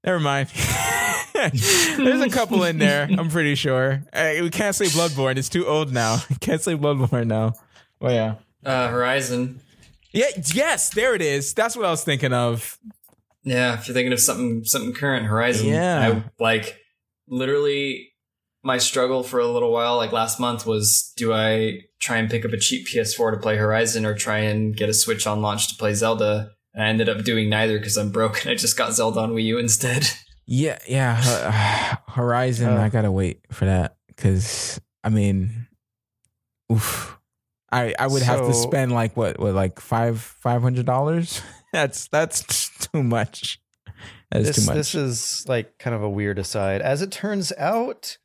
Never 0.03 0.19
mind. 0.19 0.49
there's 1.33 2.21
a 2.21 2.29
couple 2.29 2.63
in 2.63 2.79
there. 2.79 3.07
I'm 3.17 3.29
pretty 3.29 3.55
sure. 3.55 4.03
Hey, 4.13 4.41
we 4.41 4.49
can't 4.49 4.75
say 4.75 4.85
Bloodborne. 4.85 5.37
It's 5.37 5.49
too 5.49 5.67
old 5.67 5.93
now. 5.93 6.17
Can't 6.39 6.61
say 6.61 6.75
Bloodborne 6.75 7.27
now. 7.27 7.53
Oh 8.01 8.09
yeah. 8.09 8.35
Uh, 8.65 8.87
Horizon. 8.89 9.61
Yeah. 10.11 10.27
Yes. 10.53 10.89
There 10.89 11.13
it 11.13 11.21
is. 11.21 11.53
That's 11.53 11.75
what 11.75 11.85
I 11.85 11.91
was 11.91 12.03
thinking 12.03 12.33
of. 12.33 12.79
Yeah, 13.43 13.73
if 13.75 13.87
you're 13.87 13.95
thinking 13.95 14.13
of 14.13 14.19
something 14.19 14.63
something 14.65 14.93
current, 14.93 15.25
Horizon. 15.25 15.67
Yeah. 15.67 16.21
I, 16.23 16.43
like 16.43 16.77
literally, 17.27 18.11
my 18.63 18.77
struggle 18.77 19.23
for 19.23 19.39
a 19.39 19.47
little 19.47 19.71
while, 19.71 19.97
like 19.97 20.11
last 20.11 20.39
month, 20.39 20.65
was 20.65 21.13
do 21.15 21.33
I 21.33 21.81
try 22.01 22.17
and 22.17 22.29
pick 22.29 22.43
up 22.45 22.51
a 22.51 22.57
cheap 22.57 22.87
PS4 22.87 23.31
to 23.33 23.37
play 23.37 23.57
Horizon 23.57 24.05
or 24.05 24.13
try 24.15 24.39
and 24.39 24.75
get 24.75 24.89
a 24.89 24.93
Switch 24.93 25.25
on 25.27 25.41
launch 25.41 25.69
to 25.69 25.75
play 25.75 25.93
Zelda? 25.93 26.51
And 26.73 26.83
I 26.83 26.87
ended 26.87 27.09
up 27.09 27.23
doing 27.23 27.49
neither 27.49 27.77
because 27.77 27.97
I'm 27.97 28.11
broke 28.11 28.41
and 28.41 28.51
I 28.51 28.55
just 28.55 28.77
got 28.77 28.93
Zelda 28.93 29.19
on 29.21 29.31
Wii 29.33 29.43
U 29.45 29.57
instead. 29.57 30.07
Yeah, 30.47 30.79
yeah. 30.85 31.15
Ho- 31.21 31.97
Horizon, 32.13 32.69
Uh. 32.69 32.81
I 32.81 32.89
gotta 32.89 33.11
wait 33.11 33.39
for 33.51 33.65
that 33.65 33.95
because 34.07 34.81
I 35.01 35.07
mean, 35.09 35.67
oof. 36.71 37.17
I 37.71 37.93
I 37.97 38.07
would 38.07 38.23
have 38.23 38.47
to 38.47 38.53
spend 38.53 38.91
like 38.91 39.15
what 39.15 39.39
what 39.39 39.53
like 39.53 39.79
five 39.79 40.19
five 40.19 40.61
hundred 40.61 40.85
dollars. 40.85 41.41
that's 41.71 42.07
that's 42.09 42.69
too 42.91 43.01
much. 43.03 43.61
That 44.31 44.41
is 44.41 44.47
This, 44.47 44.55
too 44.57 44.65
much. 44.65 44.75
this 44.75 44.95
is 44.95 45.45
like 45.47 45.77
kind 45.77 45.95
of 45.95 46.03
a 46.03 46.09
weird 46.09 46.37
aside. 46.39 46.81
As 46.81 47.01
it 47.01 47.11
turns 47.11 47.53
out, 47.57 48.17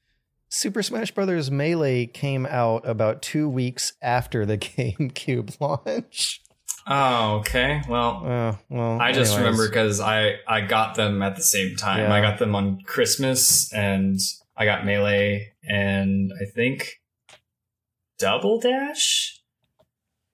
Super 0.56 0.82
Smash 0.82 1.10
Bros. 1.10 1.50
Melee 1.50 2.06
came 2.06 2.46
out 2.46 2.88
about 2.88 3.20
two 3.20 3.46
weeks 3.46 3.92
after 4.00 4.46
the 4.46 4.56
GameCube 4.58 5.60
launch. 5.60 6.40
Oh, 6.86 7.36
okay. 7.40 7.82
Well, 7.88 8.22
Uh, 8.24 8.56
well, 8.70 8.98
I 9.00 9.12
just 9.12 9.32
anyways. 9.34 9.38
remember 9.44 9.68
because 9.68 10.00
I 10.00 10.36
I 10.48 10.62
got 10.62 10.94
them 10.94 11.20
at 11.22 11.36
the 11.36 11.42
same 11.42 11.76
time. 11.76 12.00
Yeah. 12.00 12.12
I 12.14 12.20
got 12.22 12.38
them 12.38 12.54
on 12.54 12.80
Christmas, 12.86 13.70
and 13.72 14.18
I 14.56 14.64
got 14.64 14.86
Melee, 14.86 15.52
and 15.68 16.32
I 16.40 16.44
think 16.46 17.00
Double 18.18 18.58
Dash, 18.58 19.42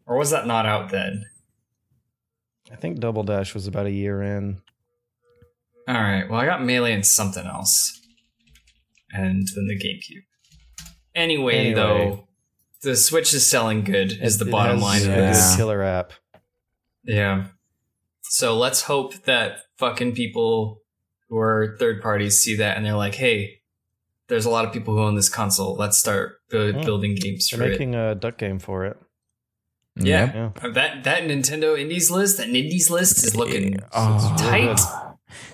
or 0.07 0.17
was 0.19 0.31
that 0.31 0.47
not 0.47 0.67
out 0.67 0.91
then? 0.91 1.25
I 2.71 2.77
think 2.77 3.01
Double 3.01 3.23
Dash 3.25 3.55
was 3.55 3.67
about 3.67 3.87
a 3.87 3.91
year 3.91 4.23
in. 4.23 4.63
All 5.89 5.95
right. 5.95 6.29
Well, 6.31 6.39
I 6.41 6.47
got 6.47 6.63
Melee 6.63 6.93
and 6.93 7.05
something 7.05 7.45
else, 7.45 7.99
and 9.13 9.47
then 9.55 9.67
the 9.67 9.79
GameCube. 9.79 10.25
Anyway, 11.15 11.55
Anyway. 11.57 11.75
though, 11.75 12.29
the 12.83 12.97
Switch 12.97 13.33
is 13.35 13.47
selling 13.47 13.85
good. 13.85 14.13
Is 14.21 14.39
the 14.39 14.47
it 14.47 14.51
bottom 14.51 14.77
has 14.79 14.83
line 14.83 15.03
of 15.03 15.09
Yeah. 15.09 15.31
this? 15.33 15.51
good 15.51 15.57
killer 15.59 15.83
app. 15.83 16.13
Yeah. 17.05 17.47
So 18.23 18.57
let's 18.57 18.83
hope 18.83 19.25
that 19.25 19.59
fucking 19.77 20.15
people 20.15 20.81
who 21.29 21.39
are 21.39 21.77
third 21.79 22.01
parties 22.03 22.41
see 22.41 22.57
that 22.57 22.77
and 22.77 22.87
they're 22.87 22.95
like, 22.97 23.15
hey, 23.17 23.61
there's 24.29 24.47
a 24.47 24.51
lot 24.51 24.65
of 24.65 24.73
people 24.73 24.95
who 24.95 25.03
own 25.03 25.15
this 25.15 25.29
console. 25.29 25.75
Let's 25.77 25.99
start 25.99 26.37
bu- 26.49 26.73
Hmm. 26.73 26.83
building 26.85 27.15
games 27.15 27.49
They're 27.51 27.59
for 27.59 27.69
making 27.69 27.95
a 27.95 28.15
duck 28.15 28.39
game 28.39 28.59
for 28.59 28.87
it. 28.87 28.97
Yeah. 29.97 30.33
Yep. 30.35 30.59
Yeah. 30.65 30.71
That 30.71 31.05
that 31.05 31.23
Nintendo 31.25 31.79
Indies 31.79 32.11
list, 32.11 32.39
that 32.39 32.47
Indies 32.49 32.89
list 32.89 33.19
is 33.25 33.37
looking 33.37 33.77
Oh. 33.93 34.35
tight. 34.39 34.79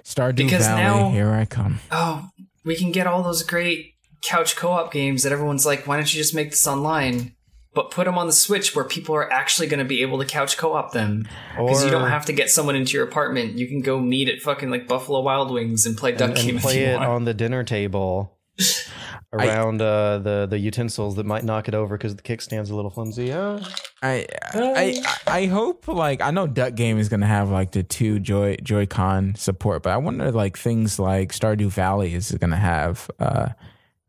Stardew 0.04 0.36
Because 0.36 0.66
Valley, 0.66 0.82
now- 0.82 1.11
here 1.11 1.32
I 1.32 1.44
come. 1.44 1.80
Oh, 1.90 2.28
we 2.68 2.76
can 2.76 2.92
get 2.92 3.06
all 3.06 3.22
those 3.22 3.42
great 3.42 3.94
couch 4.20 4.54
co-op 4.54 4.92
games 4.92 5.22
that 5.22 5.32
everyone's 5.32 5.64
like, 5.64 5.86
why 5.86 5.96
don't 5.96 6.12
you 6.12 6.20
just 6.20 6.34
make 6.34 6.50
this 6.50 6.66
online? 6.66 7.34
But 7.74 7.90
put 7.90 8.04
them 8.04 8.18
on 8.18 8.26
the 8.26 8.32
Switch 8.32 8.76
where 8.76 8.84
people 8.84 9.14
are 9.14 9.32
actually 9.32 9.68
going 9.68 9.78
to 9.78 9.86
be 9.86 10.02
able 10.02 10.18
to 10.18 10.26
couch 10.26 10.58
co-op 10.58 10.92
them. 10.92 11.26
Because 11.56 11.82
you 11.82 11.90
don't 11.90 12.10
have 12.10 12.26
to 12.26 12.34
get 12.34 12.50
someone 12.50 12.76
into 12.76 12.92
your 12.92 13.06
apartment. 13.06 13.56
You 13.56 13.66
can 13.68 13.80
go 13.80 13.98
meet 13.98 14.28
at 14.28 14.40
fucking 14.40 14.68
like 14.68 14.86
Buffalo 14.86 15.20
Wild 15.22 15.50
Wings 15.50 15.86
and 15.86 15.96
play 15.96 16.12
Duck 16.12 16.30
and, 16.30 16.38
Game 16.38 16.50
and 16.56 16.60
play 16.60 16.84
it 16.84 16.98
want. 16.98 17.08
on 17.08 17.24
the 17.24 17.32
dinner 17.32 17.64
table 17.64 18.36
around 19.33 19.83
uh, 19.83 20.18
the 20.18 20.47
the 20.49 20.59
utensils 20.59 21.16
that 21.16 21.26
might 21.26 21.45
knock 21.45 21.68
it 21.68 21.74
over 21.74 21.97
because 21.99 22.16
the 22.16 22.22
kickstand's 22.22 22.70
a 22.70 22.74
little 22.76 22.91
flimsy. 22.91 23.26
Yeah, 23.26 23.61
I, 24.03 24.26
I 24.55 25.03
I 25.26 25.43
I 25.43 25.47
hope 25.47 25.87
like 25.89 26.20
I 26.22 26.31
know 26.31 26.47
Duck 26.47 26.74
Game 26.74 26.99
is 26.99 27.09
gonna 27.09 27.26
have 27.26 27.51
like 27.51 27.72
the 27.72 27.83
two 27.83 28.18
Joy 28.20 28.57
Joy-Con 28.62 29.35
support, 29.37 29.83
but 29.83 29.91
I 29.91 29.97
wonder 29.99 30.31
like 30.33 30.57
things 30.57 30.99
like 30.99 31.33
Stardew 31.33 31.68
Valley 31.70 32.14
is 32.14 32.33
gonna 32.33 32.57
have 32.57 33.11
uh 33.20 33.49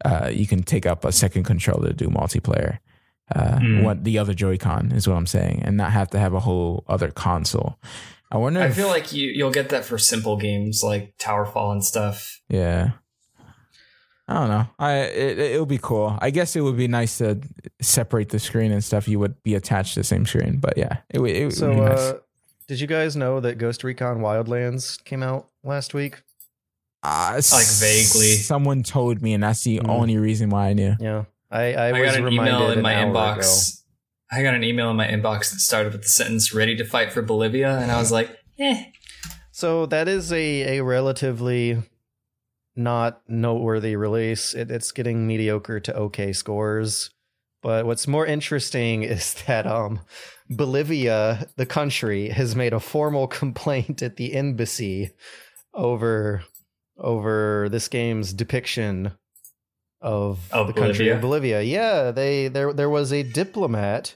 uh 0.06 0.30
you 0.34 0.48
can 0.48 0.64
take 0.64 0.86
up 0.86 1.04
a 1.06 1.12
second 1.12 1.44
controller 1.44 1.88
to 1.90 1.94
do 1.94 2.08
multiplayer. 2.08 2.80
Uh, 3.36 3.60
Hmm. 3.60 3.84
what 3.84 4.04
the 4.04 4.18
other 4.18 4.34
Joy-Con 4.34 4.92
is 4.92 5.08
what 5.08 5.16
I'm 5.16 5.28
saying, 5.28 5.62
and 5.64 5.78
not 5.78 5.92
have 5.92 6.10
to 6.12 6.20
have 6.20 6.34
a 6.34 6.40
whole 6.40 6.84
other 6.88 7.12
console. 7.12 7.78
I 8.32 8.38
wonder. 8.38 8.60
I 8.62 8.66
if- 8.68 8.76
feel 8.76 8.88
like 8.88 9.14
you 9.14 9.28
you'll 9.28 9.52
get 9.52 9.70
that 9.70 9.86
for 9.86 10.00
simple 10.00 10.36
games 10.38 10.82
like 10.84 11.14
Towerfall 11.20 11.72
and 11.74 11.84
stuff. 11.86 12.40
Yeah. 12.50 12.92
I 14.30 14.34
don't 14.36 14.50
know. 14.50 14.68
I 14.78 14.94
it 15.00 15.40
it 15.40 15.60
would 15.60 15.68
be 15.70 15.80
cool. 15.82 16.16
I 16.22 16.30
guess 16.30 16.56
it 16.56 16.62
would 16.62 16.78
be 16.78 16.88
nice 16.88 17.18
to 17.18 17.40
separate 17.82 18.30
the 18.30 18.38
screen 18.38 18.72
and 18.72 18.84
stuff. 18.84 19.08
You 19.08 19.18
would 19.18 19.42
be 19.42 19.56
attached 19.56 19.96
to 19.96 20.02
the 20.02 20.04
same 20.04 20.26
screen, 20.28 20.60
but 20.60 20.78
yeah, 20.78 20.98
it 21.10 21.20
would. 21.20 21.32
It 21.32 21.46
would 21.46 21.56
be 21.60 21.76
nice. 21.82 21.98
uh, 21.98 22.20
did 22.68 22.80
you 22.80 22.86
guys 22.86 23.16
know 23.16 23.40
that 23.40 23.58
Ghost 23.58 23.84
Recon 23.84 24.20
Wildlands 24.20 25.04
came 25.04 25.24
out 25.24 25.48
last 25.64 25.96
week? 25.96 26.22
Uh, 27.02 27.42
like 27.52 27.66
vaguely. 27.80 28.36
Someone 28.36 28.84
told 28.84 29.22
me, 29.24 29.34
and 29.34 29.42
that's 29.42 29.64
the 29.64 29.80
Mm. 29.80 29.90
only 29.90 30.18
reason 30.18 30.50
why 30.52 30.68
I 30.68 30.74
knew. 30.74 30.96
Yeah, 31.00 31.24
I, 31.50 31.74
I, 31.74 31.88
I, 31.88 31.92
was 32.00 32.12
got 32.12 32.18
an 32.20 32.26
reminded 32.26 32.54
email 32.54 32.72
in 32.72 32.78
an 32.78 32.84
my 32.84 32.96
hour 32.98 33.06
inbox. 33.12 33.82
I 34.32 34.44
got 34.44 34.54
an 34.54 34.64
email 34.64 34.92
in 34.92 34.96
my 34.98 35.08
inbox 35.08 35.50
that 35.50 35.60
started 35.60 35.94
with 35.94 36.04
the 36.04 36.08
sentence 36.10 36.54
"Ready 36.54 36.76
to 36.76 36.86
fight 36.86 37.12
for 37.12 37.24
Bolivia," 37.24 37.80
and 37.80 37.90
I 37.92 37.98
was 37.98 38.12
like, 38.12 38.30
"Eh." 38.60 38.84
So 39.52 39.88
that 39.88 40.08
is 40.08 40.32
a 40.32 40.78
a 40.78 40.84
relatively 40.84 41.82
not 42.80 43.22
noteworthy 43.28 43.96
release. 43.96 44.54
It, 44.54 44.72
it's 44.72 44.92
getting 44.92 45.28
mediocre 45.28 45.80
to 45.82 45.96
okay 45.96 46.34
scores. 46.34 47.12
But 47.62 47.86
what's 47.86 48.08
more 48.08 48.26
interesting 48.26 49.04
is 49.16 49.36
that 49.46 49.68
um, 49.68 50.00
Bolivia, 50.50 51.48
the 51.58 51.66
country, 51.66 52.30
has 52.30 52.56
made 52.56 52.74
a 52.74 52.80
formal 52.80 53.28
complaint 53.42 54.02
at 54.02 54.16
the 54.16 54.34
embassy 54.34 55.12
over 55.74 56.44
over 56.98 57.70
this 57.70 57.88
game's 57.88 58.34
depiction 58.34 59.12
of, 60.02 60.52
Of 60.52 60.68
the 60.68 60.74
country 60.74 61.10
of 61.10 61.22
Bolivia? 61.22 61.62
Bolivia. 61.62 61.62
Yeah, 61.62 62.12
they 62.12 62.48
there 62.48 62.74
there 62.74 62.90
was 62.90 63.12
a 63.12 63.24
diplomat 63.24 64.16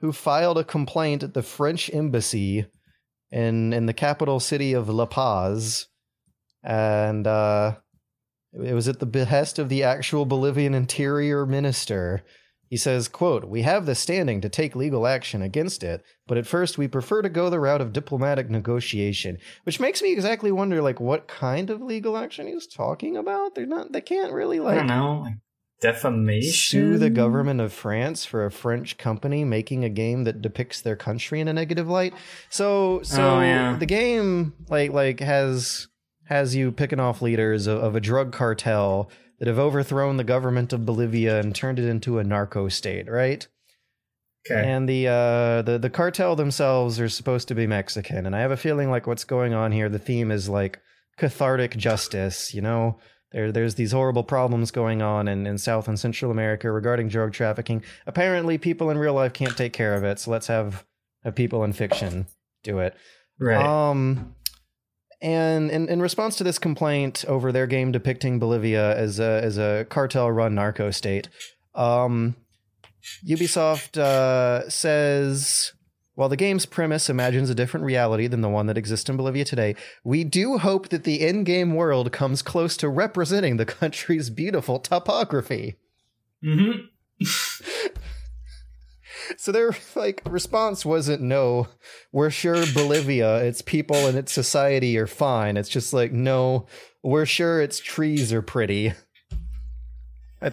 who 0.00 0.12
filed 0.12 0.58
a 0.58 0.64
complaint 0.64 1.22
at 1.22 1.34
the 1.34 1.42
French 1.42 1.90
embassy 1.92 2.66
in 3.30 3.72
in 3.72 3.86
the 3.86 3.94
capital 3.94 4.40
city 4.40 4.74
of 4.74 4.88
La 4.88 5.06
Paz, 5.06 5.86
and 6.62 7.26
uh, 7.26 7.76
it 8.62 8.74
was 8.74 8.88
at 8.88 9.00
the 9.00 9.06
behest 9.06 9.58
of 9.58 9.68
the 9.68 9.82
actual 9.82 10.24
Bolivian 10.26 10.74
interior 10.74 11.46
minister. 11.46 12.22
He 12.70 12.76
says, 12.76 13.08
quote, 13.08 13.44
We 13.44 13.62
have 13.62 13.86
the 13.86 13.94
standing 13.94 14.40
to 14.40 14.48
take 14.48 14.74
legal 14.74 15.06
action 15.06 15.42
against 15.42 15.84
it, 15.84 16.02
but 16.26 16.38
at 16.38 16.46
first 16.46 16.76
we 16.78 16.88
prefer 16.88 17.22
to 17.22 17.28
go 17.28 17.48
the 17.50 17.60
route 17.60 17.80
of 17.80 17.92
diplomatic 17.92 18.50
negotiation. 18.50 19.38
Which 19.64 19.78
makes 19.80 20.02
me 20.02 20.12
exactly 20.12 20.50
wonder 20.50 20.82
like 20.82 20.98
what 20.98 21.28
kind 21.28 21.70
of 21.70 21.80
legal 21.82 22.16
action 22.16 22.46
he's 22.46 22.66
talking 22.66 23.16
about. 23.16 23.54
They're 23.54 23.66
not 23.66 23.92
they 23.92 24.00
can't 24.00 24.32
really 24.32 24.58
I 24.58 24.62
like 24.62 24.76
don't 24.78 24.86
know, 24.88 25.20
like 25.24 25.34
defamation. 25.80 26.52
sue 26.52 26.98
the 26.98 27.10
government 27.10 27.60
of 27.60 27.72
France 27.72 28.24
for 28.24 28.44
a 28.44 28.50
French 28.50 28.96
company 28.96 29.44
making 29.44 29.84
a 29.84 29.88
game 29.90 30.24
that 30.24 30.40
depicts 30.42 30.80
their 30.80 30.96
country 30.96 31.40
in 31.40 31.48
a 31.48 31.52
negative 31.52 31.88
light. 31.88 32.14
So 32.48 33.02
so 33.02 33.36
Oh, 33.36 33.40
yeah. 33.40 33.76
the 33.76 33.86
game 33.86 34.54
like 34.68 34.90
like 34.92 35.20
has 35.20 35.86
has 36.26 36.54
you 36.54 36.72
picking 36.72 37.00
off 37.00 37.22
leaders 37.22 37.66
of, 37.66 37.82
of 37.82 37.96
a 37.96 38.00
drug 38.00 38.32
cartel 38.32 39.10
that 39.38 39.48
have 39.48 39.58
overthrown 39.58 40.16
the 40.16 40.24
government 40.24 40.72
of 40.72 40.86
Bolivia 40.86 41.40
and 41.40 41.54
turned 41.54 41.78
it 41.78 41.88
into 41.88 42.18
a 42.18 42.24
narco 42.24 42.68
state, 42.68 43.10
right? 43.10 43.46
Okay. 44.50 44.68
And 44.68 44.88
the 44.88 45.08
uh 45.08 45.62
the 45.62 45.78
the 45.78 45.90
cartel 45.90 46.36
themselves 46.36 47.00
are 47.00 47.08
supposed 47.08 47.48
to 47.48 47.54
be 47.54 47.66
Mexican, 47.66 48.26
and 48.26 48.36
I 48.36 48.40
have 48.40 48.50
a 48.50 48.56
feeling 48.56 48.90
like 48.90 49.06
what's 49.06 49.24
going 49.24 49.54
on 49.54 49.72
here. 49.72 49.88
The 49.88 49.98
theme 49.98 50.30
is 50.30 50.48
like 50.48 50.80
cathartic 51.16 51.76
justice. 51.76 52.52
You 52.52 52.60
know, 52.60 52.98
there 53.32 53.50
there's 53.50 53.76
these 53.76 53.92
horrible 53.92 54.22
problems 54.22 54.70
going 54.70 55.00
on 55.00 55.28
in 55.28 55.46
in 55.46 55.56
South 55.56 55.88
and 55.88 55.98
Central 55.98 56.30
America 56.30 56.70
regarding 56.70 57.08
drug 57.08 57.32
trafficking. 57.32 57.82
Apparently, 58.06 58.58
people 58.58 58.90
in 58.90 58.98
real 58.98 59.14
life 59.14 59.32
can't 59.32 59.56
take 59.56 59.72
care 59.72 59.94
of 59.94 60.04
it, 60.04 60.18
so 60.18 60.30
let's 60.30 60.48
have 60.48 60.84
have 61.22 61.34
people 61.34 61.64
in 61.64 61.72
fiction 61.72 62.26
do 62.62 62.80
it. 62.80 62.94
Right. 63.40 63.64
Um, 63.64 64.34
and 65.24 65.70
in, 65.70 65.88
in 65.88 66.02
response 66.02 66.36
to 66.36 66.44
this 66.44 66.58
complaint 66.58 67.24
over 67.26 67.50
their 67.50 67.66
game 67.66 67.90
depicting 67.90 68.38
Bolivia 68.38 68.94
as 68.94 69.18
a 69.18 69.40
as 69.42 69.56
a 69.56 69.86
cartel 69.88 70.30
run 70.30 70.54
narco 70.54 70.90
state, 70.90 71.30
um, 71.74 72.36
Ubisoft 73.26 73.96
uh, 73.96 74.68
says. 74.68 75.72
While 76.16 76.28
the 76.28 76.36
game's 76.36 76.64
premise 76.64 77.10
imagines 77.10 77.50
a 77.50 77.56
different 77.56 77.84
reality 77.86 78.28
than 78.28 78.40
the 78.40 78.48
one 78.48 78.66
that 78.66 78.78
exists 78.78 79.10
in 79.10 79.16
Bolivia 79.16 79.44
today, 79.44 79.74
we 80.04 80.22
do 80.22 80.58
hope 80.58 80.90
that 80.90 81.02
the 81.02 81.20
in 81.20 81.42
game 81.42 81.74
world 81.74 82.12
comes 82.12 82.40
close 82.40 82.76
to 82.76 82.88
representing 82.88 83.56
the 83.56 83.66
country's 83.66 84.30
beautiful 84.30 84.78
topography. 84.78 85.74
mm-hmm. 86.44 86.84
So 89.36 89.52
their 89.52 89.74
like 89.94 90.22
response 90.26 90.84
wasn't 90.84 91.22
no, 91.22 91.68
we're 92.12 92.30
sure 92.30 92.64
Bolivia, 92.74 93.38
its 93.44 93.62
people 93.62 94.06
and 94.06 94.16
its 94.18 94.32
society 94.32 94.96
are 94.98 95.06
fine. 95.06 95.56
It's 95.56 95.68
just 95.68 95.92
like 95.92 96.12
no, 96.12 96.66
we're 97.02 97.26
sure 97.26 97.60
its 97.60 97.78
trees 97.80 98.32
are 98.32 98.42
pretty. 98.42 98.92
I 100.42 100.48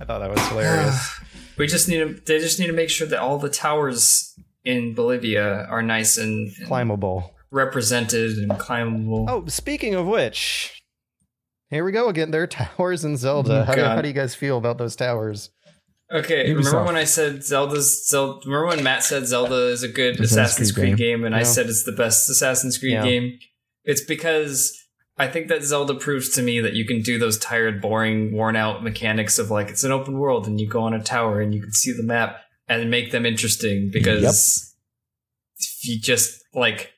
I 0.00 0.04
thought 0.04 0.20
that 0.20 0.30
was 0.30 0.46
hilarious. 0.48 1.20
We 1.58 1.66
just 1.66 1.88
need 1.90 1.98
to. 1.98 2.14
They 2.24 2.38
just 2.38 2.58
need 2.58 2.68
to 2.68 2.72
make 2.72 2.88
sure 2.88 3.06
that 3.06 3.18
all 3.20 3.36
the 3.38 3.50
towers 3.50 4.34
in 4.64 4.94
Bolivia 4.94 5.66
are 5.66 5.82
nice 5.82 6.16
and, 6.16 6.50
and 6.58 6.66
Climbable. 6.66 7.34
represented 7.50 8.38
and 8.38 8.58
climbable. 8.58 9.26
Oh, 9.28 9.44
speaking 9.46 9.94
of 9.94 10.06
which, 10.06 10.82
here 11.68 11.84
we 11.84 11.92
go 11.92 12.08
again. 12.08 12.30
There 12.30 12.42
are 12.44 12.46
towers 12.46 13.04
in 13.04 13.18
Zelda. 13.18 13.60
Oh, 13.60 13.64
How 13.64 13.74
do, 13.74 13.82
how 13.84 14.00
do 14.00 14.08
you 14.08 14.14
guys 14.14 14.34
feel 14.34 14.56
about 14.56 14.78
those 14.78 14.96
towers? 14.96 15.50
Okay, 16.12 16.48
Ubisoft. 16.50 16.56
remember 16.56 16.84
when 16.84 16.96
I 16.96 17.04
said 17.04 17.44
Zelda's 17.44 18.06
Zelda? 18.08 18.40
Remember 18.44 18.66
when 18.68 18.82
Matt 18.82 19.04
said 19.04 19.26
Zelda 19.26 19.68
is 19.68 19.82
a 19.84 19.88
good 19.88 20.14
Assassin's 20.18 20.32
Assassin's 20.32 20.72
Creed 20.72 20.86
Creed 20.88 20.98
game, 20.98 21.24
and 21.24 21.34
I 21.34 21.44
said 21.44 21.66
it's 21.68 21.84
the 21.84 21.92
best 21.92 22.28
Assassin's 22.28 22.78
Creed 22.78 22.92
Yeah. 22.92 23.04
game? 23.04 23.38
It's 23.84 24.02
because 24.04 24.76
I 25.16 25.28
think 25.28 25.48
that 25.48 25.62
Zelda 25.62 25.94
proves 25.94 26.30
to 26.30 26.42
me 26.42 26.60
that 26.60 26.72
you 26.72 26.84
can 26.84 27.02
do 27.02 27.18
those 27.18 27.38
tired, 27.38 27.80
boring, 27.80 28.32
worn 28.32 28.56
out 28.56 28.82
mechanics 28.82 29.38
of 29.38 29.50
like 29.50 29.68
it's 29.68 29.84
an 29.84 29.92
open 29.92 30.18
world 30.18 30.46
and 30.46 30.60
you 30.60 30.66
go 30.68 30.80
on 30.82 30.94
a 30.94 31.02
tower 31.02 31.40
and 31.40 31.54
you 31.54 31.60
can 31.62 31.72
see 31.72 31.92
the 31.92 32.02
map 32.02 32.40
and 32.68 32.90
make 32.90 33.12
them 33.12 33.24
interesting 33.26 33.90
because 33.92 34.74
if 35.58 35.86
you 35.88 36.00
just 36.00 36.42
like 36.54 36.92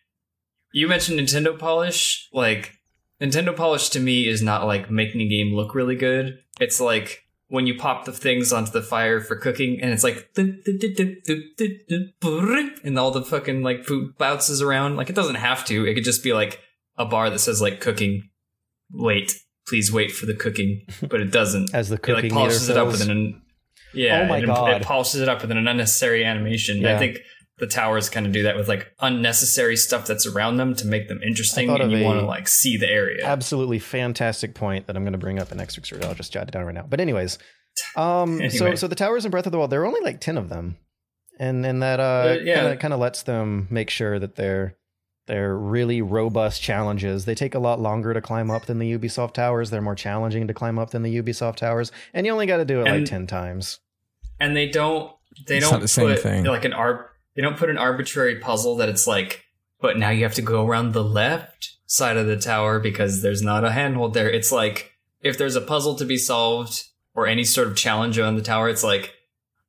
you 0.73 0.89
mentioned 0.89 1.19
Nintendo 1.21 1.59
polish, 1.59 2.29
like 2.33 2.79
Nintendo 3.21 3.55
polish 3.55 3.91
to 3.91 4.01
me 4.01 4.27
is 4.27 4.41
not 4.43 4.67
like 4.67 4.91
making 4.91 5.21
a 5.21 5.29
game 5.29 5.55
look 5.55 5.75
really 5.75 5.97
good. 5.97 6.39
It's 6.61 6.81
like 6.81 7.25
when 7.53 7.67
you 7.67 7.75
pop 7.75 8.07
the 8.07 8.13
things 8.13 8.51
onto 8.51 8.71
the 8.71 8.81
fire 8.81 9.21
for 9.21 9.37
cooking, 9.37 9.79
and 9.83 9.93
it's 9.93 10.03
like 10.03 10.31
and 12.83 12.99
all 12.99 13.11
the 13.11 13.23
fucking 13.23 13.63
like 13.63 13.85
food 13.85 14.17
bounces 14.17 14.63
around. 14.63 14.97
Like 14.97 15.11
it 15.11 15.15
doesn't 15.15 15.35
have 15.35 15.63
to. 15.67 15.87
It 15.87 15.93
could 15.93 16.03
just 16.03 16.25
be 16.25 16.33
like 16.33 16.61
a 16.97 17.05
bar 17.05 17.29
that 17.29 17.41
says 17.41 17.61
like 17.61 17.79
cooking. 17.79 18.31
Wait, 18.91 19.35
please 19.69 19.93
wait 19.93 20.13
for 20.13 20.25
the 20.25 20.33
cooking, 20.33 20.87
but 21.03 21.21
it 21.21 21.31
doesn't. 21.31 21.75
As 21.75 21.91
the 21.91 21.99
cooking 21.99 22.31
it 22.31 22.33
like 22.33 22.33
polishes 22.33 22.71
it 22.71 22.79
up 22.79 22.87
with 22.87 23.07
an 23.07 23.43
yeah. 23.93 24.23
Oh 24.23 24.29
my 24.29 24.39
it, 24.39 24.47
God. 24.47 24.81
It 24.81 24.83
polishes 24.83 25.21
it 25.21 25.29
up 25.29 25.43
with 25.43 25.51
an 25.51 25.59
unnecessary 25.59 26.25
animation. 26.25 26.79
Yeah. 26.79 26.97
I 26.97 26.99
think 26.99 27.19
the 27.63 27.69
towers 27.69 28.11
kind 28.11 28.27
of 28.27 28.33
do 28.33 28.43
that 28.43 28.57
with 28.57 28.67
like 28.69 28.93
unnecessary 29.01 29.77
stuff 29.77 30.05
that's 30.05 30.27
around 30.27 30.57
them 30.57 30.75
to 30.75 30.85
make 30.85 31.07
them 31.09 31.21
interesting, 31.23 31.71
and 31.71 31.93
you 31.93 32.03
want 32.05 32.19
to 32.21 32.27
like 32.27 32.49
see 32.49 32.77
the 32.77 32.91
area. 32.91 33.25
absolutely 33.25 33.79
fantastic 33.79 34.53
point 34.55 34.89
that 34.89 34.97
I'm 34.97 35.05
going 35.05 35.13
to 35.13 35.19
bring 35.19 35.39
up 35.39 35.53
in 35.53 35.59
next 35.59 35.77
week's 35.77 35.93
review. 35.93 36.09
I'll 36.09 36.15
just 36.15 36.33
jot 36.33 36.49
it 36.49 36.51
down 36.51 36.65
right 36.65 36.75
now. 36.75 36.85
But 36.89 36.99
anyways, 37.01 37.39
um, 37.97 38.39
so 38.51 38.65
Anyway. 38.65 38.77
so 38.77 38.89
the 38.89 38.97
towers 38.97 39.25
in 39.25 39.31
Breath 39.31 39.47
of 39.47 39.53
the 39.53 39.59
Wild, 39.59 39.71
there 39.71 39.81
are 39.83 39.87
only 39.87 40.01
like 40.01 40.21
ten 40.21 40.37
of 40.37 40.49
them, 40.49 40.77
and 41.39 41.65
and 41.65 41.83
that 41.83 42.01
uh, 42.01 42.37
yeah. 42.43 42.57
kind 42.61 42.67
of 42.73 42.79
kind 42.81 42.95
of 42.95 43.01
lets 43.01 43.23
them 43.23 43.69
make 43.71 43.91
sure 43.91 44.19
that 44.19 44.35
they're 44.37 44.77
they're 45.29 45.57
really 45.57 46.03
robust 46.03 46.61
challenges. 46.63 47.27
They 47.27 47.37
take 47.37 47.55
a 47.55 47.61
lot 47.61 47.79
longer 47.81 48.13
to 48.13 48.21
climb 48.21 48.51
up 48.51 48.67
than 48.67 48.81
the 48.81 48.93
Ubisoft 48.99 49.35
towers. 49.35 49.71
They're 49.71 49.81
more 49.81 49.95
challenging 49.95 50.49
to 50.49 50.55
climb 50.55 50.81
up 50.81 50.91
than 50.91 51.03
the 51.03 51.23
Ubisoft 51.23 51.57
towers, 51.57 51.93
and 52.13 52.27
you 52.27 52.33
only 52.33 52.47
got 52.47 52.57
to 52.57 52.65
do 52.65 52.81
it 52.81 52.91
like 52.91 53.05
ten 53.05 53.29
times. 53.29 53.79
and 54.41 54.57
they 54.57 54.69
don't 54.69 55.13
they 55.47 55.59
It's 55.59 55.65
don't 55.65 55.75
not 55.77 55.81
the 55.81 55.89
same 55.89 56.09
put 56.09 56.19
thing. 56.21 56.45
like 56.45 56.65
an 56.65 56.73
ar- 56.73 57.12
they 57.35 57.43
don't 57.43 57.57
put 57.59 57.71
an 57.71 57.79
arbitrary 57.79 58.37
puzzle 58.39 58.77
that 58.77 58.89
it's 58.89 59.07
like 59.07 59.45
but 59.81 59.99
now 59.99 60.11
you 60.11 60.23
have 60.23 60.35
to 60.35 60.43
go 60.43 60.67
around 60.67 60.93
the 60.93 61.05
left 61.05 61.77
side 61.87 62.17
of 62.17 62.27
the 62.27 62.37
tower 62.37 62.79
because 62.79 63.23
there's 63.23 63.43
not 63.43 63.65
a 63.65 63.73
handhold 63.73 64.15
there 64.15 64.31
it's 64.31 64.53
like 64.53 64.93
if 65.21 65.37
there's 65.39 65.57
a 65.57 65.61
puzzle 65.61 65.95
to 65.95 66.05
be 66.05 66.17
solved 66.17 66.85
or 67.15 67.27
any 67.27 67.45
sort 67.45 67.69
of 67.69 67.77
challenge 67.77 68.19
on 68.19 68.37
the 68.37 68.43
tower 68.43 68.69
it's 68.69 68.85
like 68.85 69.13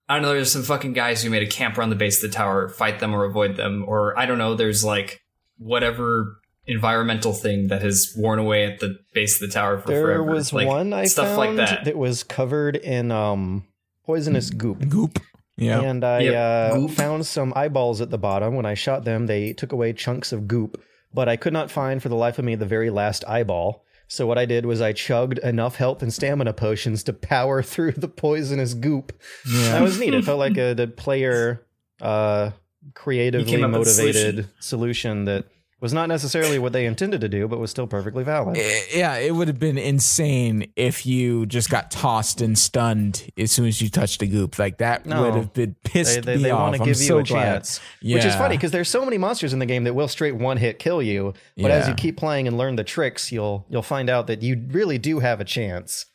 i 0.07 0.13
don't 0.13 0.23
know 0.23 0.33
there's 0.33 0.51
some 0.51 0.63
fucking 0.63 0.93
guys 0.93 1.23
who 1.23 1.29
made 1.29 1.43
a 1.43 1.47
camp 1.47 1.77
around 1.77 1.89
the 1.89 1.95
base 1.95 2.23
of 2.23 2.29
the 2.31 2.35
tower 2.35 2.69
fight 2.69 2.99
them 2.99 3.13
or 3.13 3.23
avoid 3.25 3.55
them 3.57 3.83
or 3.87 4.17
i 4.17 4.25
don't 4.25 4.37
know 4.37 4.55
there's 4.55 4.83
like 4.83 5.21
whatever 5.57 6.37
environmental 6.65 7.33
thing 7.33 7.67
that 7.67 7.81
has 7.81 8.13
worn 8.15 8.39
away 8.39 8.65
at 8.65 8.79
the 8.79 8.97
base 9.13 9.41
of 9.41 9.47
the 9.49 9.53
tower 9.53 9.77
for 9.77 9.89
There 9.89 10.01
forever 10.03 10.23
was 10.23 10.53
like, 10.53 10.67
one 10.67 10.93
I 10.93 11.05
stuff 11.05 11.27
found 11.27 11.37
like 11.37 11.55
that. 11.57 11.85
that 11.85 11.97
was 11.97 12.23
covered 12.23 12.77
in 12.77 13.11
um 13.11 13.67
poisonous 14.05 14.49
goop. 14.49 14.87
Goop. 14.87 15.19
Yeah. 15.57 15.81
And 15.81 16.03
I 16.03 16.19
Yep. 16.21 16.73
uh, 16.73 16.87
found 16.89 17.25
some 17.25 17.53
eyeballs 17.55 18.01
at 18.01 18.09
the 18.09 18.17
bottom. 18.17 18.55
When 18.55 18.65
I 18.65 18.73
shot 18.73 19.05
them, 19.05 19.27
they 19.27 19.53
took 19.53 19.71
away 19.71 19.93
chunks 19.93 20.31
of 20.31 20.47
goop, 20.47 20.81
but 21.13 21.29
I 21.29 21.35
could 21.35 21.53
not 21.53 21.69
find 21.69 22.01
for 22.01 22.09
the 22.09 22.15
life 22.15 22.39
of 22.39 22.45
me 22.45 22.55
the 22.55 22.65
very 22.65 22.89
last 22.89 23.23
eyeball. 23.27 23.83
So 24.07 24.27
what 24.27 24.37
I 24.37 24.45
did 24.45 24.65
was 24.65 24.81
I 24.81 24.93
chugged 24.93 25.39
enough 25.39 25.75
health 25.77 26.01
and 26.03 26.13
stamina 26.13 26.53
potions 26.53 27.03
to 27.03 27.13
power 27.13 27.61
through 27.71 27.93
the 27.93 28.07
poisonous 28.07 28.73
goop. 28.73 29.13
Yeah. 29.51 29.73
That 29.73 29.81
was 29.81 29.99
neat. 29.99 30.13
It 30.13 30.25
felt 30.25 30.39
like 30.39 30.57
a, 30.57 30.73
the 30.73 30.87
player 30.87 31.65
uh, 32.01 32.51
creatively 32.95 33.49
came 33.49 33.63
up 33.63 33.71
with 33.79 33.87
a 33.87 33.91
motivated 34.03 34.47
solution 34.59 35.25
that 35.25 35.45
was 35.83 35.93
not 35.93 36.07
necessarily 36.07 36.57
what 36.57 36.71
they 36.73 36.85
intended 36.85 37.19
to 37.21 37.27
do, 37.29 37.47
but 37.47 37.59
was 37.59 37.69
still 37.69 37.85
perfectly 37.85 38.23
valid. 38.23 38.57
Eh, 38.57 38.81
yeah, 38.95 39.17
it 39.17 39.35
would 39.35 39.49
have 39.49 39.59
been 39.59 39.77
insane 39.77 40.71
if 40.77 41.05
you 41.05 41.45
just 41.45 41.69
got 41.69 41.91
tossed 41.91 42.39
and 42.41 42.57
stunned 42.57 43.29
as 43.37 43.51
soon 43.51 43.67
as 43.67 43.81
you 43.81 43.89
touched 43.89 44.21
the 44.21 44.27
goop. 44.27 44.57
Like 44.57 44.77
that 44.77 45.05
No. 45.05 45.21
would 45.23 45.35
have 45.35 45.53
been 45.53 45.75
pissed 45.83 46.15
They, 46.15 46.21
they, 46.21 46.37
me 46.37 46.43
they 46.43 46.51
off. 46.51 46.59
want 46.61 46.75
to 46.77 46.81
I'm 46.81 46.87
give 46.87 46.97
you 46.97 47.05
so 47.07 47.17
a 47.19 47.23
glad. 47.23 47.43
chance, 47.43 47.81
which 48.01 48.23
is 48.25 48.33
funny 48.35 48.55
because 48.57 48.71
there's 48.71 48.89
so 48.89 49.03
many 49.03 49.17
monsters 49.17 49.51
in 49.53 49.59
the 49.59 49.65
game 49.65 49.83
that 49.83 49.93
will 49.93 50.07
straight 50.07 50.35
one 50.37 50.55
hit 50.57 50.79
kill 50.79 51.01
you. 51.03 51.33
But 51.57 51.69
as 51.69 51.87
you 51.87 51.93
keep 51.93 52.15
playing 52.17 52.47
and 52.47 52.57
learn 52.57 52.77
the 52.77 52.83
tricks, 52.85 53.31
you'll 53.31 53.65
you'll 53.69 53.81
find 53.83 54.09
out 54.09 54.27
that 54.27 54.41
you 54.41 54.65
really 54.71 54.97
do 54.97 55.19
have 55.19 55.39
a 55.41 55.45
chance. 55.45 56.05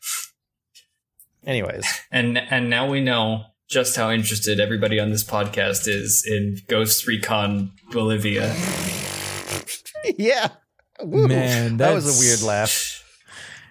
Anyways, 1.46 1.86
And 2.10 2.38
and 2.38 2.68
now 2.70 2.88
we 2.90 3.00
know 3.00 3.44
just 3.68 3.96
how 3.96 4.10
interested 4.10 4.60
everybody 4.60 4.98
on 4.98 5.10
this 5.10 5.22
podcast 5.24 5.86
is 5.86 6.24
in 6.26 6.56
Ghost 6.68 7.06
Recon 7.06 7.72
Bolivia. 7.92 8.54
yeah, 10.18 10.48
Woo. 11.02 11.28
Man, 11.28 11.78
that 11.78 11.94
was 11.94 12.06
a 12.06 12.20
weird 12.20 12.42
laugh. 12.42 13.04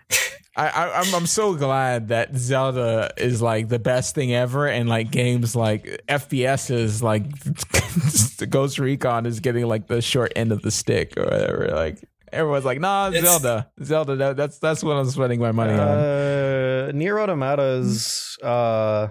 I, 0.58 0.70
I 0.70 1.00
I'm 1.02 1.14
I'm 1.14 1.28
so 1.28 1.54
glad 1.56 2.08
that 2.08 2.36
Zelda 2.36 3.12
is 3.18 3.42
like 3.44 3.70
the 3.70 3.78
best 3.78 4.16
thing 4.16 4.34
ever, 4.34 4.66
and 4.68 4.90
like 4.90 5.12
games 5.12 5.56
like 5.56 6.02
FPS 6.08 6.72
is 6.72 7.04
like 7.04 7.30
the 7.44 8.48
Ghost 8.50 8.80
Recon 8.80 9.26
is 9.28 9.40
getting 9.40 9.68
like 9.68 9.88
the 9.88 10.02
short 10.02 10.34
end 10.36 10.52
of 10.52 10.64
the 10.64 10.72
stick 10.72 11.14
or 11.16 11.26
whatever. 11.26 11.68
Like 11.68 12.04
everyone's 12.34 12.66
like, 12.66 12.80
nah, 12.80 13.10
It's- 13.10 13.24
Zelda, 13.24 13.70
Zelda. 13.84 14.16
That, 14.16 14.38
that's 14.38 14.58
that's 14.58 14.84
what 14.84 14.98
I'm 14.98 15.08
spending 15.10 15.40
my 15.40 15.52
money 15.52 15.74
on. 15.74 15.80
Uh, 15.80 16.92
Nier 16.96 17.18
Automata's 17.18 18.38
uh, 18.42 19.10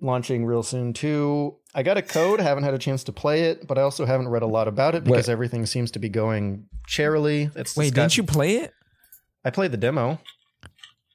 launching 0.00 0.44
real 0.44 0.64
soon 0.64 0.92
too. 0.92 1.56
I 1.74 1.82
got 1.82 1.96
a 1.96 2.02
code, 2.02 2.40
haven't 2.40 2.64
had 2.64 2.74
a 2.74 2.78
chance 2.78 3.04
to 3.04 3.12
play 3.12 3.42
it, 3.44 3.66
but 3.66 3.78
I 3.78 3.82
also 3.82 4.04
haven't 4.04 4.28
read 4.28 4.42
a 4.42 4.46
lot 4.46 4.66
about 4.66 4.94
it 4.94 5.04
because 5.04 5.28
Wait. 5.28 5.32
everything 5.32 5.66
seems 5.66 5.90
to 5.92 5.98
be 5.98 6.08
going 6.08 6.66
charily. 6.86 7.50
It's 7.54 7.76
Wait, 7.76 7.86
it's 7.88 7.94
got- 7.94 8.02
didn't 8.02 8.16
you 8.16 8.22
play 8.24 8.56
it? 8.56 8.72
I 9.44 9.50
played 9.50 9.70
the 9.72 9.76
demo. 9.76 10.20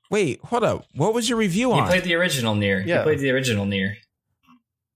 Wait, 0.10 0.40
hold 0.44 0.64
up. 0.64 0.86
What 0.96 1.14
was 1.14 1.28
your 1.30 1.38
review 1.38 1.72
on? 1.72 1.78
He 1.78 1.82
on? 1.82 1.88
played 1.88 2.04
the 2.04 2.16
original 2.16 2.56
Nier. 2.56 2.84
Yeah. 2.86 3.00
He 3.00 3.04
played 3.04 3.20
the 3.20 3.32
original 3.32 3.66
Nier. 3.66 3.98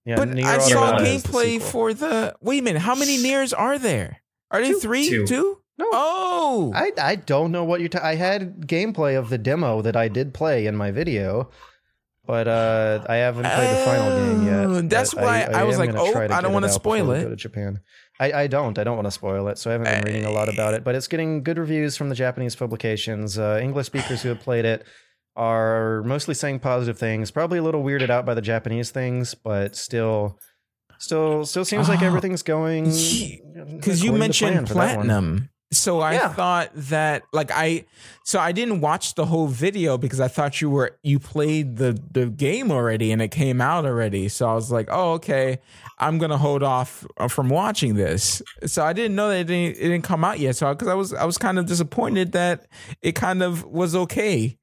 Yeah, 0.06 0.16
but 0.16 0.30
Nier 0.30 0.46
I 0.48 0.58
saw 0.60 0.84
Automata 0.86 1.04
is 1.06 1.24
the 1.24 1.30
gameplay 1.30 1.62
for 1.62 1.94
the. 1.94 2.36
Wait 2.42 2.60
a 2.60 2.64
minute. 2.64 2.80
How 2.82 2.96
many 2.96 3.18
Niers 3.18 3.54
are 3.58 3.78
there? 3.78 4.22
Are 4.52 4.62
there 4.62 4.74
Two. 4.74 4.80
three? 4.80 5.10
Two. 5.10 5.28
Two? 5.28 5.62
No. 5.78 5.86
Oh. 5.92 6.72
I 6.76 6.92
I 7.00 7.16
don't 7.16 7.52
know 7.52 7.64
what 7.64 7.80
you're. 7.80 7.90
ta- 7.90 8.04
I 8.04 8.16
had 8.16 8.62
gameplay 8.62 9.18
of 9.18 9.30
the 9.30 9.38
demo 9.38 9.82
that 9.82 9.96
I 9.96 10.08
did 10.08 10.34
play 10.34 10.66
in 10.66 10.76
my 10.76 10.90
video, 10.92 11.50
but 12.30 12.48
uh, 12.48 13.04
I 13.10 13.16
haven't 13.16 13.42
played 13.44 13.72
the 13.76 13.86
final 13.86 14.10
game 14.20 14.46
yet. 14.46 14.66
Oh, 14.66 14.82
that's 14.82 15.16
But 15.16 15.24
why 15.24 15.42
I 15.52 15.64
was 15.64 15.80
like, 15.80 15.96
oh, 15.96 16.14
I 16.30 16.42
don't 16.42 16.54
wanna 16.54 16.70
spoil 16.70 17.10
it. 17.12 17.24
Go 17.24 17.30
to 17.30 17.36
Japan. 17.36 17.80
I, 18.20 18.32
I 18.44 18.48
don't. 18.48 18.78
I 18.78 18.84
don't 18.84 18.98
want 18.98 19.08
to 19.08 19.12
spoil 19.12 19.48
it, 19.48 19.58
so 19.58 19.70
I 19.70 19.74
haven't 19.74 19.88
been 19.92 20.04
reading 20.14 20.26
a 20.26 20.32
lot 20.32 20.48
about 20.54 20.74
it. 20.76 20.84
But 20.84 20.94
it's 20.94 21.08
getting 21.08 21.42
good 21.42 21.58
reviews 21.58 21.96
from 21.98 22.10
the 22.10 22.16
Japanese 22.16 22.54
publications. 22.56 23.40
Uh, 23.40 23.60
English 23.64 23.88
speakers 23.88 24.22
who 24.22 24.30
have 24.30 24.42
played 24.42 24.66
it 24.66 24.86
are 25.38 26.04
mostly 26.04 26.36
saying 26.36 26.60
positive 26.60 27.00
things. 27.00 27.32
Probably 27.32 27.60
a 27.60 27.64
little 27.64 27.82
weirded 27.82 28.10
out 28.10 28.26
by 28.26 28.34
the 28.34 28.42
Japanese 28.42 28.92
things, 28.92 29.34
but 29.36 29.74
still, 29.76 30.38
still, 30.98 31.46
still 31.46 31.64
seems 31.64 31.88
like 31.88 32.02
Ah. 32.02 32.08
everything's 32.08 32.44
going. 32.44 32.86
because 33.78 34.04
you 34.04 34.12
to 34.12 34.18
mentioned 34.18 34.52
plan 34.54 34.66
for 34.66 34.74
that 34.76 34.98
one. 34.98 35.08
platinum 35.08 35.50
so 35.72 36.00
i 36.00 36.14
Yeah. 36.14 36.30
thought 36.34 36.72
that 36.74 37.24
like 37.32 37.52
i 37.52 37.86
so 38.24 38.40
i 38.40 38.52
didn't 38.52 38.82
watch 38.82 39.14
the 39.16 39.26
whole 39.26 39.48
video 39.48 39.98
because 40.00 40.20
i 40.20 40.28
thought 40.28 40.62
you 40.62 40.70
were 40.70 40.98
you 41.04 41.20
played 41.20 41.78
the 41.78 42.00
the 42.12 42.26
game 42.26 42.72
already 42.72 43.12
and 43.12 43.22
it 43.22 43.30
came 43.30 43.62
out 43.62 43.86
already 43.86 44.30
so 44.30 44.50
i 44.50 44.54
was 44.56 44.72
like 44.72 44.88
oh 44.92 45.14
okay 45.14 45.60
i'm 46.00 46.18
gonna 46.18 46.38
hold 46.40 46.64
off 46.64 47.06
uh, 47.18 47.28
from 47.28 47.50
watching 47.50 47.94
this 47.96 48.42
so 48.66 48.84
i 48.84 48.94
didn't 48.94 49.16
know 49.16 49.30
that 49.30 49.42
it 49.42 49.48
didn't, 49.48 49.78
it 49.78 49.90
didn't 49.90 50.04
come 50.04 50.24
out 50.24 50.40
yet 50.40 50.56
so 50.56 50.74
because 50.74 50.88
i 50.88 50.94
was 50.96 51.14
i 51.14 51.24
was 51.26 51.38
kind 51.38 51.60
of 51.60 51.68
disappointed 51.68 52.32
that 52.32 52.66
it 53.04 53.14
kind 53.14 53.44
of 53.44 53.64
was 53.66 53.96
okay 53.96 54.58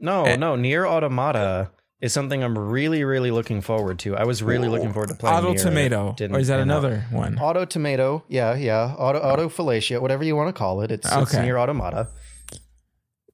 No, 0.00 0.24
Eh. 0.24 0.36
no, 0.36 0.54
Nier 0.56 0.86
Automata 0.86 1.70
is 2.00 2.12
something 2.12 2.42
I'm 2.42 2.56
really, 2.58 3.04
really 3.04 3.30
looking 3.30 3.60
forward 3.60 3.98
to. 4.00 4.16
I 4.16 4.24
was 4.24 4.42
really 4.42 4.68
looking 4.68 4.92
forward 4.92 5.10
to 5.10 5.14
playing. 5.14 5.36
auto. 5.36 5.54
Tomato 5.54 6.16
or 6.18 6.38
is 6.38 6.48
that 6.48 6.54
out. 6.54 6.60
another 6.60 7.04
one 7.10 7.38
Auto 7.38 7.64
Tomato, 7.64 8.24
yeah, 8.28 8.54
yeah. 8.54 8.94
Auto 8.98 9.18
Auto 9.18 9.48
Fallacia, 9.48 10.00
whatever 10.00 10.24
you 10.24 10.34
want 10.36 10.48
to 10.48 10.58
call 10.58 10.80
it. 10.80 10.90
It's, 10.90 11.06
it's 11.06 11.34
Okay. 11.34 11.42
Nier 11.42 11.58
Automata. 11.58 12.08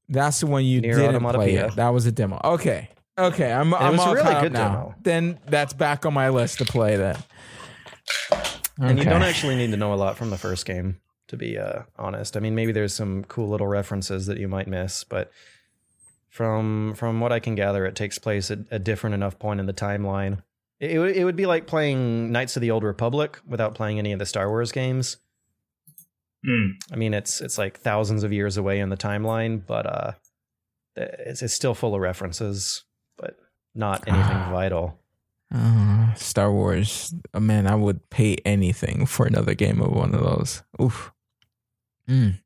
that's 0.09 0.41
the 0.41 0.47
one 0.47 0.65
you 0.65 0.81
Nier 0.81 0.97
didn't 0.97 1.11
Automata 1.17 1.39
play 1.39 1.55
it. 1.55 1.75
that 1.77 1.89
was 1.91 2.07
a 2.07 2.13
demo 2.13 2.41
okay 2.45 2.91
okay 3.19 3.53
i'm, 3.53 3.73
it 3.73 3.77
I'm 3.81 3.99
all 3.99 4.15
really 4.15 4.41
good 4.41 4.53
now 4.53 4.69
demo. 4.69 4.95
then 5.03 5.39
that's 5.49 5.73
back 5.73 6.07
on 6.07 6.15
my 6.15 6.29
list 6.29 6.59
to 6.59 6.65
play 6.65 6.97
that 6.97 7.27
And 8.79 8.99
you 8.99 9.05
don't 9.05 9.23
actually 9.23 9.57
need 9.57 9.71
to 9.71 9.77
know 9.77 9.95
a 9.95 9.97
lot 9.97 10.17
from 10.19 10.31
the 10.31 10.37
first 10.39 10.67
game, 10.67 11.01
to 11.29 11.37
be 11.37 11.59
uh, 11.59 11.83
honest. 11.99 12.37
I 12.37 12.41
mean, 12.41 12.55
maybe 12.55 12.73
there's 12.73 12.93
some 12.95 13.25
cool 13.25 13.49
little 13.49 13.67
references 13.67 14.27
that 14.27 14.39
you 14.39 14.49
might 14.49 14.69
miss, 14.69 15.03
but 15.03 15.31
from 16.37 16.93
from 16.95 17.19
what 17.21 17.33
I 17.33 17.41
can 17.41 17.55
gather, 17.55 17.87
it 17.87 17.95
takes 17.97 18.19
place 18.19 18.51
at 18.51 18.59
a 18.71 18.79
different 18.79 19.15
enough 19.15 19.39
point 19.39 19.59
in 19.59 19.65
the 19.65 19.73
timeline. 19.73 20.43
It, 20.79 20.91
it, 20.93 20.99
would- 20.99 21.17
it 21.17 21.25
would 21.25 21.37
be 21.37 21.47
like 21.47 21.67
playing 21.67 22.31
Knights 22.31 22.57
of 22.57 22.61
the 22.61 22.71
Old 22.71 22.85
Republic 22.85 23.39
without 23.49 23.75
playing 23.75 23.99
any 23.99 24.13
of 24.13 24.19
the 24.19 24.27
Star 24.27 24.49
Wars 24.51 24.71
games. 24.71 25.17
Hmm. 26.45 26.73
I 26.93 26.97
mean, 26.97 27.15
it's 27.15 27.41
it's 27.41 27.57
like 27.57 27.79
thousands 27.81 28.23
of 28.23 28.33
years 28.35 28.59
away 28.59 28.81
in 28.81 28.91
the 28.91 28.97
timeline, 28.99 29.63
but 29.67 29.87
uh, 29.87 30.13
it's, 30.95 31.41
it's 31.43 31.55
still 31.55 31.75
full 31.75 31.95
of 31.95 32.01
references, 32.03 32.85
but 33.17 33.39
not 33.75 34.07
anything 34.07 34.39
vital. 34.53 34.99
Uh, 35.55 36.13
Star 36.15 36.53
Wars. 36.53 37.15
Oh, 37.33 37.41
man, 37.41 37.67
I 37.67 37.75
would 37.77 38.11
pay 38.11 38.37
anything 38.45 39.07
for 39.07 39.27
another 39.27 39.55
game 39.55 39.81
of 39.81 39.91
one 39.93 40.15
of 40.15 40.21
those. 40.21 40.63
Oof. 40.83 41.13
Mm. 42.09 42.41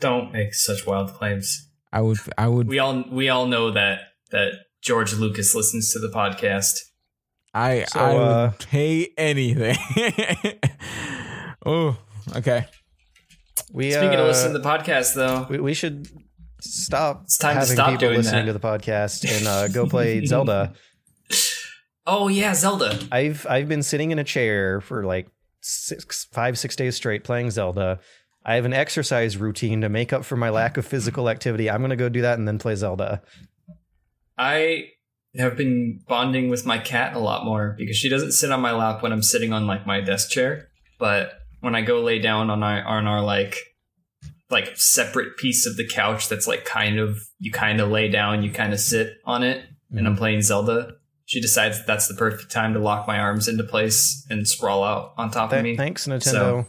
Don't 0.00 0.32
make 0.32 0.54
such 0.54 0.86
wild 0.86 1.12
claims. 1.14 1.65
I 1.92 2.00
would. 2.00 2.18
I 2.36 2.48
would. 2.48 2.68
We 2.68 2.78
all 2.78 3.04
we 3.10 3.28
all 3.28 3.46
know 3.46 3.70
that 3.70 4.00
that 4.30 4.52
George 4.82 5.14
Lucas 5.14 5.54
listens 5.54 5.92
to 5.92 5.98
the 5.98 6.08
podcast. 6.08 6.78
I. 7.54 7.84
So, 7.84 8.00
I 8.00 8.14
would 8.14 8.22
uh, 8.22 8.52
pay 8.58 9.08
anything. 9.16 9.76
oh. 11.66 11.96
Okay. 12.34 12.66
We 13.72 13.90
Speaking 13.90 14.18
uh, 14.18 14.22
of 14.22 14.26
listening 14.26 14.52
to 14.54 14.58
the 14.58 14.68
podcast, 14.68 15.14
though, 15.14 15.46
we, 15.48 15.58
we 15.58 15.74
should 15.74 16.08
stop 16.60 17.22
It's 17.24 17.38
time 17.38 17.54
to 17.54 17.60
having 17.60 17.74
stop 17.74 17.86
people 17.88 18.08
doing 18.08 18.16
listening 18.18 18.46
that. 18.46 18.52
to 18.52 18.58
the 18.58 18.60
podcast 18.60 19.24
and 19.30 19.46
uh, 19.46 19.68
go 19.68 19.86
play 19.86 20.24
Zelda. 20.26 20.74
Oh 22.06 22.28
yeah, 22.28 22.54
Zelda. 22.54 22.98
I've 23.10 23.46
I've 23.48 23.68
been 23.68 23.82
sitting 23.82 24.10
in 24.10 24.18
a 24.18 24.24
chair 24.24 24.80
for 24.80 25.04
like 25.04 25.28
six, 25.60 26.26
five, 26.32 26.58
six 26.58 26.76
days 26.76 26.96
straight 26.96 27.24
playing 27.24 27.50
Zelda. 27.50 28.00
I 28.46 28.54
have 28.54 28.64
an 28.64 28.72
exercise 28.72 29.36
routine 29.36 29.80
to 29.80 29.88
make 29.88 30.12
up 30.12 30.24
for 30.24 30.36
my 30.36 30.50
lack 30.50 30.76
of 30.76 30.86
physical 30.86 31.28
activity. 31.28 31.68
I'm 31.68 31.80
gonna 31.80 31.96
go 31.96 32.08
do 32.08 32.22
that 32.22 32.38
and 32.38 32.46
then 32.46 32.60
play 32.60 32.76
Zelda. 32.76 33.20
I 34.38 34.90
have 35.36 35.56
been 35.56 36.00
bonding 36.06 36.48
with 36.48 36.64
my 36.64 36.78
cat 36.78 37.16
a 37.16 37.18
lot 37.18 37.44
more 37.44 37.74
because 37.76 37.96
she 37.96 38.08
doesn't 38.08 38.32
sit 38.32 38.52
on 38.52 38.60
my 38.60 38.70
lap 38.70 39.02
when 39.02 39.12
I'm 39.12 39.22
sitting 39.22 39.52
on 39.52 39.66
like 39.66 39.84
my 39.84 40.00
desk 40.00 40.30
chair, 40.30 40.68
but 41.00 41.32
when 41.60 41.74
I 41.74 41.82
go 41.82 42.00
lay 42.00 42.20
down 42.20 42.48
on 42.48 42.62
our 42.62 42.84
on 42.84 43.08
our 43.08 43.20
like 43.20 43.56
like 44.48 44.76
separate 44.76 45.36
piece 45.36 45.66
of 45.66 45.76
the 45.76 45.86
couch 45.86 46.28
that's 46.28 46.46
like 46.46 46.64
kind 46.64 47.00
of 47.00 47.18
you 47.40 47.50
kind 47.50 47.80
of 47.80 47.90
lay 47.90 48.08
down, 48.08 48.44
you 48.44 48.52
kind 48.52 48.72
of 48.72 48.78
sit 48.78 49.14
on 49.24 49.42
it, 49.42 49.64
and 49.90 50.06
I'm 50.06 50.12
mm-hmm. 50.12 50.18
playing 50.18 50.42
Zelda. 50.42 50.92
She 51.24 51.40
decides 51.40 51.78
that 51.78 51.88
that's 51.88 52.06
the 52.06 52.14
perfect 52.14 52.52
time 52.52 52.74
to 52.74 52.78
lock 52.78 53.08
my 53.08 53.18
arms 53.18 53.48
into 53.48 53.64
place 53.64 54.24
and 54.30 54.46
sprawl 54.46 54.84
out 54.84 55.14
on 55.18 55.32
top 55.32 55.52
of 55.52 55.64
me. 55.64 55.76
thanks, 55.76 56.06
Nintendo. 56.06 56.64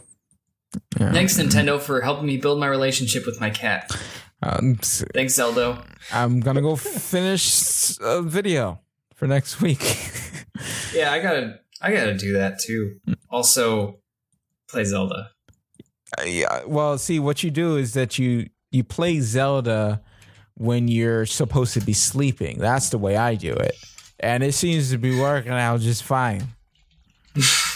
Yeah. 0.98 1.12
Thanks, 1.12 1.38
Nintendo, 1.38 1.80
for 1.80 2.00
helping 2.00 2.26
me 2.26 2.36
build 2.36 2.58
my 2.60 2.66
relationship 2.66 3.26
with 3.26 3.40
my 3.40 3.50
cat. 3.50 3.90
Um, 4.42 4.76
Thanks, 4.76 5.34
Zelda. 5.34 5.84
I'm 6.12 6.40
gonna 6.40 6.62
go 6.62 6.76
finish 6.76 7.98
a 8.00 8.22
video 8.22 8.80
for 9.14 9.26
next 9.26 9.60
week. 9.60 9.82
Yeah, 10.92 11.12
I 11.12 11.20
gotta, 11.20 11.60
I 11.80 11.92
gotta 11.92 12.14
do 12.14 12.32
that 12.32 12.58
too. 12.58 12.98
Also, 13.30 14.00
play 14.68 14.82
Zelda. 14.82 15.30
Uh, 16.18 16.24
yeah. 16.24 16.64
Well, 16.66 16.98
see, 16.98 17.20
what 17.20 17.44
you 17.44 17.52
do 17.52 17.76
is 17.76 17.94
that 17.94 18.18
you 18.18 18.48
you 18.72 18.82
play 18.82 19.20
Zelda 19.20 20.02
when 20.54 20.88
you're 20.88 21.26
supposed 21.26 21.74
to 21.74 21.80
be 21.80 21.92
sleeping. 21.92 22.58
That's 22.58 22.90
the 22.90 22.98
way 22.98 23.16
I 23.16 23.36
do 23.36 23.52
it, 23.52 23.76
and 24.18 24.42
it 24.42 24.52
seems 24.54 24.90
to 24.90 24.98
be 24.98 25.16
working 25.20 25.52
out 25.52 25.78
just 25.78 26.02
fine. 26.02 26.48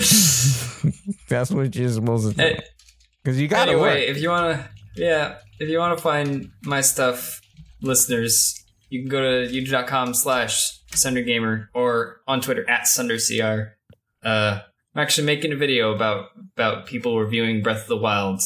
That's 1.28 1.50
what 1.50 1.74
you're 1.76 1.88
supposed 1.88 2.36
to 2.36 2.36
do. 2.36 2.60
Because 3.22 3.40
you 3.40 3.48
gotta 3.48 3.72
anyway, 3.72 4.06
work. 4.06 4.16
if 4.16 4.22
you 4.22 4.30
wanna, 4.30 4.70
yeah, 4.96 5.36
if 5.58 5.68
you 5.68 5.78
wanna 5.78 5.98
find 5.98 6.50
my 6.64 6.80
stuff, 6.80 7.40
listeners, 7.82 8.64
you 8.88 9.00
can 9.00 9.08
go 9.08 9.20
to 9.20 9.52
youtube.com 9.52 10.14
slash 10.14 10.80
sundergamer 10.92 11.68
or 11.74 12.20
on 12.26 12.40
Twitter 12.40 12.68
at 12.68 12.82
sundercr. 12.82 13.72
Uh, 14.22 14.60
I'm 14.94 15.02
actually 15.02 15.26
making 15.26 15.52
a 15.52 15.56
video 15.56 15.94
about 15.94 16.30
about 16.56 16.86
people 16.86 17.18
reviewing 17.18 17.62
Breath 17.62 17.82
of 17.82 17.88
the 17.88 17.96
Wild 17.96 18.42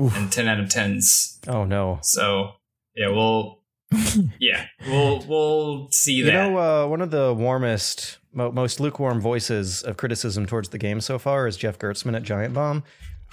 Oof. 0.00 0.16
and 0.16 0.30
10 0.30 0.48
out 0.48 0.60
of 0.60 0.66
10s. 0.66 1.38
Oh 1.48 1.64
no. 1.64 1.98
So 2.02 2.52
yeah, 2.94 3.08
we'll 3.08 3.58
yeah, 4.38 4.66
we'll 4.86 5.24
we'll 5.26 5.88
see 5.90 6.22
that. 6.22 6.28
You 6.28 6.50
know, 6.50 6.58
uh, 6.84 6.86
one 6.88 7.00
of 7.00 7.10
the 7.10 7.32
warmest, 7.32 8.17
mo- 8.32 8.52
most 8.52 8.80
lukewarm 8.80 9.20
voices 9.20 9.82
of 9.82 9.96
criticism 9.96 10.46
towards 10.46 10.68
the 10.70 10.78
game 10.78 11.00
so 11.00 11.18
far 11.18 11.46
is 11.46 11.56
Jeff 11.56 11.78
Gerstmann 11.78 12.16
at 12.16 12.22
Giant 12.22 12.54
Bomb, 12.54 12.84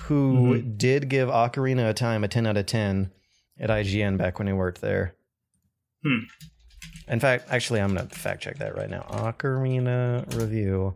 who 0.03 0.55
Mm-hmm. 0.57 0.77
did 0.77 1.09
give 1.09 1.29
Ocarina 1.29 1.89
of 1.89 1.95
Time 1.95 2.23
a 2.23 2.27
10 2.27 2.47
out 2.47 2.57
of 2.57 2.65
10 2.65 3.11
at 3.59 3.69
IGN 3.69 4.17
back 4.17 4.37
when 4.39 4.47
he 4.47 4.53
worked 4.53 4.81
there. 4.81 5.15
Hmm. 6.03 6.19
In 7.07 7.19
fact, 7.19 7.45
actually, 7.49 7.81
I'm 7.81 7.93
going 7.95 8.07
to 8.07 8.15
fact 8.15 8.41
check 8.43 8.57
that 8.57 8.75
right 8.75 8.89
now. 8.89 9.01
Ocarina 9.09 10.25
review. 10.39 10.95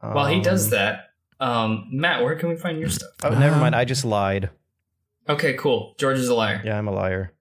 While 0.00 0.26
he 0.26 0.40
does 0.40 0.66
Um, 0.66 0.70
that, 0.70 1.10
um, 1.40 1.88
Matt, 1.92 2.22
where 2.24 2.34
can 2.36 2.48
we 2.48 2.56
find 2.56 2.78
your 2.78 2.88
stuff? 2.88 3.10
Oh, 3.22 3.30
never 3.30 3.54
Um, 3.54 3.60
mind. 3.60 3.74
I 3.74 3.84
just 3.84 4.04
lied. 4.04 4.50
Okay, 5.28 5.54
cool. 5.54 5.94
George 5.98 6.18
is 6.18 6.28
a 6.28 6.34
liar. 6.34 6.62
Yeah, 6.64 6.78
I'm 6.78 6.88
a 6.88 6.92
liar. 6.92 7.32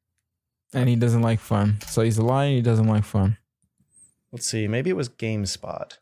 and 0.74 0.90
he 0.90 0.98
doesn't 0.98 1.22
like 1.22 1.40
fun. 1.40 1.78
So 1.88 2.02
he's 2.02 2.18
a 2.18 2.24
liar. 2.26 2.50
He 2.50 2.62
doesn't 2.62 2.88
like 2.88 3.06
fun. 3.06 3.38
Let's 4.38 4.46
see. 4.46 4.68
Maybe 4.68 4.92
it 4.92 4.96
was 4.96 5.10
GameSpot. 5.10 5.94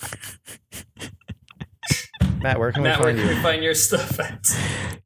Matt, 2.42 2.58
where 2.58 2.72
can 2.72 2.82
Matt, 2.82 2.98
we 2.98 3.04
where 3.04 3.14
find 3.14 3.18
can 3.20 3.28
you? 3.28 3.34
we 3.36 3.40
find 3.42 3.62
your 3.62 3.74
stuff 3.74 4.18
at? 4.18 4.42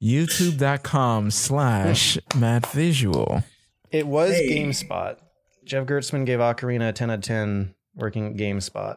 YouTube.com 0.02 1.30
slash 1.30 2.16
Matt 2.36 2.66
Visual. 2.68 3.44
It 3.90 4.06
was 4.06 4.30
Hey. 4.32 4.64
GameSpot. 4.64 5.18
Jeff 5.66 5.84
Gerstmann 5.86 6.24
gave 6.24 6.38
Ocarina 6.38 6.88
a 6.88 6.92
10 6.94 7.10
out 7.10 7.18
of 7.18 7.24
10 7.24 7.74
working 7.96 8.28
at 8.28 8.36
GameSpot, 8.36 8.96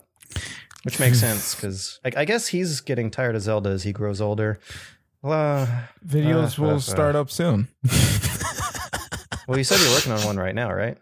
which 0.84 1.02
makes 1.02 1.20
sense 1.20 1.54
because 1.54 2.00
I, 2.06 2.22
I 2.22 2.26
guess 2.26 2.48
he's 2.48 2.80
getting 2.80 3.12
tired 3.12 3.36
of 3.36 3.42
Zelda 3.42 3.72
as 3.72 3.84
he 3.84 3.92
grows 3.92 4.22
older. 4.22 4.62
Well, 5.22 5.64
uh, 5.64 5.68
Videos 6.08 6.58
Uh, 6.58 6.64
uh, 6.64 6.68
will 6.68 6.76
uh. 6.78 6.80
start 6.80 7.18
up 7.18 7.30
soon. 7.30 7.68
well, 9.46 9.58
you 9.58 9.66
said 9.66 9.78
you're 9.82 9.92
working 9.94 10.14
on 10.14 10.24
one 10.24 10.38
right 10.38 10.56
now, 10.56 10.72
right? 10.74 10.98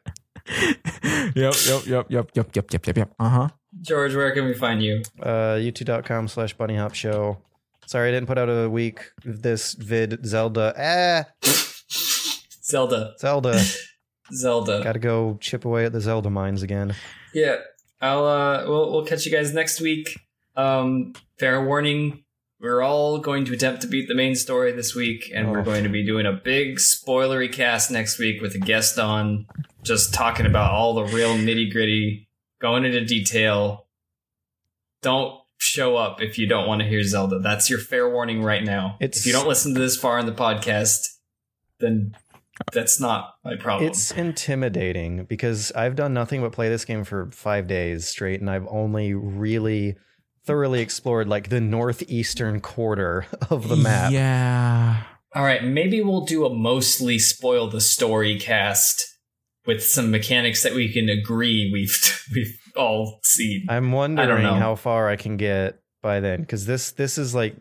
Yep, 1.35 1.53
yep, 1.67 1.85
yep, 1.85 2.05
yep, 2.09 2.29
yep, 2.33 2.55
yep, 2.55 2.71
yep, 2.73 2.87
yep, 2.87 2.97
yep. 2.97 3.13
Uh 3.19 3.29
huh. 3.29 3.49
George, 3.81 4.15
where 4.15 4.31
can 4.33 4.45
we 4.45 4.53
find 4.53 4.83
you? 4.83 5.01
Uh, 5.21 5.55
youtube.com 5.55 6.27
slash 6.27 6.53
bunny 6.53 6.75
hop 6.75 6.93
show. 6.93 7.37
Sorry, 7.85 8.09
I 8.09 8.11
didn't 8.11 8.27
put 8.27 8.37
out 8.37 8.49
a 8.49 8.69
week 8.69 9.11
this 9.23 9.73
vid 9.73 10.25
Zelda. 10.25 10.73
Ah, 10.77 11.25
Zelda. 12.63 13.13
Zelda. 13.19 13.61
Zelda. 14.33 14.81
Got 14.83 14.93
to 14.93 14.99
go 14.99 15.37
chip 15.41 15.65
away 15.65 15.85
at 15.85 15.91
the 15.93 16.01
Zelda 16.01 16.29
mines 16.29 16.63
again. 16.63 16.95
Yeah. 17.33 17.57
I'll 18.01 18.25
uh 18.25 18.65
we'll 18.67 18.91
we'll 18.91 19.05
catch 19.05 19.25
you 19.25 19.31
guys 19.31 19.53
next 19.53 19.79
week. 19.79 20.19
Um 20.55 21.13
fair 21.37 21.63
warning, 21.63 22.23
we're 22.61 22.81
all 22.81 23.17
going 23.17 23.43
to 23.45 23.53
attempt 23.53 23.81
to 23.81 23.87
beat 23.87 24.07
the 24.07 24.15
main 24.15 24.35
story 24.35 24.71
this 24.71 24.93
week, 24.95 25.31
and 25.33 25.47
Oh. 25.47 25.51
we're 25.51 25.63
going 25.63 25.83
to 25.83 25.89
be 25.89 26.05
doing 26.05 26.25
a 26.25 26.31
big 26.33 26.77
spoilery 26.77 27.51
cast 27.51 27.89
next 27.91 28.19
week 28.19 28.41
with 28.41 28.53
a 28.55 28.59
guest 28.59 28.99
on, 28.99 29.47
just 29.83 30.13
talking 30.13 30.45
about 30.45 30.71
all 30.71 30.93
the 30.93 31.05
real 31.05 31.33
nitty 31.35 31.71
gritty, 31.71 32.27
going 32.61 32.85
into 32.85 33.03
detail. 33.03 33.87
Don't 35.01 35.39
show 35.57 35.95
up 35.97 36.21
if 36.21 36.37
you 36.37 36.47
don't 36.47 36.67
want 36.67 36.81
to 36.81 36.87
hear 36.87 37.03
Zelda. 37.03 37.39
That's 37.39 37.69
your 37.69 37.79
fair 37.79 38.09
warning 38.09 38.43
right 38.43 38.63
now. 38.63 38.97
It's- 38.99 39.19
if 39.21 39.25
you 39.25 39.33
don't 39.33 39.47
listen 39.47 39.73
to 39.73 39.79
this 39.79 39.97
far 39.97 40.19
in 40.19 40.25
the 40.25 40.31
podcast, 40.31 40.99
then 41.79 42.15
that's 42.71 42.99
not 42.99 43.33
my 43.43 43.55
problem. 43.55 43.89
It's 43.89 44.11
intimidating 44.11 45.25
because 45.25 45.71
I've 45.73 45.95
done 45.95 46.13
nothing 46.13 46.41
but 46.41 46.51
play 46.51 46.69
this 46.69 46.85
game 46.85 47.03
for 47.03 47.31
five 47.31 47.67
days 47.67 48.07
straight, 48.07 48.39
and 48.39 48.49
I've 48.49 48.67
only 48.69 49.13
really 49.15 49.95
thoroughly 50.51 50.81
explored 50.81 51.29
like 51.29 51.47
the 51.47 51.61
northeastern 51.61 52.59
quarter 52.59 53.25
of 53.49 53.69
the 53.69 53.77
map. 53.77 54.11
Yeah. 54.11 55.03
All 55.33 55.43
right, 55.43 55.63
maybe 55.63 56.01
we'll 56.01 56.25
do 56.25 56.45
a 56.45 56.53
mostly 56.53 57.17
spoil 57.19 57.69
the 57.69 57.79
story 57.79 58.37
cast 58.37 59.07
with 59.65 59.81
some 59.81 60.11
mechanics 60.11 60.61
that 60.63 60.73
we 60.73 60.91
can 60.91 61.07
agree 61.07 61.69
we've 61.71 62.25
we've 62.35 62.59
all 62.75 63.19
seen. 63.23 63.65
I'm 63.69 63.93
wondering 63.93 64.45
how 64.45 64.75
far 64.75 65.07
I 65.07 65.15
can 65.15 65.37
get 65.37 65.79
by 66.01 66.19
then 66.19 66.41
because 66.41 66.65
this 66.65 66.91
this 66.91 67.17
is 67.17 67.33
like 67.33 67.55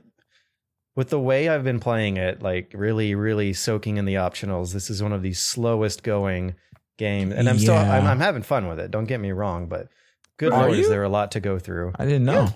with 0.96 1.10
the 1.10 1.20
way 1.20 1.48
I've 1.48 1.62
been 1.62 1.78
playing 1.78 2.16
it, 2.16 2.42
like 2.42 2.72
really 2.74 3.14
really 3.14 3.52
soaking 3.52 3.98
in 3.98 4.04
the 4.04 4.14
optionals. 4.14 4.72
This 4.72 4.90
is 4.90 5.00
one 5.00 5.12
of 5.12 5.22
the 5.22 5.32
slowest 5.32 6.02
going 6.02 6.56
games, 6.98 7.34
and 7.34 7.48
I'm 7.48 7.58
still 7.60 7.76
I'm, 7.76 8.04
I'm 8.04 8.20
having 8.20 8.42
fun 8.42 8.66
with 8.66 8.80
it. 8.80 8.90
Don't 8.90 9.06
get 9.06 9.20
me 9.20 9.30
wrong, 9.30 9.68
but 9.68 9.86
good 10.38 10.52
Are 10.52 10.62
lord, 10.62 10.72
is 10.72 10.78
you? 10.80 10.88
there 10.88 11.04
a 11.04 11.08
lot 11.08 11.30
to 11.32 11.40
go 11.40 11.60
through? 11.60 11.92
I 11.96 12.04
didn't 12.04 12.24
know. 12.24 12.48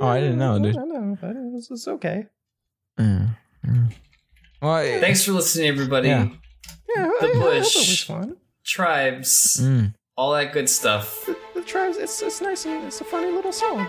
Oh, 0.00 0.06
I 0.08 0.20
didn't 0.20 0.38
know, 0.38 0.58
dude. 0.58 0.76
I 0.76 0.84
know, 0.84 1.16
but 1.20 1.32
it's, 1.54 1.70
it's 1.70 1.86
okay. 1.88 2.26
Mm, 2.98 3.36
mm. 3.66 3.92
Well, 4.62 4.72
I- 4.72 5.00
Thanks 5.00 5.24
for 5.24 5.32
listening, 5.32 5.68
everybody. 5.68 6.08
Yeah. 6.08 6.28
Yeah, 6.96 7.10
The 7.20 7.26
I- 7.26 7.30
I 7.30 7.38
bush. 7.58 7.76
it 7.76 7.78
was 7.88 8.02
fun. 8.04 8.36
Tribes, 8.64 9.58
Mm. 9.60 9.94
all 10.16 10.32
that 10.32 10.52
good 10.52 10.68
stuff. 10.68 11.24
The, 11.26 11.36
the 11.54 11.62
tribes, 11.62 11.96
it's 11.98 12.20
it's 12.22 12.40
nice 12.40 12.64
and 12.66 12.84
it's 12.86 13.00
a 13.00 13.04
funny 13.04 13.30
little 13.32 13.52
song. 13.52 13.86